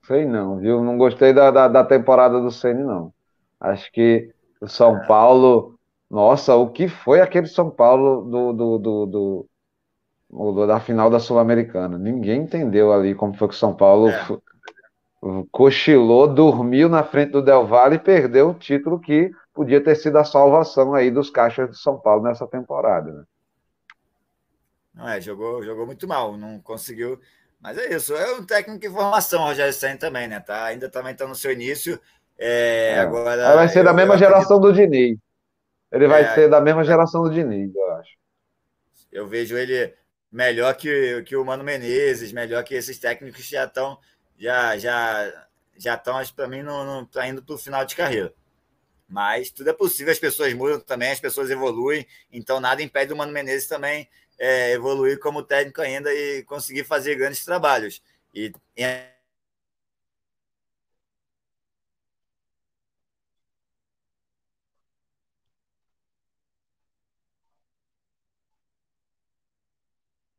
Sei 0.10 0.26
não, 0.26 0.57
viu? 0.57 0.84
Não 0.84 0.97
gostei 0.97 1.32
da, 1.32 1.51
da, 1.51 1.68
da 1.68 1.86
temporada 1.86 2.41
do 2.41 2.49
Ceni 2.49 2.84
não. 2.84 3.14
Acho 3.60 3.91
que 3.91 4.34
o 4.60 4.68
São 4.68 4.97
é. 4.97 5.05
Paulo. 5.05 5.78
Nossa, 6.10 6.55
o 6.55 6.68
que 6.72 6.88
foi 6.88 7.22
aquele 7.22 7.45
São 7.45 7.70
Paulo 7.70 8.24
do, 8.24 8.51
do, 8.51 8.78
do, 8.80 9.45
do 10.32 10.66
da 10.66 10.80
final 10.80 11.12
da 11.12 11.20
Sul-Americana? 11.20 11.95
Ninguém 11.99 12.41
entendeu 12.41 12.91
ali 12.91 13.14
como 13.14 13.36
foi 13.36 13.49
que 13.49 13.53
o 13.53 13.57
São 13.57 13.76
Paulo 13.76 14.10
é. 14.10 14.26
cochilou, 15.51 16.28
dormiu 16.28 16.89
na 16.89 17.03
frente 17.03 17.34
do 17.34 17.43
Del 17.43 17.68
Valle 17.68 17.97
e 17.97 17.99
perdeu 17.99 18.49
o 18.49 18.55
título 18.55 18.99
que 18.99 19.30
podia 19.53 19.80
ter 19.80 19.93
sido 19.93 20.18
a 20.18 20.24
salvação 20.24 20.95
aí 20.95 21.12
dos 21.12 21.30
caixas 21.30 21.70
de 21.70 21.78
São 21.78 21.99
Paulo 21.99 22.24
nessa 22.24 22.47
temporada. 22.47 23.12
Né? 23.12 23.24
Não 24.95 25.07
é, 25.07 25.22
jogou, 25.22 25.62
jogou 25.62 25.86
muito 25.86 26.07
mal, 26.07 26.36
não 26.36 26.60
conseguiu 26.60 27.20
mas 27.60 27.78
é 27.78 27.93
isso, 27.93 28.16
é 28.16 28.34
um 28.36 28.45
técnico 28.45 28.86
em 28.86 28.91
formação, 28.91 29.43
Rogério 29.43 29.74
Senna 29.74 29.97
também, 29.97 30.28
né? 30.28 30.39
Tá, 30.39 30.66
ainda 30.66 30.89
também 30.89 31.12
está 31.12 31.28
no 31.28 31.36
seu 31.36 31.51
início. 31.51 31.99
É, 32.38 32.93
é. 32.95 32.99
Agora, 32.99 33.55
vai 33.55 33.68
ser 33.68 33.84
da 33.84 33.93
mesma 33.93 34.18
geração 34.18 34.57
acredito... 34.57 34.89
do 34.89 34.91
Diniz. 34.91 35.18
Ele 35.91 36.07
vai 36.07 36.22
é, 36.22 36.34
ser 36.36 36.49
da 36.49 36.62
mesma 36.62 36.84
geração 36.86 37.24
do 37.24 37.30
Diniz, 37.30 37.74
eu 37.76 37.91
acho. 37.93 38.12
Eu 39.12 39.28
vejo 39.28 39.57
ele 39.57 39.93
melhor 40.32 40.74
que, 40.76 41.22
que 41.24 41.36
o 41.36 41.43
Mano 41.43 41.64
Menezes, 41.64 42.32
melhor 42.32 42.64
que 42.64 42.76
esses 42.76 42.97
técnicos 42.97 43.41
que 43.41 43.51
já 43.51 43.66
estão 43.66 43.97
já 44.38 44.78
já 44.78 45.47
já 45.78 45.95
estão, 45.95 46.22
para 46.36 46.47
mim, 46.47 46.62
não 46.62 47.05
tá 47.05 47.28
indo 47.28 47.41
para 47.41 47.55
o 47.55 47.57
final 47.57 47.84
de 47.86 47.95
carreira. 47.95 48.34
Mas 49.07 49.49
tudo 49.49 49.70
é 49.70 49.74
possível, 49.74 50.12
as 50.12 50.20
pessoas 50.20 50.53
mudam 50.53 50.80
também, 50.80 51.12
as 51.12 51.20
pessoas 51.20 51.49
evoluem, 51.49 52.05
então 52.32 52.60
nada 52.60 52.84
impede 52.84 53.12
o 53.12 53.18
Mano 53.18 53.34
Menezes 53.34 53.68
também 53.68 54.07
é, 54.40 54.72
evoluir 54.72 55.20
como 55.20 55.44
técnico 55.44 55.82
ainda 55.82 56.14
e 56.14 56.44
conseguir 56.44 56.84
fazer 56.86 57.16
grandes 57.16 57.44
trabalhos. 57.46 58.02
E, 58.34 58.52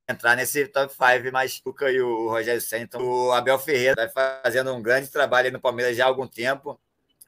entrar 0.09 0.36
nesse 0.36 0.66
top 0.68 0.92
5, 0.92 1.32
mas 1.32 1.62
o 1.64 1.88
e 1.88 2.01
o 2.01 2.28
Rogério 2.28 2.61
Senna, 2.61 2.84
então, 2.84 3.03
o 3.03 3.32
Abel 3.32 3.59
Ferreira 3.59 3.94
vai 3.94 4.42
fazendo 4.42 4.72
um 4.74 4.82
grande 4.82 5.09
trabalho 5.09 5.53
no 5.53 5.61
Palmeiras 5.61 5.96
já 5.96 6.05
há 6.05 6.09
algum 6.09 6.26
tempo. 6.26 6.80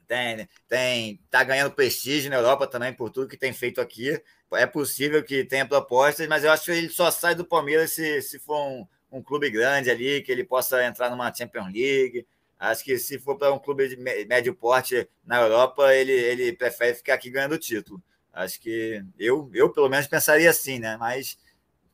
Tem, 0.07 0.49
tem, 0.67 1.21
tá 1.29 1.43
ganhando 1.43 1.73
prestígio 1.73 2.29
na 2.29 2.35
Europa 2.35 2.67
também 2.67 2.93
por 2.93 3.09
tudo 3.09 3.27
que 3.27 3.37
tem 3.37 3.53
feito 3.53 3.79
aqui 3.79 4.21
é 4.55 4.65
possível 4.65 5.23
que 5.23 5.43
tenha 5.43 5.65
propostas, 5.65 6.27
mas 6.27 6.43
eu 6.43 6.51
acho 6.51 6.65
que 6.65 6.71
ele 6.71 6.89
só 6.89 7.09
sai 7.11 7.35
do 7.35 7.45
Palmeiras 7.45 7.91
se, 7.91 8.21
se 8.21 8.39
for 8.39 8.57
um, 8.57 8.87
um 9.11 9.21
clube 9.21 9.49
grande 9.49 9.89
ali, 9.89 10.21
que 10.21 10.31
ele 10.31 10.43
possa 10.43 10.83
entrar 10.85 11.09
numa 11.09 11.33
Champions 11.33 11.71
League. 11.71 12.25
Acho 12.59 12.83
que 12.83 12.97
se 12.97 13.19
for 13.19 13.37
para 13.37 13.53
um 13.53 13.59
clube 13.59 13.89
de 13.89 13.97
médio 13.97 14.55
porte 14.55 15.07
na 15.25 15.41
Europa, 15.41 15.93
ele, 15.93 16.13
ele 16.13 16.53
prefere 16.53 16.95
ficar 16.95 17.15
aqui 17.15 17.29
ganhando 17.29 17.57
título. 17.57 18.01
Acho 18.31 18.59
que 18.59 19.03
eu, 19.19 19.49
eu 19.53 19.69
pelo 19.69 19.89
menos 19.89 20.07
pensaria 20.07 20.49
assim, 20.49 20.79
né? 20.79 20.97
Mas 20.97 21.37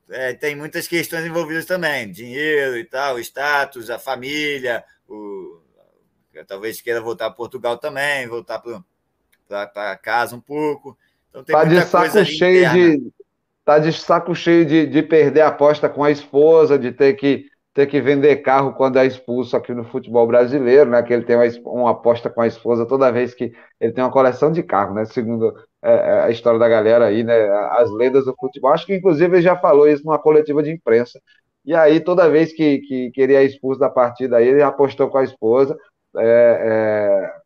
é, 0.09 0.33
tem 0.33 0.55
muitas 0.55 0.87
questões 0.87 1.25
envolvidas 1.25 1.65
também: 1.65 2.11
dinheiro 2.11 2.77
e 2.77 2.85
tal, 2.85 3.19
status, 3.19 3.89
a 3.89 3.99
família, 3.99 4.83
o, 5.07 5.61
talvez 6.47 6.79
queira 6.81 7.01
voltar 7.01 7.29
para 7.29 7.35
Portugal 7.35 7.77
também, 7.77 8.27
voltar 8.27 8.61
para 9.47 9.97
casa 9.97 10.35
um 10.35 10.41
pouco. 10.41 10.97
Então, 11.29 11.43
tá 11.43 11.63
de 11.63 11.81
saco 11.81 12.25
cheio 12.25 12.71
de 12.71 13.11
tá 13.63 13.79
de 13.79 13.93
saco 13.93 14.35
cheio 14.35 14.65
de, 14.65 14.87
de 14.87 15.03
perder 15.03 15.41
a 15.41 15.47
aposta 15.49 15.87
com 15.87 16.03
a 16.03 16.11
esposa, 16.11 16.77
de 16.77 16.91
ter 16.91 17.13
que 17.13 17.45
ter 17.73 17.85
que 17.85 18.01
vender 18.01 18.37
carro 18.37 18.73
quando 18.73 18.97
é 18.97 19.05
expulso 19.05 19.55
aqui 19.55 19.73
no 19.73 19.85
futebol 19.85 20.25
brasileiro, 20.25 20.89
né? 20.89 21.01
Que 21.03 21.13
ele 21.13 21.23
tem 21.23 21.35
uma, 21.35 21.45
uma 21.65 21.91
aposta 21.91 22.29
com 22.29 22.41
a 22.41 22.47
esposa 22.47 22.85
toda 22.85 23.11
vez 23.11 23.33
que 23.33 23.53
ele 23.79 23.93
tem 23.93 24.03
uma 24.03 24.11
coleção 24.11 24.51
de 24.51 24.63
carro, 24.63 24.93
né? 24.95 25.05
Segundo 25.05 25.53
é, 25.81 25.91
é, 25.91 26.21
a 26.23 26.29
história 26.29 26.59
da 26.59 26.67
galera 26.67 27.05
aí, 27.05 27.23
né? 27.23 27.47
As 27.71 27.89
lendas 27.91 28.25
do 28.25 28.35
futebol. 28.35 28.73
Acho 28.73 28.85
que 28.85 28.95
inclusive 28.95 29.35
ele 29.35 29.41
já 29.41 29.55
falou 29.55 29.87
isso 29.87 30.03
numa 30.03 30.19
coletiva 30.19 30.63
de 30.63 30.71
imprensa. 30.71 31.21
E 31.65 31.75
aí, 31.75 31.99
toda 31.99 32.29
vez 32.29 32.51
que, 32.53 32.79
que 32.79 33.11
queria 33.11 33.43
expulso 33.43 33.79
da 33.79 33.89
partida, 33.89 34.37
aí, 34.37 34.47
ele 34.47 34.61
apostou 34.61 35.09
com 35.09 35.17
a 35.19 35.23
esposa. 35.23 35.77
É, 36.17 36.21
é 36.25 37.38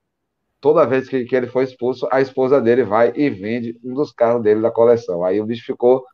toda 0.64 0.88
vez 0.88 1.10
que, 1.10 1.26
que 1.26 1.36
ele 1.36 1.48
foi 1.48 1.66
expulso, 1.66 2.08
a 2.10 2.22
esposa 2.22 2.62
dele 2.62 2.84
vai 2.84 3.12
e 3.14 3.30
vende 3.30 3.78
um 3.84 3.94
dos 3.94 4.14
carros 4.14 4.42
dele 4.42 4.62
da 4.62 4.72
coleção. 4.72 5.22
Aí 5.26 5.42
o 5.42 5.46
bicho 5.46 5.66
ficou 5.66 6.06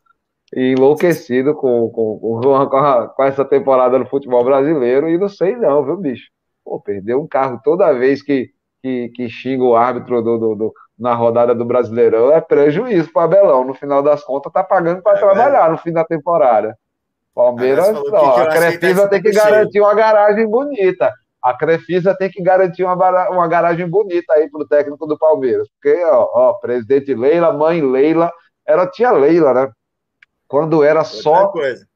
enlouquecido 0.51 1.53
com, 1.53 1.87
com, 1.91 2.19
com, 2.19 2.77
a, 2.77 3.07
com, 3.09 3.23
essa 3.23 3.45
temporada 3.45 3.99
no 3.99 4.07
futebol 4.07 4.43
brasileiro 4.43 5.07
e 5.07 5.19
não 5.19 5.29
sei 5.29 5.55
não, 5.55 5.85
viu, 5.85 5.95
bicho? 5.97 6.31
Pô, 6.65 6.81
perdeu 6.81 7.21
um 7.21 7.27
carro 7.27 7.61
toda 7.63 7.93
vez 7.93 8.23
que, 8.23 8.49
que, 8.81 9.09
que 9.09 9.29
xinga 9.29 9.63
o 9.63 9.75
árbitro 9.75 10.19
do, 10.23 10.39
do, 10.39 10.55
do, 10.55 10.73
na 10.97 11.13
rodada 11.13 11.53
do 11.53 11.63
Brasileirão 11.63 12.31
é 12.31 12.41
prejuízo 12.41 13.13
para 13.13 13.25
Abelão. 13.25 13.63
No 13.63 13.75
final 13.75 14.01
das 14.01 14.23
contas, 14.23 14.51
tá 14.51 14.63
pagando 14.63 15.03
para 15.03 15.15
é 15.15 15.21
trabalhar 15.21 15.69
no 15.69 15.77
fim 15.77 15.91
da 15.91 16.03
temporada. 16.03 16.75
Palmeiras, 17.35 17.93
não, 17.93 18.35
a 18.35 18.47
Crefisa 18.47 19.07
tem 19.07 19.21
que 19.21 19.31
garantir 19.31 19.79
uma 19.79 19.93
garagem 19.93 20.49
bonita 20.49 21.13
a 21.41 21.53
Crefisa 21.53 22.15
tem 22.15 22.29
que 22.29 22.41
garantir 22.41 22.83
uma, 22.83 23.29
uma 23.29 23.47
garagem 23.47 23.87
bonita 23.87 24.33
aí 24.33 24.49
para 24.49 24.61
o 24.61 24.67
técnico 24.67 25.05
do 25.07 25.17
Palmeiras. 25.17 25.67
Porque, 25.69 26.03
ó, 26.03 26.29
ó, 26.33 26.53
presidente 26.53 27.13
Leila, 27.13 27.53
mãe 27.53 27.81
Leila, 27.81 28.31
ela 28.65 28.87
tinha 28.87 29.11
Leila, 29.11 29.53
né? 29.53 29.71
Quando 30.47 30.83
era 30.83 31.03
só 31.03 31.51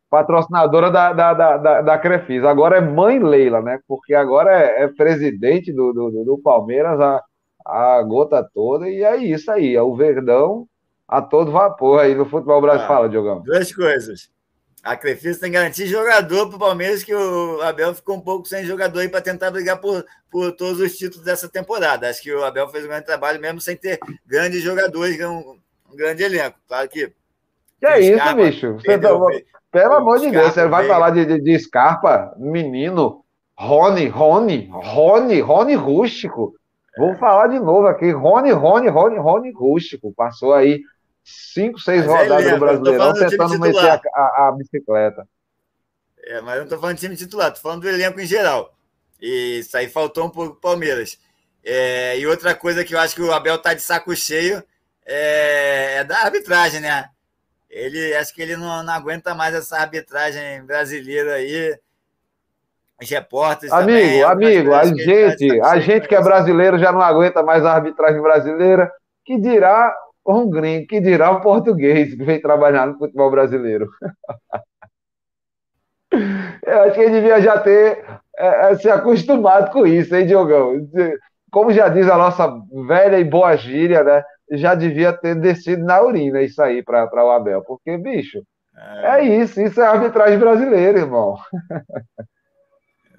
patrocinadora 0.09 0.91
da, 0.91 1.11
da, 1.11 1.33
da, 1.33 1.81
da, 1.81 1.97
Crefisa. 1.97 2.47
Agora 2.47 2.77
é 2.77 2.81
mãe 2.81 3.17
Leila, 3.17 3.61
né? 3.61 3.79
Porque 3.87 4.13
agora 4.13 4.51
é, 4.51 4.83
é 4.83 4.87
presidente 4.87 5.73
do, 5.73 5.91
do, 5.91 6.23
do 6.23 6.37
Palmeiras 6.37 6.99
a, 7.01 7.19
a 7.65 8.01
gota 8.03 8.47
toda, 8.53 8.87
e 8.87 9.03
é 9.03 9.17
isso 9.17 9.49
aí, 9.51 9.75
é 9.75 9.81
o 9.81 9.95
Verdão 9.95 10.67
a 11.07 11.21
todo 11.21 11.51
vapor 11.51 11.99
aí 11.99 12.13
no 12.13 12.25
futebol 12.25 12.61
brasileiro. 12.61 12.91
Ah, 12.91 12.95
Fala, 12.95 13.09
Diogão. 13.09 13.41
Duas 13.41 13.73
coisas. 13.73 14.29
A 14.84 14.97
Crefisa 14.97 15.39
tem 15.39 15.49
que 15.49 15.57
garantir 15.57 15.88
jogador 15.88 16.47
para 16.47 16.57
o 16.57 16.59
Palmeiras, 16.59 17.03
que 17.03 17.15
o 17.15 17.61
Abel 17.61 17.95
ficou 17.95 18.17
um 18.17 18.21
pouco 18.21 18.45
sem 18.45 18.65
jogador 18.65 18.99
aí 18.99 19.07
para 19.07 19.21
tentar 19.21 19.49
brigar 19.49 19.79
por, 19.79 20.05
por 20.29 20.51
todos 20.51 20.81
os 20.81 20.97
títulos 20.97 21.23
dessa 21.23 21.47
temporada. 21.47 22.09
Acho 22.09 22.21
que 22.21 22.34
o 22.34 22.43
Abel 22.43 22.67
fez 22.67 22.84
um 22.84 22.89
grande 22.89 23.05
trabalho 23.05 23.39
mesmo 23.39 23.61
sem 23.61 23.77
ter 23.77 23.97
grandes 24.27 24.61
jogadores, 24.61 25.17
um, 25.21 25.57
um 25.89 25.95
grande 25.95 26.23
elenco. 26.23 26.57
Claro 26.67 26.89
que. 26.89 27.13
Que 27.79 27.88
é 27.88 27.99
isso, 28.01 28.17
Scarpa, 28.17 28.43
bicho? 28.43 28.77
Tá, 28.86 29.09
pelo 29.71 29.93
amor 29.95 30.19
de 30.19 30.29
Deus, 30.29 30.53
você 30.53 30.67
vai 30.67 30.86
falar 30.86 31.11
de, 31.11 31.25
de, 31.25 31.39
de, 31.39 31.59
Scarpa, 31.59 32.36
menino, 32.38 33.23
Rony, 33.57 34.07
Rony, 34.07 34.69
Rony, 34.69 35.39
Rony 35.39 35.75
rústico. 35.75 36.55
Vou 36.97 37.15
falar 37.15 37.47
de 37.47 37.57
novo 37.57 37.88
aqui. 37.88 38.11
Rony, 38.11 38.51
Rony, 38.51 38.89
Rony, 38.89 39.17
Rony 39.17 39.51
Rústico. 39.51 40.13
Passou 40.13 40.53
aí 40.53 40.81
cinco, 41.24 41.80
seis 41.80 42.05
mas 42.05 42.21
rodadas 42.21 42.51
do 42.51 42.59
Brasileirão 42.59 43.13
tentando 43.13 43.59
meter 43.59 43.89
a, 43.89 44.01
a, 44.13 44.47
a, 44.47 44.51
bicicleta. 44.51 45.28
É, 46.26 46.41
mas 46.41 46.55
eu 46.55 46.59
não 46.59 46.63
estou 46.63 46.80
falando 46.80 46.95
de 46.95 47.01
time 47.01 47.15
titular, 47.15 47.47
estou 47.47 47.61
falando 47.61 47.82
do 47.82 47.89
elenco 47.89 48.19
em 48.19 48.26
geral. 48.26 48.74
E 49.21 49.59
isso 49.59 49.76
aí 49.78 49.88
faltou 49.88 50.26
um 50.26 50.30
pouco 50.30 50.53
o 50.53 50.61
Palmeiras. 50.61 51.17
É, 51.63 52.19
e 52.19 52.28
outra 52.28 52.53
coisa 52.53 52.84
que 52.84 52.93
eu 52.93 52.99
acho 52.99 53.15
que 53.15 53.21
o 53.21 53.32
Abel 53.32 53.57
tá 53.57 53.74
de 53.74 53.82
saco 53.82 54.13
cheio 54.15 54.61
é, 55.05 55.97
é 55.97 56.03
da 56.03 56.19
arbitragem, 56.19 56.82
né? 56.82 57.09
Ele 57.69 58.13
acho 58.15 58.34
que 58.34 58.41
ele 58.41 58.55
não, 58.55 58.84
não 58.84 58.93
aguenta 58.93 59.34
mais 59.34 59.55
essa 59.55 59.78
arbitragem 59.78 60.63
brasileira 60.65 61.36
aí. 61.36 61.78
Os 63.01 63.09
repórteres 63.09 63.74
amigo, 63.74 63.99
também, 63.99 64.24
amigo, 64.24 64.74
a 64.74 64.86
gente, 64.86 65.61
a 65.61 65.80
gente 65.80 66.07
que 66.07 66.15
é 66.15 66.21
brasileiro 66.21 66.78
já 66.78 66.91
não 66.91 67.01
aguenta 67.01 67.41
mais 67.41 67.65
a 67.65 67.74
arbitragem 67.74 68.21
brasileira. 68.21 68.91
Que 69.26 69.39
dirá 69.39 69.93
um 70.26 70.49
gringo, 70.49 70.88
que 70.88 71.01
dirá 71.01 71.32
um 71.32 71.41
português 71.41 72.15
que 72.15 72.24
vem 72.24 72.41
trabalhar 72.41 72.88
no 72.88 72.97
futebol 72.97 73.30
brasileiro. 73.30 73.89
Eu 76.65 76.82
acho 76.82 76.93
que 76.93 77.01
ele 77.01 77.21
devia 77.21 77.41
já 77.41 77.59
ter 77.59 78.05
é, 78.38 78.71
é, 78.71 78.76
se 78.76 78.89
acostumado 78.89 79.71
com 79.71 79.86
isso, 79.86 80.15
hein, 80.15 80.26
Diogão? 80.26 80.88
Como 81.51 81.71
já 81.74 81.89
diz 81.89 82.07
a 82.07 82.17
nossa 82.17 82.47
velha 82.88 83.19
e 83.19 83.24
boa 83.24 83.55
gíria, 83.55 84.03
né? 84.03 84.24
Já 84.51 84.76
devia 84.76 85.11
ter 85.13 85.36
descido 85.36 85.84
na 85.84 86.01
urina 86.01 86.41
isso 86.41 86.61
aí 86.61 86.84
para 86.84 87.26
o 87.26 87.32
Abel, 87.32 87.63
porque, 87.63 87.97
bicho, 87.97 88.43
é... 88.76 89.19
é 89.19 89.24
isso, 89.24 89.61
isso 89.61 89.82
é 89.82 89.86
arbitragem 89.86 90.38
brasileira, 90.38 90.99
irmão. 90.99 91.38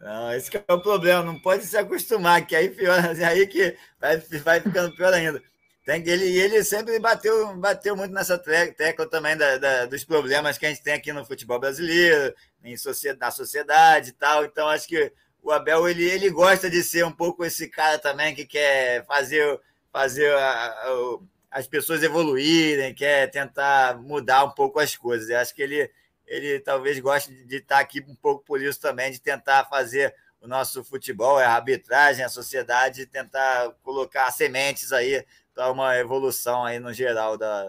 Não, 0.01 0.35
esse 0.35 0.55
é 0.55 0.73
o 0.73 0.83
problema, 0.83 1.23
não 1.23 1.41
pode 1.41 1.65
se 1.65 1.79
acostumar, 1.79 2.47
que 2.47 2.55
aí, 2.55 2.69
pior, 2.69 2.99
aí 3.27 3.47
que 3.47 3.75
vai, 3.99 4.19
vai 4.19 4.61
ficando 4.61 4.95
pior 4.95 5.11
ainda. 5.15 5.41
Tem 5.85 6.03
ele, 6.09 6.25
ele 6.39 6.65
sempre 6.65 6.99
bateu, 6.99 7.55
bateu 7.57 7.95
muito 7.95 8.13
nessa 8.13 8.39
tecla 8.39 9.07
também 9.07 9.37
da, 9.37 9.59
da, 9.59 9.85
dos 9.85 10.03
problemas 10.03 10.57
que 10.57 10.65
a 10.65 10.71
gente 10.71 10.83
tem 10.83 10.95
aqui 10.95 11.13
no 11.13 11.27
futebol 11.27 11.61
brasileiro, 11.61 12.35
em 12.63 12.75
sociedade, 12.75 13.21
na 13.21 13.31
sociedade 13.31 14.09
e 14.09 14.13
tal. 14.13 14.47
Então, 14.47 14.67
acho 14.69 14.89
que 14.89 15.13
o 15.43 15.53
Abel 15.53 15.87
ele, 15.87 16.05
ele 16.05 16.31
gosta 16.31 16.71
de 16.71 16.83
ser 16.83 17.05
um 17.05 17.13
pouco 17.13 17.45
esse 17.45 17.69
cara 17.69 17.99
também 17.99 18.35
que 18.35 18.47
quer 18.47 19.05
fazer, 19.05 19.61
fazer 19.93 20.33
a, 20.33 20.69
a, 20.69 21.19
as 21.51 21.67
pessoas 21.67 22.03
evoluírem, 22.03 22.95
quer 22.95 23.31
tentar 23.31 23.99
mudar 23.99 24.45
um 24.45 24.53
pouco 24.53 24.81
as 24.81 24.97
coisas. 24.97 25.29
Eu 25.29 25.39
acho 25.39 25.55
que 25.55 25.61
ele, 25.63 25.91
ele 26.27 26.61
talvez 26.61 26.99
goste 26.99 27.31
de 27.45 27.57
estar 27.57 27.81
aqui 27.81 28.03
um 28.09 28.15
pouco 28.15 28.43
por 28.43 28.59
isso 28.59 28.81
também, 28.81 29.13
de 29.13 29.21
tentar 29.21 29.67
fazer 29.67 30.15
o 30.41 30.49
nosso 30.49 30.83
futebol, 30.83 31.39
a 31.39 31.47
arbitragem, 31.47 32.25
a 32.25 32.29
sociedade, 32.31 33.05
tentar 33.05 33.71
colocar 33.83 34.31
sementes 34.31 34.93
aí 34.93 35.25
para 35.55 35.71
uma 35.71 35.97
evolução 35.97 36.65
aí 36.65 36.79
no 36.79 36.93
geral 36.93 37.39
da, 37.39 37.67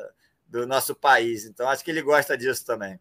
do 0.47 0.65
nosso 0.65 0.95
país. 0.95 1.45
Então, 1.45 1.69
acho 1.69 1.83
que 1.83 1.91
ele 1.91 2.01
gosta 2.01 2.37
disso 2.37 2.65
também. 2.65 2.99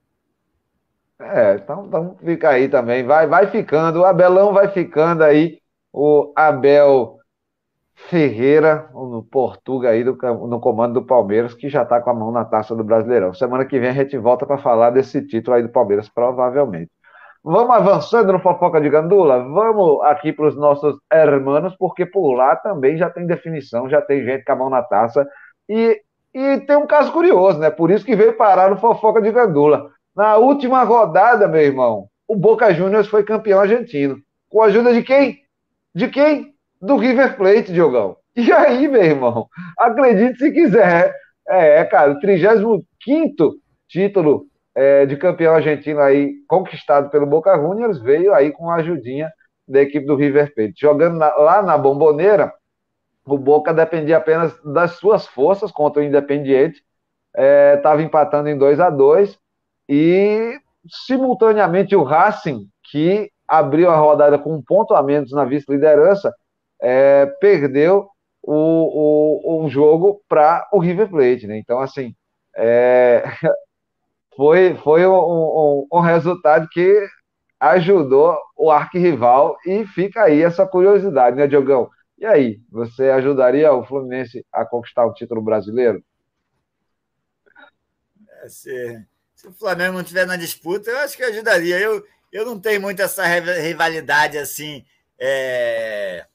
É, 1.18 1.54
então, 1.54 1.86
então 1.86 2.16
fica 2.22 2.50
aí 2.50 2.68
também. 2.68 3.04
Vai, 3.04 3.26
vai 3.26 3.50
ficando, 3.50 4.00
o 4.00 4.04
Abelão 4.04 4.52
vai 4.52 4.68
ficando 4.68 5.22
aí, 5.22 5.60
o 5.92 6.32
Abel 6.36 7.18
Ferreira, 7.94 8.90
no 8.92 9.22
Portugal 9.22 9.92
aí, 9.92 10.04
do, 10.04 10.16
no 10.46 10.60
comando 10.60 10.94
do 10.94 11.06
Palmeiras, 11.06 11.54
que 11.54 11.68
já 11.68 11.82
está 11.84 12.00
com 12.00 12.10
a 12.10 12.14
mão 12.14 12.32
na 12.32 12.44
taça 12.44 12.74
do 12.74 12.84
Brasileirão. 12.84 13.32
Semana 13.32 13.64
que 13.64 13.78
vem 13.78 13.90
a 13.90 13.92
gente 13.92 14.18
volta 14.18 14.44
para 14.44 14.58
falar 14.58 14.90
desse 14.90 15.24
título 15.26 15.56
aí 15.56 15.62
do 15.62 15.68
Palmeiras, 15.68 16.08
provavelmente. 16.08 16.90
Vamos 17.46 17.76
avançando 17.76 18.32
no 18.32 18.40
Fofoca 18.40 18.80
de 18.80 18.88
Gandula? 18.88 19.40
Vamos 19.40 20.02
aqui 20.04 20.32
para 20.32 20.46
os 20.46 20.56
nossos 20.56 20.96
hermanos, 21.12 21.76
porque 21.78 22.06
por 22.06 22.32
lá 22.32 22.56
também 22.56 22.96
já 22.96 23.10
tem 23.10 23.26
definição, 23.26 23.86
já 23.86 24.00
tem 24.00 24.24
gente 24.24 24.46
com 24.46 24.52
a 24.52 24.56
mão 24.56 24.70
na 24.70 24.82
taça. 24.82 25.28
E, 25.68 26.00
e 26.32 26.60
tem 26.60 26.74
um 26.74 26.86
caso 26.86 27.12
curioso, 27.12 27.58
né? 27.58 27.68
Por 27.68 27.90
isso 27.90 28.02
que 28.02 28.16
veio 28.16 28.32
parar 28.32 28.70
no 28.70 28.78
Fofoca 28.78 29.20
de 29.20 29.30
Gandula. 29.30 29.90
Na 30.16 30.36
última 30.38 30.84
rodada, 30.84 31.46
meu 31.46 31.60
irmão, 31.60 32.08
o 32.26 32.34
Boca 32.34 32.72
Juniors 32.72 33.08
foi 33.08 33.22
campeão 33.22 33.60
argentino. 33.60 34.16
Com 34.48 34.62
a 34.62 34.66
ajuda 34.66 34.94
de 34.94 35.02
quem? 35.02 35.40
De 35.94 36.08
quem? 36.08 36.54
Do 36.80 36.96
River 36.96 37.36
Plate, 37.36 37.74
Diogão. 37.74 38.16
E 38.34 38.50
aí, 38.50 38.88
meu 38.88 39.02
irmão? 39.02 39.48
Acredite 39.78 40.38
se 40.38 40.50
quiser. 40.50 41.14
É, 41.46 41.84
cara, 41.84 42.12
o 42.12 42.18
35 42.20 42.82
título 43.86 44.46
é, 44.74 45.06
de 45.06 45.16
campeão 45.16 45.54
argentino 45.54 46.00
aí, 46.00 46.34
conquistado 46.48 47.10
pelo 47.10 47.26
Boca 47.26 47.56
Juniors, 47.56 48.00
veio 48.00 48.34
aí 48.34 48.50
com 48.50 48.70
a 48.70 48.76
ajudinha 48.76 49.30
da 49.66 49.80
equipe 49.80 50.06
do 50.06 50.16
River 50.16 50.52
Plate. 50.54 50.74
Jogando 50.76 51.16
na, 51.16 51.34
lá 51.36 51.62
na 51.62 51.78
Bomboneira, 51.78 52.52
o 53.24 53.38
Boca 53.38 53.72
dependia 53.72 54.18
apenas 54.18 54.54
das 54.62 54.92
suas 54.92 55.26
forças 55.26 55.70
contra 55.70 56.02
o 56.02 56.04
Independiente, 56.04 56.82
estava 57.76 58.02
é, 58.02 58.04
empatando 58.04 58.48
em 58.48 58.56
2 58.58 58.80
a 58.80 58.90
2 58.90 59.38
e, 59.88 60.58
simultaneamente, 61.06 61.96
o 61.96 62.02
Racing, 62.02 62.68
que 62.90 63.30
abriu 63.46 63.90
a 63.90 63.96
rodada 63.96 64.38
com 64.38 64.54
um 64.54 64.62
ponto 64.62 64.94
a 64.94 65.02
menos 65.02 65.32
na 65.32 65.44
vice-liderança, 65.44 66.34
é, 66.80 67.26
perdeu 67.40 68.08
o, 68.42 69.62
o, 69.62 69.64
o 69.64 69.68
jogo 69.68 70.20
para 70.28 70.68
o 70.72 70.78
River 70.78 71.08
Plate. 71.08 71.46
Né? 71.46 71.58
Então, 71.58 71.80
assim, 71.80 72.14
é, 72.56 73.24
foi, 74.36 74.74
foi 74.76 75.06
um, 75.06 75.14
um, 75.14 75.88
um, 75.92 76.00
resultado 76.00 76.68
que 76.68 77.06
ajudou 77.60 78.36
o 78.56 78.70
arquirrival 78.70 79.56
e 79.66 79.86
fica 79.86 80.24
aí 80.24 80.42
essa 80.42 80.66
curiosidade, 80.66 81.36
né, 81.36 81.46
Diogão? 81.46 81.90
E 82.18 82.26
aí, 82.26 82.60
você 82.70 83.10
ajudaria 83.10 83.72
o 83.72 83.84
Fluminense 83.84 84.44
a 84.52 84.64
conquistar 84.64 85.04
o 85.04 85.12
título 85.12 85.42
brasileiro? 85.42 86.02
É, 88.42 88.48
se, 88.48 89.06
se 89.34 89.48
o 89.48 89.52
Flamengo 89.52 89.94
não 89.94 90.00
estiver 90.00 90.26
na 90.26 90.36
disputa, 90.36 90.90
eu 90.90 90.98
acho 90.98 91.16
que 91.16 91.22
ajudaria. 91.22 91.78
Eu, 91.78 92.04
eu 92.32 92.44
não 92.44 92.58
tenho 92.58 92.80
muito 92.80 93.00
essa 93.00 93.24
rivalidade 93.24 94.38
assim 94.38 94.84
é, 95.18 96.26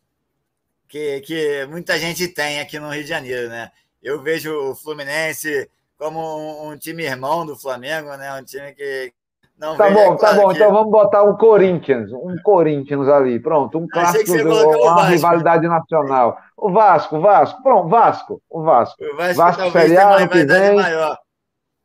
que, 0.88 1.22
que 1.22 1.66
muita 1.68 1.98
gente 2.00 2.28
tem 2.28 2.60
aqui 2.60 2.80
no 2.80 2.90
Rio 2.90 3.04
de 3.04 3.10
Janeiro, 3.10 3.50
né? 3.50 3.72
Eu 4.02 4.22
vejo 4.22 4.54
o 4.54 4.76
Fluminense 4.76 5.70
como 6.00 6.20
um, 6.20 6.72
um 6.72 6.78
time 6.78 7.04
irmão 7.04 7.46
do 7.46 7.58
Flamengo, 7.58 8.16
né? 8.16 8.34
Um 8.40 8.44
time 8.44 8.72
que, 8.72 9.14
não 9.60 9.76
tá 9.76 9.90
bom, 9.90 10.16
tá 10.16 10.34
bom. 10.34 10.48
Que... 10.48 10.56
Então 10.56 10.72
vamos 10.72 10.90
botar 10.90 11.24
um 11.24 11.36
Corinthians, 11.36 12.10
um 12.14 12.38
Corinthians 12.42 13.10
ali, 13.10 13.38
pronto, 13.40 13.78
um 13.78 13.86
clássico, 13.86 14.32
uma 14.32 15.04
rivalidade 15.04 15.68
nacional. 15.68 16.38
O 16.56 16.72
Vasco, 16.72 17.18
o 17.18 17.22
Vasco, 17.22 17.62
pronto, 17.62 17.90
Vasco, 17.90 18.42
o 18.50 18.64
Vasco. 18.64 19.04
O 19.04 19.18
Vasco, 19.18 19.38
Vasco 19.38 19.72
Série 19.72 19.98
A 19.98 20.16
ano 20.16 20.30
que 20.30 20.46
vem. 20.46 20.78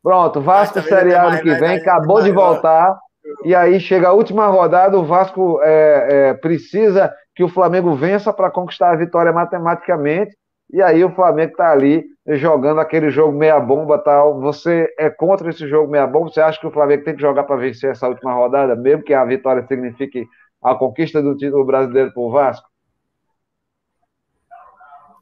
Pronto, 0.01 0.41
Vasco 0.41 0.81
Série 0.83 1.15
A 1.15 1.25
ano 1.25 1.43
que 1.43 1.55
vem, 1.55 1.77
acabou 1.79 2.23
de 2.23 2.31
voltar. 2.31 2.97
E 3.45 3.55
aí 3.55 3.81
chega 3.81 4.09
a 4.09 4.13
última 4.13 4.47
rodada, 4.47 4.97
o 4.97 5.05
Vasco 5.05 5.59
é, 5.63 6.07
é, 6.11 6.35
precisa 6.35 7.13
que 7.35 7.43
o 7.43 7.49
Flamengo 7.49 7.95
vença 7.95 8.33
para 8.33 8.51
conquistar 8.51 8.93
a 8.93 8.97
vitória 8.97 9.33
matematicamente. 9.33 10.37
E 10.73 10.83
aí 10.83 11.05
o 11.05 11.15
Flamengo 11.15 11.53
está 11.53 11.71
ali 11.71 12.05
jogando 12.27 12.81
aquele 12.81 13.11
jogo 13.11 13.37
meia 13.37 13.61
bomba 13.61 13.99
tal. 13.99 14.41
Você 14.41 14.93
é 14.99 15.11
contra 15.11 15.51
esse 15.51 15.69
jogo 15.69 15.91
meia 15.91 16.07
bomba? 16.07 16.31
Você 16.31 16.41
acha 16.41 16.59
que 16.59 16.67
o 16.67 16.73
Flamengo 16.73 17.05
tem 17.05 17.15
que 17.15 17.21
jogar 17.21 17.45
para 17.45 17.57
vencer 17.57 17.91
essa 17.91 18.09
última 18.09 18.33
rodada, 18.33 18.75
mesmo 18.75 19.03
que 19.03 19.15
a 19.15 19.25
vitória 19.25 19.67
signifique 19.67 20.27
a 20.63 20.75
conquista 20.75 21.23
do 21.23 21.37
título 21.37 21.65
brasileiro 21.65 22.13
para 22.13 22.23
o 22.23 22.31
Vasco? 22.31 22.69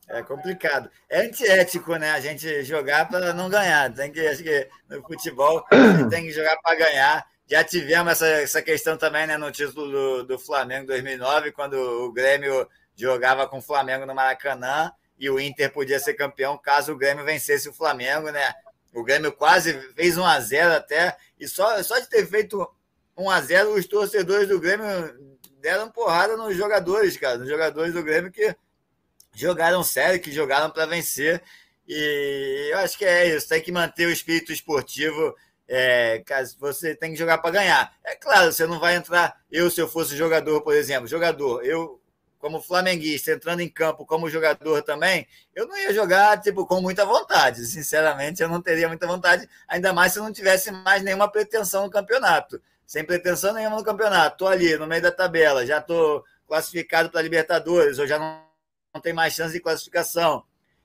É 0.09 0.23
complicado. 0.23 0.91
É 1.09 1.23
antiético, 1.23 1.97
né? 1.97 2.11
A 2.11 2.21
gente 2.21 2.63
jogar 2.65 3.09
para 3.09 3.33
não 3.33 3.49
ganhar. 3.49 3.93
Tem 3.93 4.13
que, 4.13 4.21
acho 4.21 4.43
que 4.43 4.69
no 4.89 5.03
futebol 5.03 5.65
tem 6.11 6.25
que 6.25 6.33
jogar 6.33 6.57
para 6.63 6.77
ganhar. 6.77 7.27
Já 7.47 7.65
tivemos 7.65 8.13
essa, 8.13 8.27
essa 8.27 8.63
questão 8.63 8.97
também 8.97 9.27
né, 9.27 9.37
no 9.37 9.51
título 9.51 9.91
do, 9.91 10.23
do 10.25 10.39
Flamengo 10.39 10.87
2009, 10.87 11.53
quando 11.53 11.75
o 11.75 12.13
Grêmio 12.13 12.69
jogava 12.95 13.49
com 13.49 13.59
o 13.59 13.63
Flamengo 13.63 14.07
no 14.07 14.15
Maracanã 14.15 14.93
e 15.23 15.31
o 15.31 15.39
Inter 15.39 15.71
podia 15.73 16.01
ser 16.01 16.15
campeão 16.15 16.59
caso 16.59 16.93
o 16.93 16.99
Grêmio 16.99 17.25
vencesse 17.25 17.69
o 17.69 17.73
Flamengo, 17.73 18.33
né? 18.33 18.53
O 18.93 19.05
Grêmio 19.05 19.31
quase 19.31 19.73
fez 19.95 20.19
1 20.19 20.25
a 20.25 20.41
0 20.41 20.73
até, 20.73 21.17
e 21.39 21.47
só, 21.47 21.81
só 21.85 21.97
de 22.01 22.09
ter 22.09 22.27
feito 22.27 22.69
1 23.17 23.31
a 23.31 23.41
0 23.41 23.75
os 23.75 23.87
torcedores 23.87 24.49
do 24.49 24.59
Grêmio 24.59 24.85
deram 25.61 25.89
porrada 25.89 26.37
nos 26.37 26.57
jogadores, 26.57 27.17
cara, 27.17 27.39
nos 27.39 27.49
jogadores 27.49 27.95
do 27.95 28.03
Grêmio 28.03 28.33
que 28.33 28.53
jogaram 29.33 29.85
sério, 29.85 30.21
que 30.21 30.33
jogaram 30.33 30.73
para 30.73 30.87
vencer. 30.87 31.41
E 31.87 32.71
eu 32.73 32.79
acho 32.79 32.99
que 32.99 33.05
é 33.05 33.29
isso, 33.29 33.49
tem 33.49 33.63
que 33.63 33.71
manter 33.71 34.07
o 34.07 34.13
espírito 34.13 34.53
esportivo. 34.53 35.37
É, 35.69 36.21
você 36.59 36.97
tem 36.97 37.13
que 37.13 37.19
jogar 37.19 37.39
para 37.39 37.53
ganhar. 37.53 37.95
É 38.05 38.17
claro, 38.17 38.53
você 38.53 38.67
não 38.67 38.81
vai 38.81 38.97
entrar. 38.97 39.41
Eu, 39.49 39.71
se 39.71 39.81
eu 39.81 39.87
fosse 39.87 40.17
jogador, 40.17 40.63
por 40.63 40.75
exemplo, 40.75 41.07
jogador, 41.07 41.65
eu, 41.65 42.02
como 42.43 42.61
flamenguista, 42.61 43.31
entrando 43.31 43.61
em 43.61 43.69
campo 43.69 44.05
como 44.05 44.29
jogador 44.29 44.83
também, 44.83 45.29
eu 45.55 45.65
não 45.65 45.79
ia 45.79 45.95
jogar 45.95 46.41
tipo 46.41 46.67
com 46.67 46.81
muita 46.81 47.07
vontade. 47.07 47.65
Sinceramente, 47.65 48.43
eu 48.43 48.49
não 48.49 48.61
teria 48.61 48.89
muita 48.89 49.07
vontade, 49.07 49.49
ainda 49.69 49.93
mais 49.93 50.13
se 50.13 50.19
eu 50.19 50.25
não 50.25 50.33
tivesse 50.33 50.73
mais 50.73 51.05
nenhuma 51.05 51.31
pretensão 51.31 51.85
no 51.85 51.91
campeonato. 51.91 52.61
Sem 52.85 53.05
pretensão 53.05 53.55
nenhuma 53.55 53.77
no 53.77 53.85
campeonato. 53.85 54.39
Tô 54.39 54.49
ali 54.49 54.77
no 54.77 54.89
meio 54.89 55.01
da 55.01 55.13
tabela, 55.13 55.65
já 55.65 55.81
tô 55.81 56.25
classificado 56.49 57.11
para 57.11 57.23
Libertadores, 57.23 58.01
ou 58.01 58.09
já 58.09 58.19
não 58.19 58.43
não 58.93 59.01
tem 59.01 59.13
mais 59.15 59.33
chance 59.33 59.55
de 59.55 59.61
classificação. 59.61 60.45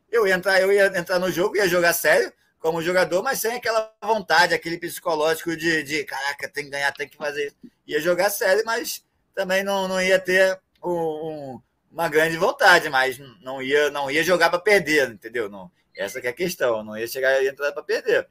Eu 0.09 0.25
ia 0.25 0.35
entrar, 0.35 0.61
eu 0.61 0.71
ia 0.71 0.85
entrar 0.97 1.19
no 1.19 1.29
jogo, 1.29 1.57
ia 1.57 1.67
jogar 1.67 1.91
sério 1.91 2.31
como 2.59 2.81
jogador, 2.81 3.21
mas 3.21 3.39
sem 3.39 3.55
aquela 3.55 3.91
vontade, 4.01 4.53
aquele 4.53 4.77
psicológico 4.77 5.57
de, 5.57 5.84
de 5.84 6.03
caraca, 6.05 6.47
tem 6.47 6.65
que 6.65 6.69
ganhar, 6.69 6.93
tem 6.93 7.09
que 7.09 7.17
fazer. 7.17 7.53
Ia 7.85 7.99
jogar 7.99 8.29
sério, 8.29 8.63
mas 8.65 9.03
também 9.35 9.63
não, 9.63 9.88
não 9.88 10.01
ia 10.01 10.19
ter 10.19 10.57
um, 10.88 11.61
uma 11.91 12.09
grande 12.09 12.38
vontade, 12.38 12.89
mas 12.89 13.18
não 13.41 13.61
ia, 13.61 13.89
não 13.89 14.09
ia 14.09 14.23
jogar 14.23 14.49
para 14.49 14.59
perder, 14.59 15.09
entendeu? 15.09 15.49
Não, 15.49 15.72
essa 15.95 16.19
é 16.19 16.27
a 16.30 16.34
questão, 16.34 16.84
não 16.84 16.97
ia 16.97 17.07
chegar 17.07 17.41
e 17.43 17.47
entrar 17.47 17.72
para 17.72 17.84
perder. 17.84 18.27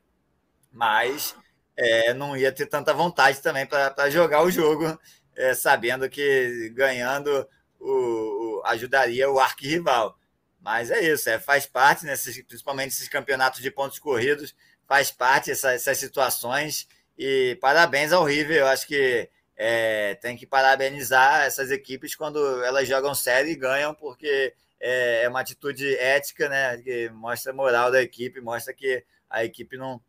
Mas 0.72 1.34
é, 1.76 2.14
não 2.14 2.36
ia 2.36 2.52
ter 2.52 2.66
tanta 2.66 2.94
vontade 2.94 3.40
também 3.40 3.66
para 3.66 4.10
jogar 4.10 4.42
o 4.42 4.50
jogo, 4.50 4.98
é, 5.34 5.54
sabendo 5.54 6.08
que 6.08 6.70
ganhando 6.74 7.46
o, 7.78 8.60
o, 8.60 8.62
ajudaria 8.64 9.30
o 9.30 9.38
arquirrival. 9.38 10.18
Mas 10.60 10.90
é 10.90 11.00
isso, 11.00 11.28
é, 11.28 11.38
faz 11.38 11.66
parte, 11.66 12.04
nesses, 12.04 12.42
principalmente 12.42 12.92
esses 12.92 13.08
campeonatos 13.08 13.60
de 13.60 13.70
pontos 13.70 13.98
corridos, 13.98 14.54
faz 14.86 15.10
parte 15.10 15.50
essa, 15.50 15.72
essas 15.72 15.98
situações. 15.98 16.88
E 17.18 17.56
parabéns 17.60 18.12
ao 18.12 18.24
River, 18.24 18.58
eu 18.58 18.66
acho 18.66 18.86
que 18.86 19.28
é, 19.56 20.14
tem 20.16 20.36
que 20.36 20.46
parabenizar 20.46 21.42
essas 21.42 21.70
equipes 21.70 22.14
quando 22.14 22.62
elas 22.62 22.86
jogam 22.86 23.14
sério 23.14 23.50
e 23.50 23.56
ganham, 23.56 23.94
porque 23.94 24.54
é, 24.78 25.22
é 25.24 25.28
uma 25.28 25.40
atitude 25.40 25.96
ética, 25.96 26.48
né? 26.48 26.76
Que 26.78 27.08
mostra 27.10 27.52
a 27.52 27.54
moral 27.54 27.90
da 27.90 28.02
equipe, 28.02 28.40
mostra 28.40 28.74
que 28.74 29.02
a 29.30 29.44
equipe 29.44 29.76
não, 29.76 30.00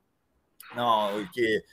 não, 0.75 1.27
que 1.31 1.63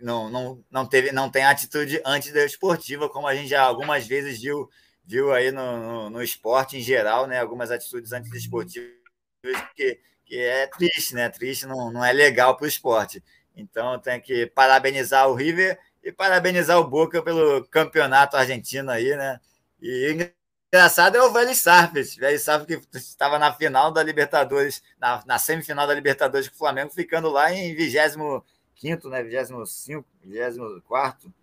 não, 0.00 0.30
não, 0.30 0.64
não, 0.70 0.86
teve, 0.86 1.12
não 1.12 1.30
tem 1.30 1.44
atitude 1.44 2.00
antidesportiva, 2.04 3.08
como 3.08 3.26
a 3.26 3.34
gente 3.34 3.48
já 3.48 3.62
algumas 3.62 4.06
vezes 4.06 4.40
viu, 4.40 4.70
viu 5.04 5.32
aí 5.32 5.50
no, 5.50 5.76
no, 5.78 6.10
no 6.10 6.22
esporte 6.22 6.76
em 6.76 6.80
geral, 6.80 7.26
né? 7.26 7.40
Algumas 7.40 7.70
atitudes 7.72 8.12
antidesportivas 8.12 8.92
que, 9.74 10.00
que 10.24 10.38
é 10.38 10.68
triste, 10.68 11.14
né? 11.14 11.28
Triste, 11.28 11.66
não, 11.66 11.90
não 11.90 12.04
é 12.04 12.12
legal 12.12 12.56
para 12.56 12.64
o 12.64 12.68
esporte. 12.68 13.22
Então 13.56 13.98
tem 13.98 14.20
que 14.20 14.46
parabenizar 14.46 15.28
o 15.28 15.34
River 15.34 15.78
e 16.08 16.12
parabenizar 16.12 16.78
o 16.78 16.88
Boca 16.88 17.22
pelo 17.22 17.66
campeonato 17.66 18.34
argentino 18.34 18.90
aí, 18.90 19.14
né? 19.14 19.38
E 19.80 20.30
engraçado 20.72 21.16
é 21.16 21.22
o 21.22 21.30
Velho 21.30 21.54
Sarfes, 21.54 22.16
Velho 22.16 22.38
Sarfes 22.38 22.66
que 22.66 22.96
estava 22.96 23.38
na 23.38 23.52
final 23.52 23.92
da 23.92 24.02
Libertadores, 24.02 24.82
na, 24.98 25.22
na, 25.26 25.38
semifinal 25.38 25.86
da 25.86 25.92
Libertadores 25.92 26.48
com 26.48 26.54
o 26.54 26.58
Flamengo, 26.58 26.90
ficando 26.90 27.28
lá 27.28 27.52
em 27.52 27.74
25 27.74 28.42
né? 29.10 29.22
25, 29.22 30.06
24, 30.24 31.34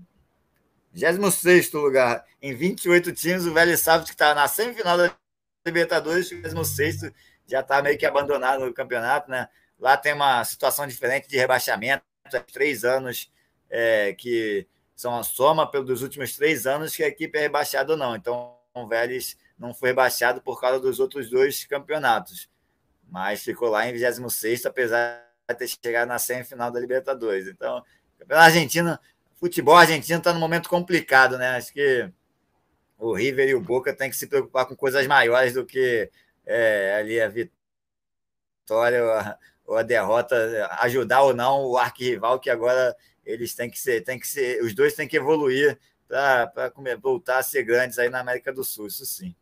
26 0.91 1.71
lugar. 1.73 2.25
Em 2.41 2.55
28 2.55 3.13
times, 3.13 3.45
o 3.45 3.53
Velho 3.53 3.77
Sarfes 3.77 4.09
que 4.09 4.15
estava 4.15 4.33
na 4.33 4.47
semifinal 4.47 4.97
da 4.97 5.15
Libertadores, 5.63 6.31
26 6.31 7.11
já 7.47 7.59
está 7.59 7.83
meio 7.83 7.99
que 7.99 8.05
abandonado 8.05 8.65
no 8.65 8.73
campeonato, 8.73 9.29
né? 9.29 9.47
Lá 9.79 9.95
tem 9.95 10.13
uma 10.13 10.43
situação 10.43 10.87
diferente 10.87 11.27
de 11.27 11.37
rebaixamento, 11.37 12.03
há 12.33 12.39
três 12.39 12.83
anos 12.83 13.29
é, 13.69 14.13
que 14.13 14.67
são 14.95 15.17
a 15.17 15.23
soma 15.23 15.69
pelos 15.69 16.01
últimos 16.01 16.35
três 16.35 16.65
anos 16.65 16.95
que 16.95 17.03
a 17.03 17.07
equipe 17.07 17.37
é 17.37 17.41
rebaixada 17.41 17.93
ou 17.93 17.97
não. 17.97 18.15
Então, 18.15 18.55
o 18.73 18.87
Vélez 18.87 19.37
não 19.57 19.73
foi 19.73 19.89
rebaixado 19.89 20.41
por 20.41 20.59
causa 20.59 20.79
dos 20.79 20.99
outros 20.99 21.29
dois 21.29 21.65
campeonatos, 21.65 22.49
mas 23.09 23.43
ficou 23.43 23.69
lá 23.69 23.87
em 23.87 23.93
26, 23.93 24.65
apesar 24.65 25.25
de 25.49 25.55
ter 25.55 25.67
chegado 25.67 26.07
na 26.07 26.19
semifinal 26.19 26.71
da 26.71 26.79
Libertadores. 26.79 27.47
Então, 27.47 27.83
o 28.29 28.33
argentino, 28.33 28.97
futebol 29.35 29.75
argentino 29.75 30.17
está 30.19 30.33
num 30.33 30.39
momento 30.39 30.69
complicado, 30.69 31.37
né? 31.37 31.57
Acho 31.57 31.73
que 31.73 32.09
o 32.97 33.13
River 33.13 33.49
e 33.49 33.55
o 33.55 33.61
Boca 33.61 33.93
têm 33.93 34.09
que 34.09 34.15
se 34.15 34.27
preocupar 34.27 34.65
com 34.65 34.75
coisas 34.75 35.05
maiores 35.07 35.53
do 35.53 35.65
que 35.65 36.09
é, 36.45 36.95
ali 36.99 37.19
a 37.21 37.27
vitória 37.27 39.03
ou 39.03 39.11
a, 39.11 39.37
ou 39.65 39.77
a 39.77 39.83
derrota, 39.83 40.35
ajudar 40.81 41.21
ou 41.23 41.33
não 41.33 41.65
o 41.65 41.77
arquirrival 41.77 42.39
que 42.39 42.49
agora 42.49 42.95
eles 43.25 43.55
têm 43.55 43.69
que 43.69 43.79
ser, 43.79 44.03
têm 44.03 44.19
que 44.19 44.27
ser, 44.27 44.61
os 44.61 44.73
dois 44.73 44.93
têm 44.93 45.07
que 45.07 45.17
evoluir 45.17 45.77
para 46.07 46.71
voltar 47.01 47.39
a 47.39 47.43
ser 47.43 47.63
grandes 47.63 47.97
aí 47.97 48.09
na 48.09 48.19
América 48.19 48.53
do 48.53 48.63
Sul, 48.63 48.87
isso 48.87 49.05
sim. 49.05 49.35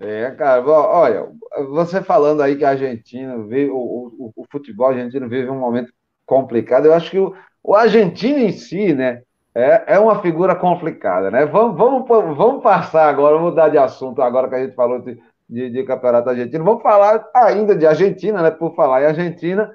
É, 0.00 0.30
cara, 0.32 0.64
olha, 0.64 1.28
você 1.70 2.00
falando 2.00 2.40
aí 2.40 2.56
que 2.56 2.64
a 2.64 2.70
Argentina 2.70 3.36
vive, 3.42 3.70
o, 3.70 3.76
o, 3.76 4.32
o 4.36 4.46
futebol 4.50 4.88
argentino 4.88 5.28
vive 5.28 5.50
um 5.50 5.58
momento 5.58 5.92
complicado, 6.24 6.86
eu 6.86 6.94
acho 6.94 7.10
que 7.10 7.18
o, 7.18 7.34
o 7.62 7.74
argentino 7.74 8.38
em 8.38 8.52
si, 8.52 8.94
né, 8.94 9.22
é, 9.54 9.94
é 9.94 9.98
uma 9.98 10.22
figura 10.22 10.54
complicada, 10.54 11.32
né? 11.32 11.44
Vamos, 11.46 11.76
vamos, 11.76 12.06
vamos 12.36 12.62
passar 12.62 13.08
agora, 13.08 13.40
mudar 13.40 13.70
de 13.70 13.78
assunto 13.78 14.22
agora 14.22 14.48
que 14.48 14.54
a 14.54 14.64
gente 14.64 14.76
falou 14.76 15.00
de, 15.00 15.20
de, 15.48 15.70
de 15.70 15.82
campeonato 15.82 16.30
argentino, 16.30 16.64
vamos 16.64 16.82
falar 16.82 17.28
ainda 17.34 17.74
de 17.74 17.84
Argentina, 17.84 18.40
né? 18.40 18.52
Por 18.52 18.76
falar 18.76 19.02
em 19.02 19.06
Argentina, 19.06 19.68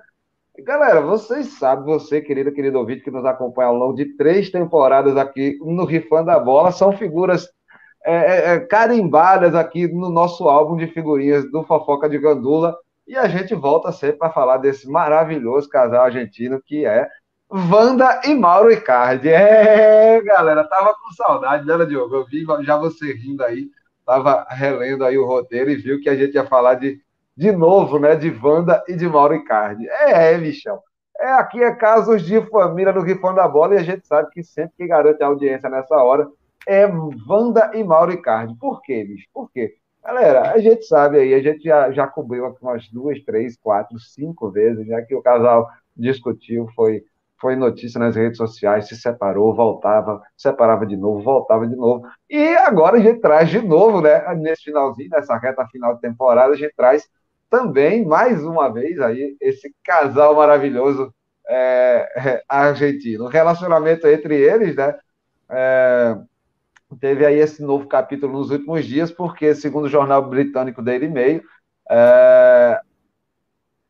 Galera, 0.59 1.01
vocês 1.01 1.57
sabem, 1.57 1.83
você, 1.83 2.21
querido, 2.21 2.51
querido 2.51 2.77
ouvinte, 2.77 3.03
que 3.03 3.09
nos 3.09 3.25
acompanha 3.25 3.69
ao 3.69 3.75
longo 3.75 3.95
de 3.95 4.15
três 4.15 4.51
temporadas 4.51 5.17
aqui 5.17 5.57
no 5.59 5.83
Rifando 5.83 6.29
a 6.29 6.39
Bola, 6.39 6.71
são 6.71 6.95
figuras 6.95 7.49
é, 8.05 8.13
é, 8.13 8.53
é, 8.53 8.59
carimbadas 8.59 9.55
aqui 9.55 9.87
no 9.87 10.11
nosso 10.11 10.47
álbum 10.47 10.77
de 10.77 10.85
figurinhas 10.87 11.49
do 11.51 11.63
Fofoca 11.63 12.07
de 12.07 12.19
Gandula. 12.19 12.77
E 13.07 13.17
a 13.17 13.27
gente 13.27 13.55
volta 13.55 13.91
sempre 13.91 14.17
para 14.19 14.29
falar 14.29 14.57
desse 14.57 14.87
maravilhoso 14.87 15.67
casal 15.67 16.05
argentino 16.05 16.61
que 16.63 16.85
é 16.85 17.09
Wanda 17.49 18.21
e 18.25 18.35
Mauro 18.35 18.71
Icardi. 18.71 19.29
É, 19.29 20.21
galera, 20.21 20.63
tava 20.65 20.93
com 20.93 21.13
saudade, 21.15 21.65
né, 21.65 21.85
Diogo? 21.85 22.15
Eu 22.15 22.25
vi 22.25 22.45
já 22.63 22.77
você 22.77 23.11
rindo 23.13 23.43
aí, 23.43 23.69
tava 24.05 24.45
relendo 24.49 25.03
aí 25.03 25.17
o 25.17 25.25
roteiro 25.25 25.71
e 25.71 25.75
viu 25.75 25.99
que 25.99 26.09
a 26.09 26.15
gente 26.15 26.35
ia 26.35 26.45
falar 26.45 26.75
de 26.75 26.99
de 27.35 27.51
novo, 27.51 27.99
né, 27.99 28.15
de 28.15 28.29
Wanda 28.29 28.83
e 28.87 28.95
de 28.95 29.07
Mauro 29.07 29.35
Icardi. 29.35 29.87
É, 29.89 30.33
é, 30.33 30.37
Michel. 30.37 30.81
É, 31.19 31.31
aqui 31.33 31.63
é 31.63 31.73
casos 31.73 32.21
de 32.23 32.41
família 32.49 32.91
no 32.91 33.01
Rifão 33.01 33.33
da 33.33 33.47
Bola 33.47 33.75
e 33.75 33.77
a 33.77 33.83
gente 33.83 34.05
sabe 34.07 34.29
que 34.31 34.43
sempre 34.43 34.73
que 34.77 34.87
garante 34.87 35.23
a 35.23 35.27
audiência 35.27 35.69
nessa 35.69 35.95
hora 35.95 36.27
é 36.67 36.85
Wanda 37.27 37.71
e 37.73 37.83
Mauro 37.83 38.11
Icardi. 38.11 38.55
Por 38.57 38.81
quê, 38.81 39.03
bicho? 39.03 39.27
Por 39.33 39.49
quê? 39.51 39.75
Galera, 40.03 40.51
a 40.51 40.57
gente 40.57 40.83
sabe 40.85 41.17
aí, 41.17 41.33
a 41.33 41.41
gente 41.41 41.63
já, 41.63 41.89
já 41.91 42.05
cobriu 42.05 42.45
aqui 42.45 42.57
umas 42.61 42.89
duas, 42.89 43.23
três, 43.23 43.55
quatro, 43.55 43.97
cinco 43.99 44.51
vezes, 44.51 44.85
já 44.85 45.01
que 45.01 45.15
o 45.15 45.21
casal 45.21 45.69
discutiu, 45.95 46.67
foi, 46.75 47.03
foi 47.39 47.55
notícia 47.55 47.99
nas 47.99 48.13
redes 48.15 48.37
sociais, 48.37 48.87
se 48.87 48.97
separou, 48.97 49.55
voltava, 49.55 50.21
separava 50.35 50.85
de 50.85 50.97
novo, 50.97 51.23
voltava 51.23 51.65
de 51.65 51.75
novo. 51.75 52.05
E 52.29 52.55
agora 52.57 52.97
a 52.97 52.99
gente 52.99 53.21
traz 53.21 53.49
de 53.49 53.61
novo, 53.61 54.01
né? 54.01 54.21
Nesse 54.35 54.63
finalzinho, 54.63 55.09
nessa 55.09 55.37
reta 55.37 55.65
final 55.67 55.95
de 55.95 56.01
temporada, 56.01 56.53
a 56.53 56.57
gente 56.57 56.73
traz 56.75 57.07
também, 57.53 58.03
mais 58.03 58.43
uma 58.43 58.67
vez, 58.73 58.99
aí, 58.99 59.37
esse 59.39 59.71
casal 59.83 60.33
maravilhoso 60.33 61.13
é, 61.47 62.09
é, 62.17 62.43
argentino. 62.49 63.25
O 63.25 63.27
relacionamento 63.27 64.07
entre 64.07 64.35
eles, 64.35 64.75
né? 64.75 64.97
É, 65.51 66.17
teve 66.99 67.23
aí 67.23 67.37
esse 67.37 67.61
novo 67.61 67.87
capítulo 67.87 68.33
nos 68.33 68.49
últimos 68.49 68.83
dias, 68.83 69.11
porque, 69.11 69.53
segundo 69.53 69.85
o 69.85 69.89
jornal 69.89 70.27
britânico 70.27 70.81
Daily 70.81 71.07
Mail, 71.07 71.43
é, 71.91 72.81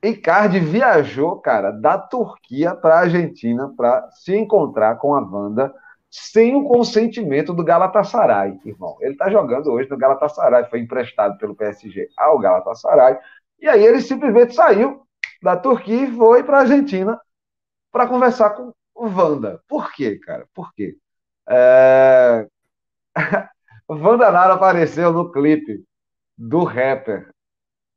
Icardi 0.03 0.59
viajou, 0.59 1.39
cara, 1.39 1.71
da 1.71 1.97
Turquia 1.97 2.75
para 2.75 2.95
a 2.95 2.99
Argentina 2.99 3.73
para 3.77 4.09
se 4.11 4.35
encontrar 4.35 4.97
com 4.97 5.15
a 5.15 5.21
Wanda 5.21 5.73
sem 6.11 6.53
o 6.53 6.65
consentimento 6.65 7.53
do 7.53 7.63
Galatasaray, 7.63 8.59
irmão. 8.65 8.97
Ele 8.99 9.13
está 9.13 9.29
jogando 9.29 9.71
hoje 9.71 9.89
no 9.89 9.97
Galatasaray, 9.97 10.65
foi 10.65 10.81
emprestado 10.81 11.37
pelo 11.37 11.55
PSG 11.55 12.09
ao 12.17 12.37
Galatasaray, 12.39 13.17
e 13.63 13.69
aí 13.69 13.81
ele 13.81 14.01
simplesmente 14.01 14.53
saiu 14.53 15.07
da 15.41 15.55
Turquia 15.55 16.03
e 16.03 16.11
foi 16.11 16.43
para 16.43 16.57
a 16.57 16.61
Argentina 16.61 17.17
para 17.89 18.05
conversar 18.05 18.49
com 18.49 18.73
o 18.93 19.05
Wanda. 19.05 19.61
Por 19.69 19.89
quê, 19.93 20.19
cara? 20.19 20.45
Por 20.53 20.73
quê? 20.73 20.97
É... 21.47 22.45
Wanda 23.87 24.29
Nara 24.31 24.55
apareceu 24.55 25.13
no 25.13 25.31
clipe 25.31 25.81
do 26.37 26.65
rapper 26.65 27.31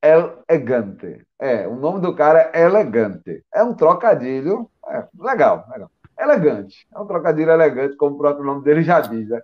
Elegante. 0.00 1.26
É, 1.36 1.66
o 1.66 1.74
nome 1.74 2.00
do 2.00 2.14
cara 2.14 2.48
é 2.54 2.62
Elegante. 2.62 3.44
É 3.52 3.64
um 3.64 3.74
trocadilho. 3.74 4.70
É, 4.86 5.04
legal, 5.18 5.66
legal. 5.68 5.90
Elegante. 6.16 6.86
É 6.94 6.98
um 7.00 7.06
trocadilho 7.06 7.50
elegante, 7.50 7.96
como 7.96 8.14
o 8.14 8.18
próprio 8.18 8.44
nome 8.44 8.62
dele 8.62 8.82
já 8.82 9.00
diz. 9.00 9.28
Né? 9.28 9.42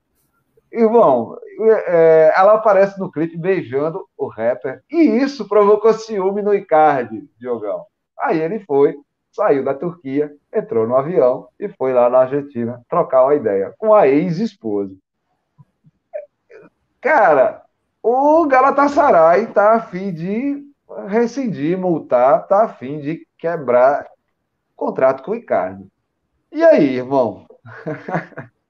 Irmão, 0.72 1.38
é, 1.60 2.32
ela 2.34 2.54
aparece 2.54 2.98
no 2.98 3.12
clipe 3.12 3.36
beijando 3.36 4.08
o 4.16 4.26
rapper, 4.26 4.82
e 4.90 5.00
isso 5.00 5.46
provocou 5.46 5.92
ciúme 5.92 6.40
no 6.40 6.54
Icardi, 6.54 7.28
Diogão. 7.38 7.84
Aí 8.18 8.40
ele 8.40 8.60
foi, 8.60 8.96
saiu 9.30 9.62
da 9.62 9.74
Turquia, 9.74 10.34
entrou 10.52 10.86
no 10.86 10.96
avião 10.96 11.48
e 11.60 11.68
foi 11.68 11.92
lá 11.92 12.08
na 12.08 12.20
Argentina 12.20 12.80
trocar 12.88 13.24
uma 13.24 13.34
ideia 13.34 13.74
com 13.76 13.92
a 13.94 14.08
ex-esposa. 14.08 14.94
Cara, 17.02 17.62
o 18.02 18.46
Galatasaray 18.46 19.48
tá 19.48 19.74
afim 19.74 20.12
de 20.12 20.64
rescindir, 21.06 21.76
multar, 21.76 22.46
tá 22.46 22.64
afim 22.64 22.98
de 22.98 23.26
quebrar 23.36 24.06
contrato 24.74 25.22
com 25.22 25.32
o 25.32 25.36
Icardi. 25.36 25.86
E 26.50 26.62
aí, 26.64 26.96
irmão? 26.96 27.46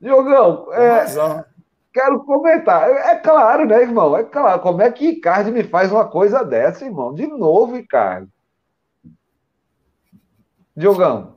Diogão, 0.00 0.72
é, 0.72 1.06
quero 1.92 2.24
comentar. 2.24 2.90
É 2.90 3.16
claro, 3.16 3.66
né, 3.66 3.82
irmão? 3.82 4.16
É 4.16 4.24
claro. 4.24 4.60
Como 4.60 4.82
é 4.82 4.90
que 4.90 5.08
Icardi 5.08 5.50
me 5.50 5.62
faz 5.64 5.92
uma 5.92 6.06
coisa 6.06 6.44
dessa, 6.44 6.84
irmão? 6.84 7.14
De 7.14 7.26
novo, 7.26 7.76
Icardi. 7.76 8.28
Diogão. 10.76 11.34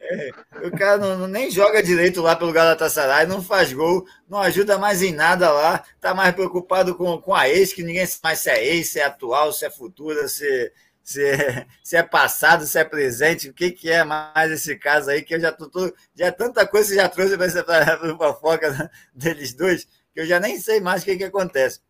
É, 0.00 0.30
o 0.66 0.70
cara 0.70 0.96
não, 0.96 1.26
nem 1.26 1.50
joga 1.50 1.82
direito 1.82 2.22
lá 2.22 2.34
pelo 2.34 2.52
Galatasaray, 2.52 3.26
não 3.26 3.42
faz 3.42 3.72
gol, 3.72 4.06
não 4.28 4.38
ajuda 4.38 4.78
mais 4.78 5.02
em 5.02 5.12
nada 5.12 5.50
lá, 5.50 5.84
tá 6.00 6.14
mais 6.14 6.34
preocupado 6.34 6.94
com, 6.94 7.20
com 7.20 7.34
a 7.34 7.48
ex, 7.48 7.72
que 7.72 7.82
ninguém 7.82 8.06
sabe 8.06 8.20
mais 8.24 8.38
se 8.38 8.48
é 8.48 8.64
ex, 8.64 8.88
se 8.88 9.00
é 9.00 9.04
atual, 9.04 9.52
se 9.52 9.66
é 9.66 9.70
futura, 9.70 10.26
se, 10.28 10.72
se, 11.08 11.24
é, 11.24 11.66
se 11.82 11.96
é 11.96 12.02
passado, 12.02 12.66
se 12.66 12.78
é 12.78 12.84
presente, 12.84 13.48
o 13.48 13.54
que, 13.54 13.70
que 13.70 13.90
é 13.90 14.04
mais 14.04 14.52
esse 14.52 14.76
caso 14.76 15.08
aí, 15.08 15.22
que 15.22 15.34
eu 15.34 15.40
já 15.40 15.50
tô, 15.50 15.66
tô 15.66 15.90
já 16.14 16.26
é 16.26 16.30
tanta 16.30 16.66
coisa 16.66 16.90
que 16.90 16.96
já 16.96 17.08
trouxe 17.08 17.34
para 17.64 17.94
a 17.94 18.18
fofoca 18.18 18.90
deles 19.14 19.54
dois, 19.54 19.86
que 20.12 20.20
eu 20.20 20.26
já 20.26 20.38
nem 20.38 20.60
sei 20.60 20.80
mais 20.80 21.00
o 21.00 21.06
que, 21.06 21.16
que 21.16 21.24
acontece. 21.24 21.80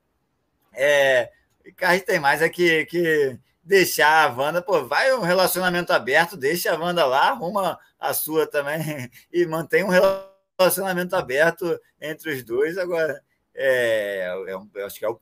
É, 0.73 1.33
o 1.67 1.75
que 1.75 2.01
tem 2.03 2.21
mais 2.21 2.43
é 2.43 2.49
que, 2.49 2.87
que 2.87 3.37
deixar 3.65 4.31
a 4.31 4.33
Wanda, 4.33 4.63
pô, 4.63 4.87
vai 4.87 5.13
um 5.13 5.23
relacionamento 5.23 5.93
aberto, 5.93 6.37
deixa 6.37 6.73
a 6.73 6.79
Wanda 6.79 7.05
lá, 7.05 7.31
arruma 7.31 7.77
a 7.99 8.15
sua 8.15 8.47
também 8.47 9.11
e 9.33 9.45
mantém 9.47 9.83
um 9.83 9.91
relacionamento 10.57 11.17
aberto 11.17 11.77
entre 12.01 12.35
os 12.35 12.45
dois. 12.45 12.79
Agora, 12.79 13.21
é, 13.53 14.33
é 14.47 14.53
eu 14.53 14.87
acho 14.87 14.97
que 14.97 15.05
é 15.05 15.09
o 15.09 15.21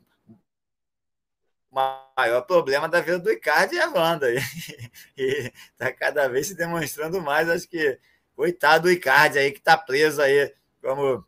maior 2.16 2.42
problema 2.42 2.88
da 2.88 3.00
vida 3.00 3.18
do 3.18 3.30
Icardi 3.30 3.76
é 3.76 3.82
a 3.82 3.90
Wanda. 3.90 4.26
E 5.16 5.52
está 5.72 5.92
cada 5.92 6.28
vez 6.28 6.48
se 6.48 6.54
demonstrando 6.54 7.20
mais, 7.22 7.48
acho 7.48 7.68
que 7.68 7.98
coitado 8.34 8.84
do 8.84 8.90
Icardi 8.90 9.38
aí 9.38 9.50
que 9.50 9.58
está 9.58 9.76
preso 9.76 10.20
aí, 10.20 10.52
como 10.82 11.24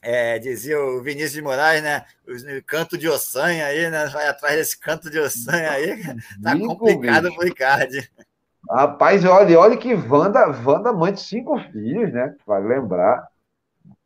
é, 0.00 0.38
dizia 0.38 0.80
o 0.80 1.00
Vinícius 1.02 1.32
de 1.32 1.42
Moraes, 1.42 1.82
né? 1.82 2.04
O 2.26 2.62
canto 2.64 2.98
de 2.98 3.08
Ossanha 3.08 3.66
aí, 3.66 3.88
né? 3.88 4.06
Vai 4.06 4.26
atrás 4.26 4.56
desse 4.56 4.78
canto 4.78 5.08
de 5.08 5.18
Ossanha 5.18 5.70
aí, 5.70 6.02
tá 6.42 6.58
complicado 6.58 7.32
pro 7.34 7.46
Icardi. 7.46 8.10
Rapaz, 8.68 9.24
olha, 9.24 9.58
olha 9.58 9.76
que 9.76 9.94
Wanda, 9.94 10.46
Wanda 10.64 10.92
mãe 10.92 11.12
de 11.12 11.20
cinco 11.20 11.58
filhos, 11.70 12.12
né? 12.12 12.34
Vale 12.46 12.66
lembrar. 12.66 13.28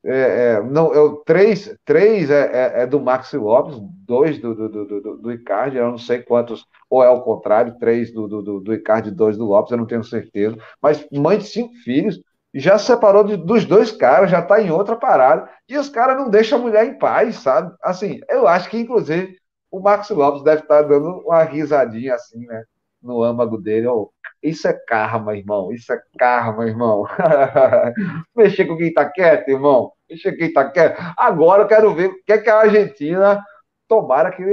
É, 0.09 0.55
é, 0.55 0.63
não, 0.63 0.95
eu, 0.95 1.17
três, 1.27 1.77
três 1.85 2.31
é, 2.31 2.45
é, 2.53 2.83
é 2.83 2.87
do 2.87 3.01
Maxi 3.01 3.37
Lopes, 3.37 3.77
dois 4.07 4.39
do, 4.39 4.55
do, 4.55 4.69
do, 4.69 5.01
do, 5.01 5.17
do 5.19 5.33
Icardi, 5.33 5.79
eu 5.79 5.91
não 5.91 5.99
sei 5.99 6.23
quantos, 6.23 6.65
ou 6.89 7.03
é 7.03 7.11
o 7.11 7.23
contrário, 7.23 7.77
três 7.81 8.13
do, 8.13 8.29
do, 8.29 8.41
do, 8.41 8.61
do 8.61 8.73
Icardi 8.73 9.09
e 9.09 9.13
dois 9.13 9.37
do 9.37 9.45
Lopes, 9.45 9.73
eu 9.73 9.79
não 9.79 9.87
tenho 9.87 10.05
certeza. 10.05 10.57
Mas 10.81 11.05
mãe 11.11 11.39
de 11.39 11.45
cinco 11.45 11.75
filhos, 11.83 12.21
já 12.55 12.79
se 12.79 12.87
separou 12.87 13.25
de, 13.25 13.37
dos 13.37 13.65
dois 13.65 13.91
caras, 13.91 14.31
já 14.31 14.39
está 14.39 14.63
em 14.63 14.71
outra 14.71 14.95
parada, 14.95 15.51
e 15.69 15.77
os 15.77 15.89
caras 15.89 16.17
não 16.17 16.31
deixam 16.31 16.61
a 16.61 16.63
mulher 16.63 16.87
em 16.87 16.99
paz, 16.99 17.37
sabe? 17.37 17.75
Assim, 17.83 18.21
eu 18.29 18.47
acho 18.47 18.71
que, 18.71 18.79
inclusive, 18.79 19.37
o 19.71 19.81
Marcos 19.81 20.11
Lopes 20.11 20.45
deve 20.45 20.63
estar 20.63 20.83
tá 20.83 20.89
dando 20.89 21.21
uma 21.21 21.43
risadinha 21.43 22.15
assim, 22.15 22.47
né? 22.47 22.63
No 23.03 23.23
âmago 23.23 23.59
dele. 23.59 23.89
Oh, 23.89 24.11
isso 24.43 24.67
é 24.69 24.73
karma, 24.73 25.37
irmão. 25.37 25.73
Isso 25.73 25.93
é 25.93 26.01
karma, 26.19 26.67
irmão. 26.67 27.05
Mexer 28.35 28.67
com 28.67 28.77
quem 28.77 28.93
tá 28.93 29.05
quieto, 29.09 29.49
irmão. 29.49 29.93
Com 30.09 30.37
quem 30.37 30.53
tá 30.53 30.71
quieto. 30.71 31.03
Agora 31.17 31.63
eu 31.63 31.69
quero 31.69 31.95
ver 31.95 32.11
o 32.11 32.25
que 32.25 32.33
é 32.33 32.39
que 32.39 32.49
a 32.49 32.61
Argentina 32.61 33.43
tomara 33.89 34.31
que 34.31 34.45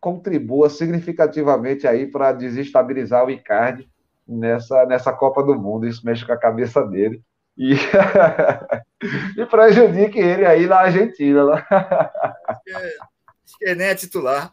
contribua 0.00 0.68
significativamente 0.68 1.86
aí 1.86 2.06
para 2.06 2.32
desestabilizar 2.32 3.24
o 3.24 3.30
Icardi 3.30 3.88
nessa, 4.26 4.84
nessa 4.86 5.12
Copa 5.12 5.42
do 5.42 5.54
Mundo. 5.54 5.86
Isso 5.86 6.04
mexe 6.04 6.24
com 6.24 6.32
a 6.32 6.38
cabeça 6.38 6.84
dele. 6.84 7.22
E, 7.56 7.74
e 9.38 9.46
prejudique 9.46 10.18
ele 10.18 10.44
aí 10.44 10.66
na 10.66 10.80
Argentina. 10.80 11.44
Né? 11.44 11.64
Acho, 11.70 12.62
que 12.62 12.70
é, 12.70 12.86
acho 13.44 13.58
que 13.58 13.74
nem 13.74 13.86
é 13.86 13.94
titular. 13.94 14.52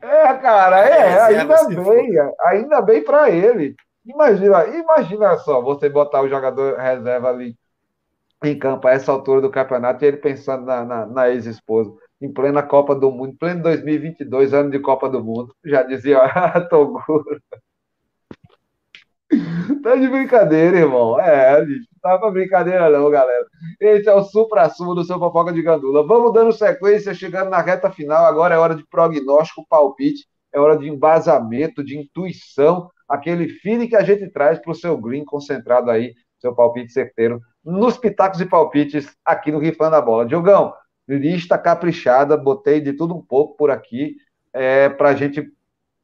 É, 0.00 0.34
cara, 0.34 0.88
é, 0.88 1.12
é 1.12 1.20
ainda 1.22 1.68
bem, 1.68 2.10
ainda 2.40 2.80
bem 2.80 3.04
para 3.04 3.30
ele. 3.30 3.74
Imagina, 4.04 4.66
imagina 4.66 5.36
só, 5.38 5.60
você 5.60 5.88
botar 5.88 6.22
o 6.22 6.28
jogador 6.28 6.78
reserva 6.78 7.28
ali 7.28 7.56
em 8.44 8.58
campo 8.58 8.88
a 8.88 8.92
essa 8.92 9.12
altura 9.12 9.40
do 9.40 9.50
campeonato 9.50 10.04
e 10.04 10.08
ele 10.08 10.16
pensando 10.16 10.64
na, 10.64 10.84
na, 10.84 11.06
na 11.06 11.30
ex-esposa, 11.30 11.92
em 12.20 12.32
plena 12.32 12.62
Copa 12.62 12.94
do 12.94 13.10
Mundo, 13.10 13.36
pleno 13.38 13.62
2022, 13.62 14.52
ano 14.54 14.70
de 14.70 14.78
Copa 14.78 15.08
do 15.08 15.22
Mundo. 15.22 15.54
Já 15.64 15.82
dizia, 15.82 16.18
ah, 16.24 16.60
Toguro. 16.60 17.40
Tá 19.82 19.94
de 19.96 20.08
brincadeira, 20.08 20.78
irmão. 20.78 21.18
É, 21.20 21.64
bicho. 21.64 21.86
Não 22.02 22.10
tá 22.10 22.18
pra 22.18 22.30
brincadeira, 22.30 22.90
não, 22.90 23.08
galera. 23.10 23.46
Esse 23.80 24.08
é 24.08 24.14
o 24.14 24.22
supra-sumo 24.24 24.94
do 24.94 25.04
seu 25.04 25.18
fofoca 25.18 25.52
de 25.52 25.62
gandula. 25.62 26.06
Vamos 26.06 26.32
dando 26.32 26.52
sequência, 26.52 27.14
chegando 27.14 27.50
na 27.50 27.60
reta 27.60 27.90
final. 27.90 28.24
Agora 28.24 28.54
é 28.54 28.58
hora 28.58 28.74
de 28.74 28.84
prognóstico, 28.88 29.66
palpite. 29.68 30.26
É 30.52 30.58
hora 30.58 30.76
de 30.76 30.88
embasamento, 30.88 31.84
de 31.84 31.96
intuição. 31.96 32.90
Aquele 33.08 33.48
feeling 33.48 33.88
que 33.88 33.96
a 33.96 34.02
gente 34.02 34.28
traz 34.30 34.58
para 34.58 34.72
o 34.72 34.74
seu 34.74 34.96
green 34.98 35.24
concentrado 35.24 35.90
aí, 35.90 36.14
seu 36.40 36.54
palpite 36.54 36.92
certeiro, 36.92 37.40
nos 37.64 37.98
pitacos 37.98 38.40
e 38.40 38.46
palpites 38.46 39.14
aqui 39.24 39.52
no 39.52 39.58
Rifando 39.58 39.96
a 39.96 40.00
Bola. 40.00 40.26
Diogão, 40.26 40.74
lista 41.06 41.58
caprichada, 41.58 42.36
botei 42.36 42.80
de 42.80 42.92
tudo 42.92 43.14
um 43.14 43.22
pouco 43.22 43.56
por 43.56 43.70
aqui 43.70 44.16
é, 44.52 44.88
para 44.88 45.10
a 45.10 45.14
gente 45.14 45.52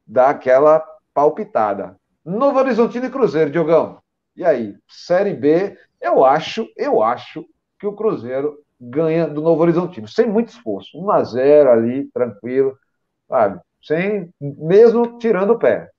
dar 0.05 0.29
aquela 0.29 0.83
palpitada. 1.13 1.97
Novo 2.23 2.59
Horizontino 2.59 3.05
e 3.05 3.09
Cruzeiro, 3.09 3.49
Diogão. 3.49 3.99
E 4.35 4.45
aí, 4.45 4.75
Série 4.87 5.33
B, 5.33 5.77
eu 5.99 6.23
acho, 6.23 6.67
eu 6.77 7.01
acho 7.01 7.45
que 7.79 7.87
o 7.87 7.93
Cruzeiro 7.93 8.59
ganha 8.79 9.27
do 9.27 9.41
Novo 9.41 9.61
Horizontino, 9.61 10.07
sem 10.07 10.27
muito 10.27 10.49
esforço. 10.49 10.97
1 10.97 11.11
a 11.11 11.23
0 11.23 11.71
ali, 11.71 12.05
tranquilo, 12.11 12.77
sabe? 13.27 13.59
Sem, 13.81 14.29
mesmo 14.39 15.17
tirando 15.17 15.51
o 15.51 15.59
pé. 15.59 15.89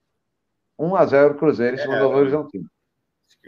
1 0.78 0.94
a 0.94 1.06
0 1.06 1.35
Cruzeiro 1.35 1.74
em 1.74 1.78
cima 1.78 1.94
é, 1.94 1.98
do 1.98 2.05
Novo 2.05 2.19
Horizontino. 2.19 2.69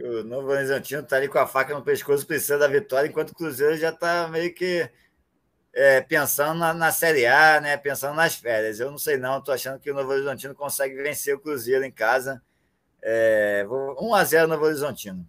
O 0.02 0.24
Novo 0.24 0.50
Horizontino 0.50 1.02
está 1.02 1.16
ali 1.16 1.28
com 1.28 1.38
a 1.38 1.46
faca 1.46 1.74
no 1.74 1.82
pescoço, 1.82 2.26
precisa 2.26 2.58
da 2.58 2.66
vitória, 2.66 3.08
enquanto 3.08 3.30
o 3.30 3.34
Cruzeiro 3.34 3.76
já 3.76 3.90
está 3.90 4.28
meio 4.28 4.54
que 4.54 4.88
é, 5.72 6.00
pensando 6.00 6.58
na, 6.58 6.72
na, 6.72 6.90
Série 6.90 7.26
A, 7.26 7.60
né? 7.60 7.76
Pensando 7.76 8.14
nas 8.14 8.34
férias. 8.34 8.80
Eu 8.80 8.90
não 8.90 8.98
sei 8.98 9.16
não, 9.16 9.38
estou 9.38 9.54
achando 9.54 9.78
que 9.78 9.90
o 9.90 9.94
Novo 9.94 10.10
Horizontino 10.10 10.54
consegue 10.54 10.94
vencer 10.96 11.34
o 11.34 11.40
Cruzeiro 11.40 11.84
em 11.84 11.92
casa 11.92 12.42
é, 13.02 13.66
1 13.68 14.14
a 14.14 14.24
0 14.24 14.48
Novo 14.48 14.64
Horizontino. 14.64 15.26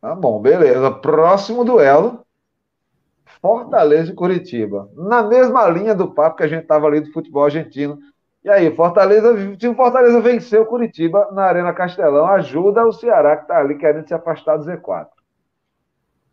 Tá 0.00 0.14
bom, 0.14 0.40
beleza. 0.40 0.90
Próximo 0.90 1.64
duelo. 1.64 2.24
Fortaleza 3.40 4.12
e 4.12 4.14
Curitiba. 4.14 4.90
Na 4.94 5.22
mesma 5.22 5.68
linha 5.68 5.94
do 5.94 6.12
papo 6.12 6.36
que 6.36 6.42
a 6.42 6.48
gente 6.48 6.62
estava 6.62 6.86
ali 6.86 7.00
do 7.00 7.12
futebol 7.12 7.44
argentino. 7.44 7.98
E 8.46 8.48
aí, 8.48 8.72
Fortaleza, 8.76 9.34
se 9.58 9.66
o 9.66 9.74
Fortaleza 9.74 10.20
venceu 10.20 10.62
o 10.62 10.66
Curitiba 10.66 11.32
na 11.32 11.42
Arena 11.42 11.72
Castelão, 11.72 12.26
ajuda 12.26 12.86
o 12.86 12.92
Ceará 12.92 13.34
que 13.36 13.42
está 13.42 13.58
ali 13.58 13.76
querendo 13.76 14.06
se 14.06 14.14
afastar 14.14 14.56
do 14.56 14.64
Z4. 14.64 15.08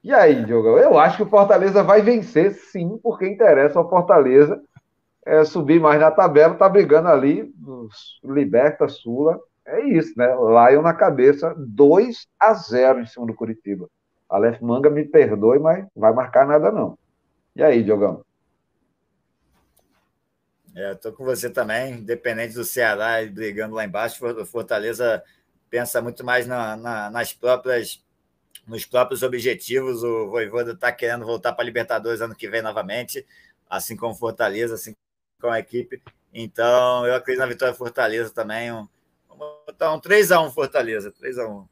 E 0.03 0.13
aí, 0.13 0.45
Diogo? 0.45 0.77
Eu 0.77 0.99
acho 0.99 1.17
que 1.17 1.23
o 1.23 1.29
Fortaleza 1.29 1.81
vai 1.81 2.03
vencer, 2.03 2.51
sim, 2.51 2.99
porque 3.01 3.25
interessa 3.25 3.79
ao 3.79 3.89
Fortaleza 3.89 4.61
é, 5.25 5.43
subir 5.43 5.81
mais 5.81 5.99
na 5.99 6.11
tabela, 6.11 6.53
tá 6.53 6.69
brigando 6.69 7.07
ali, 7.07 7.51
Liberta, 8.23 8.87
Sula, 8.87 9.39
é 9.65 9.83
isso, 9.83 10.13
né? 10.15 10.27
Lion 10.27 10.83
na 10.83 10.93
cabeça, 10.93 11.55
2 11.57 12.27
a 12.39 12.53
0 12.53 12.99
em 12.99 13.07
cima 13.07 13.25
do 13.25 13.33
Curitiba. 13.33 13.89
Aleph 14.29 14.61
Manga 14.61 14.87
me 14.87 15.03
perdoe, 15.03 15.57
mas 15.57 15.87
vai 15.95 16.13
marcar 16.13 16.45
nada, 16.45 16.71
não. 16.71 16.95
E 17.55 17.63
aí, 17.63 17.81
Diogão? 17.83 18.21
É, 20.75 20.91
eu 20.91 20.95
tô 20.95 21.11
com 21.13 21.23
você 21.23 21.49
também, 21.49 21.95
independente 21.95 22.55
do 22.55 22.63
Ceará 22.63 23.25
brigando 23.29 23.75
lá 23.75 23.85
embaixo, 23.85 24.45
Fortaleza 24.45 25.23
pensa 25.69 26.01
muito 26.01 26.23
mais 26.23 26.47
na, 26.47 26.75
na, 26.75 27.09
nas 27.09 27.33
próprias 27.33 28.03
nos 28.67 28.85
próprios 28.85 29.23
objetivos. 29.23 30.03
O 30.03 30.29
Voivoda 30.29 30.71
está 30.71 30.91
querendo 30.91 31.25
voltar 31.25 31.53
para 31.53 31.63
a 31.63 31.65
Libertadores 31.65 32.21
ano 32.21 32.35
que 32.35 32.49
vem 32.49 32.61
novamente, 32.61 33.25
assim 33.69 33.95
como 33.95 34.15
Fortaleza, 34.15 34.75
assim 34.75 34.95
como 35.41 35.53
a 35.53 35.59
equipe. 35.59 36.01
Então, 36.33 37.05
eu 37.05 37.15
acredito 37.15 37.41
na 37.41 37.47
vitória 37.47 37.73
Fortaleza 37.73 38.33
também. 38.33 38.71
Um, 38.71 38.87
botar 39.65 39.93
um 39.93 39.99
3x1 39.99 40.51
Fortaleza, 40.51 41.11
3x1. 41.11 41.67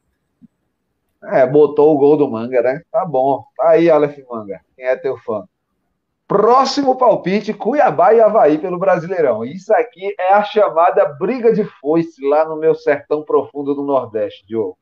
É, 1.24 1.46
botou 1.46 1.94
o 1.94 1.98
gol 1.98 2.16
do 2.16 2.28
Manga, 2.28 2.60
né? 2.60 2.82
Tá 2.90 3.04
bom. 3.06 3.44
Tá 3.56 3.70
aí, 3.70 3.88
Aleph 3.88 4.18
Manga. 4.28 4.60
Quem 4.76 4.84
é 4.84 4.96
teu 4.96 5.16
fã? 5.18 5.48
Próximo 6.26 6.96
palpite, 6.96 7.52
Cuiabá 7.52 8.14
e 8.14 8.20
Havaí 8.20 8.58
pelo 8.58 8.78
Brasileirão. 8.78 9.44
Isso 9.44 9.72
aqui 9.74 10.14
é 10.18 10.32
a 10.32 10.42
chamada 10.42 11.04
briga 11.04 11.52
de 11.52 11.64
foice 11.64 12.26
lá 12.26 12.44
no 12.48 12.56
meu 12.56 12.74
sertão 12.74 13.22
profundo 13.22 13.74
do 13.74 13.82
Nordeste, 13.82 14.46
Diogo. 14.46 14.78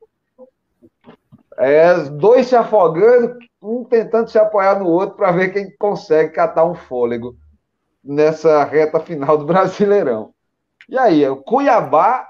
É, 1.58 1.94
dois 2.10 2.46
se 2.46 2.56
afogando, 2.56 3.36
um 3.60 3.84
tentando 3.84 4.30
se 4.30 4.38
apoiar 4.38 4.78
no 4.78 4.86
outro 4.86 5.16
para 5.16 5.32
ver 5.32 5.52
quem 5.52 5.74
consegue 5.76 6.32
catar 6.32 6.64
um 6.64 6.74
fôlego 6.74 7.34
nessa 8.02 8.64
reta 8.64 9.00
final 9.00 9.36
do 9.36 9.44
Brasileirão. 9.44 10.32
E 10.88 10.96
aí, 10.98 11.28
o 11.28 11.36
Cuiabá 11.36 12.28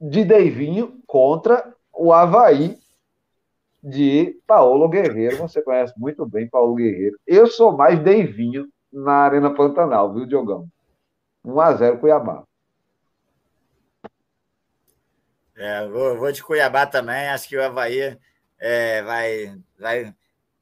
de 0.00 0.24
Deivinho 0.24 1.00
contra 1.06 1.74
o 1.92 2.12
Havaí 2.12 2.78
de 3.84 4.40
Paulo 4.46 4.88
Guerreiro. 4.88 5.36
Você 5.36 5.60
conhece 5.60 5.92
muito 5.98 6.24
bem 6.24 6.48
Paulo 6.48 6.74
Guerreiro. 6.74 7.18
Eu 7.26 7.46
sou 7.46 7.76
mais 7.76 8.02
Deivinho 8.02 8.66
na 8.90 9.12
Arena 9.12 9.54
Pantanal, 9.54 10.14
viu, 10.14 10.24
Diogão? 10.24 10.66
1x0 11.44 12.00
Cuiabá. 12.00 12.44
É, 15.54 15.86
vou, 15.86 16.16
vou, 16.16 16.32
de 16.32 16.42
Cuiabá 16.42 16.86
também. 16.86 17.28
Acho 17.28 17.46
que 17.46 17.56
o 17.56 17.62
Havaí 17.62 18.18
é, 18.58 19.02
vai, 19.02 19.54
vai 19.78 20.14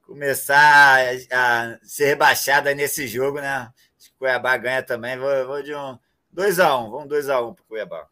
começar 0.04 0.98
a, 1.30 1.72
a, 1.72 1.78
ser 1.82 2.06
rebaixado 2.06 2.74
nesse 2.74 3.06
jogo, 3.06 3.40
né? 3.40 3.70
Acho 3.96 4.08
que 4.10 4.16
o 4.16 4.18
Cuiabá 4.18 4.56
ganha 4.56 4.82
também. 4.82 5.16
Vou, 5.16 5.46
vou 5.46 5.62
de 5.62 5.74
um 5.74 5.96
2x1. 6.34 6.86
Um. 6.86 6.90
Vamos 6.90 7.08
2x1 7.08 7.50
um 7.50 7.54
para 7.54 7.62
o 7.62 7.66
Cuiabá. 7.68 8.06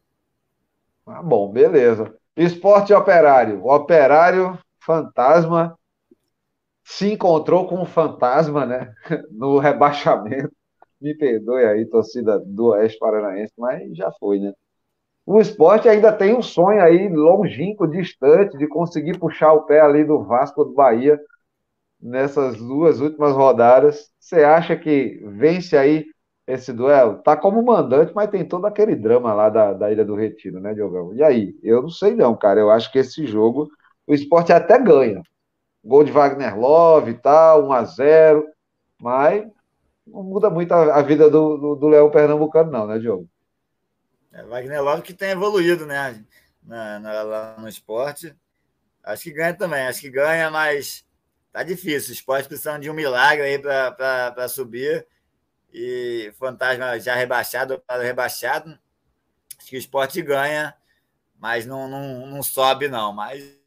Ah, 1.05 1.21
bom, 1.21 1.51
beleza. 1.51 2.15
Esporte 2.35 2.93
Operário. 2.93 3.61
O 3.61 3.75
Operário 3.75 4.57
Fantasma 4.81 5.77
se 6.83 7.11
encontrou 7.13 7.67
com 7.67 7.81
um 7.81 7.85
fantasma, 7.85 8.65
né? 8.65 8.93
No 9.31 9.57
rebaixamento. 9.59 10.51
Me 11.01 11.15
perdoe 11.17 11.65
aí, 11.65 11.85
torcida 11.85 12.39
do 12.39 12.67
Oeste 12.67 12.99
Paranaense, 12.99 13.53
mas 13.57 13.95
já 13.97 14.11
foi, 14.19 14.39
né? 14.39 14.53
O 15.25 15.39
esporte 15.39 15.89
ainda 15.89 16.11
tem 16.13 16.35
um 16.35 16.41
sonho 16.41 16.81
aí 16.83 17.09
longínquo, 17.09 17.87
distante, 17.87 18.57
de 18.57 18.67
conseguir 18.67 19.19
puxar 19.19 19.53
o 19.53 19.63
pé 19.63 19.81
ali 19.81 20.03
do 20.05 20.23
Vasco 20.23 20.65
do 20.65 20.73
Bahia 20.73 21.19
nessas 22.01 22.57
duas 22.57 23.01
últimas 23.01 23.33
rodadas. 23.33 24.11
Você 24.19 24.43
acha 24.43 24.75
que 24.77 25.21
vence 25.25 25.77
aí 25.77 26.05
esse 26.47 26.73
duelo? 26.73 27.19
Tá 27.23 27.37
como 27.37 27.63
mandante, 27.63 28.13
mas 28.15 28.29
tem 28.29 28.47
todo 28.47 28.65
aquele 28.67 28.95
drama 28.95 29.33
lá 29.33 29.49
da, 29.49 29.73
da 29.73 29.91
Ilha 29.91 30.05
do 30.05 30.15
Retiro, 30.15 30.59
né, 30.59 30.73
Diogão? 30.73 31.13
E 31.13 31.23
aí? 31.23 31.55
Eu 31.63 31.81
não 31.83 31.89
sei 31.89 32.15
não, 32.15 32.35
cara. 32.35 32.59
Eu 32.59 32.71
acho 32.71 32.91
que 32.91 32.99
esse 32.99 33.25
jogo 33.25 33.69
o 34.11 34.13
esporte 34.13 34.51
até 34.51 34.77
ganha. 34.77 35.23
Gol 35.83 36.03
de 36.03 36.11
Wagner 36.11 36.59
Love 36.59 37.11
e 37.11 37.17
tal, 37.17 37.67
1 37.67 37.71
a 37.71 37.83
0 37.85 38.47
mas 38.99 39.49
não 40.05 40.21
muda 40.21 40.49
muito 40.49 40.73
a, 40.73 41.01
vida 41.01 41.29
do, 41.29 41.57
do, 41.57 41.75
do 41.75 41.87
Leão 41.87 42.11
Pernambucano, 42.11 42.69
não, 42.69 42.85
né, 42.85 42.99
Diogo? 42.99 43.27
É, 44.33 44.43
Wagner 44.43 44.83
Love 44.83 45.01
que 45.01 45.13
tem 45.13 45.29
evoluído, 45.29 45.85
né? 45.85 46.23
Na, 46.61 46.99
na, 46.99 47.21
lá 47.23 47.55
no 47.57 47.69
esporte. 47.69 48.35
Acho 49.01 49.23
que 49.23 49.31
ganha 49.31 49.53
também, 49.53 49.87
acho 49.87 50.01
que 50.01 50.09
ganha, 50.09 50.51
mas 50.51 51.05
tá 51.53 51.63
difícil. 51.63 52.09
O 52.09 52.13
esporte 52.13 52.49
precisa 52.49 52.77
de 52.77 52.89
um 52.89 52.93
milagre 52.93 53.43
aí 53.43 53.57
para 53.57 54.47
subir. 54.49 55.07
E 55.73 56.33
fantasma 56.37 56.99
já 56.99 57.15
rebaixado, 57.15 57.81
rebaixado. 57.89 58.77
Acho 59.57 59.69
que 59.69 59.77
o 59.77 59.79
esporte 59.79 60.21
ganha, 60.21 60.75
mas 61.39 61.65
não, 61.65 61.87
não, 61.87 62.27
não 62.27 62.43
sobe, 62.43 62.89
não. 62.89 63.13
Mas 63.13 63.60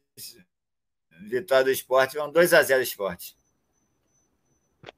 vitória 1.21 1.63
do 1.63 1.71
esporte, 1.71 2.17
vão 2.17 2.31
2 2.31 2.53
a 2.53 2.61
0 2.61 2.81
esporte. 2.81 3.35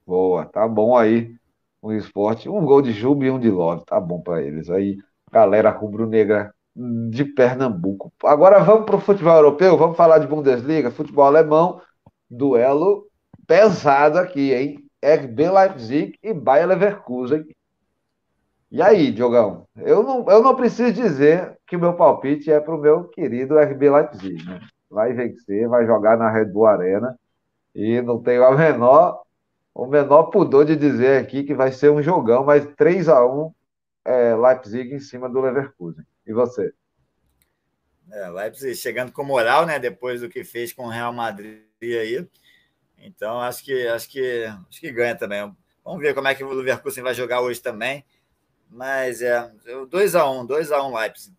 Boa, 0.05 0.45
tá 0.45 0.67
bom 0.67 0.97
aí 0.97 1.35
o 1.81 1.93
esporte. 1.93 2.49
Um 2.49 2.65
gol 2.65 2.81
de 2.81 2.91
Juba 2.91 3.25
e 3.25 3.31
um 3.31 3.39
de 3.39 3.49
Love, 3.49 3.85
tá 3.85 3.99
bom 3.99 4.21
para 4.21 4.41
eles. 4.41 4.69
Aí 4.69 4.97
galera 5.31 5.69
rubro-negra 5.69 6.53
de 7.09 7.25
Pernambuco. 7.25 8.13
Agora 8.23 8.59
vamos 8.59 8.85
para 8.85 8.95
o 8.95 9.01
futebol 9.01 9.35
europeu, 9.35 9.77
vamos 9.77 9.97
falar 9.97 10.19
de 10.19 10.27
Bundesliga, 10.27 10.91
futebol 10.91 11.25
alemão, 11.25 11.81
duelo 12.29 13.07
pesado 13.47 14.19
aqui, 14.19 14.53
hein? 14.53 14.83
RB 15.03 15.49
Leipzig 15.49 16.17
e 16.21 16.33
Bayer 16.33 16.67
Leverkusen. 16.67 17.45
E 18.69 18.81
aí, 18.81 19.11
Diogão? 19.11 19.65
Eu 19.77 20.03
não, 20.03 20.25
eu 20.29 20.43
não 20.43 20.55
preciso 20.55 20.91
dizer 20.91 21.57
que 21.65 21.75
o 21.75 21.79
meu 21.79 21.93
palpite 21.93 22.51
é 22.51 22.59
para 22.59 22.75
o 22.75 22.79
meu 22.79 23.05
querido 23.05 23.57
RB 23.57 23.89
Leipzig. 23.89 24.43
Né? 24.45 24.59
Vai 24.89 25.13
vencer, 25.13 25.67
vai 25.67 25.85
jogar 25.85 26.17
na 26.17 26.31
Red 26.31 26.45
Bull 26.45 26.65
Arena 26.65 27.17
e 27.75 28.01
não 28.01 28.21
tenho 28.21 28.43
a 28.43 28.55
menor, 28.55 29.21
o 29.73 29.85
menor 29.85 30.23
pudor 30.31 30.65
de 30.65 30.75
dizer 30.75 31.21
aqui 31.21 31.43
que 31.43 31.53
vai 31.53 31.71
ser 31.71 31.91
um 31.91 32.01
jogão, 32.01 32.43
mas 32.43 32.65
3 32.75 33.07
a 33.07 33.23
1 33.23 33.53
é, 34.05 34.35
Leipzig 34.35 34.95
em 34.95 34.99
cima 34.99 35.29
do 35.29 35.39
Leverkusen. 35.39 36.03
E 36.25 36.33
você? 36.33 36.73
É, 38.11 38.29
Leipzig 38.29 38.73
chegando 38.75 39.11
com 39.11 39.23
moral, 39.23 39.65
né? 39.65 39.77
Depois 39.77 40.21
do 40.21 40.29
que 40.29 40.43
fez 40.43 40.73
com 40.73 40.85
o 40.85 40.89
Real 40.89 41.13
Madrid 41.13 41.61
aí. 41.81 42.27
Então, 42.97 43.39
acho 43.39 43.63
que, 43.63 43.87
acho 43.87 44.09
que, 44.09 44.45
acho 44.67 44.79
que 44.79 44.91
ganha 44.91 45.15
também. 45.15 45.55
Vamos 45.83 46.01
ver 46.01 46.15
como 46.15 46.27
é 46.27 46.33
que 46.33 46.43
o 46.43 46.51
Leverkusen 46.51 47.03
vai 47.03 47.13
jogar 47.13 47.41
hoje 47.41 47.61
também. 47.61 48.03
Mas 48.69 49.21
é 49.21 49.47
2x1, 49.89 50.47
2x1 50.47 50.99
Leipzig. 50.99 51.36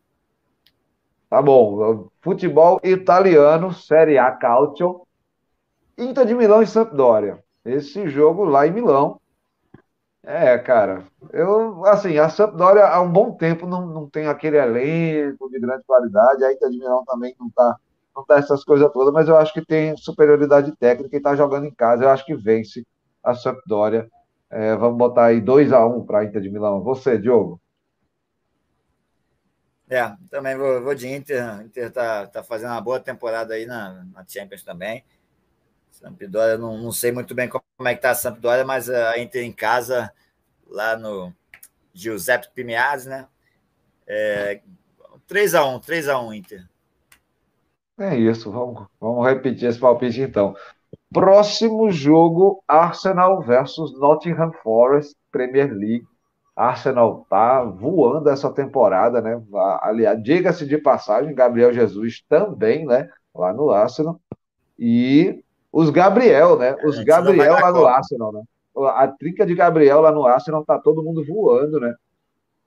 Tá 1.28 1.42
bom. 1.42 2.08
Futebol 2.20 2.80
italiano, 2.82 3.72
Série 3.72 4.18
A 4.18 4.30
Calcio. 4.32 5.02
Inter 5.96 6.26
de 6.26 6.34
Milão 6.34 6.62
e 6.62 6.66
Sampdoria. 6.66 7.42
Esse 7.64 8.08
jogo 8.08 8.44
lá 8.44 8.66
em 8.66 8.72
Milão 8.72 9.20
é, 10.30 10.58
cara, 10.58 11.06
eu, 11.32 11.86
assim, 11.86 12.18
a 12.18 12.28
Sampdoria 12.28 12.86
há 12.86 13.00
um 13.00 13.10
bom 13.10 13.32
tempo 13.32 13.66
não, 13.66 13.86
não 13.86 14.10
tem 14.10 14.26
aquele 14.26 14.58
elenco 14.58 15.48
de 15.48 15.58
grande 15.58 15.84
qualidade, 15.86 16.44
a 16.44 16.52
Inter 16.52 16.68
de 16.70 16.78
Milão 16.78 17.04
também 17.06 17.34
não 17.40 17.48
tá, 17.50 17.76
não 18.14 18.24
tá 18.26 18.36
essas 18.36 18.62
coisas 18.64 18.92
todas, 18.92 19.12
mas 19.12 19.26
eu 19.28 19.38
acho 19.38 19.54
que 19.54 19.64
tem 19.64 19.96
superioridade 19.96 20.76
técnica 20.76 21.16
e 21.16 21.20
tá 21.20 21.34
jogando 21.34 21.66
em 21.66 21.74
casa, 21.74 22.04
eu 22.04 22.10
acho 22.10 22.26
que 22.26 22.34
vence 22.36 22.86
a 23.24 23.34
Sampdoria. 23.34 24.06
É, 24.50 24.76
vamos 24.76 24.98
botar 24.98 25.26
aí 25.26 25.40
2 25.40 25.72
a 25.72 25.86
1 25.86 25.98
um 25.98 26.04
para 26.04 26.20
a 26.20 26.24
Inter 26.24 26.42
de 26.42 26.50
Milão. 26.50 26.82
Você, 26.82 27.18
Diogo? 27.18 27.60
É, 29.90 30.14
também 30.30 30.56
vou, 30.56 30.82
vou 30.82 30.94
de 30.94 31.08
Inter. 31.08 31.62
Inter 31.62 31.90
tá, 31.90 32.26
tá 32.26 32.42
fazendo 32.42 32.72
uma 32.72 32.80
boa 32.80 33.00
temporada 33.00 33.54
aí 33.54 33.64
na, 33.64 34.04
na 34.12 34.24
Champions 34.26 34.62
também. 34.62 35.04
Sampdoria, 35.90 36.56
não, 36.56 36.78
não 36.78 36.92
sei 36.92 37.10
muito 37.10 37.34
bem 37.34 37.48
como 37.48 37.88
é 37.88 37.94
que 37.94 38.02
tá 38.02 38.10
a 38.10 38.14
Sampdoria, 38.14 38.64
mas 38.64 38.88
a 38.88 39.18
Inter 39.18 39.42
em 39.42 39.52
casa, 39.52 40.12
lá 40.66 40.96
no 40.96 41.32
Giuseppe 41.92 42.48
Pimiazzi, 42.54 43.08
né? 43.08 43.26
É, 44.06 44.60
3x1, 45.28 45.84
3x1 45.84 46.36
Inter. 46.36 46.68
É 47.98 48.16
isso, 48.16 48.52
vamos, 48.52 48.86
vamos 49.00 49.26
repetir 49.26 49.68
esse 49.68 49.80
palpite 49.80 50.20
então. 50.20 50.54
Próximo 51.12 51.90
jogo, 51.90 52.62
Arsenal 52.68 53.42
versus 53.42 53.98
Nottingham 53.98 54.52
Forest, 54.62 55.16
Premier 55.32 55.72
League. 55.72 56.06
Arsenal 56.58 57.24
tá 57.30 57.62
voando 57.62 58.28
essa 58.28 58.50
temporada, 58.50 59.20
né? 59.20 59.40
Aliás, 59.80 60.20
diga-se 60.20 60.66
de 60.66 60.76
passagem, 60.76 61.32
Gabriel 61.32 61.72
Jesus 61.72 62.24
também, 62.28 62.84
né? 62.84 63.08
Lá 63.32 63.52
no 63.52 63.70
Arsenal. 63.70 64.20
E 64.76 65.40
os 65.72 65.88
Gabriel, 65.88 66.58
né? 66.58 66.74
Os 66.84 66.98
Gabriel 67.04 67.54
lá 67.54 67.70
no 67.70 67.86
Arsenal, 67.86 68.32
né? 68.32 68.42
A 68.76 69.06
trinca 69.06 69.46
de 69.46 69.54
Gabriel 69.54 70.00
lá 70.00 70.10
no 70.10 70.26
Arsenal 70.26 70.64
tá 70.64 70.78
todo 70.78 71.02
mundo 71.02 71.24
voando, 71.24 71.78
né? 71.78 71.94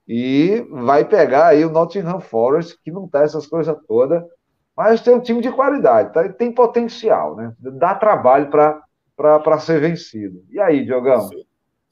E 0.08 0.66
vai 0.70 1.04
pegar 1.04 1.48
aí 1.48 1.62
o 1.62 1.70
Nottingham 1.70 2.20
Forest, 2.20 2.78
que 2.82 2.90
não 2.90 3.06
tá 3.06 3.22
essas 3.22 3.46
coisas 3.46 3.76
todas, 3.86 4.22
mas 4.74 5.02
tem 5.02 5.14
um 5.14 5.20
time 5.20 5.42
de 5.42 5.52
qualidade, 5.52 6.14
tá? 6.14 6.26
tem 6.30 6.50
potencial, 6.50 7.36
né? 7.36 7.52
Dá 7.58 7.94
trabalho 7.94 8.50
para 8.50 9.58
ser 9.60 9.80
vencido. 9.80 10.42
E 10.50 10.58
aí, 10.58 10.82
Diogão? 10.82 11.28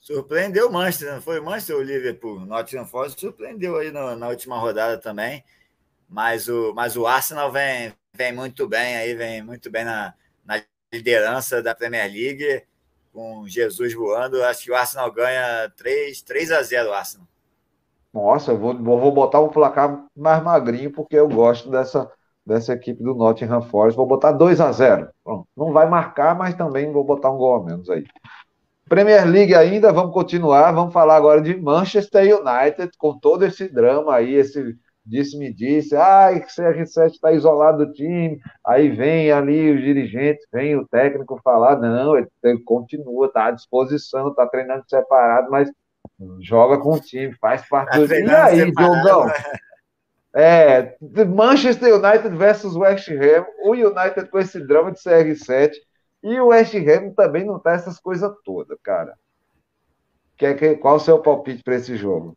Surpreendeu 0.00 0.68
o 0.68 0.72
Manchester, 0.72 1.14
não 1.14 1.20
foi 1.20 1.38
o 1.38 1.44
Manchester 1.44 1.76
ou 1.76 1.82
o 1.82 1.84
Liverpool? 1.84 2.40
Nottingham 2.40 2.86
Forest 2.86 3.20
surpreendeu 3.20 3.76
aí 3.76 3.92
no, 3.92 4.16
na 4.16 4.28
última 4.28 4.58
rodada 4.58 4.96
também, 4.96 5.44
mas 6.08 6.48
o, 6.48 6.72
mas 6.74 6.96
o 6.96 7.06
Arsenal 7.06 7.52
vem, 7.52 7.92
vem 8.14 8.32
muito 8.32 8.66
bem 8.66 8.96
aí, 8.96 9.14
vem 9.14 9.42
muito 9.42 9.70
bem 9.70 9.84
na, 9.84 10.14
na 10.42 10.62
liderança 10.90 11.62
da 11.62 11.74
Premier 11.74 12.10
League, 12.10 12.64
com 13.12 13.46
Jesus 13.46 13.92
voando. 13.92 14.42
Acho 14.42 14.64
que 14.64 14.70
o 14.70 14.74
Arsenal 14.74 15.12
ganha 15.12 15.70
3, 15.76 16.22
3 16.22 16.50
a 16.50 16.62
0 16.62 16.88
o 16.88 16.92
Arsenal. 16.94 17.28
Nossa, 18.12 18.52
eu 18.52 18.58
vou, 18.58 18.74
vou 18.74 19.12
botar 19.12 19.40
um 19.40 19.50
placar 19.50 20.06
mais 20.16 20.42
magrinho, 20.42 20.90
porque 20.90 21.16
eu 21.16 21.28
gosto 21.28 21.70
dessa, 21.70 22.10
dessa 22.44 22.72
equipe 22.72 23.02
do 23.02 23.14
Nottingham 23.14 23.62
Forest. 23.62 23.98
Vou 23.98 24.06
botar 24.06 24.32
2 24.32 24.62
a 24.62 24.72
0 24.72 25.10
Não 25.54 25.72
vai 25.72 25.86
marcar, 25.88 26.34
mas 26.34 26.54
também 26.54 26.90
vou 26.90 27.04
botar 27.04 27.30
um 27.30 27.36
gol 27.36 27.56
a 27.56 27.64
menos 27.64 27.90
aí. 27.90 28.04
Premier 28.90 29.24
League 29.24 29.54
ainda, 29.54 29.92
vamos 29.92 30.12
continuar. 30.12 30.72
Vamos 30.72 30.92
falar 30.92 31.14
agora 31.14 31.40
de 31.40 31.56
Manchester 31.56 32.24
United, 32.24 32.90
com 32.98 33.16
todo 33.16 33.44
esse 33.44 33.68
drama 33.68 34.16
aí, 34.16 34.34
esse 34.34 34.76
disse-me 35.06 35.52
disse, 35.52 35.94
ai, 35.94 36.40
que 36.40 36.48
CR7 36.48 37.12
está 37.12 37.32
isolado 37.32 37.86
do 37.86 37.92
time, 37.92 38.38
aí 38.66 38.88
vem 38.88 39.30
ali 39.30 39.72
os 39.72 39.80
dirigentes, 39.80 40.44
vem 40.52 40.76
o 40.76 40.86
técnico 40.86 41.40
falar, 41.42 41.78
não, 41.78 42.16
ele, 42.16 42.26
ele 42.42 42.62
continua, 42.64 43.26
está 43.26 43.46
à 43.46 43.50
disposição, 43.52 44.28
está 44.28 44.46
treinando 44.46 44.84
separado, 44.88 45.50
mas 45.50 45.70
joga 46.40 46.76
com 46.78 46.94
o 46.94 47.00
time, 47.00 47.32
faz 47.40 47.66
parte 47.68 47.92
tá 47.92 47.98
do 47.98 48.08
time. 48.08 48.26
E 48.26 48.34
aí, 48.34 48.72
Diogão? 48.72 49.26
É, 50.32 50.94
Manchester 51.26 51.92
United 51.92 52.36
versus 52.36 52.76
West 52.76 53.08
Ham, 53.08 53.44
o 53.64 53.72
United 53.72 54.30
com 54.30 54.38
esse 54.38 54.64
drama 54.64 54.92
de 54.92 55.00
CR7, 55.00 55.72
e 56.22 56.38
o 56.38 56.48
West 56.48 56.74
Ham 56.74 57.12
também 57.14 57.44
não 57.44 57.58
tá 57.58 57.72
essas 57.72 57.98
coisas 57.98 58.30
todas, 58.44 58.78
cara. 58.82 59.18
Que, 60.36 60.54
que, 60.54 60.76
qual 60.76 60.96
o 60.96 61.00
seu 61.00 61.20
palpite 61.20 61.62
para 61.62 61.76
esse 61.76 61.96
jogo? 61.96 62.36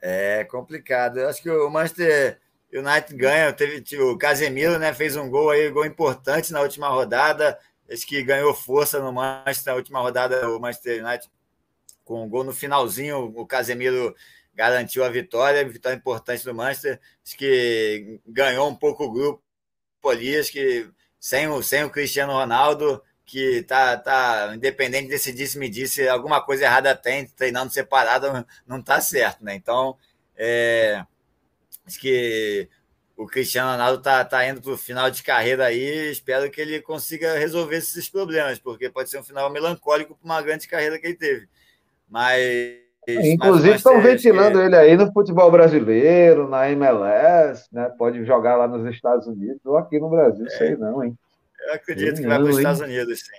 É 0.00 0.44
complicado. 0.44 1.18
Eu 1.18 1.28
acho 1.28 1.42
que 1.42 1.50
o 1.50 1.70
Manchester 1.70 2.38
United 2.72 3.16
ganha. 3.16 3.52
Teve 3.52 3.82
o 4.02 4.16
Casemiro, 4.16 4.78
né? 4.78 4.92
Fez 4.94 5.16
um 5.16 5.30
gol 5.30 5.50
aí, 5.50 5.70
gol 5.70 5.84
importante 5.84 6.52
na 6.52 6.60
última 6.60 6.88
rodada. 6.88 7.58
Acho 7.90 8.06
que 8.06 8.22
ganhou 8.22 8.54
força 8.54 9.00
no 9.00 9.12
Manchester 9.12 9.72
na 9.72 9.76
última 9.76 10.00
rodada, 10.00 10.48
o 10.50 10.60
Manchester 10.60 11.04
United, 11.04 11.30
com 12.04 12.22
um 12.22 12.28
gol 12.28 12.44
no 12.44 12.52
finalzinho. 12.52 13.32
O 13.34 13.46
Casemiro 13.46 14.14
garantiu 14.54 15.04
a 15.04 15.08
vitória, 15.08 15.66
vitória 15.66 15.96
importante 15.96 16.44
do 16.44 16.54
Manchester. 16.54 17.00
Acho 17.24 17.36
que 17.36 18.20
ganhou 18.26 18.68
um 18.68 18.74
pouco 18.74 19.04
o 19.04 19.12
grupo 19.12 19.42
ali. 20.04 20.36
Acho 20.36 20.52
que 20.52 20.90
sem 21.20 21.48
o, 21.48 21.62
sem 21.62 21.84
o 21.84 21.90
Cristiano 21.90 22.32
Ronaldo, 22.32 23.02
que 23.24 23.62
tá, 23.64 23.96
tá 23.96 24.52
independente 24.54 25.08
desse 25.08 25.32
disse-me 25.32 25.68
disse, 25.68 26.08
alguma 26.08 26.40
coisa 26.40 26.64
errada 26.64 26.94
tem, 26.94 27.26
treinando 27.26 27.72
separado 27.72 28.46
não 28.66 28.82
tá 28.82 29.00
certo, 29.00 29.44
né? 29.44 29.54
Então, 29.54 29.96
é, 30.36 31.04
acho 31.86 31.98
que 32.00 32.68
o 33.18 33.26
Cristiano 33.26 33.72
Ronaldo 33.72 33.98
está 33.98 34.24
tá 34.24 34.46
indo 34.46 34.62
para 34.62 34.70
o 34.72 34.78
final 34.78 35.10
de 35.10 35.24
carreira 35.24 35.66
aí. 35.66 36.10
Espero 36.10 36.48
que 36.50 36.60
ele 36.60 36.80
consiga 36.80 37.36
resolver 37.36 37.76
esses 37.76 38.08
problemas, 38.08 38.60
porque 38.60 38.88
pode 38.88 39.10
ser 39.10 39.18
um 39.18 39.24
final 39.24 39.50
melancólico 39.50 40.14
para 40.14 40.24
uma 40.24 40.40
grande 40.40 40.68
carreira 40.68 40.98
que 40.98 41.06
ele 41.06 41.16
teve. 41.16 41.48
Mas. 42.08 42.87
Inclusive, 43.08 43.76
estão 43.76 44.00
ventilando 44.02 44.58
que... 44.58 44.64
ele 44.64 44.76
aí 44.76 44.96
no 44.96 45.10
futebol 45.12 45.50
brasileiro, 45.50 46.46
na 46.46 46.70
MLS, 46.70 47.66
né? 47.72 47.90
Pode 47.96 48.22
jogar 48.24 48.56
lá 48.56 48.68
nos 48.68 48.84
Estados 48.94 49.26
Unidos 49.26 49.64
ou 49.64 49.78
aqui 49.78 49.98
no 49.98 50.10
Brasil, 50.10 50.44
é. 50.46 50.50
sei 50.50 50.76
não, 50.76 51.02
hein? 51.02 51.16
Eu 51.66 51.74
acredito 51.74 52.16
sei 52.16 52.24
que 52.24 52.28
não, 52.28 52.28
vai 52.28 52.38
para 52.38 52.50
os 52.50 52.56
Estados 52.58 52.80
Unidos, 52.80 53.20
sim. 53.20 53.32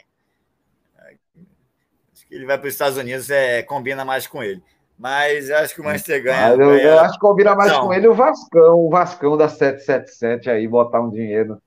Acho 2.14 2.28
que 2.28 2.36
ele 2.36 2.46
vai 2.46 2.58
para 2.58 2.68
os 2.68 2.74
Estados 2.74 2.98
Unidos, 2.98 3.30
é, 3.30 3.62
combina 3.62 4.04
mais 4.04 4.26
com 4.26 4.44
ele. 4.44 4.62
Mas 4.98 5.50
acho 5.50 5.76
que 5.76 5.82
o 5.82 5.84
Manchester 5.84 6.22
ganha. 6.22 6.50
Eu, 6.50 6.58
ganha... 6.58 6.84
eu, 6.84 7.00
acho 7.00 7.14
que 7.14 7.20
combina 7.20 7.56
mais 7.56 7.72
não. 7.72 7.88
com 7.88 7.94
ele 7.94 8.08
o 8.08 8.14
Vascão, 8.14 8.80
o 8.80 8.90
Vascão 8.90 9.38
da 9.38 9.48
777 9.48 10.50
aí, 10.50 10.68
botar 10.68 11.00
um 11.00 11.10
dinheiro 11.10 11.62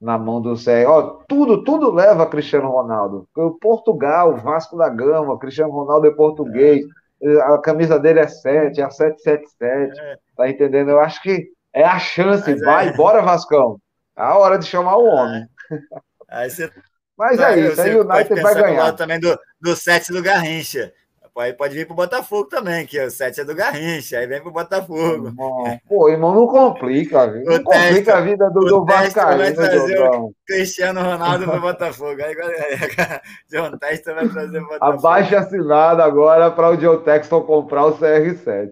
na 0.00 0.18
mão 0.18 0.40
do 0.40 0.56
Zé. 0.56 0.84
Ó, 0.84 1.22
tudo, 1.28 1.62
tudo 1.62 1.92
leva 1.92 2.26
Cristiano 2.26 2.68
Ronaldo. 2.68 3.28
O 3.36 3.52
Portugal, 3.52 4.36
Vasco 4.38 4.76
da 4.76 4.88
Gama, 4.88 5.38
Cristiano 5.38 5.70
Ronaldo 5.70 6.08
é 6.08 6.10
português. 6.10 6.84
É. 6.84 7.01
A 7.44 7.58
camisa 7.60 7.98
dele 7.98 8.20
é 8.20 8.26
7, 8.26 8.80
é 8.80 8.84
a 8.84 8.90
777. 8.90 10.00
É. 10.00 10.16
Tá 10.36 10.48
entendendo? 10.48 10.90
Eu 10.90 11.00
acho 11.00 11.22
que 11.22 11.48
é 11.72 11.84
a 11.84 11.98
chance. 11.98 12.50
Mas 12.50 12.60
Vai, 12.60 12.88
é. 12.88 12.92
bora, 12.92 13.22
Vascão. 13.22 13.78
É 14.16 14.22
a 14.22 14.36
hora 14.36 14.58
de 14.58 14.66
chamar 14.66 14.96
o 14.96 15.04
homem. 15.04 15.46
Aí 16.28 16.50
você 16.50 16.70
mas 17.16 17.38
é 17.38 17.60
isso, 17.60 17.80
aí 17.80 17.94
o 17.94 18.00
United 18.08 18.40
vai 18.40 18.54
ganhar. 18.54 18.92
também 18.94 19.20
do, 19.20 19.38
do 19.60 19.76
set 19.76 20.10
do 20.10 20.22
Garrincha. 20.22 20.92
Aí 21.38 21.52
pode 21.54 21.74
vir 21.74 21.86
pro 21.86 21.94
Botafogo 21.94 22.46
também, 22.48 22.86
que 22.86 23.00
o 23.00 23.10
7 23.10 23.40
é 23.40 23.44
do 23.44 23.54
Garrincha, 23.54 24.18
aí 24.18 24.26
vem 24.26 24.42
pro 24.42 24.52
Botafogo. 24.52 25.28
Irmão, 25.28 25.80
pô, 25.88 26.08
irmão, 26.10 26.34
não 26.34 26.46
complica, 26.46 27.26
viu? 27.30 27.44
Não 27.44 27.62
complica 27.62 28.18
a 28.18 28.20
vida 28.20 28.50
do, 28.50 28.60
do 28.60 28.84
Vascaíno, 28.84 29.38
vai 29.38 29.52
trazer 29.54 29.98
o 30.00 30.34
Cristiano 30.46 31.00
Ronaldo 31.00 31.46
pro 31.46 31.60
Botafogo. 31.60 32.20
Aí 32.22 32.36
John 33.50 33.78
Texton 33.78 34.14
vai 34.14 34.28
trazer 34.28 34.58
o 34.58 34.68
Botafogo. 34.68 34.98
Abaixa 34.98 35.38
assinado 35.38 36.02
agora 36.02 36.50
para 36.50 36.70
o 36.70 36.76
John 36.76 36.98
Texton 36.98 37.40
comprar 37.42 37.86
o 37.86 37.98
CR7. 37.98 38.70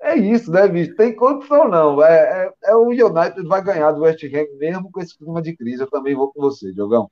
É 0.00 0.16
isso, 0.16 0.50
né, 0.50 0.66
bicho? 0.68 0.94
Tem 0.94 1.14
condição, 1.14 1.68
não. 1.68 2.02
É, 2.02 2.46
é, 2.64 2.70
é, 2.70 2.74
o 2.74 2.88
United 2.88 3.46
vai 3.46 3.62
ganhar 3.62 3.92
do 3.92 4.02
West 4.02 4.22
Ham, 4.24 4.46
mesmo 4.58 4.90
com 4.90 5.00
esse 5.00 5.16
clima 5.18 5.42
de 5.42 5.56
crise. 5.56 5.82
Eu 5.82 5.90
também 5.90 6.14
vou 6.14 6.32
com 6.32 6.40
você, 6.40 6.72
Diogão. 6.72 7.10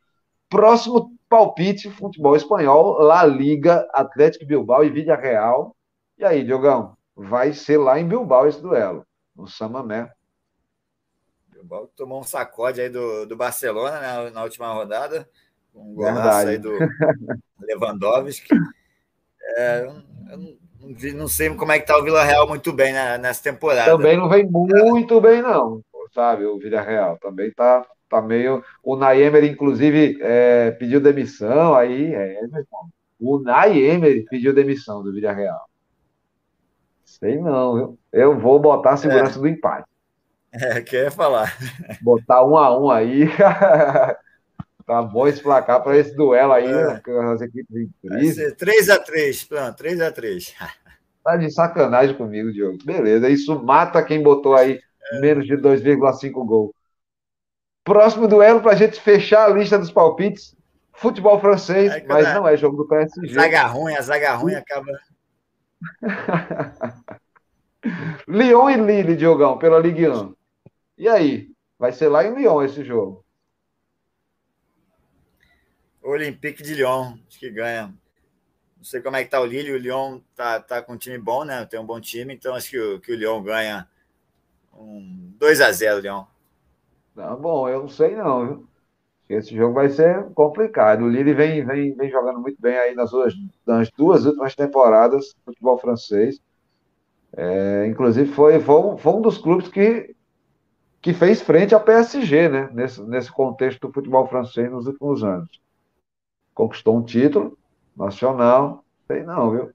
Próximo 0.56 1.12
palpite, 1.28 1.90
futebol 1.90 2.34
espanhol, 2.34 2.98
La 3.02 3.26
Liga, 3.26 3.86
Atlético 3.92 4.46
Bilbao 4.46 4.82
e 4.82 4.88
Vídea 4.88 5.14
Real. 5.14 5.76
E 6.16 6.24
aí, 6.24 6.42
Diogão, 6.42 6.96
vai 7.14 7.52
ser 7.52 7.76
lá 7.76 8.00
em 8.00 8.08
Bilbao 8.08 8.48
esse 8.48 8.62
duelo, 8.62 9.06
no 9.36 9.46
Samamé. 9.46 10.10
Bilbao 11.52 11.90
tomou 11.94 12.20
um 12.20 12.22
sacode 12.22 12.80
aí 12.80 12.88
do, 12.88 13.26
do 13.26 13.36
Barcelona 13.36 14.00
né, 14.00 14.30
na 14.30 14.44
última 14.44 14.72
rodada, 14.72 15.28
um 15.74 15.94
golaço 15.94 16.48
aí 16.48 16.56
do 16.56 16.72
Lewandowski. 17.60 18.48
É, 19.58 19.80
eu 20.30 20.38
não, 20.38 21.18
não, 21.18 21.28
sei 21.28 21.54
como 21.54 21.72
é 21.72 21.78
que 21.78 21.86
tá 21.86 21.98
o 21.98 22.02
Vila 22.02 22.24
Real 22.24 22.48
muito 22.48 22.72
bem 22.72 22.94
né, 22.94 23.18
nessa 23.18 23.42
temporada. 23.42 23.90
Também 23.90 24.16
não 24.16 24.26
vem 24.26 24.48
muito 24.48 25.20
bem, 25.20 25.42
não, 25.42 25.82
sabe, 26.14 26.46
o 26.46 26.58
Vila 26.58 26.80
Real. 26.80 27.18
Também 27.18 27.52
tá 27.52 27.86
tá 28.08 28.22
meio. 28.22 28.62
O 28.82 28.96
Naemer, 28.96 29.44
inclusive, 29.44 30.18
é, 30.20 30.70
pediu 30.72 31.00
demissão, 31.00 31.74
aí 31.74 32.14
é, 32.14 32.40
O 33.20 33.38
Naemer 33.38 34.24
pediu 34.28 34.54
demissão 34.54 35.02
do 35.02 35.12
Villarreal. 35.12 35.68
Sei 37.04 37.38
não, 37.38 37.74
viu? 37.74 37.98
Eu 38.12 38.38
vou 38.38 38.58
botar 38.58 38.92
a 38.92 38.96
segurança 38.96 39.38
é. 39.38 39.40
do 39.40 39.48
empate. 39.48 39.88
É, 40.52 40.80
quer 40.80 41.10
falar. 41.10 41.56
Botar 42.00 42.44
um 42.44 42.56
a 42.56 42.78
um 42.78 42.90
aí. 42.90 43.28
tá 44.86 45.02
bom 45.02 45.26
esse 45.26 45.42
placar 45.42 45.82
para 45.82 45.96
esse 45.96 46.14
duelo 46.14 46.52
aí, 46.52 46.66
é. 46.66 46.86
Né, 46.86 47.00
as 47.32 47.40
equipes 47.40 47.88
crise. 48.00 48.54
3x3, 48.56 49.48
pronto, 49.48 49.82
3x3. 49.82 50.54
Tá 51.22 51.36
de 51.36 51.50
sacanagem 51.50 52.16
comigo, 52.16 52.52
Diogo. 52.52 52.78
Beleza, 52.84 53.28
isso 53.28 53.60
mata 53.62 54.02
quem 54.02 54.22
botou 54.22 54.54
aí 54.54 54.80
é. 55.12 55.20
menos 55.20 55.46
de 55.46 55.56
2,5 55.56 56.32
gols. 56.46 56.70
Próximo 57.86 58.26
duelo 58.26 58.60
para 58.60 58.72
a 58.72 58.74
gente 58.74 59.00
fechar 59.00 59.48
a 59.48 59.54
lista 59.54 59.78
dos 59.78 59.92
palpites. 59.92 60.56
Futebol 60.92 61.38
francês, 61.38 61.92
é 61.92 62.04
mas 62.04 62.26
não 62.34 62.48
é 62.48 62.56
jogo 62.56 62.76
do 62.76 62.88
PSG. 62.88 63.32
Zaga 63.32 63.62
ruim, 63.66 63.94
a 63.94 64.02
zaga 64.02 64.34
ruim 64.34 64.54
acaba. 64.54 64.90
Lyon 68.26 68.70
e 68.70 68.76
Lille, 68.76 69.14
Diogão, 69.14 69.56
pela 69.56 69.78
Ligue 69.78 70.08
1. 70.08 70.34
E 70.98 71.08
aí? 71.08 71.48
Vai 71.78 71.92
ser 71.92 72.08
lá 72.08 72.24
em 72.24 72.34
Lyon 72.34 72.60
esse 72.64 72.82
jogo. 72.82 73.24
Olympique 76.02 76.64
de 76.64 76.74
Lyon, 76.74 77.16
acho 77.28 77.38
que 77.38 77.50
ganha. 77.50 77.94
Não 78.76 78.82
sei 78.84 79.00
como 79.00 79.14
é 79.14 79.22
que 79.22 79.30
tá 79.30 79.40
o 79.40 79.46
Lille, 79.46 79.70
o 79.70 79.78
Lyon 79.78 80.20
tá, 80.34 80.58
tá 80.58 80.82
com 80.82 80.94
um 80.94 80.98
time 80.98 81.18
bom, 81.18 81.44
né? 81.44 81.64
Tem 81.66 81.78
um 81.78 81.86
bom 81.86 82.00
time, 82.00 82.34
então 82.34 82.52
acho 82.56 82.68
que 82.68 82.80
o, 82.80 82.98
que 83.00 83.12
o 83.12 83.16
Lyon 83.16 83.40
ganha 83.44 83.88
um 84.72 85.32
2 85.38 85.60
a 85.60 85.70
0 85.70 86.00
Lyon. 86.00 86.24
Não, 87.16 87.40
bom, 87.40 87.68
eu 87.68 87.80
não 87.80 87.88
sei 87.88 88.14
não, 88.14 88.46
viu? 88.46 88.68
Esse 89.28 89.56
jogo 89.56 89.74
vai 89.74 89.88
ser 89.88 90.22
complicado. 90.34 91.02
O 91.02 91.08
Lille 91.08 91.32
vem, 91.32 91.64
vem, 91.64 91.94
vem 91.94 92.10
jogando 92.10 92.38
muito 92.40 92.60
bem 92.60 92.76
aí 92.76 92.94
nas 92.94 93.10
duas, 93.10 93.34
nas 93.66 93.90
duas 93.90 94.24
últimas 94.24 94.54
temporadas 94.54 95.34
do 95.34 95.52
futebol 95.52 95.78
francês. 95.78 96.40
É, 97.36 97.86
inclusive, 97.86 98.30
foi, 98.30 98.60
foi, 98.60 98.96
foi 98.98 99.12
um 99.12 99.20
dos 99.20 99.38
clubes 99.38 99.66
que, 99.68 100.14
que 101.00 101.12
fez 101.12 101.40
frente 101.40 101.74
ao 101.74 101.80
PSG, 101.80 102.48
né? 102.48 102.70
Nesse, 102.72 103.02
nesse 103.02 103.32
contexto 103.32 103.88
do 103.88 103.92
futebol 103.92 104.28
francês 104.28 104.70
nos 104.70 104.86
últimos 104.86 105.24
anos. 105.24 105.60
Conquistou 106.54 106.96
um 106.96 107.02
título 107.02 107.58
nacional. 107.96 108.84
Sei 109.08 109.24
não, 109.24 109.50
viu? 109.50 109.70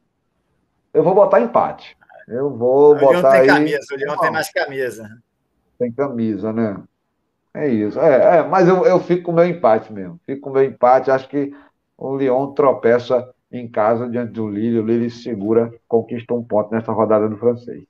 Eu 0.93 1.03
vou 1.03 1.13
botar 1.13 1.41
empate. 1.41 1.97
Eu 2.27 2.49
vou 2.51 2.91
o 2.91 2.95
botar. 2.95 3.05
O 3.05 3.11
Leão 3.11 3.31
tem 3.31 3.41
aí... 3.41 3.47
camisa, 3.47 3.88
o 3.91 3.97
Leão 3.97 4.18
tem 4.18 4.31
mais 4.31 4.51
camisa. 4.51 5.09
Tem 5.77 5.91
camisa, 5.91 6.53
né? 6.53 6.81
É 7.53 7.68
isso. 7.68 7.99
É, 7.99 8.38
é, 8.38 8.44
mas 8.44 8.68
eu, 8.68 8.86
eu 8.86 8.99
fico 8.99 9.23
com 9.23 9.32
o 9.32 9.36
meu 9.36 9.45
empate 9.45 9.91
mesmo. 9.91 10.19
Fico 10.26 10.41
com 10.41 10.49
o 10.49 10.53
meu 10.53 10.64
empate. 10.64 11.11
Acho 11.11 11.28
que 11.28 11.53
o 11.98 12.15
Lyon 12.15 12.53
tropeça 12.53 13.30
em 13.52 13.69
casa 13.69 14.10
diante 14.10 14.32
do 14.32 14.48
Lille. 14.48 14.80
O 14.80 14.86
Lille 14.86 15.10
segura, 15.10 15.72
conquista 15.88 16.34
um 16.34 16.44
ponto 16.44 16.72
nessa 16.72 16.91
rodada 16.91 17.28
do 17.28 17.38
francês. 17.38 17.84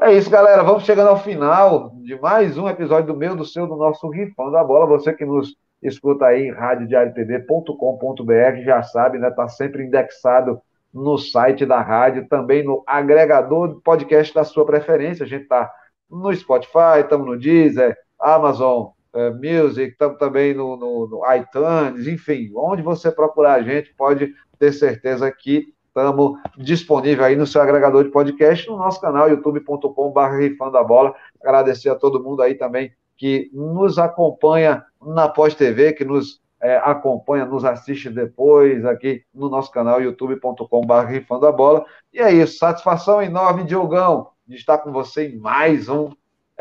É 0.00 0.12
isso, 0.12 0.30
galera. 0.30 0.62
Vamos 0.62 0.84
chegando 0.84 1.08
ao 1.08 1.18
final 1.18 1.90
de 1.96 2.18
mais 2.20 2.56
um 2.56 2.68
episódio 2.68 3.12
do 3.12 3.18
meu, 3.18 3.34
do 3.34 3.44
seu, 3.44 3.66
do 3.66 3.76
nosso 3.76 4.08
Rifão 4.08 4.52
da 4.52 4.62
Bola. 4.62 4.86
Você 4.86 5.12
que 5.12 5.24
nos 5.24 5.56
escuta 5.82 6.26
aí 6.26 6.46
em 6.46 6.52
radiodiariotv.com.br 6.52 8.62
já 8.64 8.82
sabe, 8.82 9.18
né? 9.18 9.28
Está 9.28 9.48
sempre 9.48 9.84
indexado 9.84 10.60
no 10.94 11.18
site 11.18 11.66
da 11.66 11.80
rádio, 11.80 12.28
também 12.28 12.62
no 12.62 12.84
agregador 12.86 13.74
de 13.74 13.80
podcast 13.80 14.32
da 14.32 14.44
sua 14.44 14.64
preferência. 14.64 15.24
A 15.24 15.28
gente 15.28 15.42
está 15.42 15.70
no 16.08 16.32
Spotify, 16.34 17.00
estamos 17.00 17.26
no 17.26 17.38
Deezer, 17.38 17.96
Amazon 18.22 18.90
uh, 19.14 19.34
Music, 19.34 19.92
estamos 19.92 20.18
também 20.18 20.54
no, 20.54 20.76
no, 20.76 21.08
no, 21.08 21.22
iTunes, 21.34 22.06
enfim, 22.06 22.50
onde 22.54 22.82
você 22.82 23.10
procurar 23.10 23.54
a 23.54 23.62
gente, 23.62 23.94
pode 23.94 24.32
ter 24.58 24.72
certeza 24.72 25.30
que 25.30 25.74
estamos 25.88 26.38
disponíveis 26.56 27.28
aí 27.28 27.36
no 27.36 27.46
seu 27.46 27.60
agregador 27.60 28.04
de 28.04 28.10
podcast, 28.10 28.68
no 28.68 28.78
nosso 28.78 29.00
canal 29.00 29.28
youtube.com.br. 29.28 31.12
Agradecer 31.42 31.90
a 31.90 31.94
todo 31.94 32.22
mundo 32.22 32.42
aí 32.42 32.54
também 32.54 32.92
que 33.16 33.50
nos 33.52 33.98
acompanha 33.98 34.84
na 35.00 35.28
Pós-TV, 35.28 35.92
que 35.92 36.04
nos 36.04 36.40
é, 36.62 36.76
acompanha, 36.76 37.44
nos 37.44 37.64
assiste 37.64 38.08
depois 38.08 38.84
aqui 38.84 39.22
no 39.34 39.48
nosso 39.50 39.70
canal 39.70 40.00
youtube.com.br 40.00 41.06
rifando 41.08 41.46
a 41.46 41.52
bola. 41.52 41.84
E 42.12 42.20
é 42.20 42.32
isso, 42.32 42.58
satisfação 42.58 43.20
enorme, 43.20 43.64
Diogão, 43.64 44.28
de 44.46 44.54
estar 44.54 44.78
com 44.78 44.92
você 44.92 45.28
em 45.28 45.38
mais 45.38 45.88
um 45.88 46.10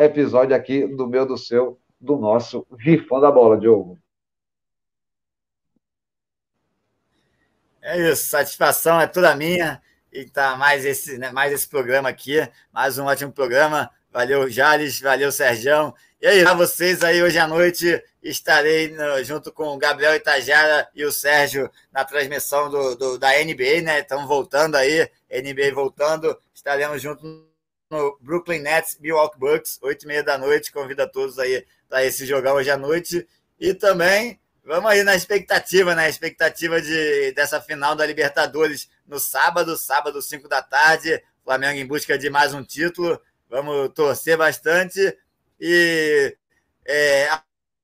episódio 0.05 0.55
aqui 0.55 0.85
do 0.87 1.07
meu, 1.07 1.25
do 1.25 1.37
seu, 1.37 1.79
do 1.99 2.17
nosso 2.17 2.65
Rifando 2.77 3.25
a 3.25 3.31
Bola, 3.31 3.59
Diogo. 3.59 3.97
É 7.81 8.11
isso, 8.11 8.29
satisfação 8.29 9.01
é 9.01 9.07
toda 9.07 9.35
minha. 9.35 9.81
E 10.11 10.25
tá 10.25 10.55
mais 10.57 10.85
esse, 10.85 11.17
né, 11.17 11.31
mais 11.31 11.53
esse 11.53 11.67
programa 11.67 12.09
aqui, 12.09 12.37
mais 12.71 12.97
um 12.97 13.05
ótimo 13.05 13.31
programa. 13.31 13.89
valeu 14.11 14.49
Jales, 14.49 14.99
valeu 14.99 15.31
Serjão. 15.31 15.93
E 16.21 16.27
aí, 16.27 16.43
para 16.43 16.53
vocês 16.53 17.03
aí 17.03 17.23
hoje 17.23 17.39
à 17.39 17.47
noite, 17.47 18.03
estarei 18.21 18.89
no, 18.89 19.23
junto 19.23 19.51
com 19.51 19.69
o 19.69 19.77
Gabriel 19.77 20.15
Itajara 20.15 20.87
e 20.93 21.03
o 21.05 21.11
Sérgio 21.11 21.71
na 21.91 22.05
transmissão 22.05 22.69
do, 22.69 22.95
do 22.95 23.17
da 23.17 23.29
NBA, 23.29 23.81
né? 23.83 23.99
Estamos 24.01 24.27
voltando 24.27 24.75
aí, 24.75 25.09
NBA 25.31 25.73
voltando, 25.73 26.37
estaremos 26.53 27.01
juntos 27.01 27.50
no 27.91 28.18
Brooklyn 28.22 28.61
Nets, 28.61 28.97
Milwaukee 28.99 29.38
Bucks, 29.38 29.77
oito 29.81 30.03
e 30.03 30.07
meia 30.07 30.23
da 30.23 30.38
noite. 30.38 30.72
Convido 30.72 31.03
a 31.03 31.07
todos 31.07 31.38
aí 31.38 31.65
para 31.89 32.05
esse 32.05 32.26
jogão 32.26 32.55
hoje 32.55 32.72
à 32.72 32.77
noite. 32.77 33.27
E 33.59 33.73
também 33.73 34.39
vamos 34.63 34.89
aí 34.89 35.03
na 35.03 35.13
expectativa, 35.13 35.93
né? 35.93 36.09
Expectativa 36.09 36.81
de, 36.81 37.34
dessa 37.34 37.59
final 37.59 37.93
da 37.93 38.05
Libertadores 38.05 38.89
no 39.05 39.19
sábado, 39.19 39.77
sábado, 39.77 40.22
5 40.22 40.47
da 40.47 40.61
tarde. 40.61 41.22
Flamengo 41.43 41.80
em 41.80 41.85
busca 41.85 42.18
de 42.18 42.30
mais 42.30 42.53
um 42.53 42.63
título. 42.63 43.22
Vamos 43.49 43.93
torcer 43.93 44.38
bastante. 44.38 45.15
E 45.59 46.35
é, 46.85 47.27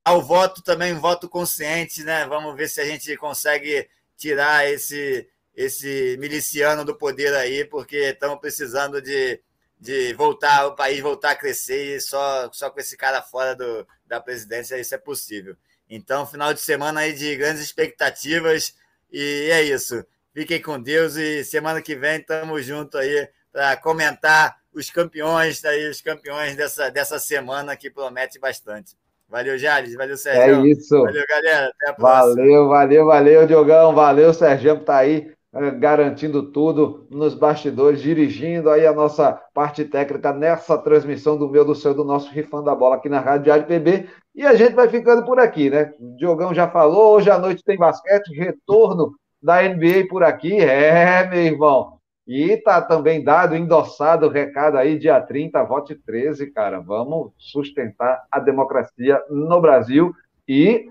ao 0.06 0.22
voto 0.22 0.64
também, 0.64 0.94
voto 0.94 1.28
consciente, 1.28 2.02
né? 2.04 2.26
Vamos 2.28 2.56
ver 2.56 2.70
se 2.70 2.80
a 2.80 2.86
gente 2.86 3.16
consegue 3.18 3.90
tirar 4.16 4.66
esse, 4.72 5.28
esse 5.54 6.16
miliciano 6.18 6.86
do 6.86 6.96
poder 6.96 7.36
aí, 7.36 7.66
porque 7.66 7.98
estamos 7.98 8.40
precisando 8.40 9.02
de, 9.02 9.42
de 9.80 10.14
voltar, 10.14 10.68
o 10.68 10.76
país 10.76 10.99
voltar 10.99 11.32
a 11.32 11.36
crescer 11.36 11.95
e 11.95 12.02
só, 12.02 12.49
só 12.52 12.70
com 12.70 12.80
esse 12.80 12.98
cara 12.98 13.22
fora 13.22 13.56
do, 13.56 13.88
da 14.06 14.20
presidência 14.20 14.80
isso 14.80 14.95
é 14.95 14.98
possível. 14.98 15.56
Então, 15.90 16.26
final 16.26 16.54
de 16.54 16.60
semana 16.60 17.02
aí 17.02 17.14
de 17.14 17.36
grandes 17.36 17.62
expectativas 17.62 18.74
e 19.12 19.49
é 19.52 19.64
isso. 19.64 20.06
Fiquem 20.34 20.62
com 20.62 20.82
Deus 20.82 21.16
e 21.16 21.44
semana 21.44 21.82
que 21.82 21.95
vem 21.95 22.20
estamos 22.20 22.66
juntos 22.66 22.99
aí 22.99 23.30
para 23.52 23.78
comentar 23.78 24.58
os 24.74 24.90
campeões, 24.90 25.64
aí, 25.66 25.90
os 25.90 26.02
campeões 26.02 26.56
dessa, 26.56 26.90
dessa 26.90 27.18
semana 27.18 27.76
que 27.76 27.90
promete 27.90 28.38
bastante. 28.38 28.95
Valeu, 29.30 29.58
Jales. 29.58 29.95
Valeu, 29.95 30.16
Sérgio. 30.16 30.66
É 30.66 30.70
isso. 30.70 31.02
Valeu, 31.02 31.26
galera. 31.28 31.68
Até 31.68 31.90
a 31.90 31.94
próxima. 31.94 32.36
Valeu, 32.36 32.68
valeu, 32.68 33.06
valeu, 33.06 33.48
Diogão. 33.48 33.95
Valeu, 33.95 34.34
Sérgio, 34.34 34.78
por 34.78 34.86
tá 34.86 34.98
aí 34.98 35.34
garantindo 35.80 36.52
tudo 36.52 37.07
nos 37.10 37.34
bastidores, 37.34 38.02
dirigindo 38.02 38.69
aí 38.69 38.86
a 38.86 38.94
nossa 38.94 39.34
parte 39.53 39.86
técnica 39.86 40.34
nessa 40.34 40.78
transmissão 40.78 41.38
do 41.38 41.49
meu, 41.49 41.64
do 41.65 41.74
seu, 41.74 41.94
do 41.94 42.03
nosso 42.03 42.32
Rifando 42.32 42.65
da 42.65 42.76
Bola 42.76 42.95
aqui 42.95 43.10
na 43.10 43.19
Rádio 43.19 43.45
Diário 43.45 43.65
PB. 43.65 44.07
E 44.36 44.45
a 44.45 44.56
gente 44.56 44.74
vai 44.74 44.88
ficando 44.88 45.26
por 45.26 45.40
aqui, 45.40 45.69
né? 45.69 45.94
O 45.99 46.15
Diogão 46.18 46.53
já 46.53 46.68
falou, 46.68 47.15
hoje 47.15 47.32
à 47.32 47.40
noite 47.40 47.64
tem 47.64 47.78
basquete, 47.78 48.36
retorno 48.36 49.14
da 49.41 49.61
NBA 49.64 50.07
por 50.10 50.24
aqui. 50.24 50.60
É, 50.60 51.28
meu 51.28 51.41
irmão. 51.41 51.98
E 52.28 52.57
tá 52.57 52.82
também 52.82 53.24
dado, 53.24 53.56
endossado 53.56 54.28
o 54.28 54.30
recado 54.30 54.78
aí, 54.78 54.99
dia 54.99 55.19
30, 55.22 55.64
vote 55.64 55.95
13, 55.95 56.52
cara. 56.52 56.82
Vamos 56.82 57.32
sustentar 57.38 58.26
a 58.30 58.40
democracia 58.40 59.22
no 59.30 59.61
Brasil. 59.61 60.14
E 60.45 60.90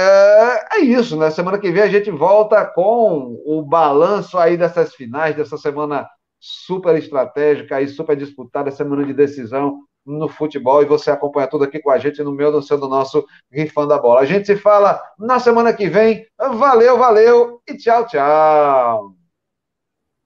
é, 0.00 0.76
é, 0.76 0.80
isso, 0.80 1.16
né? 1.16 1.28
Semana 1.30 1.58
que 1.58 1.72
vem 1.72 1.82
a 1.82 1.88
gente 1.88 2.08
volta 2.10 2.64
com 2.64 3.42
o 3.44 3.62
balanço 3.62 4.38
aí 4.38 4.56
dessas 4.56 4.94
finais, 4.94 5.34
dessa 5.34 5.58
semana 5.58 6.08
super 6.38 6.96
estratégica 6.96 7.80
e 7.82 7.88
super 7.88 8.16
disputada, 8.16 8.70
semana 8.70 9.04
de 9.04 9.12
decisão 9.12 9.80
no 10.06 10.28
futebol. 10.28 10.82
E 10.82 10.86
você 10.86 11.10
acompanha 11.10 11.48
tudo 11.48 11.64
aqui 11.64 11.80
com 11.80 11.90
a 11.90 11.98
gente 11.98 12.22
no 12.22 12.32
meu, 12.32 12.52
no 12.52 12.62
seu, 12.62 12.78
no 12.78 12.88
nosso 12.88 13.26
Rifando 13.50 13.92
a 13.92 13.98
Bola. 13.98 14.20
A 14.20 14.24
gente 14.24 14.46
se 14.46 14.56
fala 14.56 15.02
na 15.18 15.40
semana 15.40 15.72
que 15.72 15.88
vem. 15.88 16.24
Valeu, 16.38 16.96
valeu 16.96 17.60
e 17.68 17.76
tchau, 17.76 18.06
tchau. 18.06 19.14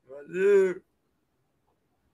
Valeu! 0.07 0.92